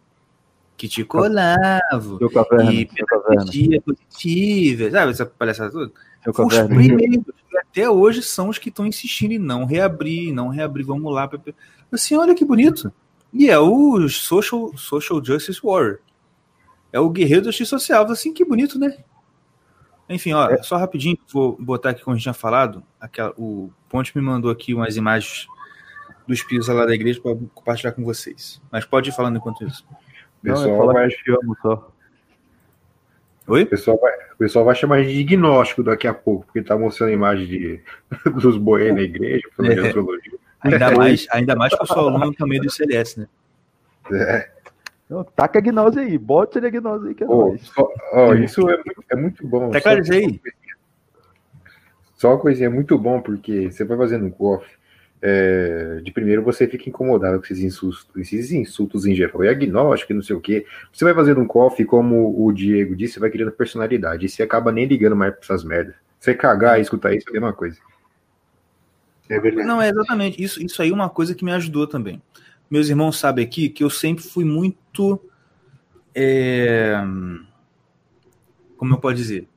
Que 0.77 0.89
te 0.89 1.05
colava, 1.05 2.19
Seu 2.19 2.31
caverna, 2.31 2.73
e 2.73 2.87
pedagogia 2.87 3.83
positiva, 3.83 4.91
sabe 4.91 5.13
essa 5.13 5.27
palhaçada 5.27 5.71
toda? 5.71 5.93
seu 6.23 6.33
Os 6.33 6.37
caverna. 6.37 6.75
primeiros, 6.75 7.25
até 7.59 7.89
hoje, 7.89 8.23
são 8.23 8.49
os 8.49 8.59
que 8.59 8.69
estão 8.69 8.87
insistindo 8.87 9.33
em 9.33 9.39
não 9.39 9.65
reabrir, 9.65 10.33
não 10.33 10.49
reabrir, 10.49 10.85
vamos 10.85 11.13
lá. 11.13 11.31
Assim, 11.93 12.17
olha 12.17 12.35
que 12.35 12.45
bonito. 12.45 12.93
E 13.33 13.49
é 13.49 13.59
o 13.59 14.09
Social, 14.09 14.77
social 14.77 15.25
Justice 15.25 15.61
Warrior. 15.63 15.99
É 16.93 16.99
o 16.99 17.11
guerreiro 17.11 17.45
da 17.45 17.51
justiça 17.51 17.79
social. 17.79 18.11
Assim, 18.11 18.33
que 18.33 18.45
bonito, 18.45 18.79
né? 18.79 18.99
Enfim, 20.11 20.33
ó, 20.33 20.51
É. 20.51 20.63
só 20.63 20.77
rapidinho, 20.77 21.17
vou 21.33 21.57
botar 21.59 21.91
aqui 21.91 22.03
como 22.03 22.15
a 22.15 22.17
gente 22.17 22.25
tinha 22.25 22.35
falado. 22.35 22.83
Aquela, 23.01 23.33
o 23.39 23.71
Ponte 23.89 24.15
me 24.17 24.23
mandou 24.23 24.51
aqui 24.51 24.75
umas 24.75 24.97
imagens 24.97 25.47
dos 26.27 26.43
pisos 26.43 26.69
lá 26.69 26.85
da 26.85 26.95
igreja 26.95 27.21
para 27.21 27.37
compartilhar 27.55 27.93
com 27.93 28.05
vocês. 28.05 28.61
Mas 28.71 28.85
pode 28.85 29.09
ir 29.11 29.13
falando 29.13 29.37
enquanto 29.37 29.65
isso. 29.65 29.85
O 29.91 29.95
Não, 30.49 30.55
pessoal, 30.55 30.77
falar 30.79 30.93
vai, 30.95 31.09
que 31.09 31.23
te 31.25 31.31
amo 31.31 31.57
só. 31.63 31.93
Oi? 33.47 33.63
o 33.63 33.67
pessoal, 33.67 33.99
vai, 34.01 34.13
o 34.35 34.37
pessoal 34.37 34.65
vai 34.65 34.75
chamar 34.77 35.03
de 35.03 35.13
diagnóstico 35.13 35.83
daqui 35.83 36.07
a 36.07 36.15
pouco, 36.15 36.45
porque 36.47 36.63
tá 36.63 36.77
mostrando 36.79 37.13
imagem 37.13 37.47
de, 37.47 37.81
dos 38.41 38.57
boês 38.57 38.95
na 38.95 39.01
igreja, 39.01 39.49
falando 39.57 39.75
de 39.75 39.81
É. 39.81 39.87
astrologia. 39.87 40.33
Ainda 40.61 40.91
mais, 40.93 41.27
ainda 41.31 41.57
mais 41.57 41.75
que 41.75 41.83
eu 41.83 41.87
sou 41.87 42.09
aluno 42.09 42.35
também 42.35 42.61
do 42.61 42.71
CLS, 42.71 43.19
né? 43.19 43.27
É. 44.13 44.51
Não, 45.11 45.25
taca 45.25 45.59
a 45.59 45.63
gnose 45.63 45.99
aí, 45.99 46.17
bote 46.17 46.59
a 46.59 46.71
gnose 46.71 47.09
aí 47.09 47.15
que 47.17 47.25
é 47.25 47.27
Pô, 47.27 47.49
nóis. 47.49 47.63
só- 47.63 47.93
ó, 48.13 48.33
isso 48.35 48.61
é 48.71 48.77
muito, 48.77 49.05
é 49.11 49.17
muito 49.17 49.47
bom. 49.47 49.71
Tá 49.71 49.81
Só- 52.15 52.29
uma 52.29 52.39
coisinha 52.39 52.71
muito 52.71 52.97
bom, 52.97 53.21
porque 53.21 53.73
você 53.73 53.83
vai 53.85 53.97
fazendo 53.97 54.27
um 54.27 54.31
coffee, 54.31 54.71
é, 55.21 56.01
de 56.05 56.13
primeiro 56.13 56.43
você 56.45 56.69
fica 56.69 56.89
incomodado 56.89 57.39
com 57.39 57.45
esses 57.45 57.59
insultos, 57.59 58.07
esses 58.17 58.53
insultos 58.53 59.05
em 59.05 59.15
geral, 59.15 59.43
e 59.43 59.49
agnóstico, 59.49 60.13
e 60.13 60.15
não 60.15 60.23
sei 60.23 60.37
o 60.37 60.41
quê. 60.41 60.65
Você 60.93 61.05
vai 61.05 61.13
fazendo 61.13 61.41
um 61.41 61.47
coffee, 61.47 61.85
como 61.85 62.47
o 62.47 62.53
Diego 62.53 62.95
disse, 62.95 63.15
você 63.15 63.21
vai 63.21 63.31
criando 63.31 63.51
personalidade, 63.51 64.27
e 64.27 64.29
você 64.29 64.45
acaba 64.45 64.71
nem 64.71 64.87
ligando 64.87 65.17
mais 65.17 65.33
pra 65.33 65.41
essas 65.43 65.65
merdas. 65.65 65.95
Você 66.21 66.35
cagar 66.35 66.79
e 66.79 66.83
escutar 66.83 67.13
isso 67.15 67.27
é 67.29 67.31
a 67.31 67.33
mesma 67.33 67.53
coisa. 67.53 67.79
É 69.29 69.41
verdade. 69.41 69.67
Não, 69.67 69.81
é 69.83 69.89
exatamente. 69.89 70.43
Isso, 70.43 70.63
isso 70.63 70.81
aí 70.83 70.91
é 70.91 70.95
uma 70.95 71.09
coisa 71.09 71.35
que 71.35 71.45
me 71.45 71.53
ajudou 71.53 71.87
também. 71.87 72.21
Meus 72.71 72.89
irmãos 72.89 73.19
sabem 73.19 73.45
aqui 73.45 73.69
que 73.69 73.83
eu 73.83 73.91
sempre 73.91 74.23
fui 74.23 74.45
muito. 74.45 75.21
é, 76.15 76.95
como 78.77 78.95
eu 78.95 78.99
posso 78.99 79.17
dizer? 79.17 79.49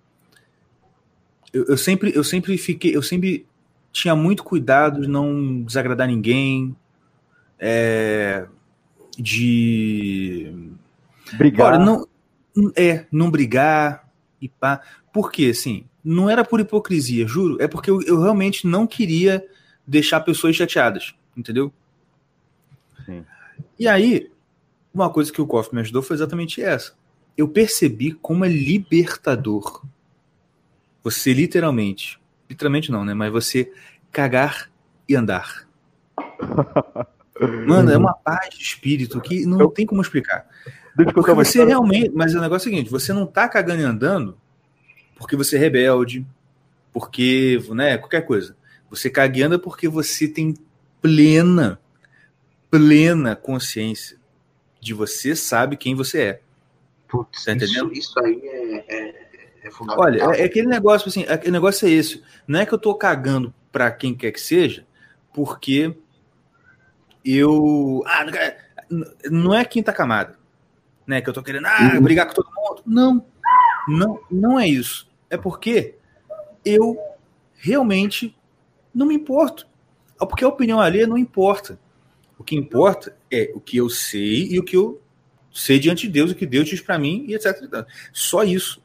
Eu, 1.53 1.65
eu 1.65 1.77
sempre, 1.77 2.11
eu 2.15 2.23
sempre 2.23 2.57
fiquei. 2.57 2.95
Eu 2.95 3.03
sempre 3.03 3.45
tinha 3.91 4.15
muito 4.15 4.43
cuidado 4.43 5.01
de 5.01 5.07
não 5.07 5.61
desagradar 5.61 6.07
ninguém. 6.07 6.75
é, 7.59 8.47
de. 9.17 10.51
Brigar. 11.33 11.73
Olha, 11.73 11.85
não, 11.85 12.07
é, 12.75 13.05
não 13.11 13.29
brigar 13.29 14.09
e 14.41 14.49
pá. 14.49 14.81
Por 15.13 15.31
quê? 15.31 15.49
Assim, 15.51 15.85
não 16.03 16.29
era 16.29 16.43
por 16.43 16.59
hipocrisia, 16.59 17.27
juro. 17.27 17.61
É 17.61 17.67
porque 17.67 17.89
eu, 17.89 18.01
eu 18.01 18.19
realmente 18.19 18.67
não 18.67 18.87
queria 18.87 19.45
deixar 19.85 20.21
pessoas 20.21 20.55
chateadas, 20.55 21.13
entendeu? 21.37 21.71
Sim. 23.05 23.25
E 23.79 23.87
aí, 23.87 24.31
uma 24.93 25.09
coisa 25.09 25.31
que 25.31 25.41
o 25.41 25.47
Koff 25.47 25.73
me 25.73 25.81
ajudou 25.81 26.01
foi 26.01 26.15
exatamente 26.15 26.61
essa. 26.61 26.93
Eu 27.37 27.47
percebi 27.47 28.13
como 28.13 28.45
é 28.45 28.49
libertador 28.49 29.83
você 31.03 31.33
literalmente, 31.33 32.19
literalmente 32.49 32.89
não, 32.91 33.03
né? 33.03 33.13
Mas 33.13 33.31
você 33.31 33.71
cagar 34.11 34.71
e 35.07 35.15
andar. 35.15 35.67
Mano, 37.67 37.91
é 37.91 37.97
uma 37.97 38.13
paz 38.13 38.55
de 38.55 38.63
espírito 38.63 39.19
que 39.19 39.45
não 39.45 39.59
Eu- 39.59 39.67
tem 39.69 39.85
como 39.85 40.01
explicar. 40.01 40.47
Porque 40.95 41.33
você 41.33 41.65
realmente. 41.65 42.11
Mas 42.13 42.33
o 42.35 42.39
negócio 42.39 42.67
é 42.67 42.71
o 42.71 42.73
seguinte: 42.75 42.91
você 42.91 43.11
não 43.11 43.25
tá 43.25 43.49
cagando 43.49 43.81
e 43.81 43.85
andando 43.85 44.37
porque 45.17 45.35
você 45.35 45.55
é 45.55 45.59
rebelde, 45.59 46.25
porque, 46.91 47.59
né, 47.71 47.97
qualquer 47.97 48.21
coisa. 48.21 48.55
Você 48.89 49.09
cagueanda 49.09 49.57
porque 49.57 49.87
você 49.87 50.27
tem 50.27 50.53
plena, 51.01 51.79
plena 52.73 53.35
consciência 53.35 54.17
de 54.81 54.93
você 54.95 55.35
sabe 55.35 55.77
quem 55.77 55.93
você 55.93 56.21
é. 56.21 56.41
Putz, 57.07 57.45
Tá 57.45 57.51
isso, 57.53 57.65
entendendo? 57.65 57.93
isso 57.93 58.19
aí 58.19 58.41
é, 58.43 58.85
é, 58.87 59.15
é 59.67 59.71
fundamental. 59.71 60.05
Olha, 60.05 60.35
é, 60.35 60.41
é 60.41 60.45
aquele 60.45 60.65
negócio 60.67 61.07
assim, 61.07 61.23
aquele 61.27 61.51
negócio 61.51 61.87
é 61.87 61.91
esse. 61.91 62.23
Não 62.47 62.59
é 62.59 62.65
que 62.65 62.73
eu 62.73 62.79
tô 62.79 62.95
cagando 62.95 63.53
pra 63.71 63.91
quem 63.91 64.15
quer 64.15 64.31
que 64.31 64.41
seja, 64.41 64.87
porque 65.31 65.95
eu. 67.23 68.03
Ah, 68.07 68.25
não 69.29 69.53
é 69.53 69.63
quinta 69.65 69.93
camada. 69.93 70.37
Né? 71.05 71.21
Que 71.21 71.29
eu 71.29 71.33
tô 71.33 71.43
querendo 71.43 71.67
ah, 71.67 71.91
Uhum. 71.93 72.01
brigar 72.01 72.25
com 72.27 72.33
todo 72.33 72.49
mundo. 72.55 72.81
Não. 72.85 73.25
Não, 73.87 74.19
não 74.31 74.59
é 74.59 74.67
isso. 74.67 75.07
É 75.29 75.37
porque 75.37 75.95
eu 76.65 76.97
realmente 77.55 78.35
não 78.95 79.05
me 79.05 79.13
importo. 79.13 79.67
Porque 80.17 80.43
a 80.43 80.47
opinião 80.47 80.79
alheia 80.79 81.05
não 81.05 81.17
importa. 81.17 81.77
O 82.43 82.45
que 82.45 82.57
importa 82.57 83.15
é 83.31 83.53
o 83.55 83.61
que 83.61 83.77
eu 83.77 83.89
sei 83.89 84.49
e 84.51 84.59
o 84.59 84.63
que 84.63 84.75
eu 84.75 85.01
sei 85.49 85.79
diante 85.79 86.07
de 86.07 86.11
Deus, 86.11 86.29
o 86.29 86.35
que 86.35 86.45
Deus 86.45 86.67
diz 86.67 86.81
pra 86.81 86.99
mim 86.99 87.23
e 87.25 87.35
etc. 87.35 87.55
Só 88.11 88.43
isso. 88.43 88.83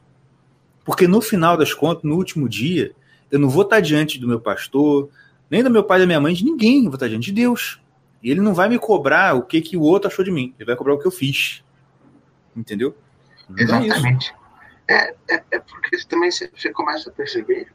Porque 0.85 1.09
no 1.09 1.19
final 1.19 1.57
das 1.57 1.73
contas, 1.73 2.05
no 2.05 2.15
último 2.15 2.47
dia, 2.47 2.95
eu 3.29 3.37
não 3.37 3.49
vou 3.49 3.63
estar 3.63 3.81
diante 3.81 4.17
do 4.17 4.29
meu 4.29 4.39
pastor, 4.39 5.09
nem 5.51 5.61
do 5.61 5.69
meu 5.69 5.83
pai 5.83 5.99
da 5.99 6.05
minha 6.05 6.21
mãe, 6.21 6.33
de 6.33 6.45
ninguém. 6.45 6.77
Eu 6.77 6.83
vou 6.85 6.93
estar 6.93 7.09
diante 7.09 7.25
de 7.25 7.33
Deus. 7.33 7.81
E 8.23 8.31
ele 8.31 8.39
não 8.39 8.53
vai 8.53 8.69
me 8.69 8.79
cobrar 8.79 9.35
o 9.35 9.41
que, 9.41 9.59
que 9.59 9.75
o 9.75 9.81
outro 9.81 10.07
achou 10.07 10.23
de 10.23 10.31
mim. 10.31 10.55
Ele 10.57 10.67
vai 10.67 10.77
cobrar 10.77 10.93
o 10.93 10.99
que 10.99 11.05
eu 11.05 11.11
fiz. 11.11 11.61
Entendeu? 12.55 12.95
Então 13.49 13.75
é. 13.75 13.87
Exatamente. 13.87 14.33
É, 14.87 15.13
é, 15.27 15.43
é 15.51 15.59
porque 15.59 15.97
também 16.07 16.31
você, 16.31 16.49
você 16.55 16.71
começa 16.71 17.09
a 17.09 17.11
perceber 17.13 17.67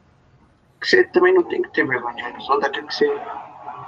que 0.81 0.87
você 0.87 1.03
também 1.03 1.31
não 1.31 1.43
tem 1.43 1.61
que 1.61 1.71
ter 1.73 1.85
vergonha 1.85 2.25
de 2.25 2.37
pessoa 2.37 2.59
daquilo 2.59 2.87
que 2.87 2.95
você, 2.95 3.07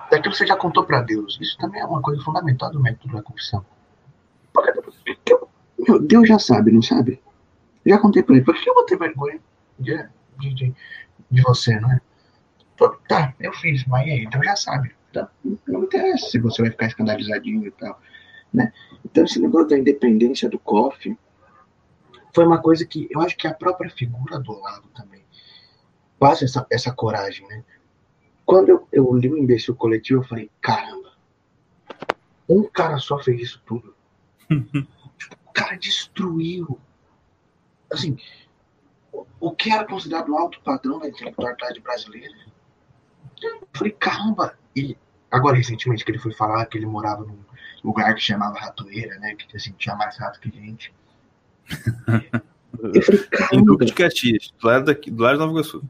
daquilo 0.10 0.32
que 0.32 0.38
você 0.38 0.48
já 0.48 0.56
contou 0.56 0.86
para 0.86 1.02
Deus. 1.02 1.38
Isso 1.42 1.58
também 1.58 1.82
é 1.82 1.86
uma 1.86 2.02
coisa 2.02 2.22
fundamental 2.24 2.72
do 2.72 2.80
método 2.80 3.16
da 3.16 3.22
confissão. 3.22 3.66
Meu, 5.88 6.00
Deus 6.00 6.28
já 6.28 6.40
sabe, 6.40 6.72
não 6.72 6.82
sabe? 6.82 7.22
Já 7.86 7.98
contei 7.98 8.24
para 8.24 8.36
ele. 8.36 8.46
Por 8.46 8.56
que 8.56 8.70
eu 8.70 8.74
vou 8.74 8.86
ter 8.86 8.98
vergonha 8.98 9.40
de, 9.80 10.10
de, 10.40 10.54
de, 10.54 10.76
de 11.32 11.42
você, 11.42 11.80
não 11.80 11.92
é? 11.92 12.02
Tá, 13.08 13.34
eu 13.40 13.54
fiz, 13.54 13.86
mas 13.86 14.04
aí? 14.04 14.28
Deus 14.28 14.46
já 14.46 14.56
sabe. 14.56 14.96
Tá? 15.14 15.30
Não 15.68 15.84
interessa 15.84 16.30
se 16.30 16.40
você 16.40 16.62
vai 16.62 16.72
ficar 16.72 16.88
escandalizadinho 16.88 17.66
e 17.66 17.72
tal. 17.72 18.00
Né? 18.54 18.72
Então, 19.06 19.24
esse 19.24 19.40
negócio 19.40 19.70
da 19.70 19.78
independência 19.78 20.50
do 20.50 20.60
COF 20.60 21.18
foi 22.34 22.46
uma 22.46 22.62
coisa 22.62 22.86
que 22.86 23.08
eu 23.10 23.22
acho 23.22 23.36
que 23.36 23.48
a 23.48 23.54
própria 23.54 23.90
figura 23.90 24.40
do 24.40 24.52
Olavo 24.52 24.88
também 24.90 25.24
passa 26.20 26.46
essa, 26.46 26.66
essa 26.70 26.92
coragem, 26.92 27.48
né? 27.48 27.64
Quando 28.48 28.70
eu, 28.70 28.88
eu 28.94 29.14
li 29.14 29.28
o 29.28 29.38
imbecil 29.38 29.76
coletivo, 29.76 30.22
eu 30.22 30.28
falei, 30.28 30.50
caramba, 30.62 31.12
um 32.48 32.64
cara 32.64 32.98
só 32.98 33.20
fez 33.20 33.42
isso 33.42 33.62
tudo. 33.66 33.94
Tipo, 34.48 35.36
o 35.46 35.52
cara 35.52 35.76
destruiu. 35.76 36.80
Assim, 37.92 38.18
o, 39.12 39.28
o 39.42 39.52
que 39.52 39.70
era 39.70 39.84
considerado 39.84 40.30
o 40.30 40.38
alto 40.38 40.62
padrão 40.62 40.98
da 40.98 41.10
intelectualidade 41.10 41.82
brasileira. 41.82 42.34
Eu 43.44 43.68
falei, 43.74 43.92
caramba, 43.92 44.58
e 44.74 44.98
agora 45.30 45.58
recentemente 45.58 46.06
que 46.06 46.12
ele 46.12 46.20
foi 46.20 46.34
falar 46.34 46.66
que 46.68 46.78
ele 46.78 46.86
morava 46.86 47.26
num 47.26 47.38
lugar 47.84 48.16
que 48.16 48.22
chamava 48.22 48.58
Ratoeira, 48.58 49.20
né? 49.20 49.36
Que 49.36 49.58
assim, 49.58 49.74
tinha 49.78 49.96
mais 49.98 50.18
rato 50.18 50.40
que 50.40 50.50
gente. 50.50 50.94
Eu 52.94 53.02
falei, 53.02 53.22
Em 53.22 53.28
caramba, 53.30 53.66
Duque 53.66 53.86
de 53.86 53.94
Caxias, 53.94 54.54
do 54.60 54.68
lado, 54.68 54.86
daqui, 54.86 55.10
do 55.10 55.24
lado 55.24 55.34
de 55.34 55.40
Nova 55.40 55.52
Iguaçu. 55.52 55.84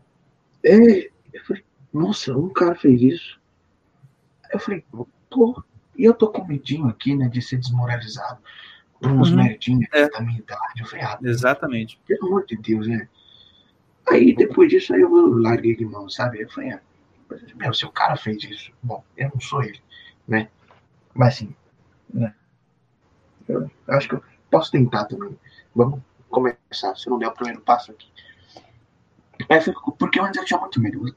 É, 0.64 1.10
eu 1.34 1.44
falei, 1.46 1.66
nossa, 1.94 2.36
um 2.38 2.50
cara 2.50 2.76
fez 2.76 3.02
isso. 3.02 3.40
Eu 4.52 4.60
falei, 4.60 4.84
pô, 5.30 5.64
e 5.98 6.04
eu 6.06 6.14
tô 6.14 6.30
com 6.30 6.46
medinho 6.46 6.88
aqui, 6.88 7.16
né, 7.16 7.28
de 7.28 7.42
ser 7.42 7.58
desmoralizado 7.58 8.40
por 9.02 9.12
uns 9.12 9.30
Uhum. 9.32 9.38
merdinhos 9.38 9.88
É. 9.94 10.10
da 10.10 10.22
minha 10.22 10.40
idade. 10.40 10.80
Eu 10.82 10.86
falei, 10.86 11.06
ah, 11.06 11.20
Exatamente. 11.24 12.00
pelo 12.08 12.28
amor 12.28 12.46
de 12.46 12.56
Deus, 12.58 12.88
né? 12.88 13.08
Aí 14.10 14.34
depois 14.36 14.70
disso 14.70 14.94
aí 14.94 15.02
eu 15.02 15.10
larguei 15.40 15.76
de 15.76 15.86
mão, 15.86 16.10
sabe? 16.10 16.42
Eu 16.42 16.50
falei, 16.50 16.72
ah, 16.72 16.82
meu, 17.56 17.74
se 17.74 17.86
o 17.86 17.92
cara 17.92 18.16
fez 18.16 18.42
isso, 18.44 18.72
bom, 18.82 19.04
eu 19.18 19.30
não 19.34 19.40
sou 19.42 19.62
ele, 19.64 19.82
né? 20.28 20.50
Mas 21.14 21.36
assim, 21.36 21.54
né? 22.14 22.34
Eu 23.48 23.70
acho 23.88 24.08
que 24.10 24.16
eu 24.16 24.24
posso 24.50 24.72
tentar 24.72 25.06
também. 25.06 25.38
Vamos 25.76 26.00
começar, 26.30 26.96
se 26.96 27.10
não 27.10 27.20
der 27.20 27.28
o 27.28 27.32
primeiro 27.34 27.62
passo 27.62 27.92
aqui. 27.92 28.10
Aí 29.50 29.60
porque 30.00 30.20
antes 30.20 30.38
eu 30.38 30.46
tinha 30.46 30.60
muito 30.60 30.80
medo. 30.82 31.16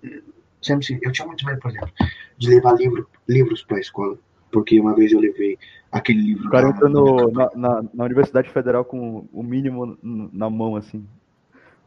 Sempre, 0.63 0.99
eu 1.03 1.13
tinha 1.13 1.27
muito 1.27 1.45
medo, 1.45 1.59
por 1.59 1.71
exemplo, 1.71 1.91
de 2.37 2.49
levar 2.49 2.75
livro, 2.75 3.09
livros 3.29 3.63
pra 3.63 3.81
escola. 3.81 4.19
Porque 4.51 4.79
uma 4.81 4.95
vez 4.95 5.13
eu 5.13 5.21
levei 5.21 5.59
aquele 5.91 6.21
livro. 6.21 6.49
O 6.49 6.51
cara 6.51 6.69
lá 6.69 6.75
entra 6.75 6.89
na- 6.89 6.95
no, 7.01 7.31
na, 7.31 7.51
na, 7.55 7.85
na 7.95 8.05
Universidade 8.05 8.51
Federal 8.51 8.85
com 8.85 9.29
o 9.33 9.43
mínimo 9.43 9.97
na 10.03 10.51
mão, 10.51 10.77
assim. 10.77 11.07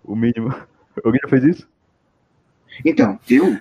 O 0.04 0.16
mínimo. 0.16 0.54
Alguém 1.04 1.20
já 1.24 1.30
fez 1.30 1.44
isso? 1.44 1.70
Então, 2.86 3.20
eu. 3.30 3.58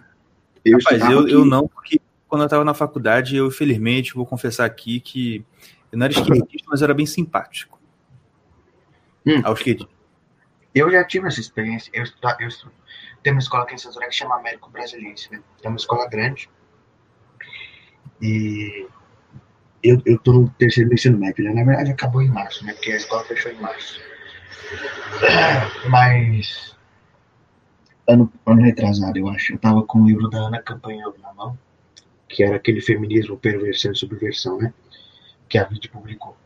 Eu 0.64 0.78
Rapaz, 0.78 1.02
eu, 1.10 1.26
eu 1.26 1.44
não, 1.44 1.66
porque 1.66 2.00
quando 2.28 2.42
eu 2.42 2.46
estava 2.46 2.64
na 2.64 2.72
faculdade, 2.72 3.34
eu, 3.36 3.48
infelizmente, 3.48 4.14
vou 4.14 4.24
confessar 4.24 4.64
aqui 4.64 5.00
que 5.00 5.44
eu 5.90 5.98
não 5.98 6.04
era 6.04 6.12
esquerdista, 6.12 6.68
mas 6.68 6.80
eu 6.80 6.84
era 6.84 6.94
bem 6.94 7.04
simpático. 7.04 7.80
Hum. 9.26 9.40
Ao 9.44 9.54
esquerdista. 9.54 9.90
Eu 10.74 10.90
já 10.90 11.04
tive 11.04 11.26
essa 11.26 11.40
experiência. 11.40 11.90
Eu, 11.92 12.04
eu 12.40 12.48
tem 13.22 13.32
uma 13.32 13.38
escola 13.38 13.64
aqui 13.64 13.74
em 13.74 13.78
Santo 13.78 13.98
que 13.98 14.12
chama 14.12 14.36
Américo 14.36 14.70
Brasiliense, 14.70 15.30
né? 15.30 15.40
É 15.62 15.68
uma 15.68 15.76
escola 15.76 16.08
grande. 16.08 16.48
E 18.20 18.86
eu, 19.82 20.00
eu 20.04 20.18
tô 20.18 20.32
no 20.32 20.50
terceiro 20.50 20.92
ensino 20.92 21.18
médio, 21.18 21.44
né? 21.44 21.52
Na 21.52 21.64
verdade, 21.64 21.90
acabou 21.90 22.22
em 22.22 22.28
março, 22.28 22.64
né? 22.64 22.72
Porque 22.72 22.92
a 22.92 22.96
escola 22.96 23.24
fechou 23.24 23.52
em 23.52 23.60
março. 23.60 24.00
Mas. 25.88 26.76
Ano, 28.08 28.32
ano 28.46 28.62
retrasado, 28.62 29.18
eu 29.18 29.28
acho. 29.28 29.54
Eu 29.54 29.58
tava 29.58 29.82
com 29.82 30.00
o 30.00 30.06
livro 30.06 30.28
da 30.28 30.38
Ana 30.38 30.60
Campanhão 30.60 31.14
na 31.22 31.32
mão, 31.34 31.58
que 32.28 32.42
era 32.42 32.56
aquele 32.56 32.80
feminismo 32.80 33.36
perversão 33.36 33.92
e 33.92 33.96
subversão, 33.96 34.58
né? 34.58 34.72
Que 35.48 35.58
a 35.58 35.64
Vide 35.64 35.88
publicou. 35.88 36.36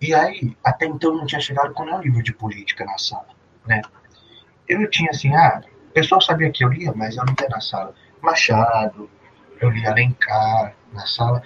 E 0.00 0.12
aí, 0.12 0.56
até 0.64 0.86
então 0.86 1.14
não 1.14 1.26
tinha 1.26 1.40
chegado 1.40 1.72
com 1.72 1.84
nenhum 1.84 2.00
livro 2.00 2.22
de 2.22 2.32
política 2.32 2.84
na 2.84 2.98
sala, 2.98 3.28
né? 3.66 3.80
Eu 4.68 4.88
tinha 4.90 5.10
assim, 5.10 5.34
ah, 5.34 5.62
o 5.90 5.92
pessoal 5.92 6.20
sabia 6.20 6.50
que 6.50 6.64
eu 6.64 6.68
lia, 6.68 6.92
mas 6.94 7.16
eu 7.16 7.24
não 7.24 7.34
lia 7.38 7.48
na 7.48 7.60
sala. 7.60 7.94
Machado, 8.20 9.10
eu 9.60 9.70
lia 9.70 9.90
Alencar 9.90 10.74
na 10.92 11.06
sala, 11.06 11.42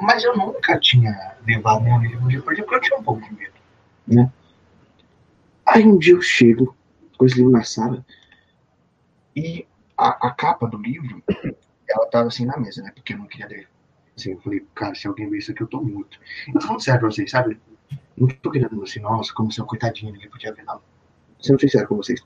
mas 0.00 0.24
eu 0.24 0.36
nunca 0.36 0.78
tinha 0.78 1.36
levado 1.46 1.82
nenhum 1.82 2.00
livro 2.00 2.28
de 2.28 2.40
política, 2.42 2.66
porque 2.66 2.74
eu 2.74 2.80
tinha 2.80 2.98
um 2.98 3.02
pouco 3.02 3.22
de 3.22 3.32
medo, 3.34 3.54
né? 4.06 4.32
Aí 5.66 5.84
um 5.84 5.98
dia 5.98 6.14
eu 6.14 6.22
chego 6.22 6.76
com 7.16 7.26
esse 7.26 7.36
livro 7.36 7.52
na 7.52 7.62
sala 7.62 8.04
e 9.36 9.66
a, 9.96 10.28
a 10.28 10.30
capa 10.32 10.66
do 10.66 10.78
livro, 10.78 11.22
ela 11.88 12.06
tava 12.06 12.28
assim 12.28 12.46
na 12.46 12.56
mesa, 12.56 12.82
né? 12.82 12.90
Porque 12.94 13.12
eu 13.12 13.18
não 13.18 13.26
queria 13.26 13.46
ler. 13.46 13.68
Assim, 14.16 14.32
eu 14.32 14.40
falei, 14.40 14.66
cara, 14.74 14.94
se 14.94 15.06
alguém 15.06 15.28
ver 15.28 15.38
isso 15.38 15.52
aqui, 15.52 15.62
eu 15.62 15.66
tô 15.66 15.80
morto. 15.80 16.18
Eu 16.48 16.54
tô 16.54 16.60
falando 16.60 16.82
sério 16.82 17.00
pra 17.00 17.10
vocês, 17.10 17.30
sabe? 17.30 17.60
Não 18.16 18.28
tô 18.28 18.50
querendo 18.50 18.82
assim, 18.82 19.00
nossa, 19.00 19.32
como 19.32 19.52
se 19.52 19.60
eu 19.60 19.66
coitadinho, 19.66 20.12
ninguém 20.12 20.28
podia 20.28 20.52
ver, 20.52 20.64
não. 20.64 20.80
Sendo 21.40 21.60
sincero 21.60 21.88
com 21.88 21.96
vocês. 21.96 22.22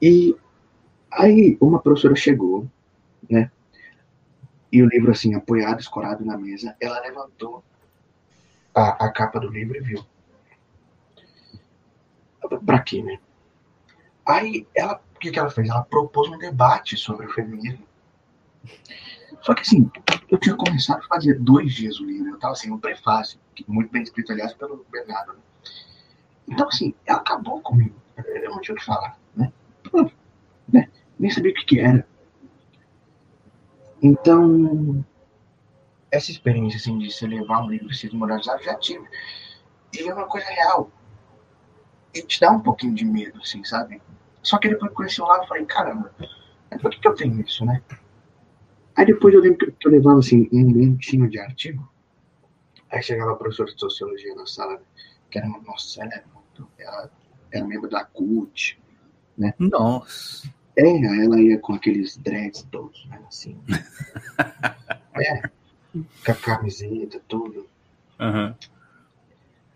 E 0.00 0.36
aí 1.10 1.56
uma 1.60 1.80
professora 1.80 2.14
chegou, 2.14 2.68
né? 3.28 3.50
E 4.70 4.82
o 4.82 4.88
livro 4.88 5.10
assim, 5.10 5.34
apoiado, 5.34 5.80
escorado 5.80 6.24
na 6.24 6.36
mesa, 6.36 6.76
ela 6.80 7.00
levantou 7.00 7.64
a, 8.74 9.06
a 9.06 9.12
capa 9.12 9.40
do 9.40 9.48
livro 9.48 9.76
e 9.76 9.80
viu. 9.80 10.04
Pra 12.64 12.80
quê, 12.80 13.02
né? 13.02 13.18
Aí 14.26 14.66
ela, 14.74 15.00
o 15.14 15.18
que, 15.18 15.30
que 15.30 15.38
ela 15.38 15.50
fez? 15.50 15.68
Ela 15.68 15.82
propôs 15.82 16.28
um 16.28 16.38
debate 16.38 16.96
sobre 16.96 17.26
o 17.26 17.32
feminismo. 17.32 17.86
Só 19.40 19.54
que 19.54 19.62
assim, 19.62 19.90
eu 20.28 20.38
tinha 20.38 20.56
começado 20.56 20.98
a 20.98 21.08
fazer 21.08 21.38
dois 21.38 21.72
dias 21.72 22.00
o 22.00 22.04
livro, 22.04 22.30
eu 22.30 22.38
tava 22.38 22.52
assim, 22.52 22.70
um 22.70 22.78
prefácio, 22.78 23.38
muito 23.66 23.90
bem 23.90 24.02
escrito, 24.02 24.32
aliás, 24.32 24.52
pelo 24.52 24.84
Bernardo. 24.90 25.34
né? 25.34 25.38
Então, 26.48 26.68
assim, 26.68 26.94
ela 27.04 27.18
acabou 27.18 27.60
comigo. 27.60 27.94
Eu 28.16 28.50
não 28.50 28.60
tinha 28.60 28.74
o 28.74 28.78
que 28.78 28.84
falar, 28.84 29.18
né? 29.34 29.52
Né? 30.72 30.88
Nem 31.18 31.30
sabia 31.30 31.52
o 31.52 31.54
que, 31.54 31.64
que 31.64 31.80
era. 31.80 32.06
Então, 34.02 35.04
essa 36.10 36.30
experiência, 36.30 36.78
assim, 36.78 36.98
de 36.98 37.10
se 37.10 37.26
levar 37.26 37.64
um 37.64 37.70
livro 37.70 37.92
se 37.92 38.08
desmoralizar, 38.08 38.56
eu 38.58 38.64
já 38.64 38.74
tive. 38.76 39.06
E 39.92 40.08
é 40.08 40.14
uma 40.14 40.26
coisa 40.26 40.46
real. 40.46 40.90
E 42.14 42.22
te 42.22 42.40
dá 42.40 42.50
um 42.50 42.60
pouquinho 42.60 42.94
de 42.94 43.04
medo, 43.04 43.38
assim, 43.42 43.62
sabe? 43.64 44.00
Só 44.42 44.58
que 44.58 44.68
depois 44.68 44.88
que 44.88 44.92
eu 44.92 44.96
conheci 44.96 45.20
o 45.20 45.26
lado, 45.26 45.42
eu 45.42 45.48
falei, 45.48 45.66
caramba, 45.66 46.14
por 46.80 46.90
que, 46.90 47.00
que 47.00 47.08
eu 47.08 47.14
tenho 47.14 47.40
isso, 47.40 47.64
né? 47.64 47.82
Aí 48.94 49.04
depois 49.04 49.34
eu 49.34 49.40
lembro 49.40 49.72
que 49.72 49.86
eu 49.86 49.92
levava, 49.92 50.20
assim, 50.20 50.48
um 50.52 50.64
montinho 50.64 51.28
de 51.28 51.38
artigo. 51.38 51.86
Aí 52.90 53.02
chegava 53.02 53.32
a 53.32 53.36
professora 53.36 53.72
de 53.72 53.78
sociologia 53.78 54.34
na 54.34 54.46
sala, 54.46 54.80
que 55.30 55.38
era 55.38 55.46
uma, 55.46 55.60
nossa, 55.60 56.02
ela 56.02 56.22
muito, 56.32 56.35
ela 56.78 57.10
era 57.50 57.64
membro 57.64 57.88
da 57.88 58.04
CUT, 58.04 58.78
Nossa. 59.58 60.48
É, 60.76 61.22
ela 61.24 61.40
ia 61.40 61.58
com 61.58 61.72
aqueles 61.72 62.16
dreads 62.18 62.62
todos, 62.70 63.06
né? 63.06 63.20
Assim. 63.26 63.58
é. 65.16 65.42
Com 66.24 66.32
a 66.32 66.34
camiseta, 66.34 67.20
tudo. 67.26 67.66
Aham. 68.20 68.54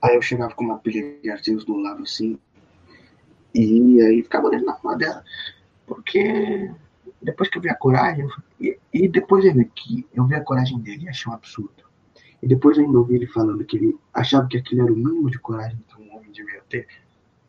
Aí 0.03 0.15
eu 0.15 0.23
chegava 0.23 0.55
com 0.55 0.65
uma 0.65 0.79
pilha 0.79 1.19
de 1.23 1.31
artigos 1.31 1.65
do 1.65 1.77
lado 1.77 2.03
assim. 2.03 2.39
E 3.55 4.01
aí 4.03 4.23
ficava 4.23 4.47
olhando 4.47 4.67
na 4.67 4.73
rua 4.73 4.97
dela. 4.97 5.25
Porque 5.87 6.71
depois 7.21 7.49
que 7.49 7.59
eu 7.59 7.63
vi 7.63 7.69
a 7.69 7.75
coragem, 7.75 8.27
e, 8.61 8.79
e 8.93 9.09
depois 9.09 9.45
eu 9.45 9.55
vi 9.55 9.65
que 9.67 10.07
eu 10.15 10.27
vi 10.27 10.35
a 10.35 10.45
coragem 10.45 10.79
dele 10.79 11.05
e 11.05 11.09
achei 11.09 11.31
um 11.31 11.35
absurdo. 11.35 11.85
E 12.43 12.47
depois 12.47 12.79
eu 12.79 12.85
ainda 12.85 12.99
ouvi 12.99 13.17
ele 13.17 13.27
falando 13.27 13.65
que 13.65 13.77
ele 13.77 13.99
achava 14.15 14.49
que 14.49 14.57
aquilo 14.57 14.83
era 14.83 14.93
o 14.93 14.97
mínimo 14.97 15.31
de 15.31 15.39
coragem 15.39 15.79
que 15.79 15.85
homem 16.31 16.33
devia 16.33 16.63
ter. 16.69 16.87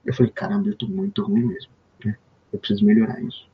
Eu 0.06 0.14
falei, 0.14 0.32
caramba, 0.32 0.70
eu 0.70 0.76
tô 0.76 0.88
muito 0.88 1.24
ruim 1.24 1.46
mesmo. 1.46 1.72
né? 2.04 2.18
Eu 2.52 2.60
preciso 2.60 2.86
melhorar 2.86 3.22
isso. 3.22 3.50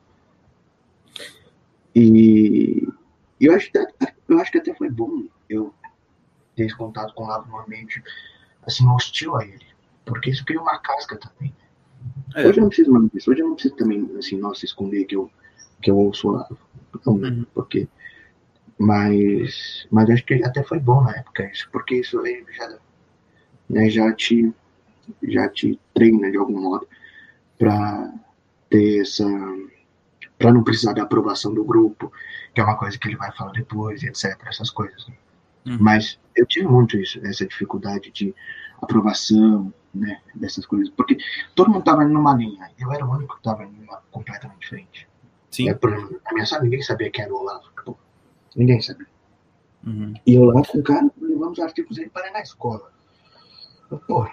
E 1.96 2.88
eu 3.40 3.54
acho, 3.54 3.72
que, 3.72 3.78
até- 3.78 4.16
eu 4.28 4.40
acho 4.40 4.52
que 4.52 4.58
até 4.58 4.74
foi 4.74 4.90
bom 4.90 5.26
eu 5.50 5.74
ter 6.56 6.66
esse 6.66 6.76
contato 6.76 7.14
com 7.14 7.24
o 7.24 7.28
Lavo 7.28 7.50
num 7.50 7.60
ambiente 7.60 8.02
assim, 8.66 8.88
hostil 8.88 9.36
a 9.36 9.46
ele. 9.46 9.66
Porque 10.06 10.30
isso 10.30 10.46
cria 10.46 10.62
uma 10.62 10.80
casca 10.80 11.18
também. 11.18 11.54
É. 12.36 12.48
Hoje 12.48 12.60
eu 12.60 12.62
não 12.62 12.70
preciso 12.70 12.92
mais 12.92 13.10
disso. 13.12 13.32
Hoje 13.32 13.42
eu 13.42 13.48
não 13.48 13.54
preciso 13.56 13.76
também, 13.76 14.10
assim, 14.18 14.38
nossa, 14.38 14.66
esconder 14.66 15.06
que 15.06 15.16
eu, 15.16 15.30
que 15.82 15.90
eu 15.90 15.98
ouço 15.98 16.30
o 16.30 16.32
Lavo. 16.32 16.58
Não, 17.06 17.18
né? 17.18 17.30
Uhum. 17.30 17.46
Porque. 17.54 17.88
Mas. 18.78 19.88
Mas 19.92 20.10
acho 20.10 20.24
que 20.26 20.36
até 20.44 20.64
foi 20.64 20.80
bom 20.80 21.02
na 21.02 21.16
época 21.18 21.50
isso. 21.52 21.68
Porque 21.72 21.96
isso 21.96 22.20
aí 22.22 22.46
já, 22.56 22.78
né, 23.70 23.90
já 23.90 24.14
te. 24.14 24.54
Já 25.24 25.50
te 25.50 25.80
treina 25.94 26.30
de 26.32 26.38
algum 26.38 26.62
modo 26.62 26.88
pra 27.58 28.14
ter 28.70 29.02
essa. 29.02 29.26
Pra 30.38 30.54
não 30.54 30.64
precisar 30.64 30.94
da 30.94 31.04
aprovação 31.04 31.54
do 31.54 31.64
grupo, 31.64 32.12
que 32.54 32.62
é 32.62 32.64
uma 32.64 32.78
coisa 32.78 32.98
que 32.98 33.08
ele 33.08 33.16
vai 33.16 33.32
falar 33.32 33.52
depois, 33.54 34.04
etc. 34.04 34.38
Essas 34.46 34.70
coisas. 34.70 35.08
né? 35.08 35.16
Uhum. 35.68 35.78
Mas 35.80 36.20
eu 36.36 36.46
tive 36.46 36.68
muito 36.68 36.98
isso, 36.98 37.20
essa 37.26 37.46
dificuldade 37.46 38.12
de 38.12 38.34
aprovação, 38.82 39.74
né, 39.94 40.22
dessas 40.36 40.66
coisas, 40.66 40.90
porque 40.90 41.18
todo 41.56 41.72
mundo 41.72 41.84
tava 41.84 42.06
numa 42.06 42.34
linha, 42.36 42.72
eu 42.80 42.92
era 42.94 43.06
o 43.06 43.12
único 43.12 43.36
que 43.36 43.44
tava 43.44 43.66
numa 43.66 44.02
completamente 44.12 44.60
diferente. 44.60 45.08
Sim. 45.52 45.70
É, 45.70 45.74
por 45.74 45.92
exemplo, 45.92 46.22
na 46.24 46.34
minha 46.34 46.46
sala 46.46 46.64
ninguém 46.64 46.82
sabia 46.82 47.10
quem 47.10 47.26
era 47.26 47.34
o 47.34 47.38
Olavo, 47.38 47.66
pô, 47.84 47.98
ninguém 48.56 48.80
sabia. 48.82 49.08
Uhum. 49.86 50.14
E 50.26 50.36
eu 50.36 50.46
lá 50.46 50.62
com 50.64 50.78
o 50.78 50.84
cara, 50.84 51.10
levamos 51.20 51.58
os 51.58 51.64
artigos 51.64 51.98
dele 51.98 52.10
para 52.10 52.28
ir 52.28 52.32
na 52.32 52.42
escola. 52.42 52.92
Pô, 54.08 54.28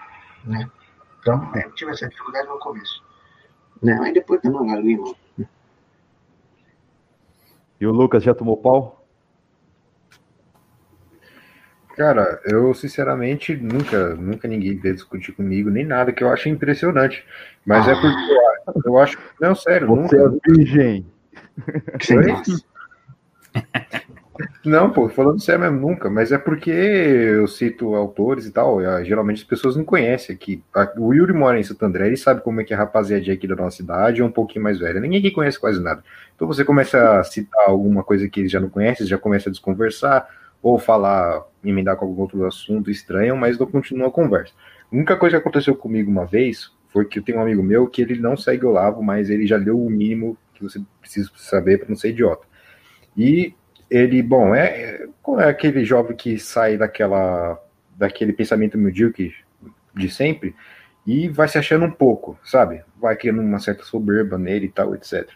né, 0.45 0.71
então 1.21 1.51
é, 1.55 1.65
eu 1.67 1.73
tive 1.73 1.91
essa 1.91 2.09
dificuldade 2.09 2.47
no 2.49 2.59
começo. 2.59 3.03
Né, 3.83 3.99
aí 4.03 4.13
depois 4.13 4.41
também 4.41 4.73
ali, 4.73 4.97
mano. 4.97 5.17
E 7.81 7.87
o 7.87 7.93
Lucas 7.93 8.23
já 8.23 8.35
tomou 8.35 8.57
pau? 8.57 9.05
Cara, 11.97 12.41
eu 12.45 12.75
sinceramente 12.75 13.55
nunca, 13.57 14.15
nunca 14.17 14.49
ninguém 14.49 14.77
veio 14.77 14.95
discutir 14.95 15.33
comigo, 15.33 15.71
nem 15.71 15.85
nada, 15.85 16.13
que 16.13 16.25
eu 16.25 16.29
acho 16.31 16.49
impressionante. 16.49 17.25
Mas 17.65 17.87
é 17.87 17.93
Ah. 17.93 18.01
porque 18.01 18.79
eu, 18.79 18.83
eu 18.93 18.99
acho. 18.99 19.17
Não, 19.41 19.55
sério, 19.55 19.87
Você 19.89 20.17
nunca. 20.17 20.37
é 20.49 20.51
virgem. 20.53 21.07
Graça. 22.09 22.65
Não, 24.65 24.91
pô, 24.91 25.09
falando 25.09 25.41
sério 25.41 25.61
mesmo, 25.61 25.79
nunca. 25.81 26.11
Mas 26.11 26.33
é 26.33 26.39
porque 26.39 26.71
eu 26.71 27.47
cito 27.47 27.95
autores 27.95 28.47
e 28.47 28.51
tal. 28.51 28.81
eh, 28.81 29.05
Geralmente 29.05 29.39
as 29.43 29.45
pessoas 29.49 29.77
não 29.77 29.85
conhecem 29.85 30.35
aqui. 30.35 30.63
O 30.99 31.13
Yuri 31.15 31.33
mora 31.33 31.59
em 31.59 31.63
Santo 31.63 31.85
André, 31.85 32.07
ele 32.09 32.17
sabe 32.17 32.41
como 32.43 32.61
é 32.61 32.65
que 32.65 32.73
é 32.73 32.77
a 32.77 32.81
rapaziadinha 32.81 33.35
aqui 33.35 33.47
da 33.47 33.55
nossa 33.55 33.77
cidade, 33.77 34.21
é 34.21 34.25
um 34.25 34.31
pouquinho 34.31 34.65
mais 34.65 34.79
velha. 34.79 34.99
Ninguém 35.01 35.21
aqui 35.21 35.31
conhece 35.31 35.59
quase 35.59 35.81
nada. 35.83 36.03
Então 36.35 36.49
você 36.49 36.65
começa 36.65 37.21
a 37.21 37.25
citar 37.25 37.69
alguma 37.69 38.03
coisa 38.03 38.29
que 38.29 38.41
eles 38.41 38.51
já 38.51 38.59
não 38.61 38.69
conhecem, 38.69 39.07
já 39.07 39.19
começa 39.19 39.49
a 39.49 39.53
desconversar, 39.53 40.29
ou 40.63 40.79
falar, 40.79 41.45
emendar 41.63 41.97
com 41.97 42.07
algum 42.07 42.23
outro 42.23 42.45
assunto 42.47 42.91
estranho, 42.91 43.37
mas 43.37 43.59
não 43.59 43.67
continua 43.67 44.09
a 44.09 44.11
conversa. 44.11 44.53
A 44.91 44.97
única 44.97 45.17
coisa 45.17 45.37
que 45.37 45.41
aconteceu 45.43 45.77
comigo 45.77 46.11
uma 46.11 46.25
vez 46.27 46.73
foi 46.89 47.05
que 47.05 47.19
eu 47.19 47.23
tenho 47.23 47.39
um 47.39 47.43
amigo 47.43 47.63
meu 47.63 47.87
que 47.87 48.01
ele 48.03 48.19
não 48.19 48.37
segue 48.37 48.65
o 48.65 48.71
Olavo, 48.71 49.03
mas 49.03 49.29
ele 49.31 49.47
já 49.47 49.57
leu 49.57 49.79
o 49.81 49.91
mínimo 49.91 50.37
que 50.55 50.63
você 50.63 50.81
precisa 51.01 51.31
saber 51.37 51.79
para 51.79 51.89
não 51.89 51.97
ser 51.97 52.11
idiota. 52.11 52.45
E 53.17 53.55
ele, 53.97 54.23
bom, 54.23 54.55
é, 54.55 55.07
é 55.39 55.45
aquele 55.45 55.85
jovem 55.85 56.17
que 56.17 56.39
sai 56.39 56.77
daquela 56.77 57.61
daquele 57.97 58.33
pensamento 58.33 58.77
medíocre 58.77 59.33
de 59.95 60.11
sempre 60.11 60.53
e 61.07 61.29
vai 61.29 61.47
se 61.47 61.57
achando 61.59 61.85
um 61.85 61.91
pouco, 61.91 62.37
sabe? 62.43 62.83
Vai 63.01 63.15
criando 63.15 63.41
uma 63.41 63.61
certa 63.61 63.85
soberba 63.85 64.37
nele 64.37 64.67
e 64.67 64.69
tal, 64.69 64.97
etc. 64.97 65.29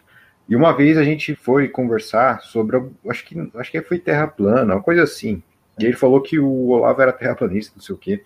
E 0.47 0.57
uma 0.57 0.75
vez 0.75 0.97
a 0.97 1.03
gente 1.05 1.35
foi 1.35 1.69
conversar 1.69 2.41
sobre, 2.41 2.83
acho 3.07 3.25
que 3.25 3.49
acho 3.55 3.71
que 3.71 3.81
foi 3.81 3.97
terra 3.97 4.27
plana, 4.27 4.75
uma 4.75 4.83
coisa 4.83 5.03
assim. 5.03 5.41
E 5.79 5.85
ele 5.85 5.95
falou 5.95 6.21
que 6.21 6.37
o 6.37 6.67
Olavo 6.67 7.01
era 7.01 7.13
terraplanista, 7.13 7.73
não 7.77 7.81
sei 7.81 7.95
o 7.95 7.97
quê. 7.97 8.23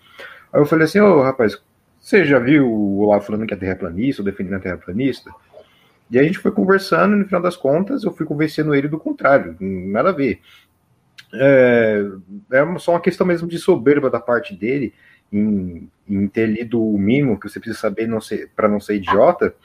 Aí 0.52 0.60
eu 0.60 0.66
falei 0.66 0.86
assim, 0.86 0.98
ô 0.98 1.22
rapaz, 1.22 1.62
você 2.00 2.24
já 2.24 2.40
viu 2.40 2.68
o 2.68 2.98
Olavo 3.00 3.24
falando 3.24 3.46
que 3.46 3.54
é 3.54 3.56
terraplanista, 3.56 4.20
ou 4.20 4.26
defendendo 4.26 4.56
a 4.56 4.60
terraplanista? 4.60 5.30
E 6.14 6.18
a 6.20 6.22
gente 6.22 6.38
foi 6.38 6.52
conversando, 6.52 7.16
e 7.16 7.18
no 7.18 7.24
final 7.24 7.42
das 7.42 7.56
contas, 7.56 8.04
eu 8.04 8.12
fui 8.12 8.24
convencendo 8.24 8.72
ele 8.72 8.86
do 8.86 9.00
contrário, 9.00 9.56
nada 9.58 10.10
a 10.10 10.12
ver. 10.12 10.40
É, 11.34 12.04
é 12.52 12.78
só 12.78 12.92
uma 12.92 13.00
questão 13.00 13.26
mesmo 13.26 13.48
de 13.48 13.58
soberba 13.58 14.08
da 14.08 14.20
parte 14.20 14.54
dele 14.54 14.94
em, 15.32 15.90
em 16.08 16.28
ter 16.28 16.46
lido 16.46 16.80
o 16.80 16.96
mínimo 16.96 17.36
que 17.36 17.48
você 17.48 17.58
precisa 17.58 17.80
saber 17.80 18.08
para 18.54 18.68
não 18.68 18.78
ser 18.78 18.94
idiota 18.94 19.56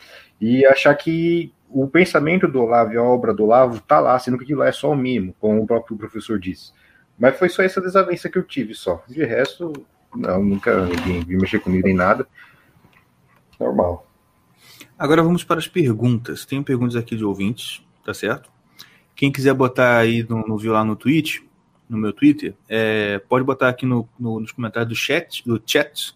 e 0.42 0.66
achar 0.66 0.96
que 0.96 1.54
o 1.70 1.88
pensamento 1.88 2.48
do 2.48 2.64
Olavo 2.64 2.94
e 2.94 2.98
a 2.98 3.04
obra 3.04 3.32
do 3.32 3.44
Olavo 3.44 3.80
tá 3.82 4.00
lá, 4.00 4.18
sendo 4.18 4.40
que 4.40 4.44
aquilo 4.46 4.62
lá 4.62 4.70
é 4.70 4.72
só 4.72 4.90
o 4.90 4.98
mínimo, 4.98 5.36
como 5.40 5.62
o 5.62 5.68
próprio 5.68 5.96
professor 5.96 6.40
disse. 6.40 6.74
Mas 7.20 7.38
foi 7.38 7.50
só 7.50 7.62
essa 7.62 7.80
desavença 7.80 8.28
que 8.28 8.40
eu 8.40 8.44
tive 8.44 8.74
só. 8.74 9.04
De 9.08 9.24
resto, 9.24 9.72
não, 10.16 10.44
nunca 10.44 10.84
ninguém 10.88 11.38
mexer 11.38 11.60
comigo 11.60 11.86
nem 11.86 11.96
nada. 11.96 12.28
Normal. 13.60 14.09
Agora 15.00 15.24
vamos 15.24 15.44
para 15.46 15.60
as 15.60 15.68
perguntas. 15.68 16.46
Tem 16.46 16.62
perguntas 16.62 16.96
aqui 16.98 17.16
de 17.16 17.24
ouvintes, 17.24 17.82
tá 18.06 18.14
certo? 18.14 18.52
Quem 19.16 19.32
quiser 19.32 19.54
botar 19.54 19.98
aí 19.98 20.24
no, 20.28 20.46
no 20.46 20.58
viu 20.58 20.74
lá 20.74 20.84
no 20.84 20.96
Twitch, 20.96 21.40
no 21.90 21.98
meu 21.98 22.12
Twitter, 22.14 22.54
é, 22.68 23.18
pode 23.30 23.44
botar 23.46 23.70
aqui 23.70 23.86
no, 23.86 24.08
no- 24.20 24.40
nos 24.42 24.52
comentários 24.52 24.90
do 24.90 24.96
chat, 24.96 25.44
do 25.48 25.62
chat, 25.66 26.14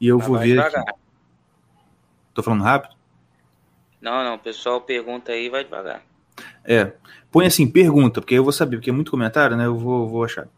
e 0.00 0.06
eu 0.06 0.18
Mas 0.18 0.26
vou 0.26 0.36
vai 0.38 0.46
ver. 0.46 0.54
devagar. 0.54 0.82
Aqui. 0.88 0.98
Tô 2.32 2.42
falando 2.42 2.62
rápido? 2.62 2.94
Não, 4.00 4.24
não, 4.24 4.36
o 4.36 4.38
pessoal 4.38 4.80
pergunta 4.80 5.32
aí, 5.32 5.48
vai 5.50 5.64
devagar. 5.64 6.02
É. 6.64 6.92
Põe 7.30 7.46
assim, 7.46 7.68
pergunta, 7.68 8.20
porque 8.20 8.34
eu 8.34 8.42
vou 8.44 8.52
saber, 8.52 8.76
porque 8.76 8.90
é 8.90 8.92
muito 8.92 9.10
comentário, 9.10 9.56
né? 9.56 9.66
Eu 9.66 9.76
vou, 9.76 10.08
vou 10.08 10.24
achar. 10.24 10.48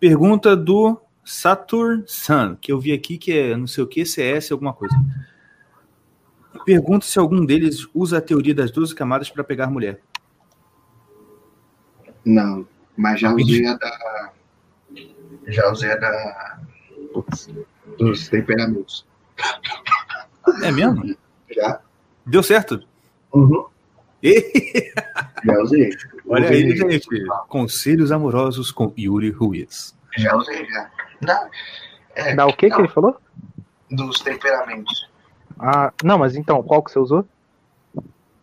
Pergunta 0.00 0.56
do 0.56 1.00
Saturn 1.24 2.02
Sun, 2.06 2.56
que 2.60 2.72
eu 2.72 2.80
vi 2.80 2.92
aqui 2.92 3.18
que 3.18 3.32
é 3.32 3.56
não 3.56 3.66
sei 3.66 3.84
o 3.84 3.86
que, 3.86 4.04
CS, 4.06 4.50
alguma 4.52 4.72
coisa. 4.72 4.94
Pergunta 6.64 7.04
se 7.06 7.18
algum 7.18 7.44
deles 7.44 7.86
usa 7.94 8.18
a 8.18 8.20
teoria 8.20 8.54
das 8.54 8.70
12 8.70 8.94
camadas 8.94 9.30
para 9.30 9.42
pegar 9.44 9.68
mulher. 9.68 10.00
Não, 12.24 12.66
mas 12.96 13.20
já 13.20 13.32
usei 13.34 13.66
a 13.66 13.74
da. 13.74 14.32
Já 15.48 15.70
usei 15.70 15.90
a 15.92 15.96
da. 15.96 16.60
Dos 17.98 18.28
temperamentos. 18.28 19.04
É 20.62 20.70
mesmo? 20.70 21.16
Já. 21.54 21.80
Deu 22.24 22.42
certo? 22.42 22.82
Uhum, 23.32 23.66
Ih, 24.22 24.92
já 25.44 25.58
usei. 25.62 25.90
Olha 26.28 26.44
Usei- 26.46 26.64
aí, 26.64 26.76
gente. 26.76 27.24
Conselhos 27.48 28.12
amorosos 28.12 28.70
com 28.70 28.92
Yuri 28.96 29.30
Ruiz. 29.30 29.96
Já 30.16 30.36
usei, 30.36 30.64
já. 30.66 30.90
Não, 31.20 31.50
é, 32.14 32.34
Dá 32.34 32.46
o 32.46 32.52
que 32.56 32.70
que 32.70 32.76
ele 32.78 32.88
falou? 32.88 33.16
dos 33.90 34.20
temperamentos. 34.20 35.10
Ah, 35.62 35.92
não, 36.02 36.18
mas 36.18 36.34
então, 36.34 36.60
qual 36.62 36.82
que 36.82 36.90
você 36.90 36.98
usou? 36.98 37.24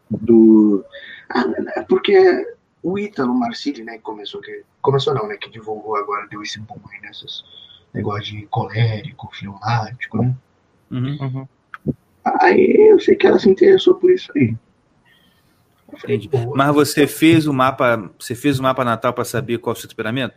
Do. 0.09 0.85
Ah, 1.29 1.43
é 1.75 1.83
porque 1.83 2.17
o 2.81 2.97
Ítalo 2.97 3.33
Marcilli, 3.35 3.83
né, 3.83 3.97
que 3.97 4.03
começou 4.03 4.39
que. 4.39 4.63
Começou 4.81 5.13
não, 5.13 5.27
né? 5.27 5.35
Que 5.35 5.49
divulgou 5.49 5.97
agora, 5.97 6.27
deu 6.29 6.41
esse 6.41 6.59
boom 6.61 6.79
aí 6.93 7.01
nessas 7.01 7.43
negócio 7.93 8.23
de 8.23 8.45
colérico, 8.47 9.29
fleumático, 9.33 10.21
né? 10.21 10.33
Uhum. 10.89 11.17
Uhum. 11.19 11.93
Aí 12.41 12.89
eu 12.91 12.99
sei 12.99 13.15
que 13.15 13.27
ela 13.27 13.39
se 13.39 13.49
interessou 13.49 13.95
por 13.95 14.11
isso 14.11 14.31
aí. 14.35 14.55
Falei. 15.97 16.29
Mas 16.55 16.73
você 16.73 17.07
fez 17.07 17.47
o 17.47 17.53
mapa, 17.53 18.11
você 18.17 18.35
fez 18.35 18.59
o 18.59 18.63
mapa 18.63 18.85
natal 18.85 19.11
para 19.11 19.25
saber 19.25 19.57
qual 19.57 19.73
é 19.73 19.77
o 19.77 19.79
seu 19.79 19.89
temperamento? 19.89 20.35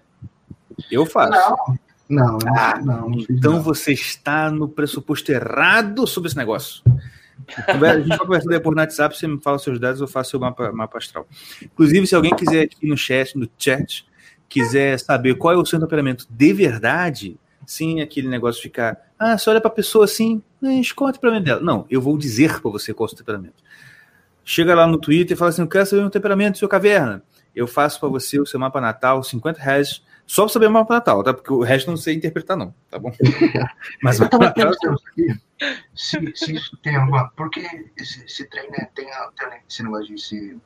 Eu 0.90 1.04
faço. 1.04 1.30
Não, 1.30 1.78
não, 2.12 2.38
não, 2.38 2.56
Ah, 2.56 2.80
não, 2.84 3.10
Então 3.30 3.54
não. 3.54 3.62
você 3.62 3.92
está 3.92 4.50
no 4.50 4.68
pressuposto 4.68 5.30
errado 5.32 6.06
sobre 6.06 6.28
esse 6.28 6.36
negócio. 6.36 6.82
A 7.66 7.98
gente 7.98 8.08
vai 8.08 8.18
conversar 8.18 8.50
depois 8.50 8.74
no 8.76 8.80
WhatsApp, 8.82 9.16
você 9.18 9.26
me 9.26 9.40
fala 9.40 9.58
seus 9.58 9.78
dados, 9.80 10.00
eu 10.00 10.06
faço 10.06 10.36
o 10.36 10.40
mapa, 10.40 10.70
mapa 10.72 10.98
astral. 10.98 11.26
Inclusive, 11.62 12.06
se 12.06 12.14
alguém 12.14 12.34
quiser 12.36 12.62
aqui 12.64 12.86
no 12.86 12.96
chat, 12.96 13.36
no 13.36 13.48
chat, 13.58 14.06
quiser 14.48 14.98
saber 14.98 15.34
qual 15.36 15.54
é 15.54 15.56
o 15.56 15.64
seu 15.66 15.80
temperamento 15.80 16.26
de 16.30 16.52
verdade, 16.52 17.36
sem 17.66 18.00
aquele 18.00 18.28
negócio 18.28 18.62
ficar, 18.62 18.96
ah, 19.18 19.36
você 19.38 19.50
olha 19.50 19.60
pra 19.60 19.70
pessoa 19.70 20.04
assim, 20.04 20.42
eh, 20.62 20.74
escolhe 20.80 21.10
o 21.10 21.14
temperamento 21.14 21.44
dela. 21.44 21.60
Não, 21.60 21.86
eu 21.90 22.00
vou 22.00 22.16
dizer 22.18 22.60
pra 22.60 22.70
você 22.70 22.92
qual 22.94 23.06
é 23.06 23.08
o 23.08 23.10
seu 23.10 23.18
temperamento. 23.18 23.62
chega 24.44 24.74
lá 24.74 24.86
no 24.86 24.98
Twitter 24.98 25.34
e 25.34 25.38
fala 25.38 25.48
assim: 25.50 25.62
eu 25.62 25.68
quero 25.68 25.86
saber 25.86 26.02
o 26.04 26.10
temperamento 26.10 26.52
do 26.54 26.58
seu 26.58 26.68
caverna. 26.68 27.22
Eu 27.54 27.66
faço 27.66 27.98
para 28.00 28.08
você 28.08 28.40
o 28.40 28.46
seu 28.46 28.58
mapa 28.58 28.80
natal, 28.80 29.22
50 29.22 29.60
reais, 29.60 30.02
só 30.34 30.44
para 30.44 30.52
saber 30.54 30.66
o 30.66 30.70
mapa 30.70 30.94
natal, 30.94 31.22
tá? 31.22 31.34
Porque 31.34 31.52
o 31.52 31.60
resto 31.62 31.90
não 31.90 31.96
sei 31.98 32.14
interpretar, 32.14 32.56
não, 32.56 32.74
tá 32.90 32.98
bom? 32.98 33.12
Mas 34.02 34.18
Eu 34.18 34.26
o 34.26 34.28
tava 34.30 34.44
mapa 34.44 34.64
natal, 34.64 34.72
pensando 34.80 35.00
aqui, 35.10 35.40
se, 35.94 36.32
se 36.34 36.54
isso 36.54 36.76
tem 36.78 36.96
alguma. 36.96 37.28
Porque 37.36 37.60
esse, 37.98 38.24
esse 38.24 38.48
trem, 38.48 38.70
né, 38.70 38.88
tem, 38.94 39.10
a- 39.12 39.30
tem 39.38 39.48
esse 39.68 39.82
negócio 39.82 40.14
de 40.14 40.20
ser 40.22 40.56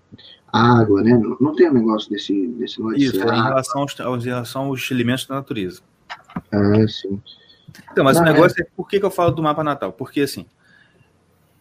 água, 0.52 1.02
né? 1.02 1.10
Não, 1.14 1.36
não 1.40 1.54
tem 1.56 1.68
um 1.68 1.74
negócio 1.74 2.08
desse, 2.10 2.46
desse 2.58 2.78
negócio 2.78 2.98
isso, 3.02 3.12
de 3.14 3.18
é 3.20 3.24
em 3.34 3.42
relação 3.42 3.80
aos, 3.82 4.00
aos- 4.00 4.24
em 4.24 4.28
relação 4.28 4.62
aos 4.66 4.88
elementos 4.90 5.26
da 5.26 5.34
natureza. 5.34 5.80
Ah, 6.52 6.86
sim. 6.88 7.20
Então, 7.90 8.04
mas 8.04 8.16
Não, 8.16 8.22
o 8.22 8.26
negócio 8.26 8.62
é... 8.62 8.66
por 8.76 8.86
que, 8.88 9.00
que 9.00 9.04
eu 9.04 9.10
falo 9.10 9.32
do 9.32 9.42
mapa 9.42 9.64
natal? 9.64 9.92
Porque 9.92 10.20
assim, 10.20 10.46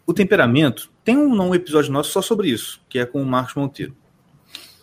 o 0.06 0.14
temperamento 0.14 0.92
tem 1.04 1.18
um, 1.18 1.34
um 1.42 1.56
episódio 1.56 1.92
nosso 1.92 2.12
só 2.12 2.22
sobre 2.22 2.50
isso, 2.50 2.80
que 2.88 3.00
é 3.00 3.06
com 3.06 3.20
o 3.22 3.26
Marcos 3.26 3.56
Monteiro. 3.56 3.96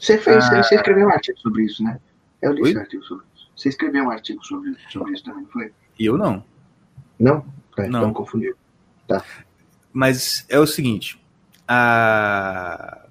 Você 0.01 0.19
fez, 0.19 0.45
Ah. 0.47 0.63
você 0.63 0.75
escreveu 0.75 1.07
um 1.07 1.11
artigo 1.13 1.39
sobre 1.39 1.63
isso, 1.65 1.85
né? 1.85 2.01
Eu 2.43 2.53
li 2.53 2.63
Oi? 2.63 2.71
esse 2.71 2.79
artigo 2.79 3.05
sobre 3.05 3.25
isso. 3.35 3.51
Você 3.57 3.69
escreveu 3.69 4.05
um 4.05 4.11
artigo 4.11 4.45
sobre, 4.45 4.77
sobre 4.91 5.13
isso 5.13 5.25
também, 5.25 5.47
foi? 5.47 5.73
E 5.99 6.05
eu 6.07 6.19
não. 6.19 6.45
Não? 7.19 7.45
É, 7.79 7.87
Não. 7.89 8.01
Então 8.01 8.13
confundiu. 8.13 8.57
Mas 9.93 10.45
é 10.49 10.59
o 10.59 10.67
seguinte, 10.67 11.23
a 11.69 13.07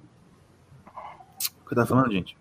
o 1.64 1.68
que 1.68 1.72
eu 1.72 1.76
tava 1.76 1.86
falando, 1.86 2.12
gente? 2.12 2.36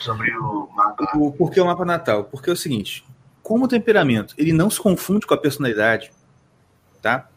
Sobre 0.00 0.34
o 0.36 0.68
mapa. 0.74 1.16
O, 1.16 1.30
por 1.32 1.50
que 1.50 1.60
o 1.60 1.66
mapa 1.66 1.84
natal? 1.84 2.24
Porque 2.24 2.50
é 2.50 2.52
o 2.52 2.56
seguinte, 2.56 3.04
como 3.42 3.66
o 3.66 3.68
temperamento, 3.68 4.34
ele 4.38 4.52
não 4.52 4.68
se 4.70 4.80
confunde 4.80 5.26
com 5.26 5.34
a 5.34 5.38
personalidade, 5.38 6.10
tá? 7.00 7.28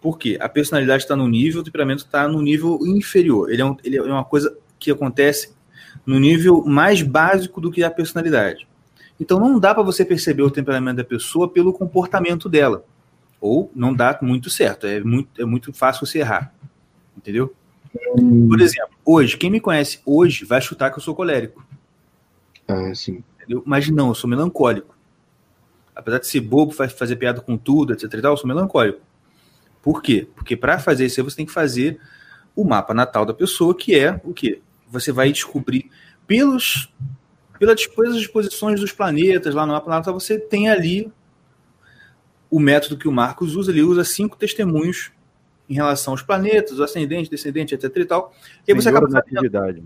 Porque 0.00 0.36
a 0.40 0.48
personalidade 0.48 1.02
está 1.04 1.16
no 1.16 1.26
nível, 1.26 1.62
o 1.62 1.64
temperamento 1.64 2.04
está 2.04 2.28
no 2.28 2.42
nível 2.42 2.78
inferior. 2.86 3.50
Ele 3.50 3.62
é, 3.62 3.64
um- 3.64 3.76
ele 3.82 3.96
é 3.96 4.02
uma 4.02 4.24
coisa 4.24 4.56
que 4.78 4.90
acontece 4.90 5.53
no 6.04 6.18
nível 6.18 6.64
mais 6.64 7.02
básico 7.02 7.60
do 7.60 7.70
que 7.70 7.82
a 7.82 7.90
personalidade. 7.90 8.66
Então 9.18 9.38
não 9.38 9.58
dá 9.58 9.74
para 9.74 9.82
você 9.82 10.04
perceber 10.04 10.42
o 10.42 10.50
temperamento 10.50 10.96
da 10.96 11.04
pessoa 11.04 11.48
pelo 11.48 11.72
comportamento 11.72 12.48
dela. 12.48 12.84
Ou 13.40 13.70
não 13.74 13.94
dá 13.94 14.18
muito 14.22 14.50
certo. 14.50 14.86
É 14.86 15.00
muito, 15.00 15.40
é 15.40 15.44
muito 15.44 15.72
fácil 15.72 16.06
você 16.06 16.18
errar. 16.18 16.52
Entendeu? 17.16 17.54
Por 18.48 18.60
exemplo, 18.60 18.94
hoje, 19.04 19.36
quem 19.36 19.50
me 19.50 19.60
conhece 19.60 20.00
hoje 20.04 20.44
vai 20.44 20.60
chutar 20.60 20.90
que 20.90 20.98
eu 20.98 21.02
sou 21.02 21.14
colérico. 21.14 21.64
Ah, 22.66 22.92
sim. 22.94 23.22
Entendeu? 23.36 23.62
Mas 23.64 23.88
não, 23.88 24.08
eu 24.08 24.14
sou 24.14 24.28
melancólico. 24.28 24.96
Apesar 25.94 26.18
de 26.18 26.26
ser 26.26 26.40
bobo, 26.40 26.72
fa- 26.72 26.88
fazer 26.88 27.16
piada 27.16 27.40
com 27.40 27.56
tudo, 27.56 27.92
etc 27.92 28.12
e 28.12 28.22
tal, 28.22 28.32
eu 28.32 28.36
sou 28.36 28.48
melancólico. 28.48 29.00
Por 29.80 30.02
quê? 30.02 30.26
Porque 30.34 30.56
para 30.56 30.78
fazer 30.78 31.06
isso 31.06 31.20
aí 31.20 31.24
você 31.24 31.36
tem 31.36 31.46
que 31.46 31.52
fazer 31.52 32.00
o 32.56 32.64
mapa 32.64 32.94
natal 32.94 33.24
da 33.24 33.34
pessoa, 33.34 33.76
que 33.76 33.94
é 33.94 34.20
o 34.24 34.32
quê? 34.32 34.60
Você 34.94 35.12
vai 35.12 35.30
descobrir 35.30 35.90
pelos 36.26 36.90
pelas 37.58 37.86
pelas 37.86 38.16
disposições 38.16 38.80
dos 38.80 38.92
planetas 38.92 39.54
lá 39.54 39.66
no 39.66 39.72
mapa 39.72 39.90
natal, 39.90 40.14
você 40.18 40.38
tem 40.38 40.68
ali 40.70 41.12
o 42.50 42.58
método 42.60 42.96
que 42.96 43.08
o 43.08 43.12
Marcos 43.12 43.54
usa, 43.56 43.70
ele 43.70 43.82
usa 43.82 44.04
cinco 44.04 44.36
testemunhos 44.36 45.10
em 45.68 45.74
relação 45.74 46.12
aos 46.12 46.22
planetas, 46.22 46.78
o 46.78 46.82
ascendente, 46.84 47.30
descendente, 47.30 47.74
etc 47.74 47.90
e 47.96 48.04
tal. 48.04 48.32
E 48.66 48.72
aí 48.72 48.74
você 48.76 48.84
Senhor 48.88 48.96
acaba 48.98 49.12
da 49.12 49.18
sabendo 49.20 49.38
atividade. 49.38 49.82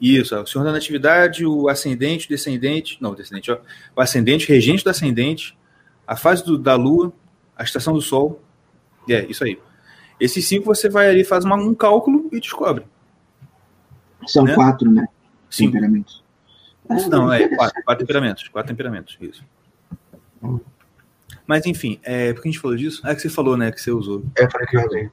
isso, 0.00 0.36
o 0.36 0.46
senhor 0.46 0.64
da 0.64 0.72
natividade, 0.72 1.44
o 1.46 1.68
ascendente, 1.68 2.26
o 2.26 2.28
descendente, 2.28 2.96
não, 3.00 3.12
o 3.12 3.14
descendente, 3.14 3.50
ó, 3.50 3.58
o 3.94 4.00
ascendente, 4.00 4.48
regente 4.48 4.82
do 4.84 4.90
ascendente, 4.90 5.56
a 6.06 6.16
fase 6.16 6.44
do- 6.44 6.58
da 6.58 6.74
lua, 6.74 7.12
a 7.56 7.62
estação 7.62 7.92
do 7.94 8.00
sol. 8.00 8.40
É, 9.08 9.24
isso 9.26 9.44
aí. 9.44 9.58
Esses 10.20 10.46
cinco 10.46 10.66
você 10.66 10.88
vai 10.88 11.08
ali, 11.08 11.24
faz 11.24 11.44
uma- 11.44 11.56
um 11.56 11.74
cálculo 11.74 12.28
e 12.32 12.40
descobre. 12.40 12.84
São 14.26 14.44
Né? 14.44 14.54
quatro, 14.54 14.90
né? 14.90 15.06
Cinco. 15.50 15.72
Temperamentos. 15.72 16.22
Não, 17.08 17.32
é 17.32 17.48
quatro, 17.48 17.82
quatro 17.84 18.06
temperamentos. 18.06 18.48
Quatro 18.48 18.68
temperamentos, 18.72 19.16
isso. 19.20 19.44
Mas 21.46 21.66
enfim, 21.66 21.98
é, 22.02 22.32
por 22.32 22.42
que 22.42 22.48
a 22.48 22.52
gente 22.52 22.60
falou 22.60 22.76
disso? 22.76 23.06
É 23.06 23.14
que 23.14 23.20
você 23.20 23.28
falou, 23.28 23.56
né, 23.56 23.70
que 23.72 23.80
você 23.80 23.90
usou. 23.90 24.24
É, 24.36 24.48
falei 24.50 24.66
que 24.66 24.76
eu 24.76 24.86
usei. 24.86 25.10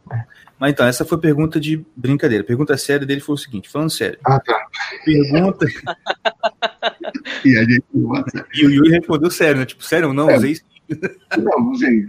Mas 0.59 0.71
então, 0.71 0.85
essa 0.85 1.03
foi 1.05 1.17
pergunta 1.17 1.59
de 1.59 1.83
brincadeira. 1.95 2.43
A 2.43 2.47
pergunta 2.47 2.77
séria 2.77 3.05
dele 3.05 3.21
foi 3.21 3.35
o 3.35 3.37
seguinte: 3.37 3.69
falando 3.69 3.89
sério, 3.89 4.19
Ah, 4.25 4.39
tá. 4.39 4.65
pergunta. 5.05 5.65
E 7.45 7.57
a 7.57 7.61
gente 7.63 7.83
e 8.53 8.65
o 8.65 8.69
Yuri 8.69 8.89
respondeu 8.91 9.31
sério, 9.31 9.59
né? 9.59 9.65
Tipo, 9.65 9.83
sério 9.83 10.09
ou 10.09 10.13
não? 10.13 10.29
É. 10.29 10.35
Usei 10.37 10.55
sim. 10.55 10.63
Não, 11.37 11.71
usei. 11.71 12.05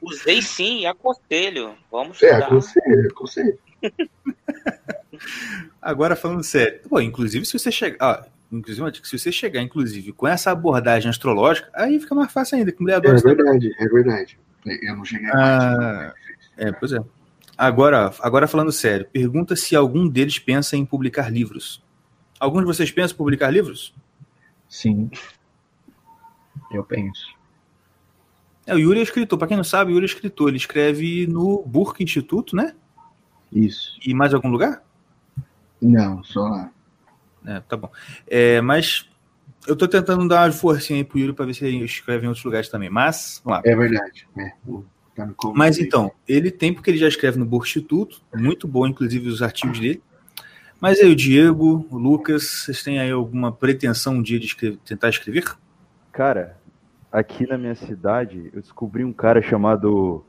Usei 0.00 0.42
sim 0.42 0.86
aconselho. 0.86 1.74
Vamos 1.90 2.22
É, 2.22 2.26
é 2.26 2.28
estudar. 2.30 2.46
aconselho, 2.46 3.08
aconselho. 3.10 3.58
Agora 5.80 6.16
falando 6.16 6.42
sério, 6.42 6.80
pô, 6.88 7.00
inclusive 7.00 7.44
se 7.44 7.58
você 7.58 7.70
chegar, 7.70 7.96
ó, 8.00 8.24
inclusive 8.50 8.90
se 9.02 9.18
você 9.18 9.30
chegar, 9.30 9.62
inclusive, 9.62 10.12
com 10.12 10.26
essa 10.26 10.50
abordagem 10.50 11.08
astrológica, 11.08 11.70
aí 11.74 12.00
fica 12.00 12.14
mais 12.14 12.32
fácil 12.32 12.58
ainda, 12.58 12.72
que 12.72 12.80
mulher 12.82 13.04
É 13.04 13.12
verdade, 13.12 13.70
é 13.78 13.88
verdade. 13.88 14.38
Eu 14.82 14.96
não 14.96 15.04
cheguei 15.04 15.28
Ah, 15.32 16.12
É, 16.56 16.72
pois 16.72 16.92
é. 16.92 16.98
Agora, 17.56 18.12
agora 18.20 18.48
falando 18.48 18.72
sério, 18.72 19.06
pergunta 19.12 19.54
se 19.54 19.76
algum 19.76 20.08
deles 20.08 20.38
pensa 20.38 20.76
em 20.76 20.84
publicar 20.84 21.30
livros. 21.30 21.82
Alguns 22.40 22.60
de 22.60 22.66
vocês 22.66 22.90
pensam 22.90 23.14
em 23.14 23.18
publicar 23.18 23.50
livros? 23.50 23.94
Sim. 24.68 25.08
Eu 26.72 26.82
penso. 26.82 27.28
É, 28.66 28.74
o 28.74 28.78
Yuri 28.78 29.00
é 29.00 29.02
escritor. 29.02 29.38
Pra 29.38 29.46
quem 29.46 29.56
não 29.56 29.64
sabe, 29.64 29.92
o 29.92 29.94
Yuri 29.94 30.04
é 30.04 30.08
escritor. 30.08 30.48
Ele 30.48 30.56
escreve 30.56 31.26
no 31.26 31.62
Burke 31.64 32.02
Instituto, 32.02 32.56
né? 32.56 32.74
Isso. 33.52 33.98
E 34.04 34.14
mais 34.14 34.34
algum 34.34 34.48
lugar? 34.48 34.82
Não, 35.80 36.22
só 36.24 36.48
lá. 36.48 36.70
É, 37.46 37.60
tá 37.60 37.76
bom. 37.76 37.90
É, 38.26 38.60
mas 38.60 39.08
eu 39.66 39.76
tô 39.76 39.86
tentando 39.86 40.26
dar 40.26 40.46
uma 40.46 40.52
forcinha 40.52 40.98
aí 40.98 41.04
pro 41.04 41.18
Yuri 41.18 41.32
pra 41.32 41.46
ver 41.46 41.54
se 41.54 41.64
ele 41.64 41.84
escreve 41.84 42.24
em 42.24 42.28
outros 42.28 42.44
lugares 42.44 42.68
também. 42.68 42.90
Mas, 42.90 43.40
vamos 43.44 43.58
lá. 43.58 43.70
É 43.70 43.76
verdade. 43.76 44.26
É. 44.36 44.52
Tá. 45.14 45.28
Mas 45.54 45.78
então, 45.78 46.10
ele 46.26 46.50
tem 46.50 46.74
porque 46.74 46.90
ele 46.90 46.98
já 46.98 47.06
escreve 47.06 47.38
no 47.38 47.46
Burke 47.46 47.68
Instituto, 47.68 48.20
muito 48.34 48.66
bom, 48.66 48.84
inclusive, 48.86 49.28
os 49.28 49.42
artigos 49.42 49.78
dele. 49.78 50.02
Mas 50.80 50.98
aí 50.98 51.10
o 51.10 51.14
Diego, 51.14 51.86
o 51.88 51.96
Lucas, 51.96 52.42
vocês 52.64 52.82
têm 52.82 52.98
aí 52.98 53.12
alguma 53.12 53.52
pretensão 53.52 54.14
um 54.14 54.22
dia 54.22 54.40
de 54.40 54.46
escrever- 54.46 54.78
tentar 54.84 55.08
escrever? 55.08 55.44
Cara, 56.10 56.58
aqui 57.12 57.46
na 57.46 57.56
minha 57.56 57.76
cidade, 57.76 58.50
eu 58.52 58.60
descobri 58.60 59.04
um 59.04 59.12
cara 59.12 59.40
chamado 59.40 60.24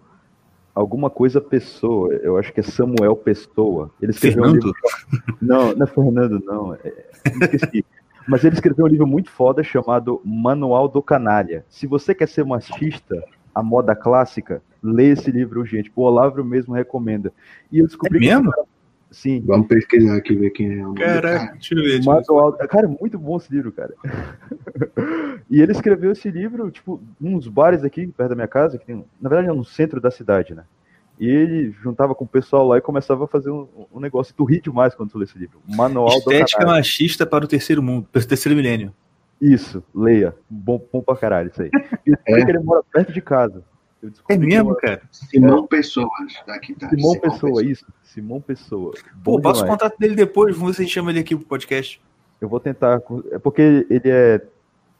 alguma 0.76 1.10
coisa 1.10 1.40
Pessoa. 1.42 2.14
Eu 2.16 2.38
acho 2.38 2.52
que 2.54 2.60
é 2.60 2.64
Samuel 2.64 3.16
Pessoa. 3.16 3.90
Ele 4.02 4.12
escreveu 4.12 4.44
um 4.44 4.46
Fernando? 4.52 4.66
livro. 4.66 5.38
Não, 5.42 5.74
não 5.74 5.84
é 5.84 5.88
Fernando, 5.90 6.44
não. 6.46 6.74
É... 6.76 6.94
Esqueci. 7.42 7.86
Mas 8.28 8.44
ele 8.44 8.56
escreveu 8.56 8.86
um 8.86 8.90
livro 8.90 9.08
muito 9.08 9.30
foda 9.32 9.64
chamado 9.64 10.20
Manual 10.26 10.88
do 10.88 11.02
Canalha. 11.02 11.64
Se 11.70 11.88
você 11.88 12.14
quer 12.14 12.28
ser 12.28 12.44
machista, 12.44 13.24
a 13.54 13.62
moda 13.64 13.96
clássica, 13.96 14.62
lê 14.84 15.10
esse 15.12 15.32
livro 15.32 15.60
urgente. 15.62 15.92
O 15.96 16.02
Olavo 16.02 16.44
mesmo 16.44 16.74
recomenda. 16.74 17.32
E 17.72 17.80
eu 17.80 17.86
descobri 17.88 18.18
É 18.18 18.22
que- 18.22 18.36
mesmo? 18.36 18.52
Sim. 19.16 19.42
Vamos 19.46 19.68
pesquisar 19.68 20.18
aqui, 20.18 20.36
ver 20.36 20.50
quem 20.50 20.78
é 20.78 20.86
o 20.86 20.94
Caraca, 20.94 21.22
cara. 21.22 21.52
deixa 21.54 21.74
eu 21.74 21.78
ver. 21.78 21.84
Deixa 21.84 22.10
eu 22.10 22.16
ver. 22.16 22.26
Manual... 22.28 22.54
Cara, 22.54 22.86
é 22.86 22.98
muito 23.00 23.18
bom 23.18 23.38
esse 23.38 23.50
livro, 23.50 23.72
cara. 23.72 23.94
e 25.50 25.62
ele 25.62 25.72
escreveu 25.72 26.12
esse 26.12 26.30
livro, 26.30 26.70
tipo, 26.70 27.02
nos 27.18 27.48
bares 27.48 27.86
aqui, 27.86 28.08
perto 28.08 28.32
da 28.32 28.36
minha 28.36 28.48
casa, 28.48 28.78
que 28.78 28.86
tem, 28.86 29.06
na 29.22 29.30
verdade 29.30 29.50
é 29.50 29.54
no 29.54 29.64
centro 29.64 30.02
da 30.02 30.12
cidade, 30.12 30.54
né? 30.54 30.66
E 31.18 31.30
ele 31.30 31.74
juntava 31.82 32.14
com 32.14 32.26
o 32.26 32.28
pessoal 32.28 32.68
lá 32.68 32.78
e 32.78 32.82
começava 32.82 33.24
a 33.24 33.28
fazer 33.28 33.50
um, 33.50 33.66
um 33.94 34.02
negócio. 34.02 34.36
Tu 34.36 34.44
ri 34.44 34.60
demais 34.60 34.94
quando 34.94 35.12
tu 35.12 35.18
lê 35.18 35.24
esse 35.24 35.38
livro. 35.40 35.62
Manual 35.66 36.10
do 36.10 36.34
Estética 36.34 36.66
machista 36.66 37.26
para 37.26 37.46
o 37.46 37.48
terceiro 37.48 37.82
mundo, 37.82 38.10
para 38.12 38.22
o 38.22 38.28
terceiro 38.28 38.54
milênio. 38.54 38.94
Isso, 39.42 39.82
leia. 39.96 40.36
Bom, 40.50 40.86
bom 40.92 41.02
pra 41.02 41.16
caralho 41.16 41.50
isso 41.50 41.62
aí. 41.62 41.70
E 42.06 42.12
É. 42.12 42.44
que 42.46 42.52
ele 42.52 42.60
mora 42.60 42.84
perto 42.92 43.14
de 43.14 43.22
casa. 43.22 43.64
É 44.30 44.38
mesmo, 44.38 44.76
cara? 44.76 45.02
Simão 45.12 45.68
Pessoas. 45.68 46.10
Daqui 46.48 46.74
tá. 46.74 46.88
mora- 46.88 46.98
Simão 46.98 47.20
Pessoa, 47.20 47.64
isso. 47.64 47.86
Simão 48.04 48.42
Pessoa. 48.42 48.94
Pô, 49.24 49.34
Bom 49.38 49.42
passo 49.42 49.64
o 49.64 49.68
contato 49.68 49.98
dele 49.98 50.16
depois, 50.16 50.56
vamos 50.56 50.72
ver 50.72 50.76
se 50.76 50.82
a 50.82 50.86
gente 50.86 50.94
chama 50.94 51.12
ele 51.12 51.20
aqui 51.20 51.36
pro 51.36 51.46
podcast. 51.46 52.02
Eu 52.40 52.50
vou 52.50 52.60
tentar. 52.60 53.02
É 53.32 53.40
porque 53.40 53.86
ele 53.90 54.10
é, 54.10 54.42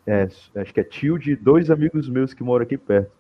é, 0.08 0.28
Acho 0.56 0.74
que 0.74 0.80
é 0.80 0.84
tio 0.84 1.18
de 1.18 1.36
dois 1.36 1.70
amigos 1.70 2.08
meus 2.10 2.34
que 2.34 2.44
moram 2.44 2.64
aqui 2.64 2.78
perto. 2.78 3.12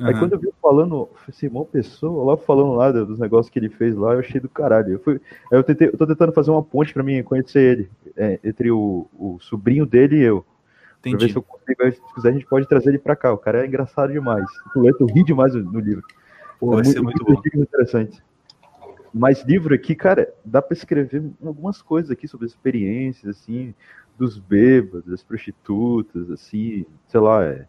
Aí 0.00 0.10
Aham. 0.10 0.18
quando 0.20 0.32
eu 0.32 0.38
vi 0.38 0.48
falando, 0.60 1.08
Simão 1.32 1.64
Pessoa, 1.64 2.24
lá 2.32 2.36
falando 2.36 2.72
lá 2.72 2.90
dos 2.90 3.18
negócios 3.18 3.52
que 3.52 3.58
ele 3.58 3.68
fez 3.68 3.94
lá, 3.94 4.14
eu 4.14 4.20
achei 4.20 4.40
do 4.40 4.48
caralho. 4.48 4.94
Eu, 4.94 4.98
fui, 5.00 5.20
aí 5.50 5.58
eu, 5.58 5.62
tentei, 5.62 5.88
eu 5.88 5.98
tô 5.98 6.06
tentando 6.06 6.32
fazer 6.32 6.50
uma 6.50 6.62
ponte 6.62 6.94
pra 6.94 7.02
mim 7.02 7.22
conhecer 7.22 7.60
ele, 7.78 7.90
é, 8.16 8.40
entre 8.42 8.70
o, 8.70 9.06
o 9.12 9.38
sobrinho 9.40 9.84
dele 9.84 10.16
e 10.16 10.22
eu. 10.22 10.44
Pra 11.02 11.10
ver 11.10 11.16
Entendi. 11.16 11.32
se 11.32 11.38
eu 11.38 11.42
consigo, 11.42 11.82
aí, 11.82 11.92
se 11.92 12.14
quiser 12.14 12.28
a 12.28 12.32
gente 12.32 12.46
pode 12.46 12.68
trazer 12.68 12.90
ele 12.90 12.98
pra 12.98 13.16
cá. 13.16 13.32
O 13.32 13.38
cara 13.38 13.64
é 13.64 13.66
engraçado 13.66 14.12
demais. 14.12 14.46
Lê, 14.76 14.92
tu 14.92 15.04
ri 15.06 15.24
demais 15.24 15.52
no, 15.54 15.80
livro. 15.80 16.04
Pô, 16.60 16.76
vai 16.76 16.84
ser 16.84 17.00
muito 17.00 17.24
bom. 17.24 17.40
dicas 17.40 17.60
interessantes. 17.60 18.22
Mas 19.12 19.42
livro 19.42 19.74
aqui, 19.74 19.94
cara, 19.94 20.32
dá 20.44 20.62
pra 20.62 20.74
escrever 20.74 21.22
algumas 21.44 21.82
coisas 21.82 22.10
aqui 22.10 22.26
sobre 22.26 22.46
experiências, 22.46 23.36
assim, 23.36 23.74
dos 24.16 24.38
bêbados, 24.38 25.04
das 25.10 25.22
prostitutas, 25.22 26.30
assim, 26.30 26.86
sei 27.08 27.20
lá, 27.20 27.44
é... 27.44 27.66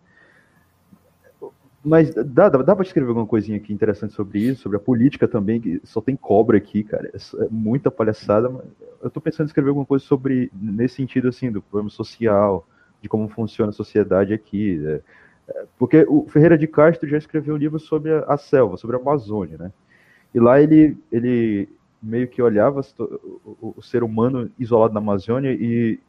Mas 1.84 2.14
dá, 2.14 2.48
dá, 2.48 2.62
dá 2.62 2.76
pra 2.76 2.86
escrever 2.86 3.10
alguma 3.10 3.28
coisinha 3.28 3.58
aqui 3.58 3.74
interessante 3.74 4.14
sobre 4.14 4.40
isso, 4.40 4.62
sobre 4.62 4.78
a 4.78 4.80
política 4.80 5.28
também, 5.28 5.60
que 5.60 5.82
só 5.84 6.00
tem 6.00 6.16
cobra 6.16 6.58
aqui, 6.58 6.82
cara. 6.82 7.12
É 7.14 7.48
muita 7.52 7.92
palhaçada, 7.92 8.50
mas 8.50 8.64
eu 9.02 9.10
tô 9.10 9.20
pensando 9.20 9.48
em 9.48 9.50
escrever 9.50 9.68
alguma 9.70 9.86
coisa 9.86 10.06
sobre, 10.06 10.50
nesse 10.54 10.96
sentido, 10.96 11.28
assim, 11.28 11.52
do 11.52 11.62
problema 11.62 11.90
social, 11.90 12.66
de 13.04 13.10
como 13.10 13.28
funciona 13.28 13.70
a 13.70 13.74
sociedade 13.74 14.34
aqui. 14.34 14.78
Né? 14.78 15.02
Porque 15.78 16.06
o 16.08 16.26
Ferreira 16.30 16.58
de 16.58 16.66
Castro 16.66 17.08
já 17.08 17.18
escreveu 17.18 17.54
um 17.54 17.58
livro 17.58 17.78
sobre 17.78 18.12
a, 18.14 18.38
selva, 18.38 18.78
sobre 18.78 18.96
a 18.96 19.00
Amazônia, 19.00 19.58
né? 19.58 19.72
E 20.34 20.40
lá 20.40 20.60
ele, 20.60 20.98
ele 21.12 21.70
meio 22.02 22.28
que 22.28 22.42
olhava 22.42 22.82
o, 22.98 23.76
o, 23.78 23.82
ser 23.84 24.04
humano 24.04 24.50
isolado 24.58 24.94
na 24.94 25.00
Amazônia 25.00 25.52
e 25.52 26.00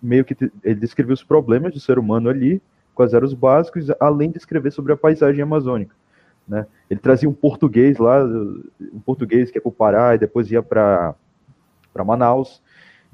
meio 0.00 0.24
que 0.24 0.36
ele 0.62 0.74
descrevia 0.76 1.14
os 1.14 1.24
problemas 1.24 1.72
do 1.72 1.80
ser 1.80 1.98
humano 1.98 2.28
ali, 2.28 2.62
quais 2.94 3.14
eram 3.14 3.26
os 3.26 3.34
básicos, 3.34 3.90
além 3.98 4.30
de 4.30 4.36
escrever 4.36 4.70
sobre 4.70 4.92
a 4.92 4.96
paisagem 4.96 5.42
amazônica. 5.42 5.96
Né? 6.46 6.66
Ele 6.88 7.00
trazia 7.00 7.28
um 7.28 7.32
português 7.32 7.98
lá, 7.98 8.22
um 8.22 9.00
português 9.00 9.50
que 9.50 9.56
ia 9.56 9.62
para 9.62 9.68
o 9.70 9.72
Pará 9.72 10.14
e 10.14 10.18
depois 10.18 10.52
ia 10.52 10.62
para 10.62 11.16
Manaus, 12.04 12.62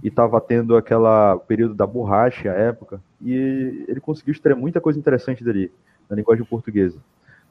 e 0.02 0.08
estava 0.08 0.40
tendo 0.40 0.76
aquela 0.76 1.38
período 1.38 1.74
da 1.74 1.86
borracha, 1.86 2.50
a 2.50 2.54
época, 2.54 3.00
e 3.20 3.84
ele 3.88 4.00
conseguiu 4.00 4.32
extrair 4.32 4.54
muita 4.54 4.80
coisa 4.80 4.98
interessante 4.98 5.44
dali, 5.44 5.70
na 6.08 6.16
linguagem 6.16 6.44
portuguesa. 6.44 6.98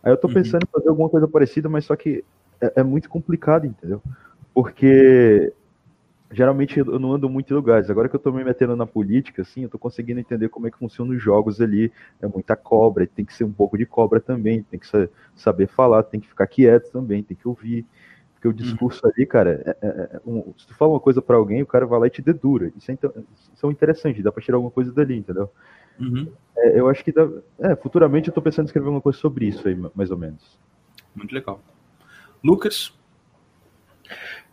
Aí 0.04 0.12
eu 0.12 0.16
estou 0.16 0.30
uhum. 0.30 0.34
pensando 0.34 0.64
uhum. 0.64 0.70
em 0.70 0.72
fazer 0.72 0.90
alguma 0.90 1.10
coisa 1.10 1.28
parecida, 1.28 1.70
mas 1.70 1.86
só 1.86 1.96
que 1.96 2.24
é, 2.62 2.74
é 2.78 2.84
muito 2.84 3.10
complicado, 3.10 3.66
entendeu? 3.66 4.02
Porque 4.54 5.54
geralmente 6.32 6.80
eu 6.80 7.00
não 7.00 7.14
ando 7.14 7.30
muito 7.30 7.52
em 7.52 7.56
lugares. 7.56 7.90
Agora 7.90 8.08
que 8.08 8.16
eu 8.16 8.20
tô 8.20 8.32
me 8.32 8.44
metendo 8.44 8.76
na 8.76 8.86
política, 8.86 9.41
assim, 9.41 9.64
eu 9.64 9.70
tô 9.70 9.80
conseguindo 9.80 10.20
entender 10.20 10.50
como 10.50 10.68
é 10.68 10.72
que 10.72 10.78
funcionam 10.78 11.16
os 11.16 11.22
jogos 11.22 11.60
ali. 11.60 11.91
É 12.22 12.28
muita 12.28 12.56
cobra, 12.56 13.08
tem 13.08 13.26
que 13.26 13.34
ser 13.34 13.44
um 13.44 13.52
pouco 13.52 13.78
de 13.78 13.86
cobra 13.86 14.20
também, 14.20 14.64
tem 14.64 14.80
que 14.80 14.88
saber 15.36 15.68
falar, 15.68 16.04
tem 16.04 16.20
que 16.20 16.28
ficar 16.28 16.48
quieto 16.48 16.91
também, 16.91 17.24
tem 17.24 17.36
que 17.36 17.48
ouvir. 17.48 17.86
Porque 18.40 18.48
o 18.48 18.53
discurso 18.53 19.06
ali, 19.06 19.26
cara, 19.26 19.61
é, 19.66 19.86
é, 19.86 20.10
é 20.14 20.22
um, 20.26 20.53
se 20.57 20.66
tu 20.66 20.74
fala 20.74 20.94
uma 20.94 20.99
coisa 20.99 21.22
para 21.22 21.36
alguém, 21.36 21.61
o 21.61 21.66
cara 21.66 21.86
vai 21.86 21.99
lá 21.99 22.07
e 22.07 22.10
te 22.10 22.22
dedura. 22.22 22.72
Isso 22.78 22.90
é, 22.90 22.98
isso 23.53 23.68
é 23.68 23.70
interessante, 23.70 24.24
dá 24.24 24.32
pra 24.32 24.41
tirar 24.41 24.56
alguma 24.56 24.72
coisa 24.72 24.94
dali, 24.94 25.18
entendeu? 25.18 25.52
Uhum. 25.99 26.32
É, 26.57 26.80
eu 26.80 26.88
acho 26.88 27.03
que 27.03 27.11
dá, 27.11 27.28
é, 27.60 27.76
futuramente 27.76 28.30
eu 28.30 28.34
tô 28.34 28.41
pensando 28.41 28.66
em 28.66 28.68
escrever 28.68 28.88
uma 28.88 29.02
coisa 29.02 29.20
sobre 29.20 29.45
isso 29.45 29.68
aí, 29.68 29.76
mais 29.94 30.10
ou 30.10 30.18
menos. 30.18 30.57
Muito 31.14 31.36
legal. 31.36 31.61
Lucas? 32.41 32.98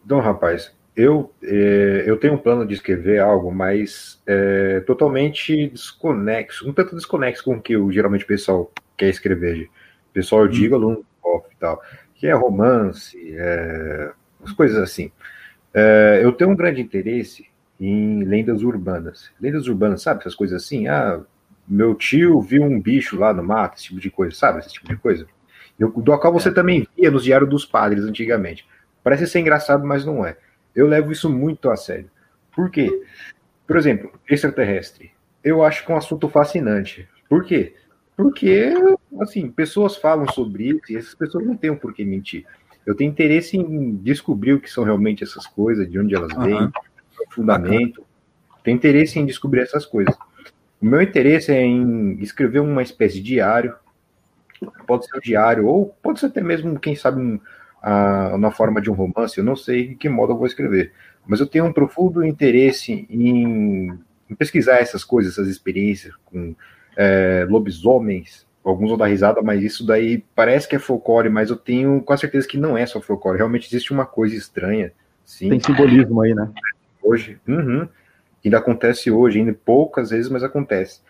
Então, 0.04 0.18
rapaz, 0.18 0.74
eu, 0.96 1.32
é, 1.40 2.02
eu 2.06 2.16
tenho 2.16 2.34
um 2.34 2.38
plano 2.38 2.66
de 2.66 2.74
escrever 2.74 3.20
algo, 3.20 3.54
mas 3.54 4.20
é, 4.26 4.80
totalmente 4.80 5.68
desconexo, 5.68 6.68
um 6.68 6.72
tanto 6.72 6.96
desconexo 6.96 7.44
com 7.44 7.54
o 7.54 7.62
que 7.62 7.76
o, 7.76 7.92
geralmente 7.92 8.24
o 8.24 8.28
pessoal 8.28 8.72
quer 8.96 9.10
escrever. 9.10 9.70
O 10.10 10.12
pessoal, 10.12 10.42
eu 10.42 10.48
digo, 10.48 10.74
aluno 10.74 11.04
off 11.22 11.48
e 11.52 11.56
tal, 11.56 11.80
que 12.16 12.26
é 12.26 12.32
romance, 12.32 13.16
é, 13.36 14.12
as 14.42 14.52
coisas 14.52 14.78
assim. 14.78 15.10
É, 15.72 16.20
eu 16.22 16.32
tenho 16.32 16.50
um 16.50 16.56
grande 16.56 16.80
interesse 16.80 17.46
em 17.78 18.24
lendas 18.24 18.62
urbanas. 18.62 19.30
Lendas 19.40 19.68
urbanas, 19.68 20.02
sabe? 20.02 20.20
Essas 20.20 20.34
coisas 20.34 20.62
assim. 20.62 20.88
Ah, 20.88 21.20
meu 21.68 21.94
tio 21.94 22.40
viu 22.40 22.62
um 22.62 22.80
bicho 22.80 23.18
lá 23.18 23.32
no 23.32 23.42
mato, 23.42 23.76
esse 23.76 23.84
tipo 23.88 24.00
de 24.00 24.10
coisa, 24.10 24.34
sabe? 24.34 24.60
Esse 24.60 24.72
tipo 24.72 24.88
de 24.88 24.96
coisa. 24.96 25.26
Eu, 25.78 25.90
do 25.90 26.18
qual 26.18 26.32
você 26.32 26.48
é. 26.48 26.52
também 26.52 26.86
via 26.96 27.10
nos 27.10 27.24
diários 27.24 27.50
dos 27.50 27.66
padres 27.66 28.04
antigamente. 28.04 28.66
Parece 29.02 29.26
ser 29.26 29.40
engraçado, 29.40 29.86
mas 29.86 30.04
não 30.04 30.24
é. 30.24 30.36
Eu 30.74 30.86
levo 30.86 31.12
isso 31.12 31.28
muito 31.28 31.70
a 31.70 31.76
sério. 31.76 32.10
Por 32.54 32.70
quê? 32.70 32.90
Por 33.66 33.76
exemplo, 33.76 34.10
extraterrestre. 34.28 35.10
Eu 35.44 35.62
acho 35.62 35.84
que 35.84 35.92
é 35.92 35.94
um 35.94 35.98
assunto 35.98 36.28
fascinante. 36.28 37.08
Por 37.28 37.44
quê? 37.44 37.74
Porque, 38.16 38.72
assim, 39.20 39.48
pessoas 39.50 39.96
falam 39.96 40.26
sobre 40.28 40.68
isso 40.68 40.92
e 40.92 40.96
essas 40.96 41.14
pessoas 41.14 41.46
não 41.46 41.56
têm 41.56 41.70
um 41.70 41.76
porquê 41.76 42.04
mentir. 42.04 42.44
Eu 42.84 42.94
tenho 42.94 43.10
interesse 43.10 43.56
em 43.56 43.96
descobrir 43.96 44.52
o 44.52 44.60
que 44.60 44.70
são 44.70 44.84
realmente 44.84 45.24
essas 45.24 45.46
coisas, 45.46 45.90
de 45.90 45.98
onde 45.98 46.14
elas 46.14 46.32
vêm, 46.36 46.54
uhum. 46.54 46.70
o 47.28 47.34
fundamento. 47.34 48.04
Tenho 48.62 48.76
interesse 48.76 49.18
em 49.18 49.26
descobrir 49.26 49.60
essas 49.60 49.84
coisas. 49.84 50.14
O 50.80 50.86
meu 50.86 51.02
interesse 51.02 51.52
é 51.52 51.62
em 51.62 52.18
escrever 52.20 52.60
uma 52.60 52.82
espécie 52.82 53.16
de 53.16 53.22
diário 53.22 53.74
pode 54.86 55.06
ser 55.06 55.16
um 55.16 55.20
diário, 55.20 55.66
ou 55.66 55.94
pode 56.02 56.20
ser 56.20 56.26
até 56.26 56.40
mesmo, 56.40 56.78
quem 56.78 56.94
sabe, 56.94 57.20
um, 57.20 57.40
a, 57.82 58.36
na 58.38 58.50
forma 58.50 58.80
de 58.80 58.90
um 58.90 58.94
romance, 58.94 59.38
eu 59.38 59.44
não 59.44 59.56
sei 59.56 59.88
de 59.88 59.94
que 59.94 60.08
modo 60.08 60.32
eu 60.32 60.38
vou 60.38 60.46
escrever. 60.46 60.92
Mas 61.26 61.40
eu 61.40 61.46
tenho 61.46 61.64
um 61.64 61.72
profundo 61.72 62.24
interesse 62.24 63.06
em, 63.10 63.98
em 64.30 64.34
pesquisar 64.34 64.76
essas 64.76 65.04
coisas, 65.04 65.32
essas 65.32 65.48
experiências 65.48 66.14
com 66.24 66.54
é, 66.96 67.46
lobisomens. 67.48 68.45
Alguns 68.66 68.88
vão 68.88 68.98
dar 68.98 69.06
risada, 69.06 69.40
mas 69.42 69.62
isso 69.62 69.86
daí 69.86 70.24
parece 70.34 70.68
que 70.68 70.74
é 70.74 70.78
folclore, 70.80 71.30
mas 71.30 71.50
eu 71.50 71.56
tenho 71.56 72.02
quase 72.02 72.22
certeza 72.22 72.48
que 72.48 72.58
não 72.58 72.76
é 72.76 72.84
só 72.84 73.00
folclore. 73.00 73.38
Realmente 73.38 73.68
existe 73.68 73.92
uma 73.92 74.04
coisa 74.04 74.34
estranha. 74.34 74.92
Sim. 75.24 75.50
Tem 75.50 75.60
simbolismo 75.60 76.20
aí, 76.20 76.34
né? 76.34 76.50
Hoje. 77.00 77.38
Uhum. 77.46 77.86
Ainda 78.44 78.58
acontece 78.58 79.08
hoje, 79.08 79.38
ainda 79.38 79.52
poucas 79.52 80.10
vezes, 80.10 80.28
mas 80.28 80.42
acontece. 80.42 81.00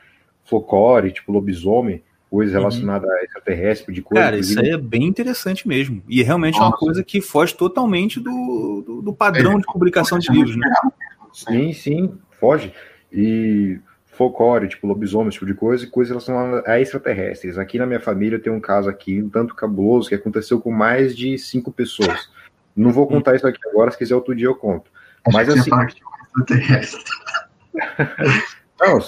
Folclore, 0.44 1.12
tipo 1.12 1.32
lobisomem, 1.32 2.02
coisa 2.30 2.58
relacionada 2.58 3.06
uhum. 3.06 3.12
a 3.12 3.22
extraterrestre, 3.22 3.94
de 3.94 4.02
coisa. 4.02 4.22
Cara, 4.22 4.38
isso 4.38 4.60
aí 4.60 4.68
é 4.68 4.76
bem 4.76 5.04
interessante 5.04 5.66
mesmo. 5.66 6.02
E 6.06 6.22
realmente 6.22 6.58
Nossa. 6.58 6.64
é 6.64 6.68
uma 6.68 6.76
coisa 6.76 7.02
que 7.02 7.22
foge 7.22 7.54
totalmente 7.54 8.20
do, 8.20 8.84
do, 8.86 9.00
do 9.00 9.12
padrão 9.14 9.52
é, 9.52 9.56
de 9.56 9.64
publicação 9.64 10.18
de 10.18 10.30
livros, 10.30 10.56
né? 10.56 10.70
Sim, 11.32 11.72
sim, 11.72 12.18
foge. 12.38 12.70
E 13.10 13.78
folclore, 14.16 14.68
tipo 14.68 14.86
lobisomem, 14.86 15.30
tipo 15.30 15.46
de 15.46 15.54
coisa, 15.54 15.84
e 15.84 15.88
coisas 15.88 16.10
relacionadas 16.10 16.66
a 16.66 16.80
extraterrestres. 16.80 17.58
Aqui 17.58 17.78
na 17.78 17.86
minha 17.86 18.00
família 18.00 18.38
tem 18.38 18.52
um 18.52 18.60
caso 18.60 18.88
aqui, 18.88 19.22
um 19.22 19.28
tanto 19.28 19.54
cabuloso, 19.54 20.08
que 20.08 20.14
aconteceu 20.14 20.60
com 20.60 20.70
mais 20.70 21.14
de 21.14 21.38
cinco 21.38 21.70
pessoas. 21.70 22.30
Não 22.74 22.92
vou 22.92 23.06
contar 23.06 23.36
isso 23.36 23.46
aqui 23.46 23.60
agora, 23.68 23.90
se 23.90 23.98
quiser 23.98 24.14
outro 24.14 24.34
dia 24.34 24.46
eu 24.46 24.54
conto. 24.54 24.90
Mas 25.32 25.48
assim. 25.48 25.70
Não, 28.78 28.98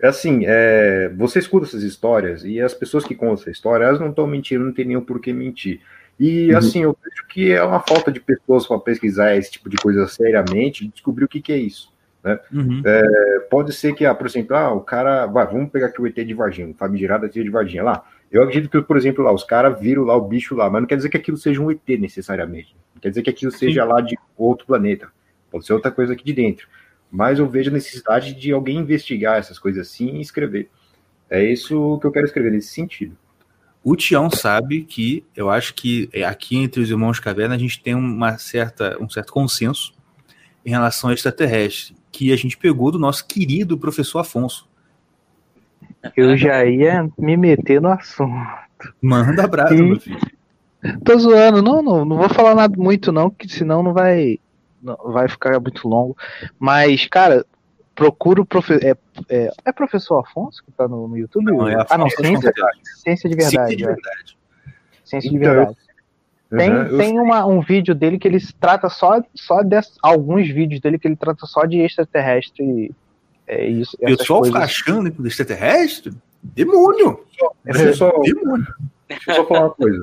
é 0.00 0.04
assim, 0.06 0.42
é, 0.44 1.08
você 1.16 1.38
escuta 1.38 1.66
essas 1.66 1.82
histórias 1.82 2.44
e 2.44 2.60
as 2.60 2.74
pessoas 2.74 3.04
que 3.04 3.14
contam 3.14 3.34
essa 3.34 3.50
história, 3.50 3.84
elas 3.84 3.98
não 3.98 4.10
estão 4.10 4.26
mentindo, 4.26 4.64
não 4.64 4.72
tem 4.72 4.84
nenhum 4.84 5.00
por 5.00 5.18
que 5.18 5.32
mentir. 5.32 5.80
E 6.20 6.52
uhum. 6.52 6.58
assim, 6.58 6.82
eu 6.82 6.96
vejo 7.02 7.26
que 7.28 7.52
é 7.52 7.62
uma 7.62 7.80
falta 7.80 8.12
de 8.12 8.20
pessoas 8.20 8.66
para 8.66 8.78
pesquisar 8.78 9.34
esse 9.34 9.50
tipo 9.50 9.70
de 9.70 9.78
coisa 9.78 10.06
seriamente 10.06 10.84
e 10.84 10.88
descobrir 10.88 11.24
o 11.24 11.28
que, 11.28 11.40
que 11.40 11.52
é 11.52 11.56
isso. 11.56 11.93
Né? 12.24 12.40
Uhum. 12.52 12.82
É, 12.84 13.38
pode 13.50 13.72
ser 13.72 13.94
que, 13.94 14.06
ah, 14.06 14.14
por 14.14 14.26
exemplo, 14.26 14.56
ah, 14.56 14.72
o 14.72 14.80
cara. 14.80 15.26
Vai, 15.26 15.46
vamos 15.46 15.70
pegar 15.70 15.88
aqui 15.88 16.00
o 16.00 16.06
ET 16.06 16.14
de 16.14 16.34
Varginha, 16.34 16.68
o 16.68 16.74
famigerado 16.74 17.26
ET 17.26 17.32
de 17.32 17.50
Varginha 17.50 17.84
lá. 17.84 18.04
Eu 18.32 18.42
acredito 18.42 18.70
que, 18.70 18.82
por 18.82 18.96
exemplo, 18.96 19.22
lá, 19.22 19.32
os 19.32 19.44
caras 19.44 19.78
viram 19.78 20.02
lá 20.02 20.16
o 20.16 20.26
bicho 20.26 20.56
lá, 20.56 20.68
mas 20.68 20.80
não 20.80 20.88
quer 20.88 20.96
dizer 20.96 21.10
que 21.10 21.16
aquilo 21.16 21.36
seja 21.36 21.60
um 21.60 21.70
ET 21.70 21.86
necessariamente. 22.00 22.74
Não 22.94 23.00
quer 23.00 23.10
dizer 23.10 23.22
que 23.22 23.30
aquilo 23.30 23.52
seja 23.52 23.84
lá 23.84 24.00
de 24.00 24.18
outro 24.36 24.66
planeta. 24.66 25.08
Pode 25.50 25.66
ser 25.66 25.74
outra 25.74 25.90
coisa 25.90 26.14
aqui 26.14 26.24
de 26.24 26.32
dentro 26.32 26.66
mas 27.14 27.38
eu 27.38 27.48
vejo 27.48 27.70
a 27.70 27.72
necessidade 27.72 28.34
de 28.34 28.50
alguém 28.50 28.78
investigar 28.78 29.38
essas 29.38 29.56
coisas 29.56 29.86
assim 29.86 30.16
e 30.16 30.20
escrever. 30.20 30.68
É 31.30 31.44
isso 31.44 31.96
que 32.00 32.06
eu 32.08 32.10
quero 32.10 32.26
escrever 32.26 32.50
nesse 32.50 32.74
sentido. 32.74 33.16
O 33.84 33.94
Tião 33.94 34.28
sabe 34.28 34.82
que 34.82 35.24
eu 35.36 35.48
acho 35.48 35.74
que 35.74 36.10
aqui 36.26 36.56
entre 36.56 36.80
os 36.80 36.90
irmãos 36.90 37.20
Caverna 37.20 37.54
a 37.54 37.58
gente 37.58 37.80
tem 37.80 37.94
uma 37.94 38.36
certa, 38.36 39.00
um 39.00 39.08
certo 39.08 39.32
consenso 39.32 39.94
em 40.66 40.70
relação 40.70 41.08
ao 41.08 41.14
extraterrestre, 41.14 41.94
que 42.14 42.32
a 42.32 42.36
gente 42.36 42.56
pegou 42.56 42.92
do 42.92 42.98
nosso 42.98 43.26
querido 43.26 43.76
professor 43.76 44.20
Afonso. 44.20 44.68
Eu 46.16 46.36
já 46.36 46.64
ia 46.64 47.10
me 47.18 47.36
meter 47.36 47.80
no 47.80 47.88
assunto. 47.88 48.94
Manda 49.02 49.44
abraço, 49.44 49.74
e... 49.74 49.82
meu 49.82 49.98
filho. 49.98 50.20
Tô 51.04 51.18
zoando, 51.18 51.60
não, 51.60 51.82
não, 51.82 52.04
não 52.04 52.16
vou 52.16 52.28
falar 52.28 52.54
nada 52.54 52.76
muito 52.76 53.10
não, 53.10 53.30
que 53.30 53.48
senão 53.48 53.82
não 53.82 53.92
vai 53.92 54.38
vai 55.06 55.26
ficar 55.28 55.58
muito 55.58 55.88
longo. 55.88 56.16
Mas, 56.58 57.06
cara, 57.06 57.44
procura 57.94 58.42
o 58.42 58.46
professor. 58.46 58.84
É, 58.84 58.96
é, 59.28 59.50
é, 59.64 59.72
professor 59.72 60.20
Afonso 60.20 60.62
que 60.62 60.70
tá 60.70 60.86
no, 60.86 61.08
no 61.08 61.16
YouTube? 61.16 61.46
Não, 61.46 61.66
é 61.66 61.84
ah, 61.88 61.98
não, 61.98 62.08
ciência, 62.10 62.52
ciência 63.02 63.28
de 63.28 63.34
verdade. 63.34 63.56
Ciência 63.56 63.76
de 63.76 63.78
verdade. 63.78 64.38
É. 64.66 64.70
Ciência 65.02 65.30
de 65.30 65.36
então, 65.36 65.52
verdade. 65.52 65.76
Tem, 66.56 66.70
uhum, 66.70 66.98
tem 66.98 67.18
uma, 67.18 67.46
um 67.46 67.60
vídeo 67.60 67.94
dele 67.94 68.18
que 68.18 68.28
ele 68.28 68.38
trata 68.60 68.88
só, 68.88 69.22
só 69.34 69.62
de 69.62 69.80
alguns 70.02 70.48
vídeos 70.48 70.80
dele 70.80 70.98
que 70.98 71.08
ele 71.08 71.16
trata 71.16 71.46
só 71.46 71.64
de 71.64 71.78
extraterrestre. 71.80 72.94
É 73.46 73.66
isso. 73.66 73.96
Pessoal 73.98 74.44
fica 74.44 74.58
achando 74.58 75.10
que 75.10 75.26
extraterrestre? 75.26 76.12
Demônio! 76.42 77.24
Deixa 77.64 77.84
eu 77.84 77.94
só, 77.94 78.20
Demônio. 78.20 78.66
Deixa 79.08 79.30
eu 79.30 79.34
só 79.36 79.46
falar 79.46 79.60
uma 79.62 79.70
coisa. 79.70 80.02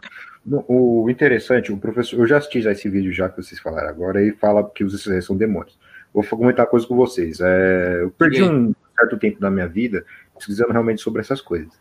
O 0.68 1.08
interessante, 1.10 1.72
o 1.72 1.78
professor, 1.78 2.20
eu 2.20 2.28
já 2.28 2.38
assisti 2.38 2.62
já 2.62 2.72
esse 2.72 2.90
vídeo 2.90 3.14
já 3.14 3.30
que 3.30 3.42
vocês 3.42 3.60
falaram 3.60 3.90
agora 3.90 4.24
e 4.24 4.32
fala 4.32 4.68
que 4.70 4.84
os 4.84 4.94
extraterrestres 4.94 5.28
são 5.28 5.38
demônios. 5.38 5.78
Vou 6.14 6.24
comentar 6.24 6.66
uma 6.66 6.72
coisa 6.72 6.88
com 6.88 6.96
vocês. 6.96 7.40
É, 7.40 8.00
eu 8.02 8.12
perdi 8.12 8.44
um 8.44 8.74
certo 9.00 9.18
tempo 9.18 9.40
da 9.40 9.50
minha 9.52 9.68
vida 9.68 10.04
pesquisando 10.36 10.72
realmente 10.72 11.02
sobre 11.02 11.22
essas 11.22 11.40
coisas. 11.40 11.72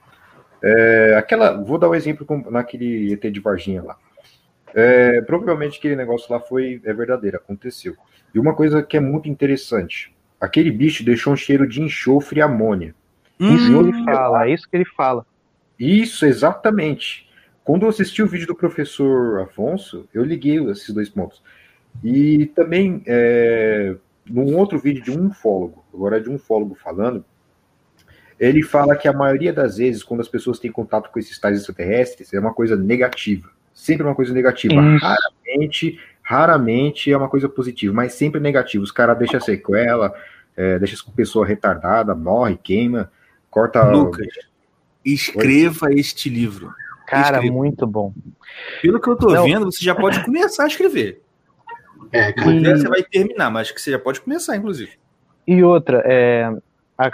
É, 0.62 1.14
aquela, 1.16 1.52
vou 1.52 1.78
dar 1.78 1.88
um 1.88 1.94
exemplo 1.94 2.26
com, 2.26 2.50
naquele 2.50 3.14
ET 3.14 3.22
de 3.32 3.40
Varginha 3.40 3.82
lá. 3.82 3.96
É, 4.74 5.20
provavelmente 5.22 5.78
aquele 5.78 5.96
negócio 5.96 6.32
lá 6.32 6.40
foi 6.40 6.80
é 6.84 6.92
verdadeiro, 6.92 7.36
aconteceu. 7.36 7.96
E 8.34 8.38
uma 8.38 8.54
coisa 8.54 8.82
que 8.82 8.96
é 8.96 9.00
muito 9.00 9.28
interessante, 9.28 10.14
aquele 10.40 10.70
bicho 10.70 11.04
deixou 11.04 11.32
um 11.32 11.36
cheiro 11.36 11.68
de 11.68 11.82
enxofre 11.82 12.38
e 12.38 12.42
amônia. 12.42 12.94
Hum, 13.38 13.54
isso 13.54 13.70
que 13.70 13.78
ele 13.78 14.04
fala, 14.04 14.46
é 14.46 14.52
isso 14.52 14.68
que 14.68 14.76
ele 14.76 14.84
fala. 14.84 15.26
Isso, 15.78 16.26
exatamente. 16.26 17.28
Quando 17.64 17.84
eu 17.84 17.88
assisti 17.88 18.22
o 18.22 18.26
vídeo 18.26 18.46
do 18.46 18.54
professor 18.54 19.40
Afonso, 19.40 20.08
eu 20.12 20.24
liguei 20.24 20.58
esses 20.70 20.92
dois 20.94 21.08
pontos. 21.08 21.42
E 22.04 22.46
também, 22.54 23.02
é, 23.06 23.96
num 24.26 24.56
outro 24.56 24.78
vídeo 24.78 25.02
de 25.02 25.10
um 25.10 25.28
ufólogo, 25.28 25.84
agora 25.92 26.18
é 26.18 26.20
de 26.20 26.28
um 26.28 26.34
ufólogo 26.34 26.74
falando, 26.74 27.24
ele 28.38 28.62
fala 28.62 28.96
que 28.96 29.06
a 29.06 29.12
maioria 29.12 29.52
das 29.52 29.76
vezes, 29.76 30.02
quando 30.02 30.20
as 30.20 30.28
pessoas 30.28 30.58
têm 30.58 30.72
contato 30.72 31.10
com 31.10 31.18
esses 31.18 31.38
tais 31.38 31.58
extraterrestres, 31.58 32.32
é 32.32 32.40
uma 32.40 32.54
coisa 32.54 32.74
negativa. 32.76 33.50
Sempre 33.72 34.04
uma 34.06 34.14
coisa 34.14 34.32
negativa. 34.34 34.74
Isso. 34.74 35.04
Raramente, 35.04 36.00
raramente 36.22 37.12
é 37.12 37.16
uma 37.16 37.28
coisa 37.28 37.48
positiva, 37.48 37.94
mas 37.94 38.14
sempre 38.14 38.40
negativo. 38.40 38.84
Os 38.84 38.92
caras 38.92 39.18
deixam 39.18 39.40
sequela, 39.40 40.12
é, 40.56 40.78
deixa 40.78 40.96
a 41.06 41.12
pessoa 41.12 41.46
retardada, 41.46 42.14
morre, 42.14 42.56
queima, 42.62 43.10
corta. 43.50 43.82
Lucas, 43.90 44.26
escreva 45.04 45.92
este 45.92 46.28
livro. 46.28 46.72
Cara, 47.06 47.36
Escreva. 47.38 47.54
muito 47.54 47.86
bom. 47.86 48.12
Pelo 48.80 49.00
que 49.00 49.08
eu 49.08 49.16
tô 49.16 49.30
Não. 49.32 49.44
vendo, 49.44 49.64
você 49.72 49.84
já 49.84 49.94
pode 49.94 50.22
começar 50.24 50.64
a 50.64 50.66
escrever. 50.68 51.22
É, 52.12 52.32
cara. 52.32 52.52
E- 52.52 52.60
Você 52.76 52.88
vai 52.88 53.02
terminar, 53.02 53.50
mas 53.50 53.70
que 53.70 53.80
você 53.80 53.90
já 53.90 53.98
pode 53.98 54.20
começar, 54.20 54.56
inclusive. 54.56 54.92
E 55.46 55.62
outra, 55.64 56.02
é, 56.04 56.44
a- 56.96 57.10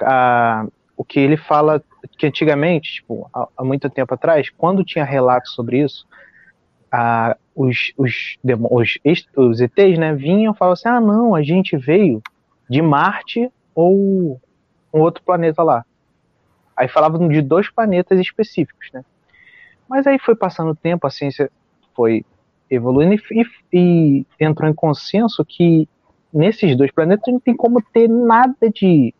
a- 0.62 0.66
o 0.96 1.04
que 1.04 1.18
ele 1.20 1.36
fala 1.36 1.82
que 2.18 2.26
antigamente, 2.26 2.92
tipo, 2.94 3.28
há, 3.32 3.48
há 3.56 3.64
muito 3.64 3.88
tempo 3.88 4.12
atrás, 4.12 4.50
quando 4.50 4.84
tinha 4.84 5.04
relatos 5.04 5.52
sobre 5.54 5.80
isso, 5.82 6.06
a- 6.92 7.36
os, 7.54 7.92
os, 7.96 8.38
os, 8.70 8.98
os 9.36 9.60
ETs, 9.60 9.98
né, 9.98 10.14
vinham 10.14 10.52
e 10.52 10.56
falavam 10.56 10.74
assim, 10.74 10.88
ah, 10.88 11.00
não, 11.00 11.34
a 11.34 11.42
gente 11.42 11.76
veio 11.76 12.22
de 12.68 12.82
Marte 12.82 13.50
ou 13.74 14.40
um 14.92 15.00
outro 15.00 15.22
planeta 15.24 15.62
lá. 15.62 15.84
Aí 16.76 16.88
falavam 16.88 17.28
de 17.28 17.42
dois 17.42 17.70
planetas 17.70 18.20
específicos, 18.20 18.88
né? 18.92 19.04
Mas 19.88 20.06
aí 20.06 20.18
foi 20.18 20.34
passando 20.36 20.70
o 20.70 20.76
tempo, 20.76 21.06
a 21.06 21.10
ciência 21.10 21.50
foi 21.94 22.24
evoluindo 22.70 23.14
e, 23.14 23.42
e- 23.72 24.20
e 24.22 24.26
entrou 24.44 24.68
em 24.68 24.74
consenso 24.74 25.44
que 25.44 25.88
nesses 26.32 26.76
dois 26.76 26.90
planetas 26.92 27.32
não 27.32 27.40
tem 27.40 27.56
como 27.56 27.80
ter 27.92 28.08
nada 28.08 28.70
de 28.74 29.14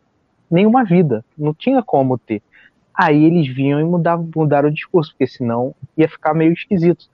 nenhuma 0.51 0.85
vida, 0.85 1.25
não 1.39 1.55
tinha 1.55 1.83
como 1.83 2.19
ter. 2.19 2.43
Aí 2.95 3.25
eles 3.25 3.49
vinham 3.55 3.81
e 3.81 3.85
mudavam, 3.85 4.29
mudaram 4.37 4.69
o 4.71 4.75
discurso, 4.75 5.13
porque 5.13 5.27
senão 5.27 5.75
ia 5.97 6.09
ficar 6.09 6.35
meio 6.35 6.53
esquisito. 6.53 7.07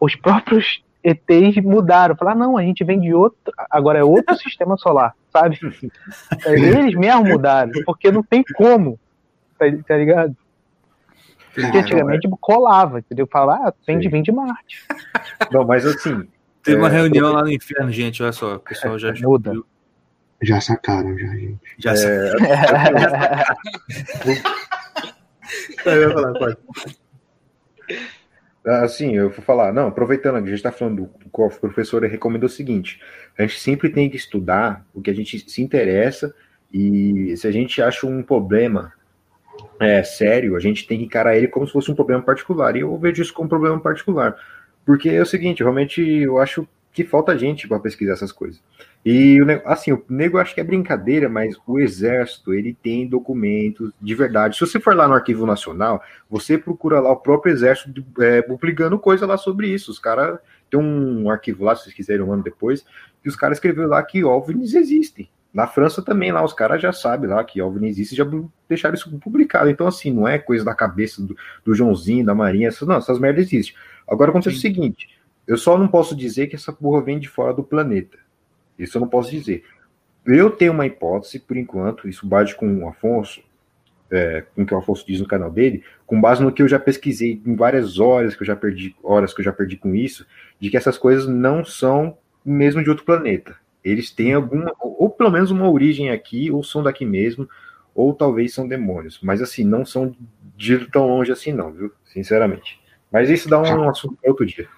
Os 0.00 0.14
próprios 0.16 0.82
ETs 1.02 1.56
mudaram, 1.62 2.16
falaram, 2.16 2.42
ah, 2.42 2.46
não, 2.46 2.56
a 2.58 2.62
gente 2.62 2.84
vem 2.84 3.00
de 3.00 3.12
outro, 3.14 3.38
agora 3.70 3.98
é 3.98 4.04
outro 4.04 4.36
sistema 4.38 4.76
solar, 4.76 5.14
sabe? 5.32 5.58
Eles 6.46 6.94
mesmo 6.94 7.24
mudaram, 7.24 7.72
porque 7.84 8.10
não 8.10 8.22
tem 8.22 8.42
como, 8.54 8.98
tá, 9.58 9.66
tá 9.86 9.96
ligado? 9.96 10.36
Porque 11.54 11.78
antigamente 11.78 12.28
colava, 12.40 13.00
entendeu? 13.00 13.26
Falava, 13.30 13.68
ah, 13.68 13.74
vem 13.86 13.98
de, 13.98 14.08
vem 14.08 14.22
de 14.22 14.30
Marte. 14.30 14.86
Não, 15.50 15.64
mas 15.64 15.84
assim, 15.84 16.28
Teve 16.62 16.76
uma 16.78 16.88
É, 16.88 16.92
reunião 16.92 17.32
lá 17.32 17.42
no 17.42 17.50
inferno, 17.50 17.90
gente. 17.90 18.22
Olha 18.22 18.30
só, 18.32 18.56
o 18.56 18.60
pessoal 18.60 18.98
já 18.98 19.08
Muda. 19.08 19.50
descobriu. 19.50 19.66
Já 20.42 20.60
sacaram, 20.60 21.18
já, 21.18 21.26
gente. 21.28 21.58
Já 21.78 21.92
É, 21.92 21.96
sabe. 21.96 22.38
falar, 26.12 26.32
pode. 26.34 26.56
Assim, 28.82 29.16
eu 29.16 29.30
vou 29.30 29.42
falar, 29.42 29.72
não, 29.72 29.88
aproveitando 29.88 30.34
que 30.34 30.42
a 30.42 30.46
gente 30.46 30.54
está 30.54 30.72
falando 30.72 31.02
do, 31.02 31.30
qual 31.30 31.48
o 31.48 31.60
professor 31.60 32.02
recomendou 32.04 32.46
o 32.46 32.52
seguinte: 32.52 33.00
a 33.36 33.42
gente 33.42 33.58
sempre 33.60 33.88
tem 33.90 34.10
que 34.10 34.16
estudar 34.16 34.84
o 34.92 35.00
que 35.00 35.10
a 35.10 35.14
gente 35.14 35.38
se 35.48 35.62
interessa 35.62 36.34
e 36.72 37.34
se 37.36 37.46
a 37.46 37.50
gente 37.50 37.80
acha 37.80 38.06
um 38.06 38.22
problema 38.22 38.92
é, 39.80 40.02
sério, 40.02 40.56
a 40.56 40.60
gente 40.60 40.86
tem 40.86 40.98
que 40.98 41.04
encarar 41.04 41.36
ele 41.36 41.48
como 41.48 41.66
se 41.66 41.72
fosse 41.72 41.90
um 41.90 41.94
problema 41.94 42.22
particular. 42.22 42.76
E 42.76 42.80
eu 42.80 42.96
vejo 42.98 43.22
isso 43.22 43.32
como 43.32 43.46
um 43.46 43.48
problema 43.48 43.80
particular. 43.80 44.36
Porque 44.84 45.08
é 45.08 45.20
o 45.20 45.26
seguinte, 45.26 45.62
realmente 45.62 46.00
eu 46.02 46.38
acho 46.38 46.66
que 46.92 47.04
falta 47.04 47.38
gente 47.38 47.68
para 47.68 47.78
pesquisar 47.78 48.14
essas 48.14 48.32
coisas. 48.32 48.60
E 49.04 49.38
assim, 49.64 49.92
o 49.92 50.04
nego 50.08 50.38
acho 50.38 50.54
que 50.54 50.60
é 50.60 50.64
brincadeira, 50.64 51.28
mas 51.28 51.56
o 51.66 51.78
exército, 51.78 52.52
ele 52.52 52.76
tem 52.82 53.06
documentos 53.06 53.90
de 54.00 54.14
verdade. 54.14 54.56
Se 54.56 54.60
você 54.60 54.78
for 54.78 54.94
lá 54.94 55.08
no 55.08 55.14
Arquivo 55.14 55.46
Nacional, 55.46 56.02
você 56.28 56.58
procura 56.58 57.00
lá 57.00 57.10
o 57.10 57.16
próprio 57.16 57.52
exército 57.52 58.04
é, 58.20 58.42
publicando 58.42 58.98
coisa 58.98 59.24
lá 59.24 59.36
sobre 59.36 59.68
isso. 59.68 59.90
Os 59.90 59.98
caras 59.98 60.38
tem 60.70 60.78
um 60.78 61.30
arquivo 61.30 61.64
lá, 61.64 61.74
se 61.74 61.84
vocês 61.84 61.94
quiserem 61.94 62.22
um 62.22 62.32
ano 62.32 62.42
depois, 62.42 62.84
que 63.22 63.28
os 63.28 63.36
caras 63.36 63.56
escreveram 63.56 63.88
lá 63.88 64.02
que 64.02 64.24
OVNIs 64.24 64.74
existem. 64.74 65.28
Na 65.52 65.66
França 65.66 66.02
também, 66.02 66.30
lá, 66.30 66.44
os 66.44 66.52
caras 66.52 66.80
já 66.80 66.92
sabem 66.92 67.30
lá 67.30 67.42
que 67.42 67.62
OVNI 67.62 67.88
existe 67.88 68.14
já 68.14 68.26
deixaram 68.68 68.94
isso 68.94 69.10
publicado. 69.18 69.70
Então, 69.70 69.86
assim, 69.86 70.12
não 70.12 70.28
é 70.28 70.38
coisa 70.38 70.64
da 70.64 70.74
cabeça 70.74 71.22
do, 71.22 71.34
do 71.64 71.74
Joãozinho, 71.74 72.24
da 72.24 72.34
Marinha, 72.34 72.68
essas, 72.68 72.86
não, 72.86 72.96
essas 72.96 73.18
merdas 73.18 73.46
existem. 73.46 73.74
Agora 74.06 74.30
acontece 74.30 74.56
o 74.56 74.60
seguinte: 74.60 75.08
eu 75.46 75.56
só 75.56 75.78
não 75.78 75.88
posso 75.88 76.14
dizer 76.14 76.48
que 76.48 76.56
essa 76.56 76.72
porra 76.72 77.02
vem 77.02 77.18
de 77.18 77.28
fora 77.28 77.54
do 77.54 77.64
planeta. 77.64 78.18
Isso 78.78 78.96
eu 78.96 79.00
não 79.00 79.08
posso 79.08 79.30
dizer. 79.30 79.64
Eu 80.24 80.50
tenho 80.50 80.72
uma 80.72 80.86
hipótese, 80.86 81.38
por 81.38 81.56
enquanto, 81.56 82.08
isso 82.08 82.26
bate 82.26 82.54
com 82.54 82.84
o 82.84 82.88
Afonso, 82.88 83.42
é, 84.10 84.44
com 84.54 84.62
o 84.62 84.66
que 84.66 84.74
o 84.74 84.78
Afonso 84.78 85.06
diz 85.06 85.20
no 85.20 85.26
canal 85.26 85.50
dele, 85.50 85.82
com 86.06 86.20
base 86.20 86.42
no 86.42 86.52
que 86.52 86.62
eu 86.62 86.68
já 86.68 86.78
pesquisei 86.78 87.40
em 87.44 87.54
várias 87.54 87.98
horas 87.98 88.34
que 88.34 88.42
eu 88.42 88.46
já 88.46 88.56
perdi, 88.56 88.94
horas 89.02 89.32
que 89.32 89.40
eu 89.40 89.44
já 89.44 89.52
perdi 89.52 89.76
com 89.76 89.94
isso, 89.94 90.26
de 90.60 90.70
que 90.70 90.76
essas 90.76 90.98
coisas 90.98 91.26
não 91.26 91.64
são 91.64 92.16
mesmo 92.44 92.82
de 92.82 92.90
outro 92.90 93.04
planeta. 93.04 93.56
Eles 93.84 94.10
têm 94.10 94.34
alguma, 94.34 94.74
ou, 94.80 95.08
pelo 95.08 95.30
menos 95.30 95.50
uma 95.50 95.70
origem 95.70 96.10
aqui, 96.10 96.50
ou 96.50 96.62
são 96.62 96.82
daqui 96.82 97.04
mesmo, 97.04 97.48
ou 97.94 98.12
talvez 98.14 98.52
são 98.52 98.66
demônios. 98.66 99.18
Mas 99.22 99.40
assim, 99.40 99.64
não 99.64 99.84
são 99.84 100.14
de 100.56 100.86
tão 100.90 101.06
longe 101.06 101.32
assim, 101.32 101.52
não, 101.52 101.72
viu? 101.72 101.92
Sinceramente. 102.04 102.80
Mas 103.10 103.30
isso 103.30 103.48
dá 103.48 103.60
um 103.60 103.88
assunto 103.88 104.16
para 104.20 104.30
outro 104.30 104.44
dia. 104.44 104.68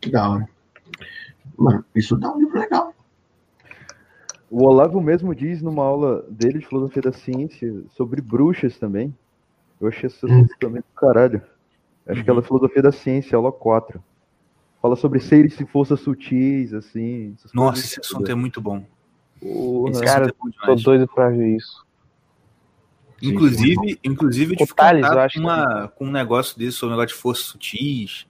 Que 0.00 0.10
da 0.10 0.28
hora. 0.28 0.48
Mano, 1.56 1.84
isso 1.94 2.16
dá 2.16 2.32
um 2.32 2.38
livro 2.38 2.58
legal. 2.58 2.94
O 4.50 4.64
Olavo 4.66 5.00
mesmo 5.00 5.34
diz 5.34 5.60
numa 5.60 5.84
aula 5.84 6.24
dele 6.28 6.58
de 6.58 6.66
filosofia 6.66 7.02
da 7.02 7.12
ciência 7.12 7.82
sobre 7.90 8.20
bruxas 8.20 8.78
também. 8.78 9.14
Eu 9.80 9.88
achei 9.88 10.06
esse 10.06 10.24
assunto 10.24 10.54
também 10.58 10.80
do 10.80 11.00
caralho. 11.00 11.42
Acho 12.06 12.24
que 12.24 12.30
ela 12.30 12.40
é 12.40 12.42
filosofia 12.42 12.82
da 12.82 12.90
ciência, 12.90 13.36
aula 13.36 13.52
4. 13.52 14.02
Fala 14.80 14.96
sobre 14.96 15.20
seres 15.20 15.58
e 15.60 15.66
forças 15.66 16.00
sutis, 16.00 16.72
assim. 16.72 17.36
Nossa, 17.52 17.72
coisas 17.72 17.90
esse 17.90 18.00
assunto 18.00 18.30
é 18.30 18.34
muito 18.34 18.60
bom. 18.60 18.84
Porra. 19.40 19.90
Esse 19.90 20.02
Cara, 20.02 20.28
é 20.28 20.32
bom 20.32 20.50
Tô 20.64 20.74
doido 20.76 21.06
pra 21.06 21.28
ver 21.28 21.56
isso. 21.56 21.86
Inclusive, 23.20 23.98
inclusive 24.02 24.52
eu 24.52 24.58
tive 24.58 24.72
O 24.72 24.74
Thales, 24.74 25.04
eu 25.04 25.18
acho 25.18 25.34
com, 25.34 25.44
uma, 25.44 25.88
com 25.88 26.04
um 26.06 26.10
negócio 26.10 26.56
desse, 26.56 26.78
sobre 26.78 26.94
um 26.94 26.96
negócio 26.96 27.16
de 27.16 27.20
forças 27.20 27.46
sutis, 27.46 28.26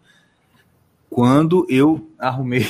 quando 1.11 1.67
eu 1.69 2.11
arrumei. 2.19 2.67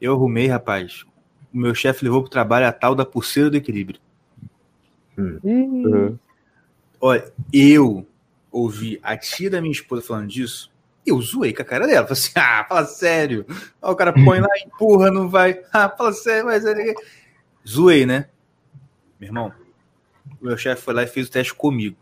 Eu 0.00 0.12
arrumei, 0.14 0.46
rapaz. 0.46 1.04
O 1.52 1.58
meu 1.58 1.74
chefe 1.74 2.04
levou 2.04 2.20
pro 2.22 2.30
trabalho 2.30 2.66
a 2.66 2.72
tal 2.72 2.94
da 2.94 3.04
pulseira 3.04 3.50
do 3.50 3.56
equilíbrio. 3.56 4.00
Ih, 5.18 5.38
Uhum. 5.42 6.18
Olha, 7.00 7.32
eu 7.52 8.06
ouvi 8.50 8.98
a 9.02 9.16
tia 9.16 9.48
da 9.50 9.60
minha 9.60 9.72
esposa 9.72 10.02
falando 10.02 10.28
disso, 10.28 10.70
eu 11.06 11.20
zoei 11.22 11.52
com 11.52 11.62
a 11.62 11.64
cara 11.64 11.86
dela. 11.86 12.06
Falei 12.06 12.12
assim, 12.20 12.32
ah, 12.36 12.64
fala 12.68 12.84
sério. 12.86 13.46
Aí 13.48 13.90
o 13.90 13.96
cara 13.96 14.12
põe 14.12 14.40
lá, 14.40 14.48
empurra, 14.64 15.10
não 15.10 15.28
vai. 15.28 15.60
Ah, 15.72 15.88
fala 15.88 16.12
sério, 16.12 16.46
mas... 16.46 16.64
ele- 16.64 16.94
Zoei, 17.66 18.06
né? 18.06 18.28
Meu 19.20 19.28
irmão, 19.28 19.52
o 20.40 20.44
meu 20.46 20.56
chefe 20.56 20.82
foi 20.82 20.94
lá 20.94 21.02
e 21.02 21.06
fez 21.06 21.28
o 21.28 21.30
teste 21.30 21.54
comigo. 21.54 21.96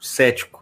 Cético. 0.00 0.57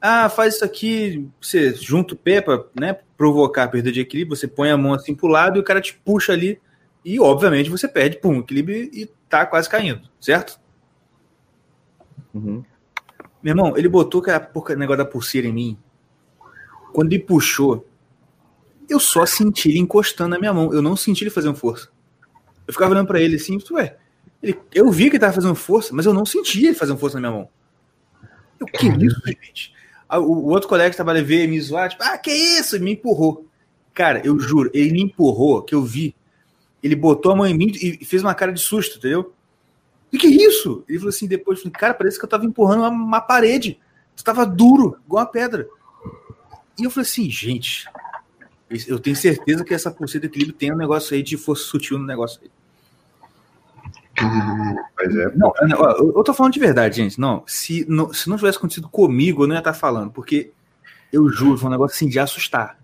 Ah, 0.00 0.28
faz 0.28 0.56
isso 0.56 0.64
aqui, 0.64 1.28
você 1.40 1.74
junta 1.74 2.14
o 2.14 2.16
pé 2.16 2.40
pra 2.40 2.64
né, 2.78 2.98
provocar 3.16 3.64
a 3.64 3.68
perda 3.68 3.90
de 3.90 4.00
equilíbrio, 4.00 4.36
você 4.36 4.46
põe 4.46 4.70
a 4.70 4.76
mão 4.76 4.94
assim 4.94 5.14
pro 5.14 5.26
lado 5.26 5.58
e 5.58 5.60
o 5.60 5.64
cara 5.64 5.80
te 5.80 5.94
puxa 5.94 6.32
ali 6.32 6.60
e, 7.04 7.20
obviamente, 7.20 7.70
você 7.70 7.86
perde, 7.86 8.18
pum, 8.18 8.40
equilíbrio 8.40 8.90
e 8.92 9.08
tá 9.28 9.46
quase 9.46 9.68
caindo, 9.68 10.08
certo? 10.20 10.58
Uhum. 12.34 12.64
Meu 13.40 13.52
irmão, 13.52 13.76
ele 13.76 13.88
botou 13.88 14.20
aquela 14.20 14.40
porca 14.40 14.74
negócio 14.74 15.04
da 15.04 15.08
pulseira 15.08 15.46
em 15.46 15.52
mim. 15.52 15.78
Quando 16.92 17.12
ele 17.12 17.22
puxou, 17.22 17.86
eu 18.88 18.98
só 18.98 19.24
senti 19.24 19.68
ele 19.68 19.78
encostando 19.78 20.30
na 20.30 20.38
minha 20.38 20.52
mão. 20.52 20.72
Eu 20.72 20.82
não 20.82 20.96
senti 20.96 21.22
ele 21.22 21.30
fazendo 21.30 21.54
força. 21.54 21.88
Eu 22.66 22.72
ficava 22.72 22.90
olhando 22.90 23.06
pra 23.06 23.20
ele 23.20 23.36
assim, 23.36 23.56
ué. 23.70 23.96
Ele, 24.42 24.58
eu 24.74 24.90
vi 24.90 25.04
que 25.04 25.16
ele 25.16 25.20
tava 25.20 25.32
fazendo 25.32 25.54
força, 25.54 25.94
mas 25.94 26.06
eu 26.06 26.12
não 26.12 26.26
sentia 26.26 26.70
ele 26.70 26.76
fazendo 26.76 26.98
força 26.98 27.20
na 27.20 27.28
minha 27.28 27.40
mão. 27.40 27.48
Eu, 28.58 28.66
que 28.66 28.88
isso, 28.88 29.22
gente? 29.24 29.75
Aí 30.08 30.18
O, 30.18 30.46
outro 30.46 30.68
colega 30.68 30.90
que 30.90 30.96
trabalha 30.96 31.22
veio 31.22 31.48
me 31.48 31.60
zoar, 31.60 31.90
tipo, 31.90 32.02
ah, 32.02 32.16
que 32.18 32.30
isso? 32.30 32.76
E 32.76 32.80
me 32.80 32.92
empurrou. 32.92 33.46
Cara, 33.94 34.20
eu 34.24 34.38
juro, 34.38 34.70
ele 34.74 34.92
me 34.92 35.02
empurrou, 35.02 35.62
que 35.62 35.74
eu 35.74 35.82
vi. 35.82 36.14
Ele 36.82 36.94
botou 36.94 37.32
a 37.32 37.36
mão 37.36 37.46
em 37.46 37.54
mim 37.54 37.72
e 37.74 37.98
e 38.00 38.04
fez 38.04 38.22
uma 38.22 38.34
cara 38.34 38.52
de 38.52 38.60
susto, 38.60 38.98
entendeu? 38.98 39.32
O 40.12 40.18
que 40.18 40.26
isso? 40.28 40.84
Ele 40.88 40.98
falou 40.98 41.10
assim 41.10 41.26
depois, 41.26 41.62
cara, 41.72 41.94
parece 41.94 42.18
que 42.18 42.24
eu 42.24 42.28
tava 42.28 42.44
empurrando 42.44 42.80
uma, 42.80 42.88
uma 42.88 43.20
parede. 43.20 43.78
Tu 44.14 44.24
tava 44.24 44.46
duro, 44.46 44.98
igual 45.04 45.24
uma 45.24 45.30
pedra. 45.30 45.68
E 46.78 46.84
eu 46.84 46.90
falei 46.90 47.08
assim, 47.08 47.30
gente, 47.30 47.86
eu 48.86 48.98
tenho 48.98 49.16
certeza 49.16 49.64
que 49.64 49.74
essa 49.74 49.90
pulseira 49.90 50.26
de 50.26 50.32
equilíbrio 50.32 50.56
tem 50.56 50.72
um 50.72 50.76
negócio 50.76 51.14
aí 51.14 51.22
de 51.22 51.36
força 51.36 51.64
sutil 51.64 51.98
no 51.98 52.06
negócio 52.06 52.40
aí. 52.42 52.50
Mas 54.96 55.14
é, 55.16 55.30
Não, 55.36 55.52
eu 55.98 56.12
eu 56.16 56.24
tô 56.24 56.32
falando 56.32 56.52
de 56.52 56.60
verdade, 56.60 56.96
gente. 56.96 57.20
Não, 57.20 57.42
se 57.46 57.84
não, 57.88 58.12
se 58.12 58.28
não 58.28 58.36
tivesse 58.36 58.58
acontecido 58.58 58.88
comigo, 58.88 59.42
eu 59.42 59.46
não 59.46 59.54
ia 59.54 59.58
estar 59.60 59.74
falando, 59.74 60.10
porque 60.10 60.50
eu 61.12 61.28
juro, 61.28 61.58
foi 61.58 61.68
um 61.68 61.72
negócio 61.72 61.94
assim 61.94 62.08
de 62.08 62.18
assustar. 62.18 62.78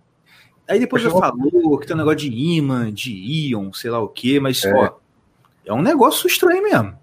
Aí 0.68 0.78
depois 0.78 1.02
eu- 1.04 1.10
falou 1.10 1.78
que 1.78 1.86
tem 1.86 1.94
um 1.94 1.98
negócio 1.98 2.18
de 2.18 2.28
imã, 2.30 2.92
de 2.92 3.12
íon, 3.12 3.72
sei 3.72 3.90
lá 3.90 4.00
o 4.00 4.09
quê, 4.09 4.38
mas, 4.40 4.64
É. 4.64 4.72
ó, 4.74 4.92
é 5.66 5.72
um 5.72 5.82
negócio 5.82 6.26
estranho 6.26 6.62
mesmo. 6.62 6.94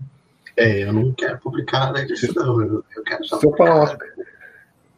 é, 0.58 0.84
eu 0.84 0.92
não 0.94 1.14
quero 1.14 1.38
publicar 1.40 1.86
nada 1.88 2.06
disso, 2.06 2.34
não. 2.36 2.62
Eu, 2.62 2.84
eu 2.96 3.04
quero 3.04 3.24
só 3.26 3.40
se 3.40 3.46
eu 3.46 3.56
falar 3.56 3.88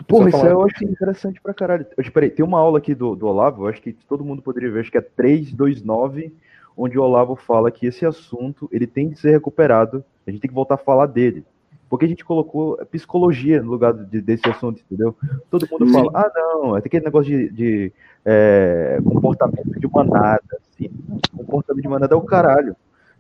Só 0.10 0.28
isso 0.28 0.46
eu 0.46 0.66
acho 0.66 0.84
interessante 0.84 1.40
pra 1.40 1.54
caralho. 1.54 1.86
Eu, 1.96 2.02
espera 2.02 2.26
aí, 2.26 2.30
tem 2.32 2.44
uma 2.44 2.60
aula 2.60 2.80
aqui 2.80 2.94
do, 2.96 3.16
do 3.16 3.28
Olavo, 3.28 3.64
eu 3.64 3.68
acho 3.70 3.82
que 3.82 3.94
todo 4.10 4.26
mundo 4.26 4.42
poderia 4.42 4.72
ver, 4.72 4.80
acho 4.82 4.92
que 4.92 4.98
é 4.98 5.02
329, 5.02 6.34
onde 6.76 6.98
o 6.98 7.04
Olavo 7.04 7.36
fala 7.36 7.72
que 7.72 7.86
esse 7.86 8.06
assunto 8.06 8.68
ele 8.72 8.88
tem 8.88 9.10
de 9.10 9.20
ser 9.20 9.32
recuperado, 9.32 10.04
a 10.26 10.32
gente 10.32 10.42
tem 10.42 10.50
que 10.50 10.56
voltar 10.56 10.76
a 10.76 10.78
falar 10.78 11.06
dele. 11.08 11.46
Porque 11.90 12.06
a 12.06 12.08
gente 12.08 12.24
colocou 12.24 12.78
psicologia 12.90 13.62
no 13.62 13.70
lugar 13.72 13.94
de- 13.94 14.22
desse 14.22 14.48
assunto, 14.48 14.82
entendeu? 14.86 15.14
Todo 15.50 15.68
mundo 15.70 15.92
fala, 15.92 16.10
ah, 16.14 16.32
não, 16.34 16.76
é 16.78 16.80
aquele 16.80 17.04
negócio 17.04 17.30
de, 17.30 17.50
de, 17.50 17.92
é, 18.24 18.98
comportamento 19.04 19.78
de 19.78 19.88
manada, 19.92 20.42
assim. 20.72 20.90
Comportamento 21.36 21.84
de 21.84 21.90
manada 21.90 22.16
é 22.16 22.18
o 22.18 22.22
caralho. 22.22 22.76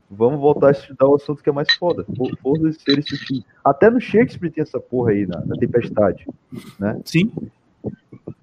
Vamos 0.09 0.39
voltar 0.39 0.67
a 0.69 0.71
estudar 0.71 1.07
o 1.07 1.15
assunto 1.15 1.43
que 1.43 1.49
é 1.49 1.53
mais 1.53 1.69
foda. 1.73 2.05
For- 2.15 2.37
Força 2.41 2.69
de 2.69 2.81
seres 2.81 3.05
sutis. 3.07 3.43
Até 3.63 3.89
no 3.89 3.99
Shakespeare 3.99 4.49
tem 4.51 4.61
essa 4.61 4.79
porra 4.79 5.11
aí, 5.11 5.25
na, 5.25 5.43
na 5.45 5.55
Tempestade. 5.55 6.25
Sim. 7.05 7.31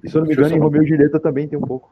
E 0.04 0.10
se 0.10 0.14
eu 0.16 0.20
não 0.20 0.28
me 0.28 0.34
engano, 0.34 0.54
em 0.54 0.58
Romeu 0.60 0.82
e 0.82 0.86
Julieta 0.86 1.18
também 1.18 1.48
tem 1.48 1.58
um 1.58 1.62
pouco. 1.62 1.90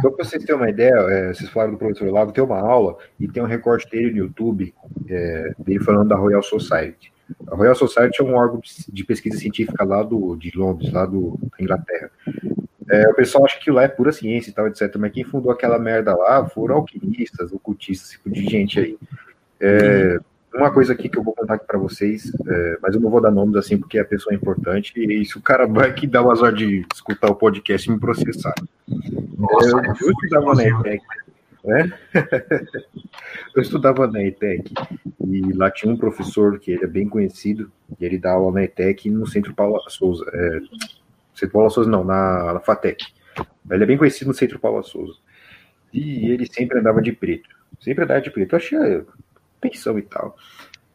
Só 0.00 0.10
para 0.10 0.24
vocês 0.24 0.44
terem 0.44 0.60
uma 0.60 0.70
ideia, 0.70 0.94
é, 0.94 1.34
vocês 1.34 1.48
falaram 1.50 1.72
do 1.72 1.78
professor 1.78 2.08
Olavo, 2.08 2.32
tem 2.32 2.42
uma 2.42 2.58
aula 2.58 2.96
e 3.18 3.28
tem 3.28 3.42
um 3.42 3.46
recorte 3.46 3.88
dele 3.90 4.10
no 4.10 4.16
YouTube, 4.18 4.74
é, 5.08 5.52
dele 5.58 5.80
falando 5.80 6.08
da 6.08 6.16
Royal 6.16 6.42
Society. 6.42 7.12
A 7.46 7.54
Royal 7.54 7.74
Society 7.74 8.20
é 8.20 8.24
um 8.24 8.34
órgão 8.34 8.60
de 8.88 9.04
pesquisa 9.04 9.38
científica 9.38 9.84
lá 9.84 10.02
do, 10.02 10.36
de 10.36 10.56
Londres, 10.56 10.92
lá 10.92 11.06
do, 11.06 11.38
da 11.40 11.56
Inglaterra. 11.60 12.10
É, 12.90 13.08
o 13.08 13.14
pessoal 13.14 13.44
acha 13.44 13.58
que 13.58 13.70
lá 13.70 13.84
é 13.84 13.88
pura 13.88 14.12
ciência 14.12 14.50
e 14.50 14.52
tal, 14.52 14.66
etc. 14.66 14.94
Mas 14.98 15.12
quem 15.12 15.24
fundou 15.24 15.50
aquela 15.50 15.78
merda 15.78 16.14
lá 16.14 16.46
foram 16.48 16.76
alquimistas, 16.76 17.52
ocultistas, 17.52 18.08
esse 18.08 18.16
tipo 18.18 18.30
de 18.30 18.44
gente 18.44 18.78
aí. 18.78 18.98
É, 19.60 20.18
uma 20.54 20.70
coisa 20.70 20.92
aqui 20.92 21.08
que 21.08 21.18
eu 21.18 21.22
vou 21.22 21.34
contar 21.34 21.54
aqui 21.54 21.66
para 21.66 21.78
vocês, 21.78 22.32
é, 22.46 22.78
mas 22.82 22.94
eu 22.94 23.00
não 23.00 23.10
vou 23.10 23.20
dar 23.20 23.30
nomes 23.30 23.56
assim 23.56 23.78
porque 23.78 23.98
a 23.98 24.04
pessoa 24.04 24.34
é 24.34 24.36
importante 24.36 24.92
e 24.96 25.24
se 25.24 25.38
o 25.38 25.42
cara 25.42 25.66
vai 25.66 25.92
que 25.92 26.06
dá 26.06 26.22
o 26.22 26.30
azar 26.30 26.52
de 26.52 26.86
escutar 26.92 27.30
o 27.30 27.34
podcast 27.34 27.88
e 27.88 27.92
me 27.92 27.98
processar. 27.98 28.54
nossa, 29.36 29.70
Eu, 29.70 29.76
é 29.76 29.82
eu 30.04 30.12
estudava 30.12 30.54
na. 30.54 30.64
ETEC, 30.64 31.04
né? 31.64 31.92
eu 33.54 33.62
estudava 33.62 34.06
na 34.06 34.22
ETEC 34.24 34.74
e 35.26 35.52
lá 35.52 35.70
tinha 35.70 35.92
um 35.92 35.96
professor 35.96 36.58
que 36.58 36.72
ele 36.72 36.84
é 36.84 36.88
bem 36.88 37.08
conhecido, 37.08 37.70
e 37.98 38.04
ele 38.04 38.18
dá 38.18 38.32
aula 38.32 38.52
na 38.52 38.64
ETEC 38.64 39.10
no 39.10 39.26
Centro 39.26 39.54
Paula 39.54 39.78
Souza. 39.88 40.24
É, 40.32 40.60
Centro 41.34 41.52
Paula 41.52 41.70
Souza 41.70 41.90
não, 41.90 42.04
na, 42.04 42.54
na 42.54 42.60
FATEC. 42.60 43.06
Ele 43.70 43.82
é 43.82 43.86
bem 43.86 43.96
conhecido 43.96 44.28
no 44.28 44.34
Centro 44.34 44.58
Paula 44.58 44.82
Souza. 44.82 45.18
E 45.92 46.30
ele 46.30 46.46
sempre 46.46 46.78
andava 46.78 47.00
de 47.00 47.12
preto. 47.12 47.48
Sempre 47.80 48.04
andava 48.04 48.20
de 48.20 48.30
preto. 48.30 48.52
Eu 48.52 48.56
achei 48.58 49.04
pensão 49.62 49.98
e 49.98 50.02
tal. 50.02 50.36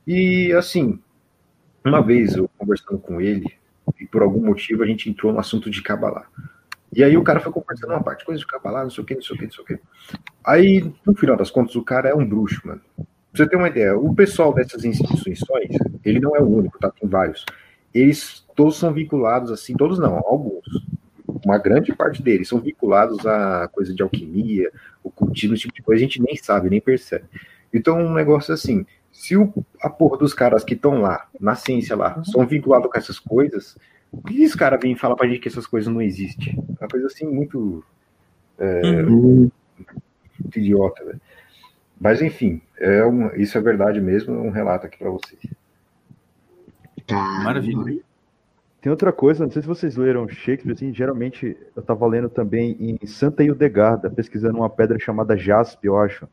E 0.05 0.51
assim, 0.53 0.99
uma 1.83 2.01
vez 2.01 2.35
eu 2.35 2.49
conversando 2.57 2.99
com 2.99 3.19
ele, 3.19 3.51
e 3.99 4.05
por 4.05 4.21
algum 4.21 4.45
motivo 4.45 4.83
a 4.83 4.85
gente 4.85 5.09
entrou 5.09 5.31
no 5.31 5.39
assunto 5.39 5.69
de 5.69 5.81
Kabbalah. 5.81 6.27
E 6.93 7.03
aí 7.03 7.17
o 7.17 7.23
cara 7.23 7.39
foi 7.39 7.51
conversando 7.51 7.91
uma 7.91 8.03
parte, 8.03 8.25
coisa 8.25 8.39
de 8.39 8.47
Kabbalah, 8.47 8.83
não 8.83 8.89
sei 8.89 9.03
o 9.03 9.07
que, 9.07 9.15
não 9.15 9.21
sei 9.21 9.35
o 9.35 9.39
que, 9.39 9.45
não 9.45 9.51
sei 9.51 9.63
o 9.63 9.67
que. 9.67 9.79
Aí, 10.45 10.93
no 11.05 11.15
final 11.15 11.35
das 11.35 11.51
contas, 11.51 11.75
o 11.75 11.83
cara 11.83 12.09
é 12.09 12.15
um 12.15 12.27
bruxo, 12.27 12.61
mano. 12.65 12.81
Pra 12.95 13.05
você 13.33 13.47
ter 13.47 13.57
uma 13.57 13.67
ideia, 13.67 13.97
o 13.97 14.13
pessoal 14.15 14.53
dessas 14.53 14.83
instituições, 14.85 15.69
ele 16.03 16.19
não 16.19 16.35
é 16.35 16.39
o 16.39 16.47
único, 16.47 16.79
tá? 16.79 16.89
Tem 16.89 17.07
vários. 17.07 17.45
Eles 17.93 18.45
todos 18.55 18.77
são 18.77 18.93
vinculados, 18.93 19.51
assim, 19.51 19.75
todos 19.75 19.99
não, 19.99 20.15
alguns. 20.17 20.65
Uma 21.45 21.57
grande 21.57 21.93
parte 21.93 22.23
deles 22.23 22.47
são 22.47 22.59
vinculados 22.59 23.25
a 23.25 23.67
coisa 23.67 23.93
de 23.93 24.01
alquimia, 24.01 24.71
ocultismo, 25.03 25.53
esse 25.53 25.63
tipo 25.63 25.75
de 25.75 25.81
coisa, 25.81 25.99
a 26.01 26.07
gente 26.07 26.21
nem 26.21 26.35
sabe, 26.35 26.69
nem 26.69 26.81
percebe. 26.81 27.25
Então, 27.73 27.99
um 27.99 28.13
negócio 28.13 28.53
assim, 28.53 28.85
se 29.11 29.35
o, 29.35 29.53
a 29.81 29.89
porra 29.89 30.17
dos 30.17 30.33
caras 30.33 30.63
que 30.63 30.73
estão 30.73 31.01
lá, 31.01 31.27
na 31.39 31.55
ciência 31.55 31.95
lá, 31.95 32.23
são 32.23 32.45
vinculados 32.45 32.89
com 32.89 32.97
essas 32.97 33.19
coisas, 33.19 33.77
por 34.11 34.23
que 34.23 34.41
esse 34.41 34.57
cara 34.57 34.77
vem 34.77 34.95
falar 34.95 35.15
pra 35.15 35.27
gente 35.27 35.39
que 35.39 35.47
essas 35.47 35.67
coisas 35.67 35.91
não 35.91 36.01
existem? 36.01 36.57
É 36.79 36.83
uma 36.83 36.89
coisa 36.89 37.07
assim 37.07 37.25
muito, 37.25 37.83
Hum, 38.59 39.49
muito 40.39 40.59
idiota, 40.59 41.05
velho. 41.05 41.21
Mas 41.99 42.21
enfim, 42.21 42.61
é 42.77 43.03
um, 43.05 43.35
isso 43.35 43.57
é 43.57 43.61
verdade 43.61 43.99
mesmo, 43.99 44.35
é 44.35 44.39
um 44.39 44.49
relato 44.49 44.85
aqui 44.85 44.97
pra 44.97 45.09
vocês. 45.09 45.41
Maravilha. 47.43 48.01
Tem 48.81 48.91
outra 48.91 49.11
coisa, 49.11 49.43
não 49.43 49.51
sei 49.51 49.61
se 49.61 49.67
vocês 49.67 49.95
leram 49.95 50.27
Shakespeare, 50.27 50.73
assim, 50.73 50.93
geralmente 50.93 51.57
eu 51.75 51.81
tava 51.81 52.05
lendo 52.05 52.29
também 52.29 52.77
em 52.79 53.07
Santa 53.07 53.43
Hildegarda, 53.43 54.09
pesquisando 54.09 54.59
uma 54.59 54.69
pedra 54.69 54.99
chamada 54.99 55.35
jaspe, 55.35 55.87
eu 55.87 55.97
acho. 55.97 56.27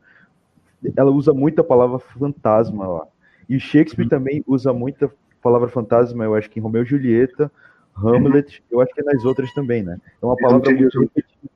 Ela 0.95 1.11
usa 1.11 1.33
muito 1.33 1.61
a 1.61 1.63
palavra 1.63 1.99
fantasma 1.99 2.87
lá. 2.87 3.07
E 3.47 3.59
Shakespeare 3.59 4.09
também 4.09 4.43
usa 4.47 4.73
muita 4.73 5.11
palavra 5.41 5.69
fantasma, 5.69 6.23
eu 6.23 6.33
acho 6.33 6.49
que 6.49 6.59
em 6.59 6.63
Romeu 6.63 6.81
e 6.81 6.85
Julieta, 6.85 7.51
Hamlet, 7.95 8.63
eu 8.71 8.81
acho 8.81 8.93
que 8.93 9.03
nas 9.03 9.23
outras 9.23 9.53
também, 9.53 9.83
né? 9.83 9.99
É 10.21 10.25
uma 10.25 10.35
palavra 10.35 10.71
muito 10.71 10.99
repetida. 10.99 11.55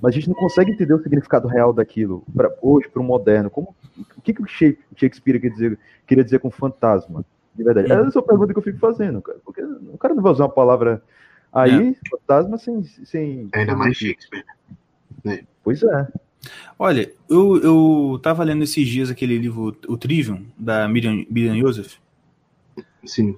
Mas 0.00 0.12
a 0.12 0.14
gente 0.14 0.28
não 0.28 0.34
consegue 0.34 0.72
entender 0.72 0.94
o 0.94 1.02
significado 1.02 1.48
real 1.48 1.72
daquilo, 1.72 2.24
pra, 2.34 2.50
hoje, 2.62 2.88
para 2.88 3.02
o 3.02 3.04
moderno. 3.04 3.50
Como, 3.50 3.74
o 4.16 4.22
que, 4.22 4.32
que 4.32 4.42
o 4.42 4.46
Shakespeare 4.46 5.40
quer 5.40 5.50
dizer, 5.50 5.78
queria 6.06 6.24
dizer 6.24 6.38
com 6.38 6.50
fantasma? 6.50 7.24
De 7.54 7.64
verdade. 7.64 7.92
Essa 7.92 8.18
é 8.18 8.20
a 8.20 8.24
pergunta 8.24 8.52
que 8.52 8.58
eu 8.58 8.62
fico 8.62 8.78
fazendo, 8.78 9.20
cara. 9.20 9.38
Porque 9.44 9.60
o 9.62 9.98
cara 9.98 10.14
não 10.14 10.22
vai 10.22 10.32
usar 10.32 10.44
uma 10.44 10.52
palavra 10.52 11.02
aí, 11.52 11.96
fantasma, 12.08 12.56
sem. 12.56 12.84
sem 12.84 13.48
Ainda 13.52 13.74
mais 13.74 13.96
Shakespeare. 13.96 14.44
Pois 15.64 15.82
é. 15.82 16.08
Olha, 16.78 17.12
eu, 17.28 17.60
eu 17.62 18.20
tava 18.22 18.44
lendo 18.44 18.62
esses 18.62 18.86
dias 18.86 19.10
aquele 19.10 19.36
livro, 19.38 19.76
o 19.88 19.96
Trivium, 19.96 20.46
da 20.56 20.88
Miriam, 20.88 21.24
Miriam 21.28 21.58
Joseph, 21.58 21.94
Sim. 23.04 23.36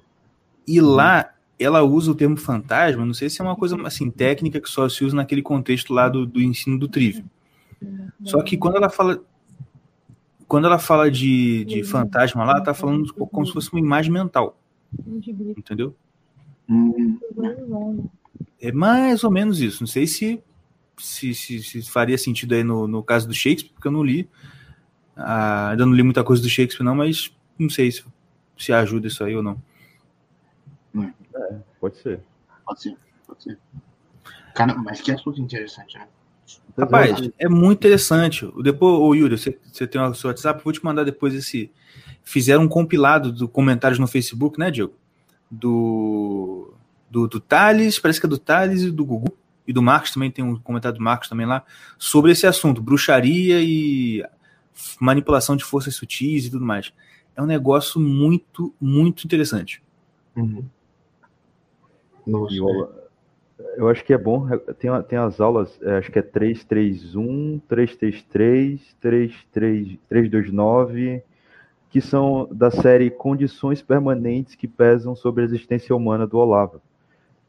e 0.67 0.79
lá 0.79 1.33
ela 1.59 1.81
usa 1.83 2.11
o 2.11 2.15
termo 2.15 2.37
fantasma, 2.37 3.05
não 3.05 3.13
sei 3.13 3.29
se 3.29 3.41
é 3.41 3.43
uma 3.43 3.55
coisa 3.55 3.75
assim 3.85 4.09
técnica 4.09 4.59
que 4.59 4.69
só 4.69 4.87
se 4.89 5.03
usa 5.03 5.15
naquele 5.15 5.41
contexto 5.41 5.93
lá 5.93 6.09
do, 6.09 6.25
do 6.25 6.41
ensino 6.41 6.77
do 6.77 6.87
Trivium. 6.87 7.25
Só 8.23 8.41
que 8.43 8.57
quando 8.57 8.77
ela 8.77 8.89
fala 8.89 9.21
quando 10.47 10.65
ela 10.67 10.77
fala 10.77 11.09
de, 11.09 11.63
de 11.65 11.81
fantasma 11.83 12.43
lá, 12.43 12.51
ela 12.55 12.61
tá 12.61 12.73
falando 12.73 13.13
como 13.13 13.45
se 13.45 13.53
fosse 13.53 13.71
uma 13.71 13.79
imagem 13.79 14.11
mental, 14.11 14.57
entendeu? 15.57 15.95
Hum, 16.69 17.17
É 18.59 18.71
mais 18.71 19.23
ou 19.23 19.31
menos 19.31 19.61
isso. 19.61 19.81
Não 19.81 19.87
sei 19.87 20.05
se 20.05 20.43
se, 21.01 21.33
se, 21.33 21.63
se 21.63 21.81
faria 21.83 22.17
sentido 22.17 22.53
aí 22.53 22.63
no, 22.63 22.87
no 22.87 23.03
caso 23.03 23.27
do 23.27 23.33
Shakespeare, 23.33 23.73
porque 23.73 23.87
eu 23.87 23.91
não 23.91 24.03
li. 24.03 24.29
Ah, 25.15 25.69
ainda 25.69 25.85
não 25.85 25.93
li 25.93 26.03
muita 26.03 26.23
coisa 26.23 26.41
do 26.41 26.49
Shakespeare, 26.49 26.85
não, 26.85 26.95
mas 26.95 27.33
não 27.57 27.69
sei 27.69 27.91
se, 27.91 28.03
se 28.57 28.71
ajuda 28.71 29.07
isso 29.07 29.23
aí 29.23 29.35
ou 29.35 29.43
não. 29.43 29.61
Pode 31.79 31.97
ser. 31.97 32.21
pode 32.63 32.81
ser, 32.81 32.97
pode 33.25 33.43
ser. 33.43 33.57
Cara, 34.53 34.75
mas 34.75 35.01
que 35.01 35.11
assunto 35.11 35.41
interessante, 35.41 35.97
né? 35.97 36.07
Rapaz, 36.77 37.29
é 37.39 37.49
muito 37.49 37.79
interessante. 37.79 38.49
Depois, 38.61 38.99
ô 38.99 39.15
Yuri, 39.15 39.37
você, 39.37 39.57
você 39.71 39.87
tem 39.87 39.99
o 39.99 40.13
seu 40.13 40.29
WhatsApp, 40.29 40.63
vou 40.63 40.71
te 40.71 40.83
mandar 40.83 41.03
depois 41.03 41.33
esse. 41.33 41.71
Fizeram 42.23 42.63
um 42.63 42.67
compilado 42.67 43.31
do 43.31 43.47
comentários 43.47 43.97
no 43.97 44.07
Facebook, 44.07 44.59
né, 44.59 44.69
Diego? 44.69 44.93
Do, 45.49 46.73
do, 47.09 47.27
do 47.27 47.39
Thales, 47.39 47.99
parece 47.99 48.19
que 48.19 48.25
é 48.25 48.29
do 48.29 48.37
Thales 48.37 48.83
e 48.83 48.91
do 48.91 49.03
Gugu. 49.03 49.35
E 49.67 49.73
do 49.73 49.81
Marcos 49.81 50.11
também, 50.11 50.31
tem 50.31 50.43
um 50.43 50.57
comentário 50.57 50.97
do 50.97 51.03
Marcos 51.03 51.29
também 51.29 51.45
lá, 51.45 51.63
sobre 51.97 52.31
esse 52.31 52.47
assunto, 52.47 52.81
bruxaria 52.81 53.61
e 53.61 54.23
manipulação 54.99 55.55
de 55.55 55.63
forças 55.63 55.95
sutis 55.95 56.45
e 56.45 56.51
tudo 56.51 56.65
mais. 56.65 56.91
É 57.35 57.41
um 57.41 57.45
negócio 57.45 57.99
muito, 57.99 58.73
muito 58.79 59.23
interessante. 59.25 59.81
Uhum. 60.35 60.65
Nossa, 62.25 62.53
E 62.53 62.61
o- 62.61 62.89
eu 63.77 63.87
acho 63.89 64.03
que 64.03 64.13
é 64.13 64.17
bom, 64.17 64.47
tem, 64.79 64.89
a- 64.89 65.03
tem 65.03 65.17
as 65.17 65.39
aulas, 65.39 65.79
é, 65.81 65.97
acho 65.97 66.11
que 66.11 66.19
é 66.19 66.21
331, 66.21 67.59
333, 67.67 68.95
33, 68.99 69.97
329, 70.09 71.21
que 71.89 72.01
são 72.01 72.47
da 72.51 72.71
série 72.71 73.09
Condições 73.09 73.81
Permanentes 73.81 74.55
que 74.55 74.67
Pesam 74.67 75.15
sobre 75.15 75.43
a 75.43 75.45
Existência 75.45 75.95
Humana 75.95 76.25
do 76.25 76.37
Olavo. 76.37 76.81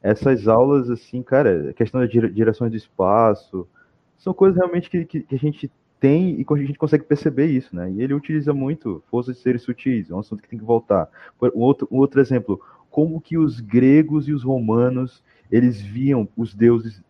Essas 0.02 0.48
aulas, 0.48 0.90
assim, 0.90 1.22
cara, 1.22 1.72
questão 1.74 2.00
da 2.00 2.06
dire- 2.06 2.30
direções 2.30 2.70
do 2.70 2.76
espaço, 2.76 3.68
são 4.18 4.34
coisas 4.34 4.56
realmente 4.56 4.90
que, 4.90 5.04
que, 5.04 5.20
que 5.20 5.34
a 5.34 5.38
gente 5.38 5.70
tem 6.00 6.40
e 6.40 6.44
que 6.44 6.52
a 6.52 6.56
gente 6.56 6.78
consegue 6.78 7.04
perceber 7.04 7.46
isso, 7.46 7.74
né? 7.76 7.90
E 7.92 8.02
ele 8.02 8.12
utiliza 8.12 8.52
muito 8.52 9.02
forças 9.08 9.36
de 9.36 9.42
seres 9.42 9.62
sutis, 9.62 10.10
é 10.10 10.14
um 10.14 10.18
assunto 10.18 10.42
que 10.42 10.48
tem 10.48 10.58
que 10.58 10.64
voltar. 10.64 11.08
Um 11.54 11.60
outro, 11.60 11.86
um 11.90 11.98
outro 11.98 12.20
exemplo, 12.20 12.60
como 12.90 13.20
que 13.20 13.38
os 13.38 13.60
gregos 13.60 14.28
e 14.28 14.32
os 14.32 14.42
romanos 14.42 15.22
eles 15.50 15.80
viam 15.80 16.26
os 16.36 16.54
deuses 16.54 17.02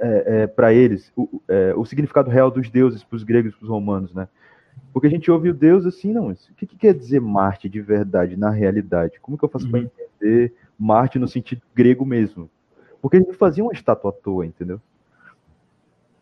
é, 0.00 0.46
para 0.46 0.72
eles 0.72 1.12
o, 1.14 1.40
é, 1.46 1.74
o 1.76 1.84
significado 1.84 2.30
real 2.30 2.50
dos 2.50 2.70
deuses 2.70 3.04
para 3.04 3.16
os 3.16 3.22
gregos 3.22 3.52
e 3.52 3.56
para 3.56 3.64
os 3.64 3.70
romanos 3.70 4.12
né 4.14 4.26
Porque 4.92 5.06
a 5.06 5.10
gente 5.10 5.30
ouve 5.30 5.50
o 5.50 5.54
Deus 5.54 5.84
assim, 5.84 6.12
não, 6.12 6.30
o 6.30 6.54
que, 6.56 6.66
que 6.66 6.76
quer 6.76 6.94
dizer 6.94 7.20
Marte 7.20 7.68
de 7.68 7.80
verdade, 7.80 8.36
na 8.36 8.50
realidade? 8.50 9.20
Como 9.20 9.36
que 9.36 9.44
eu 9.44 9.48
faço 9.48 9.66
uhum. 9.66 9.70
para 9.70 9.80
entender 9.80 10.54
Marte 10.78 11.18
no 11.18 11.28
sentido 11.28 11.62
grego 11.74 12.04
mesmo? 12.04 12.50
Porque 13.00 13.18
ele 13.18 13.26
não 13.26 13.34
fazia 13.34 13.62
uma 13.62 13.72
estátua 13.72 14.10
à 14.10 14.12
toa, 14.12 14.46
entendeu? 14.46 14.80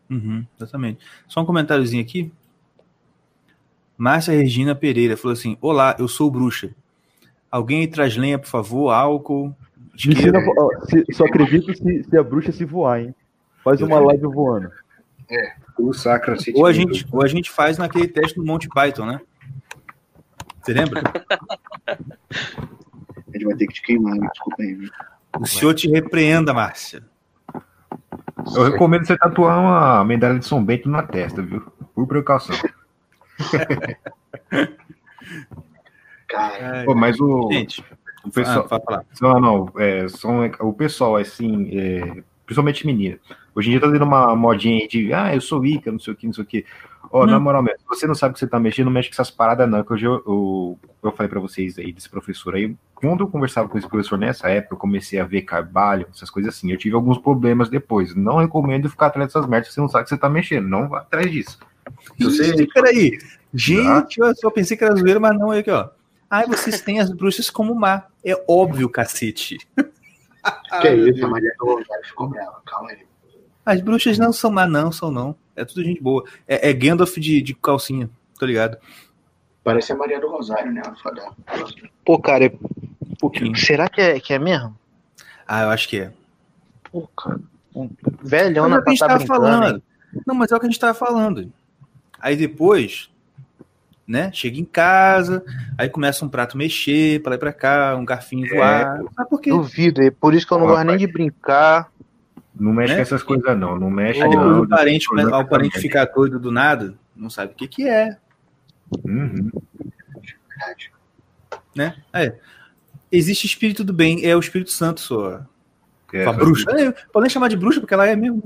Uhum, 0.09 0.45
exatamente. 0.57 1.05
Só 1.27 1.41
um 1.41 1.45
comentáriozinho 1.45 2.03
aqui. 2.03 2.31
Márcia 3.97 4.33
Regina 4.33 4.75
Pereira 4.75 5.15
falou 5.15 5.33
assim: 5.33 5.57
Olá, 5.61 5.95
eu 5.97 6.07
sou 6.07 6.29
bruxa. 6.29 6.71
Alguém 7.49 7.87
traz 7.87 8.17
lenha, 8.17 8.37
por 8.37 8.47
favor, 8.47 8.91
álcool. 8.91 9.55
Ensina, 9.95 10.39
se, 10.89 11.05
só 11.13 11.23
acredito 11.25 11.73
se, 11.75 12.03
se, 12.03 12.17
a 12.17 12.23
bruxa 12.23 12.51
se 12.51 12.65
voar, 12.65 13.01
hein? 13.01 13.15
Faz 13.63 13.79
uma 13.81 13.99
live 13.99 14.23
voando. 14.23 14.71
É, 15.29 15.53
o 15.79 15.93
sacra 15.93 16.35
ou 16.55 16.65
a 16.65 16.73
gente 16.73 17.07
Ou 17.11 17.23
a 17.23 17.27
gente 17.27 17.49
faz 17.49 17.77
naquele 17.77 18.07
teste 18.07 18.35
do 18.35 18.45
Monty 18.45 18.67
Python, 18.67 19.05
né? 19.05 19.21
Você 20.61 20.73
lembra? 20.73 21.01
gente 23.43 23.45
vai 23.45 23.57
ter 23.57 23.67
que 23.67 23.73
te 23.73 23.81
queimar, 23.81 24.17
desculpa 24.31 24.63
aí. 24.63 24.89
O 25.39 25.45
senhor 25.45 25.73
te 25.73 25.89
repreenda, 25.89 26.53
Márcia. 26.53 27.03
Eu 28.55 28.63
recomendo 28.63 29.05
você 29.05 29.17
tatuar 29.17 29.59
uma 29.59 30.03
medalha 30.03 30.39
de 30.39 30.45
São 30.45 30.63
Bento 30.63 30.89
na 30.89 31.03
testa, 31.03 31.41
viu? 31.41 31.61
Por 31.93 32.07
precaução. 32.07 32.55
Pô, 36.85 36.95
mas 36.95 37.19
o. 37.19 37.49
Gente, 37.51 37.83
o 38.25 38.31
pessoal. 38.31 38.67
Ah, 38.71 39.03
não, 39.21 39.39
não, 39.39 39.71
é, 39.77 40.07
são, 40.07 40.45
o 40.59 40.73
pessoal, 40.73 41.17
assim, 41.17 41.69
é, 41.77 42.23
principalmente 42.45 42.85
menina. 42.85 43.19
Hoje 43.55 43.69
em 43.69 43.71
dia 43.71 43.81
tá 43.81 43.91
tendo 43.91 44.05
uma 44.05 44.35
modinha 44.35 44.87
de, 44.87 45.13
ah, 45.13 45.33
eu 45.33 45.41
sou 45.41 45.65
Ica, 45.65 45.91
não 45.91 45.99
sei 45.99 46.13
o 46.13 46.15
que, 46.15 46.25
não 46.25 46.33
sei 46.33 46.43
o 46.43 46.47
que. 46.47 46.65
Ó, 47.13 47.21
oh, 47.21 47.25
na 47.27 47.39
moral 47.39 47.61
mesmo, 47.61 47.77
se 47.77 47.85
você 47.85 48.07
não 48.07 48.15
sabe 48.15 48.31
o 48.31 48.33
que 48.33 48.39
você 48.39 48.47
tá 48.47 48.59
mexendo, 48.59 48.85
não 48.85 48.91
mexe 48.91 49.07
com 49.07 49.13
essas 49.13 49.29
paradas, 49.29 49.69
não. 49.69 49.83
Que 49.83 49.93
hoje 49.93 50.07
eu, 50.07 50.13
eu, 50.25 50.79
eu 51.03 51.11
falei 51.11 51.29
pra 51.29 51.39
vocês 51.39 51.77
aí 51.77 51.93
desse 51.93 52.09
professor 52.09 52.55
aí. 52.55 52.75
Quando 52.95 53.23
eu 53.23 53.27
conversava 53.27 53.69
com 53.69 53.77
esse 53.77 53.87
professor 53.87 54.17
nessa 54.17 54.49
época, 54.49 54.73
eu 54.73 54.79
comecei 54.79 55.19
a 55.19 55.23
ver 55.23 55.43
carvalho, 55.43 56.07
essas 56.11 56.31
coisas 56.31 56.55
assim. 56.55 56.71
Eu 56.71 56.77
tive 56.77 56.95
alguns 56.95 57.19
problemas 57.19 57.69
depois. 57.69 58.15
Não 58.15 58.37
recomendo 58.37 58.89
ficar 58.89 59.07
atrás 59.07 59.31
dessas 59.31 59.47
merdas 59.47 59.67
se 59.67 59.75
você 59.75 59.81
não 59.81 59.87
sabe 59.87 60.01
o 60.01 60.03
que 60.05 60.09
você 60.09 60.17
tá 60.17 60.27
mexendo. 60.27 60.67
Não 60.67 60.89
vá 60.89 61.01
atrás 61.01 61.31
disso. 61.31 61.59
Se 62.17 62.23
você... 62.23 62.67
Peraí. 62.73 63.19
Gente, 63.53 64.19
eu 64.19 64.35
só 64.35 64.49
pensei 64.49 64.75
que 64.75 64.83
era 64.83 64.95
zoeira, 64.95 65.19
mas 65.19 65.37
não, 65.37 65.53
é 65.53 65.59
aqui, 65.59 65.69
ó. 65.69 65.89
Ai, 66.27 66.47
vocês 66.47 66.81
têm 66.81 66.99
as 66.99 67.11
bruxas 67.11 67.47
como 67.47 67.75
má. 67.75 68.07
É 68.25 68.33
óbvio, 68.49 68.89
cacete. 68.89 69.59
Que 70.81 70.87
é 70.87 70.95
isso, 70.95 71.23
a 71.23 71.29
Maria 71.29 71.51
ficou 72.07 72.27
brava, 72.27 72.59
calma 72.65 72.89
aí. 72.89 73.12
As 73.65 73.81
bruxas 73.81 74.17
não 74.17 74.33
são 74.33 74.51
má, 74.51 74.65
não, 74.67 74.91
são 74.91 75.11
não. 75.11 75.35
É 75.55 75.63
tudo 75.63 75.83
gente 75.83 76.01
boa. 76.01 76.23
É, 76.47 76.69
é 76.69 76.73
Gandalf 76.73 77.17
de, 77.17 77.41
de 77.41 77.53
calcinha, 77.53 78.09
tô 78.37 78.45
ligado. 78.45 78.77
Parece 79.63 79.93
a 79.93 79.95
Maria 79.95 80.19
do 80.19 80.29
Rosário, 80.29 80.71
né? 80.71 80.81
Pô, 82.03 82.19
cara, 82.19 82.45
é... 82.45 82.49
um 82.49 83.15
pouquinho. 83.19 83.55
Será 83.55 83.87
que 83.87 84.01
é, 84.01 84.19
que 84.19 84.33
é 84.33 84.39
mesmo? 84.39 84.77
Ah, 85.47 85.63
eu 85.63 85.69
acho 85.69 85.87
que 85.87 85.99
é. 85.99 86.11
Pô, 86.91 87.07
cara. 87.07 87.39
Velhona 88.21 88.81
pra 88.81 88.93
estar 88.93 89.19
tá 89.19 89.19
falando. 89.21 89.81
Não, 90.27 90.35
mas 90.35 90.51
é 90.51 90.55
o 90.55 90.59
que 90.59 90.65
a 90.65 90.69
gente 90.69 90.79
tava 90.79 90.93
falando. 90.93 91.51
Aí 92.19 92.35
depois, 92.35 93.09
né? 94.07 94.31
Chega 94.33 94.59
em 94.59 94.65
casa, 94.65 95.43
aí 95.77 95.89
começa 95.89 96.23
um 96.23 96.29
prato 96.29 96.57
mexer, 96.57 97.21
para 97.21 97.31
lá 97.31 97.35
e 97.35 97.39
pra 97.39 97.53
cá, 97.53 97.95
um 97.95 98.05
garfinho 98.05 98.45
é, 98.45 98.49
voar. 98.49 99.03
Sabe 99.15 99.29
por 99.29 99.41
quê? 99.41 99.49
Duvido, 99.49 100.01
é 100.01 100.11
por 100.11 100.33
isso 100.33 100.45
que 100.45 100.53
eu 100.53 100.59
não 100.59 100.67
gosto 100.67 100.85
nem 100.85 100.97
de 100.97 101.07
brincar. 101.07 101.91
Não 102.59 102.71
mexe 102.71 102.93
né? 102.93 102.97
com 102.97 103.01
essas 103.01 103.23
coisas, 103.23 103.57
não. 103.57 103.79
Não 103.79 103.89
mexe. 103.89 104.21
Aí 104.21 104.29
depois 104.29 104.57
o 104.57 104.67
parente, 104.67 105.07
ao 105.31 105.47
parente 105.47 105.79
ficar 105.79 106.05
doido 106.05 106.39
do 106.39 106.51
nada, 106.51 106.93
não 107.15 107.29
sabe 107.29 107.53
o 107.53 107.55
que, 107.55 107.67
que 107.67 107.87
é. 107.87 108.17
Uhum. 109.03 109.49
Né? 111.75 111.95
É. 112.13 112.35
Existe 113.11 113.45
espírito 113.45 113.83
do 113.83 113.93
bem, 113.93 114.25
é 114.25 114.35
o 114.35 114.39
Espírito 114.39 114.71
Santo 114.71 115.01
só. 115.01 115.41
É, 116.13 116.25
a 116.25 116.31
bruxa. 116.31 116.69
É, 116.71 116.91
podem 117.11 117.29
chamar 117.29 117.47
de 117.47 117.57
bruxa, 117.57 117.79
porque 117.79 117.93
ela 117.93 118.07
é 118.07 118.15
mesmo. 118.15 118.43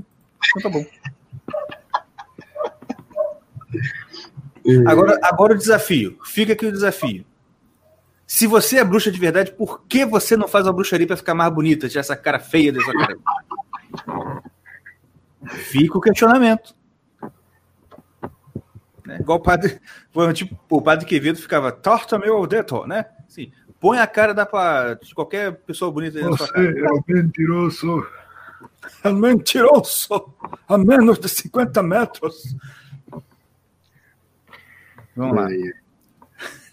Então 0.58 0.72
tá 0.72 0.78
bom. 0.78 0.86
Agora, 4.86 5.20
agora 5.24 5.54
o 5.54 5.58
desafio. 5.58 6.18
Fica 6.26 6.54
aqui 6.54 6.66
o 6.66 6.72
desafio. 6.72 7.26
Se 8.26 8.46
você 8.46 8.78
é 8.78 8.84
bruxa 8.84 9.10
de 9.10 9.20
verdade, 9.20 9.52
por 9.52 9.84
que 9.88 10.06
você 10.06 10.36
não 10.36 10.48
faz 10.48 10.66
uma 10.66 10.74
bruxaria 10.74 11.08
para 11.08 11.16
ficar 11.16 11.34
mais 11.34 11.54
bonita? 11.54 11.88
Tirar 11.88 12.02
essa 12.02 12.16
cara 12.16 12.40
feia 12.40 12.74
dessa 12.74 12.92
cara. 12.92 13.18
Fica 15.48 15.98
o 15.98 16.02
questionamento. 16.02 16.76
Né? 19.06 19.18
Igual 19.20 19.38
o 19.38 19.42
padre. 19.42 19.80
Tipo, 20.34 20.58
o 20.70 20.82
padre 20.82 21.06
Quevedo 21.06 21.40
ficava 21.40 21.72
torta 21.72 22.20
meu 22.20 22.46
dedo, 22.46 22.86
né? 22.86 23.06
Assim, 23.26 23.52
põe 23.80 24.00
a 24.00 24.08
cara 24.08 24.34
da 24.34 24.46
pra, 24.46 24.96
de 24.96 25.16
qualquer 25.16 25.56
pessoa 25.58 25.92
bonita 25.92 26.20
Você 26.22 26.52
é 26.56 26.92
um 26.92 27.04
mentiroso. 27.08 28.08
É 29.04 29.12
mentiroso. 29.12 30.34
A 30.68 30.78
menos 30.78 31.20
de 31.20 31.30
50 31.30 31.82
metros. 31.84 32.56
Vamos 35.16 35.36
lá. 35.36 35.48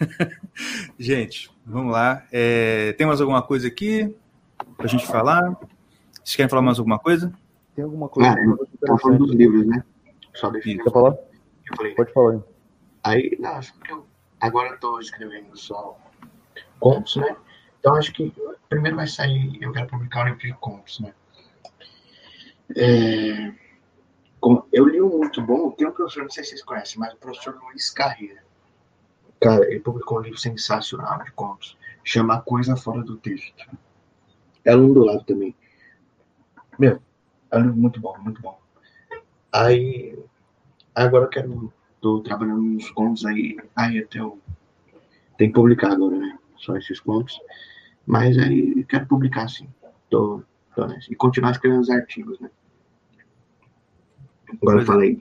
gente, 0.98 1.50
vamos 1.64 1.92
lá. 1.92 2.26
É, 2.32 2.92
tem 2.94 3.06
mais 3.06 3.20
alguma 3.20 3.42
coisa 3.42 3.68
aqui 3.68 4.14
pra 4.76 4.86
gente 4.86 5.06
falar? 5.06 5.56
Vocês 6.24 6.36
querem 6.36 6.48
falar 6.48 6.62
mais 6.62 6.78
alguma 6.78 6.98
coisa? 6.98 7.32
Tem 7.74 7.84
alguma 7.84 8.08
coisa? 8.08 8.30
Ah, 8.30 8.86
tá 8.86 8.98
falando 8.98 9.26
dos 9.26 9.34
livros, 9.34 9.66
né? 9.66 9.84
Só 10.34 10.50
deixa 10.50 10.70
eu 10.70 10.90
falar? 10.90 11.10
Eu 11.10 11.76
falei, 11.76 11.94
Pode 11.94 12.12
falar. 12.12 12.42
Aí, 13.02 13.36
não, 13.38 13.50
acho 13.50 13.78
que 13.78 13.92
eu 13.92 14.06
agora 14.40 14.70
eu 14.70 14.80
tô 14.80 14.98
escrevendo 14.98 15.56
só 15.56 15.98
contos, 16.80 17.16
né? 17.16 17.36
Então 17.78 17.94
acho 17.94 18.12
que 18.12 18.32
primeiro 18.68 18.96
vai 18.96 19.06
sair, 19.06 19.58
eu 19.60 19.72
quero 19.72 19.86
publicar 19.86 20.22
um 20.22 20.24
livro 20.28 20.40
de 20.40 20.52
contos, 20.54 21.00
né? 21.00 21.14
É, 22.76 23.52
eu 24.72 24.88
li 24.88 25.00
um 25.00 25.18
muito 25.18 25.40
bom, 25.42 25.70
tem 25.70 25.86
um 25.86 25.92
professor, 25.92 26.22
não 26.22 26.30
sei 26.30 26.44
se 26.44 26.50
vocês 26.50 26.62
conhecem, 26.62 26.98
mas 26.98 27.12
o 27.12 27.16
professor 27.16 27.58
Luiz 27.62 27.90
Carreira. 27.90 28.42
Cara, 29.40 29.64
ele 29.70 29.80
publicou 29.80 30.18
um 30.18 30.22
livro 30.22 30.38
sensacional 30.38 31.22
de 31.22 31.32
contos, 31.32 31.76
chama 32.02 32.40
Coisa 32.40 32.76
Fora 32.76 33.02
do 33.02 33.16
Texto. 33.16 33.70
É 34.64 34.74
um 34.74 34.92
do 34.92 35.04
lado 35.04 35.24
também. 35.24 35.54
Meu, 36.78 37.00
é 37.50 37.58
um 37.58 37.62
livro 37.62 37.76
muito 37.76 38.00
bom, 38.00 38.16
muito 38.18 38.40
bom. 38.40 38.58
Aí, 39.52 40.18
agora 40.94 41.24
eu 41.24 41.28
quero, 41.28 41.72
tô 42.00 42.20
trabalhando 42.20 42.62
nos 42.62 42.90
contos 42.90 43.24
aí, 43.24 43.56
aí 43.76 44.00
até 44.00 44.18
eu, 44.18 44.38
tem 45.36 45.48
que 45.48 45.54
publicar 45.54 45.92
agora, 45.92 46.16
né? 46.16 46.38
Só 46.56 46.76
esses 46.76 46.98
contos. 47.00 47.40
Mas 48.06 48.36
aí, 48.38 48.84
quero 48.84 49.06
publicar 49.06 49.48
sim. 49.48 49.68
Tô, 50.10 50.42
tô 50.74 50.86
nessa. 50.86 51.12
E 51.12 51.16
continuar 51.16 51.52
escrevendo 51.52 51.80
os 51.80 51.90
artigos, 51.90 52.38
né? 52.40 52.50
Agora 54.60 54.80
eu 54.80 54.86
falei, 54.86 55.18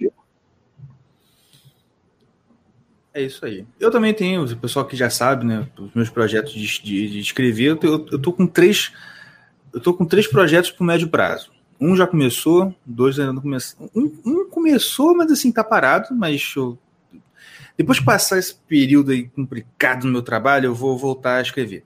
É 3.14 3.22
isso 3.22 3.46
aí. 3.46 3.66
Eu 3.80 3.92
também 3.92 4.14
tenho, 4.14 4.44
o 4.44 4.58
pessoal 4.58 4.86
que 4.86 4.96
já 4.96 5.10
sabe, 5.10 5.46
né? 5.46 5.68
Os 5.78 5.94
meus 5.94 6.10
projetos 6.10 6.52
de, 6.52 6.82
de, 6.82 7.10
de 7.10 7.20
escrever, 7.20 7.72
eu, 7.72 7.80
eu, 7.84 8.08
eu 8.12 8.20
tô 8.20 8.34
com 8.34 8.48
três 8.48 8.92
eu 9.74 9.80
tô 9.82 9.94
com 9.94 10.06
três 10.06 10.28
projetos 10.28 10.72
para 10.72 10.86
médio 10.86 11.10
prazo. 11.10 11.52
Um 11.82 11.96
já 11.96 12.06
começou, 12.06 12.74
dois 12.86 13.20
ainda 13.20 13.34
não 13.34 13.42
começaram. 13.42 13.90
Um, 13.96 14.14
um, 14.24 14.50
começou, 14.50 15.16
mas 15.16 15.32
assim, 15.32 15.52
tá 15.52 15.64
parado, 15.64 16.16
mas 16.16 16.54
eu... 16.56 16.78
depois 17.76 18.00
que 18.00 18.06
passar 18.06 18.38
esse 18.38 18.56
período 18.68 19.12
aí 19.12 19.28
complicado 19.28 20.06
no 20.06 20.12
meu 20.12 20.22
trabalho, 20.22 20.68
eu 20.68 20.76
vou 20.76 20.98
voltar 20.98 21.38
a 21.38 21.42
escrever. 21.42 21.84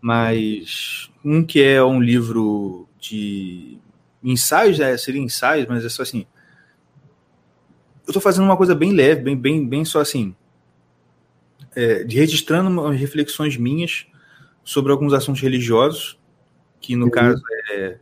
Mas 0.00 1.10
um 1.24 1.42
que 1.42 1.62
é 1.62 1.82
um 1.82 2.00
livro 2.00 2.86
de 3.00 3.78
ensaios, 4.22 4.78
é, 4.78 4.96
seria 4.96 5.20
ensaios, 5.20 5.66
mas 5.66 5.84
é 5.84 5.88
só 5.88 6.02
assim. 6.02 6.26
Eu 8.06 8.12
tô 8.12 8.20
fazendo 8.20 8.44
uma 8.44 8.56
coisa 8.56 8.74
bem 8.74 8.92
leve, 8.92 9.22
bem, 9.22 9.36
bem, 9.36 9.66
bem 9.66 9.84
só 9.84 10.00
assim. 10.00 10.34
É, 11.74 12.04
registrando 12.08 12.88
reflexões 12.90 13.56
minhas 13.56 14.06
sobre 14.62 14.92
alguns 14.92 15.12
assuntos 15.12 15.40
religiosos 15.40 16.19
que 16.80 16.96
no 16.96 17.06
uhum. 17.06 17.10
caso 17.10 17.42
é. 17.70 17.98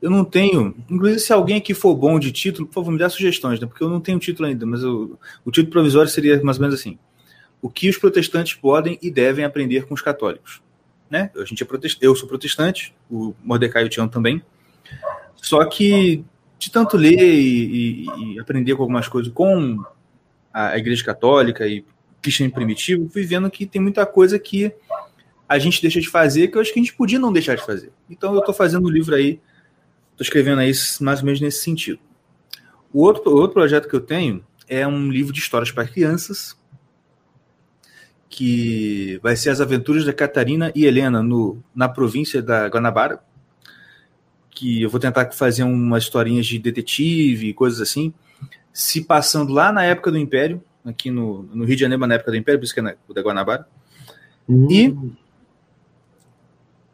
Eu 0.00 0.10
não 0.10 0.24
tenho. 0.24 0.74
Inclusive, 0.90 1.20
se 1.20 1.32
alguém 1.32 1.56
aqui 1.56 1.72
for 1.72 1.94
bom 1.94 2.18
de 2.18 2.30
título, 2.30 2.66
por 2.66 2.74
favor, 2.74 2.92
me 2.92 2.98
dá 2.98 3.08
sugestões, 3.08 3.58
né? 3.58 3.66
Porque 3.66 3.82
eu 3.82 3.88
não 3.88 4.00
tenho 4.00 4.18
título 4.18 4.46
ainda, 4.46 4.66
mas 4.66 4.82
eu, 4.82 5.18
o 5.44 5.50
título 5.50 5.72
provisório 5.72 6.10
seria 6.10 6.40
mais 6.42 6.58
ou 6.58 6.62
menos 6.62 6.78
assim: 6.78 6.98
O 7.62 7.70
que 7.70 7.88
os 7.88 7.96
protestantes 7.96 8.54
podem 8.54 8.98
e 9.00 9.10
devem 9.10 9.44
aprender 9.44 9.86
com 9.86 9.94
os 9.94 10.02
católicos. 10.02 10.62
Né? 11.08 11.30
A 11.36 11.44
gente 11.44 11.62
é 11.62 11.66
protest... 11.66 11.98
Eu 12.00 12.14
sou 12.16 12.28
protestante, 12.28 12.94
o 13.10 13.34
Mordecai 13.42 13.84
e 13.84 13.86
o 13.86 13.88
Tião 13.88 14.08
também. 14.08 14.42
Só 15.36 15.64
que 15.64 16.24
de 16.58 16.70
tanto 16.70 16.96
ler 16.96 17.18
e, 17.18 18.04
e, 18.04 18.34
e 18.34 18.40
aprender 18.40 18.74
com 18.74 18.82
algumas 18.82 19.08
coisas 19.08 19.32
com 19.32 19.82
a 20.52 20.76
Igreja 20.76 21.04
Católica 21.04 21.66
e 21.66 21.84
cristianismo 22.22 22.56
primitivo, 22.56 23.08
fui 23.08 23.24
vendo 23.24 23.50
que 23.50 23.66
tem 23.66 23.80
muita 23.80 24.04
coisa 24.04 24.38
que 24.38 24.72
a 25.48 25.58
gente 25.58 25.80
deixa 25.80 26.00
de 26.00 26.08
fazer, 26.08 26.48
que 26.48 26.56
eu 26.56 26.60
acho 26.60 26.72
que 26.72 26.80
a 26.80 26.82
gente 26.82 26.94
podia 26.94 27.18
não 27.18 27.32
deixar 27.32 27.54
de 27.54 27.64
fazer. 27.64 27.92
Então 28.10 28.34
eu 28.34 28.40
estou 28.40 28.54
fazendo 28.54 28.86
um 28.86 28.90
livro 28.90 29.14
aí, 29.14 29.40
estou 30.12 30.22
escrevendo 30.22 30.60
aí 30.60 30.72
mais 31.00 31.20
ou 31.20 31.26
menos 31.26 31.40
nesse 31.40 31.62
sentido. 31.62 31.98
O 32.92 33.02
outro, 33.02 33.30
o 33.30 33.36
outro 33.36 33.54
projeto 33.54 33.88
que 33.88 33.94
eu 33.94 34.00
tenho 34.00 34.44
é 34.68 34.86
um 34.86 35.10
livro 35.10 35.32
de 35.32 35.38
histórias 35.38 35.70
para 35.70 35.86
crianças, 35.86 36.56
que 38.28 39.20
vai 39.22 39.36
ser 39.36 39.50
as 39.50 39.60
aventuras 39.60 40.04
da 40.04 40.12
Catarina 40.12 40.72
e 40.74 40.84
Helena 40.84 41.22
no, 41.22 41.62
na 41.74 41.88
província 41.88 42.42
da 42.42 42.66
Guanabara. 42.66 43.20
Que 44.50 44.82
eu 44.82 44.90
vou 44.90 44.98
tentar 44.98 45.30
fazer 45.32 45.62
umas 45.62 46.04
historinhas 46.04 46.46
de 46.46 46.58
detetive, 46.58 47.52
coisas 47.52 47.80
assim, 47.80 48.12
se 48.72 49.04
passando 49.04 49.52
lá 49.52 49.72
na 49.72 49.84
época 49.84 50.10
do 50.10 50.18
Império, 50.18 50.62
aqui 50.84 51.10
no, 51.10 51.44
no 51.44 51.64
Rio 51.64 51.76
de 51.76 51.80
Janeiro, 51.80 52.06
na 52.06 52.14
época 52.14 52.30
do 52.30 52.36
Império, 52.36 52.60
por 52.60 52.64
isso 52.64 52.74
que 52.74 52.80
é 52.80 52.82
na, 52.82 52.94
da 53.14 53.22
Guanabara. 53.22 53.66
Hum, 54.48 54.68
E, 54.70 54.94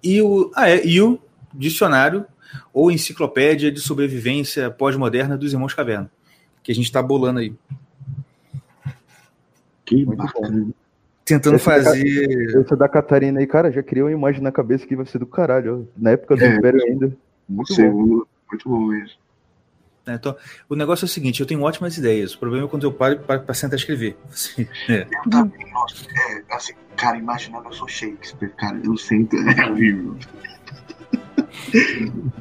e, 0.03 0.21
o, 0.23 0.51
ah, 0.55 0.69
é, 0.69 0.85
e 0.87 1.01
o 1.01 1.19
dicionário 1.55 2.25
ou 2.73 2.91
enciclopédia 2.91 3.71
de 3.71 3.81
sobrevivência 3.81 4.71
pós-moderna 4.71 5.37
dos 5.37 5.53
Irmãos 5.53 5.75
Caverna, 5.75 6.11
que 6.63 6.73
a 6.73 6.75
gente 6.75 6.85
está 6.87 7.03
bolando 7.03 7.41
aí. 7.41 7.55
que 9.85 10.05
Muito 10.05 10.17
bacana. 10.19 10.69
Tentando 11.25 11.57
Esse 11.57 11.65
cara- 11.65 11.83
fazer. 11.85 12.59
Essa 12.61 12.77
da 12.77 12.89
Catarina 12.89 13.39
aí, 13.41 13.47
cara, 13.47 13.71
já 13.71 13.83
criou 13.83 14.09
uma 14.09 14.13
imagem 14.17 14.43
na 14.43 14.51
cabeça 14.51 14.87
que 14.87 14.97
vai 14.97 15.07
ser 15.07 15.19
do 15.19 15.27
caralho. 15.27 15.87
ó. 15.89 15.93
Na 15.97 16.11
época 16.11 16.37
do 16.37 16.45
É. 16.45 16.57
Império 16.57 16.83
ainda. 16.83 17.17
Muito 17.49 17.75
bom. 17.77 18.25
Muito 18.51 18.69
bom 18.69 18.81
mesmo. 18.87 19.17
Né, 20.07 20.15
então, 20.15 20.37
o 20.69 20.75
negócio 20.75 21.05
é 21.05 21.07
o 21.07 21.09
seguinte: 21.09 21.41
eu 21.41 21.47
tenho 21.47 21.63
ótimas 21.63 21.97
ideias. 21.97 22.35
O 22.35 22.39
problema 22.39 22.67
é 22.67 22.69
quando 22.69 22.85
eu 22.85 22.93
paro 22.93 23.19
para 23.21 23.55
sentar 23.55 23.79
escrever. 23.79 24.17
Assim, 24.31 24.67
é. 24.89 25.07
Eu 25.11 25.31
também, 25.31 25.73
nossa, 25.73 26.05
é, 26.05 26.43
assim, 26.55 26.73
cara, 26.97 27.17
imaginando 27.17 27.69
eu 27.69 27.73
sou 27.73 27.89
Shakespeare, 27.89 28.51
cara, 28.57 28.81
eu 28.85 28.97
sinto, 28.97 29.37
é 29.37 29.71
horrível. 29.71 30.17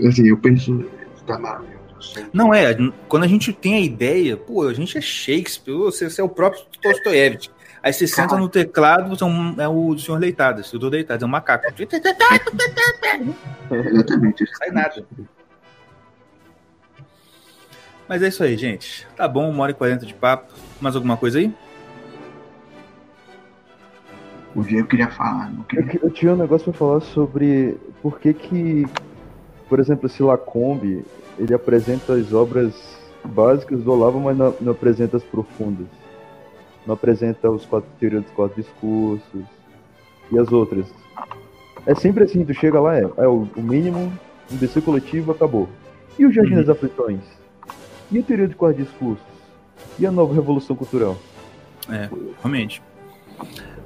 assim, 0.08 0.28
eu 0.28 0.38
penso, 0.38 0.86
tá 1.28 1.38
maravilhoso. 1.38 1.82
Não 2.34 2.54
é, 2.54 2.76
quando 3.08 3.24
a 3.24 3.28
gente 3.28 3.54
tem 3.54 3.76
a 3.76 3.80
ideia, 3.80 4.36
pô, 4.36 4.68
a 4.68 4.74
gente 4.74 4.98
é 4.98 5.02
Shakespeare, 5.02 5.76
você, 5.76 6.10
você 6.10 6.20
é 6.20 6.24
o 6.24 6.30
próprio 6.30 6.64
Dostoiévski. 6.82 7.54
Aí 7.84 7.92
você 7.92 8.08
senta 8.08 8.38
no 8.38 8.48
teclado, 8.48 9.10
você 9.10 9.24
é, 9.24 9.64
é 9.64 9.68
o 9.68 9.98
senhor 9.98 10.20
Leitadas, 10.20 10.72
eu 10.72 10.80
dou 10.80 10.90
Leitadas, 10.90 11.24
é 11.24 11.26
um 11.26 11.30
macaco. 11.30 11.66
Exatamente. 13.72 14.46
Sai 14.58 14.70
nada. 14.70 15.06
Mas 18.12 18.22
é 18.22 18.28
isso 18.28 18.44
aí, 18.44 18.58
gente. 18.58 19.08
Tá 19.16 19.26
bom, 19.26 19.50
uma 19.50 19.64
hora 19.64 19.72
e 19.72 19.74
quarenta 19.74 20.06
de 20.06 20.14
papo. 20.14 20.52
Mais 20.82 20.98
alguma 20.98 21.16
coisa 21.16 21.40
aí? 21.40 21.50
O 24.54 24.66
eu 24.70 24.86
queria 24.86 25.08
falar, 25.08 25.50
não 25.50 25.60
Eu, 25.62 25.64
queria. 25.64 25.86
que- 25.88 26.06
eu 26.06 26.10
tinha 26.12 26.34
um 26.34 26.36
negócio 26.36 26.66
pra 26.74 26.78
falar 26.78 27.00
sobre 27.00 27.78
por 28.02 28.20
que 28.20 28.34
que, 28.34 28.86
por 29.70 29.80
exemplo, 29.80 30.08
esse 30.08 30.22
Lacombe, 30.22 31.06
ele 31.40 31.54
apresenta 31.54 32.12
as 32.16 32.34
obras 32.34 32.74
básicas 33.24 33.80
do 33.82 33.94
Olavo, 33.94 34.20
mas 34.20 34.38
não, 34.38 34.54
não 34.60 34.74
apresenta 34.74 35.16
as 35.16 35.24
profundas. 35.24 35.88
Não 36.86 36.96
apresenta 36.96 37.50
os 37.50 37.66
quatro 37.66 37.90
teorias 37.98 38.24
dos 38.24 38.32
quatro 38.34 38.62
discursos 38.62 39.42
e 40.30 40.38
as 40.38 40.52
outras. 40.52 40.86
É 41.86 41.96
sempre 41.96 42.26
assim, 42.26 42.44
tu 42.44 42.54
chega 42.54 42.78
lá, 42.82 42.98
é, 42.98 43.04
é 43.20 43.28
o, 43.30 43.48
o 43.56 43.62
mínimo, 43.62 44.12
um 44.52 44.58
DC 44.58 44.82
coletivo, 44.82 45.32
acabou. 45.32 45.70
E 46.20 46.26
o 46.26 46.32
Jardim 46.34 46.56
Uhum. 46.56 46.58
das 46.60 46.68
Aflições? 46.68 47.40
E 48.12 48.20
a 48.20 48.24
teoria 48.24 48.48
dos 48.48 48.58
quatro 48.58 48.84
discursos? 48.84 49.26
E 49.98 50.06
a 50.06 50.12
nova 50.12 50.34
revolução 50.34 50.76
cultural? 50.76 51.18
É, 51.90 52.10
realmente. 52.40 52.82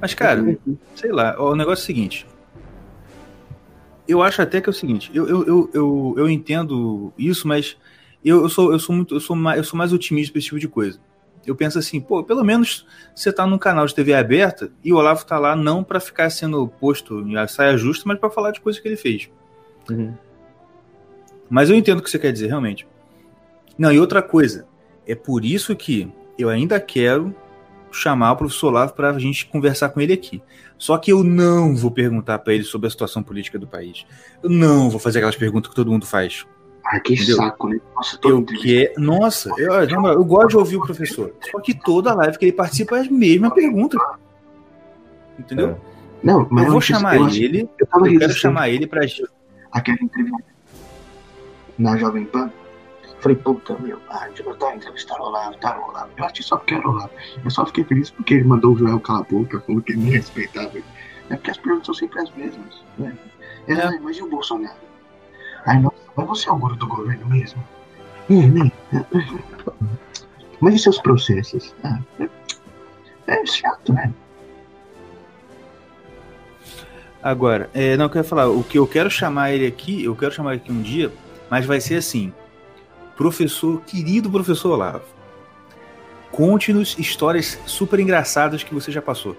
Mas, 0.02 0.14
cara, 0.14 0.58
sei 0.96 1.12
lá, 1.12 1.40
o 1.42 1.56
negócio 1.56 1.82
é 1.82 1.84
o 1.84 1.86
seguinte. 1.86 2.28
Eu 4.08 4.22
acho 4.22 4.42
até 4.42 4.62
que 4.62 4.70
é 4.70 4.72
o 4.72 4.74
seguinte, 4.74 5.10
eu, 5.14 5.28
eu, 5.28 5.70
eu, 5.74 6.16
eu, 6.18 6.30
entendo 6.30 7.12
isso, 7.18 7.48
mas 7.48 7.76
eu, 8.24 8.44
eu, 8.44 8.50
sou, 8.50 8.72
eu, 8.72 8.78
sou 8.78 8.96
muito, 8.96 9.16
eu, 9.16 9.20
sou 9.20 9.36
mais, 9.36 9.58
eu 9.58 9.64
sou 9.64 9.76
mais 9.76 9.92
otimista 9.92 10.32
pra 10.32 10.40
esse 10.40 10.48
tipo 10.48 10.60
de 10.60 10.68
coisa. 10.68 11.00
Eu 11.44 11.56
penso 11.56 11.80
assim, 11.80 12.00
pô, 12.00 12.24
pelo 12.24 12.44
menos 12.44 12.86
você 13.16 13.32
tá 13.32 13.48
num 13.48 13.58
canal 13.58 13.86
de 13.86 13.96
TV 13.96 14.14
aberta 14.14 14.72
e 14.84 14.94
o 14.94 14.98
Olavo 14.98 15.26
tá 15.26 15.40
lá 15.40 15.56
não 15.56 15.84
pra 15.84 16.00
ficar 16.00 16.30
sendo 16.30 16.68
posto 16.68 17.22
em 17.22 17.48
saia 17.48 17.78
justa, 17.78 18.04
mas 18.06 18.20
pra 18.20 18.30
falar 18.30 18.52
de 18.52 18.62
coisas 18.62 18.80
que 18.80 18.88
ele 18.88 18.98
fez. 18.98 19.30
Uhum. 19.90 20.14
Mas 21.50 21.70
eu 21.70 21.76
entendo 21.76 22.00
o 22.00 22.04
que 22.04 22.10
você 22.10 22.20
quer 22.20 22.32
dizer, 22.32 22.48
realmente. 22.48 22.88
Não, 23.78 23.92
e 23.92 24.00
outra 24.00 24.22
coisa, 24.22 24.68
é 25.08 25.16
por 25.16 25.44
isso 25.44 25.76
que 25.76 26.12
eu 26.38 26.50
ainda 26.50 26.80
quero 26.80 27.36
chamar 27.92 28.34
o 28.34 28.38
professor 28.38 28.68
Olavo 28.68 28.94
para 28.94 29.10
a 29.10 29.20
gente 29.20 29.46
conversar 29.46 29.90
com 29.90 30.02
ele 30.02 30.14
aqui. 30.14 30.42
Só 30.78 30.98
que 30.98 31.12
eu 31.12 31.24
não 31.24 31.76
vou 31.76 31.90
perguntar 31.90 32.40
para 32.40 32.54
ele 32.54 32.64
sobre 32.64 32.88
a 32.88 32.90
situação 32.90 33.24
política 33.24 33.58
do 33.58 33.66
país. 33.66 34.06
Eu 34.44 34.50
não 34.50 34.90
vou 34.90 35.00
fazer 35.00 35.20
aquelas 35.20 35.38
perguntas 35.38 35.70
que 35.70 35.76
todo 35.76 35.90
mundo 35.90 36.06
faz. 36.06 36.46
Ah, 36.86 37.00
que 37.00 37.14
Entendeu? 37.14 37.38
saco, 37.38 37.70
né? 37.70 37.80
Nossa, 37.96 38.20
Eu 38.24 38.44
que 38.44 38.94
Nossa, 38.98 39.50
eu, 39.58 39.74
eu, 39.74 40.06
eu 40.08 40.26
gosto 40.26 40.50
de 40.50 40.58
ouvir 40.58 40.76
o 40.76 40.82
professor. 40.82 41.34
Só 41.50 41.60
que 41.60 41.74
toda 41.74 42.14
live 42.14 42.38
que 42.38 42.46
ele 42.46 42.52
participa 42.52 42.98
é 42.98 43.02
as 43.02 43.08
mesmas 43.08 43.54
perguntas. 43.54 44.00
Entendeu? 45.40 45.80
Não, 46.22 46.48
mas 46.50 46.66
Eu 46.66 46.72
vou 46.72 46.82
chamar 46.82 47.18
eu 47.18 47.28
ele, 47.28 47.70
Eu 47.80 48.20
quero 48.20 48.34
chamar 48.34 48.70
ele 48.70 48.86
para 48.86 49.06
aquela 49.72 49.98
entrevista 50.02 50.44
na 51.78 51.98
Jovem 51.98 52.26
Pan. 52.26 52.52
Falei, 53.26 53.38
puta, 53.40 53.76
meu, 53.80 54.00
ah, 54.12 54.30
eu 54.38 54.46
botar 54.46 54.76
entrevistar 54.76 55.20
o 55.20 55.24
Olavo, 55.24 55.58
tá, 55.58 55.80
o 55.80 55.90
Olavo. 55.90 56.12
Eu 56.16 56.26
achei 56.26 56.44
só 56.44 56.58
porque 56.58 56.76
era 56.76 56.88
o 56.88 56.92
Olavo. 56.92 57.10
Eu 57.44 57.50
só 57.50 57.66
fiquei 57.66 57.84
feliz 57.84 58.12
porque 58.12 58.36
ele 58.36 58.44
mandou 58.44 58.74
o 58.74 58.78
Joel 58.78 59.00
calar 59.00 59.22
a 59.22 59.26
boca, 59.26 59.60
falou 59.62 59.82
que 59.82 59.94
ele 59.94 60.02
me 60.02 60.12
respeitava. 60.12 60.78
É 61.32 61.36
porque 61.36 61.50
as 61.50 61.58
perguntas 61.58 61.88
são 61.88 61.96
sempre 61.96 62.22
as 62.22 62.30
mesmas, 62.36 62.84
né? 63.00 63.18
Ele, 63.68 63.82
É. 63.82 63.84
"Ah, 63.84 64.00
mas 64.00 64.16
e 64.18 64.22
o 64.22 64.30
Bolsonaro? 64.30 64.76
Aí, 65.66 65.80
nossa, 65.80 65.96
mas 66.16 66.28
você 66.28 66.48
é 66.48 66.52
o 66.52 66.56
guru 66.56 66.76
do 66.76 66.86
governo 66.88 67.26
mesmo? 67.26 67.68
É, 68.30 68.34
né? 68.46 68.72
Mas 70.62 70.76
e 70.76 70.78
seus 70.78 71.00
processos? 71.02 71.74
Ah, 71.84 71.98
é, 72.20 72.30
é 73.26 73.46
chato, 73.48 73.92
né? 73.92 74.14
Agora, 77.24 77.72
é, 77.74 77.98
não, 77.98 78.06
eu 78.06 78.10
quero 78.12 78.24
falar, 78.28 78.50
o 78.50 78.64
que 78.64 78.78
eu 78.78 78.86
quero 78.86 79.10
chamar 79.10 79.52
ele 79.52 79.66
aqui, 79.66 80.04
eu 80.04 80.16
quero 80.16 80.32
chamar 80.32 80.54
ele 80.54 80.62
aqui 80.62 80.72
um 80.72 80.84
dia, 80.84 81.12
mas 81.50 81.66
vai 81.66 81.82
ser 81.82 81.96
assim, 81.96 82.32
professor, 83.16 83.82
querido 83.82 84.30
professor 84.30 84.72
Olavo, 84.72 85.04
conte-nos 86.32 86.98
histórias 87.00 87.58
super 87.66 88.00
engraçadas 88.00 88.64
que 88.64 88.74
você 88.74 88.92
já 88.92 89.02
passou. 89.02 89.36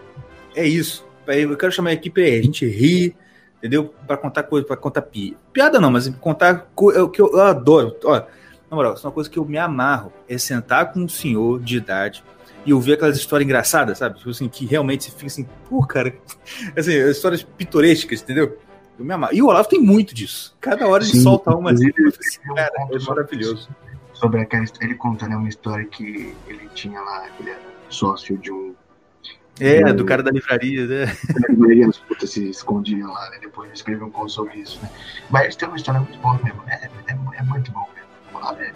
É 0.54 0.66
isso. 0.66 1.04
Eu 1.26 1.56
quero 1.56 1.72
chamar 1.72 1.90
ele 1.90 1.98
aqui 1.98 2.08
pra 2.08 2.22
a 2.22 2.42
gente 2.42 2.64
rir, 2.66 3.14
entendeu? 3.58 3.92
Pra 4.06 4.16
contar 4.16 4.44
coisa, 4.44 4.66
pra 4.66 4.76
contar 4.76 5.02
pi... 5.02 5.36
piada 5.52 5.80
não, 5.80 5.90
mas 5.90 6.08
contar 6.20 6.68
co- 6.74 6.92
é 6.92 7.02
o 7.02 7.08
que 7.08 7.20
eu, 7.20 7.30
eu 7.32 7.42
adoro. 7.42 7.96
Ó, 8.04 8.22
na 8.70 8.76
moral, 8.76 8.94
é 8.94 9.06
uma 9.06 9.12
coisa 9.12 9.28
que 9.28 9.38
eu 9.38 9.44
me 9.44 9.58
amarro, 9.58 10.12
é 10.28 10.38
sentar 10.38 10.92
com 10.92 11.00
um 11.00 11.08
senhor 11.08 11.60
de 11.60 11.76
idade 11.76 12.22
e 12.64 12.72
ouvir 12.72 12.94
aquelas 12.94 13.16
histórias 13.16 13.44
engraçadas, 13.44 13.98
sabe? 13.98 14.18
Tipo 14.18 14.30
assim, 14.30 14.48
que 14.48 14.64
realmente 14.66 15.04
você 15.04 15.10
fica 15.10 15.26
assim, 15.26 15.46
pô, 15.68 15.84
cara, 15.86 16.14
assim, 16.76 16.92
histórias 16.92 17.42
pitorescas, 17.42 18.22
entendeu? 18.22 18.56
Eu 18.98 19.04
me 19.04 19.12
amarro. 19.12 19.34
E 19.34 19.42
o 19.42 19.46
Olavo 19.46 19.68
tem 19.68 19.80
muito 19.80 20.14
disso. 20.14 20.56
Cada 20.60 20.86
hora 20.88 21.02
ele 21.04 21.12
Sim, 21.12 21.22
solta 21.22 21.54
uma 21.54 21.70
assim, 21.70 21.90
cara, 22.54 22.70
é 22.90 22.98
maravilhoso. 23.06 23.68
sobre 24.14 24.40
aquela. 24.40 24.64
Ele 24.80 24.94
conta 24.94 25.28
né, 25.28 25.36
uma 25.36 25.48
história 25.48 25.84
que 25.84 26.34
ele 26.46 26.68
tinha 26.74 27.00
lá, 27.00 27.28
ele 27.38 27.50
era 27.50 27.60
sócio 27.88 28.36
de 28.38 28.50
um. 28.50 28.74
É, 29.58 29.90
do 29.92 30.04
cara 30.04 30.22
da 30.22 30.30
livraria, 30.30 30.86
né? 30.86 31.06
E 31.74 31.82
as 31.82 31.96
putas 31.98 32.30
se 32.30 32.50
escondiam 32.50 33.10
lá, 33.10 33.30
né? 33.30 33.38
Depois 33.40 33.66
ele 33.68 33.76
escreveu 33.76 34.06
um 34.06 34.10
conto 34.10 34.30
sobre 34.30 34.58
isso, 34.58 34.78
né? 34.82 34.90
Mas 35.30 35.56
tem 35.56 35.66
uma 35.66 35.76
história 35.76 36.00
muito 36.00 36.18
boa 36.18 36.38
mesmo. 36.42 36.62
É, 36.68 36.90
é, 37.08 37.18
é 37.38 37.42
muito 37.42 37.70
bom 37.72 37.88
mesmo. 37.94 38.08
Vamos 38.32 38.48
lá, 38.48 38.52
velho. 38.54 38.74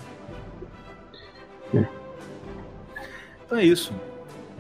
Então 3.51 3.59
é 3.59 3.65
isso. 3.65 3.93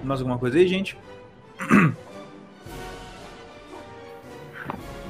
Mais 0.02 0.20
alguma 0.20 0.38
coisa 0.38 0.58
aí, 0.58 0.66
gente? 0.66 0.98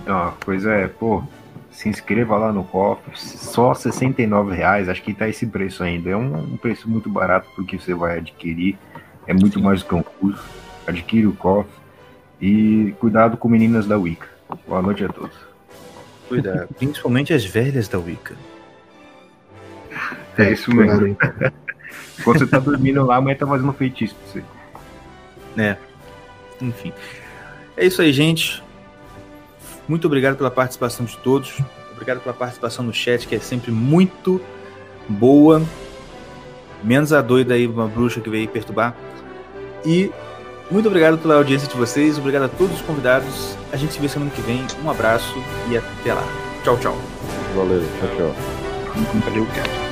A 0.07 0.33
coisa 0.45 0.73
é, 0.73 0.89
pô, 0.89 1.23
se 1.71 1.89
inscreva 1.89 2.37
lá 2.37 2.53
no 2.53 2.65
cofre, 2.65 3.13
só 3.15 3.73
69 3.75 4.55
reais, 4.55 4.89
acho 4.89 5.03
que 5.03 5.15
tá 5.15 5.29
esse 5.29 5.47
preço 5.47 5.83
ainda. 5.83 6.11
É 6.11 6.17
um, 6.17 6.55
um 6.55 6.57
preço 6.57 6.89
muito 6.89 7.09
barato 7.09 7.49
porque 7.55 7.79
você 7.79 7.95
vai 7.95 8.19
adquirir, 8.19 8.77
é 9.27 9.33
muito 9.33 9.61
mais 9.61 9.83
do 9.83 9.89
que 9.89 9.95
um 9.95 10.03
curso. 10.03 10.45
Adquire 10.87 11.27
o 11.27 11.33
cofre 11.33 11.73
e 12.41 12.95
cuidado 12.99 13.37
com 13.37 13.49
meninas 13.49 13.87
da 13.87 13.99
Wicca. 13.99 14.29
Boa 14.67 14.83
noite 14.83 15.05
a 15.05 15.09
todos. 15.09 15.37
Cuidado. 16.29 16.69
Principalmente 16.77 17.33
as 17.33 17.45
velhas 17.45 17.87
da 17.87 17.99
Wicca. 17.99 18.35
É 20.37 20.53
isso 20.53 20.75
mesmo. 20.75 20.93
Claro, 20.93 21.07
então. 21.07 21.53
Quando 22.25 22.39
você 22.39 22.47
tá 22.47 22.59
dormindo 22.59 23.05
lá, 23.05 23.17
a 23.17 23.21
mãe 23.21 23.35
tá 23.35 23.47
fazendo 23.47 23.73
feitiço 23.73 24.15
pra 24.15 24.27
você. 24.27 24.45
Enfim. 26.61 26.93
É 27.77 27.87
isso 27.87 28.03
aí, 28.03 28.13
gente. 28.13 28.63
Muito 29.91 30.07
obrigado 30.07 30.37
pela 30.37 30.53
participação 30.53 31.05
de 31.05 31.17
todos. 31.17 31.59
Obrigado 31.91 32.21
pela 32.21 32.33
participação 32.33 32.85
no 32.85 32.95
chat, 32.95 33.27
que 33.27 33.35
é 33.35 33.41
sempre 33.41 33.73
muito 33.73 34.41
boa. 35.09 35.61
Menos 36.81 37.13
a 37.13 37.21
doida 37.21 37.55
aí, 37.55 37.67
uma 37.67 37.89
bruxa 37.89 38.21
que 38.21 38.31
veio 38.31 38.49
perturbar. 38.49 38.95
E 39.85 40.13
muito 40.71 40.87
obrigado 40.87 41.19
pela 41.19 41.35
audiência 41.35 41.67
de 41.67 41.75
vocês. 41.75 42.19
Obrigado 42.19 42.45
a 42.45 42.49
todos 42.49 42.77
os 42.77 42.83
convidados. 42.83 43.57
A 43.73 43.77
gente 43.77 43.93
se 43.93 43.99
vê 43.99 44.09
semana 44.09 44.31
que 44.31 44.41
vem. 44.43 44.65
Um 44.85 44.89
abraço 44.89 45.35
e 45.69 45.77
até 45.77 46.15
lá. 46.15 46.25
Tchau, 46.63 46.79
tchau. 46.79 46.97
Valeu, 47.57 47.83
tchau, 47.99 48.17
tchau. 48.17 48.35
Valeu, 49.25 49.45
cara. 49.47 49.90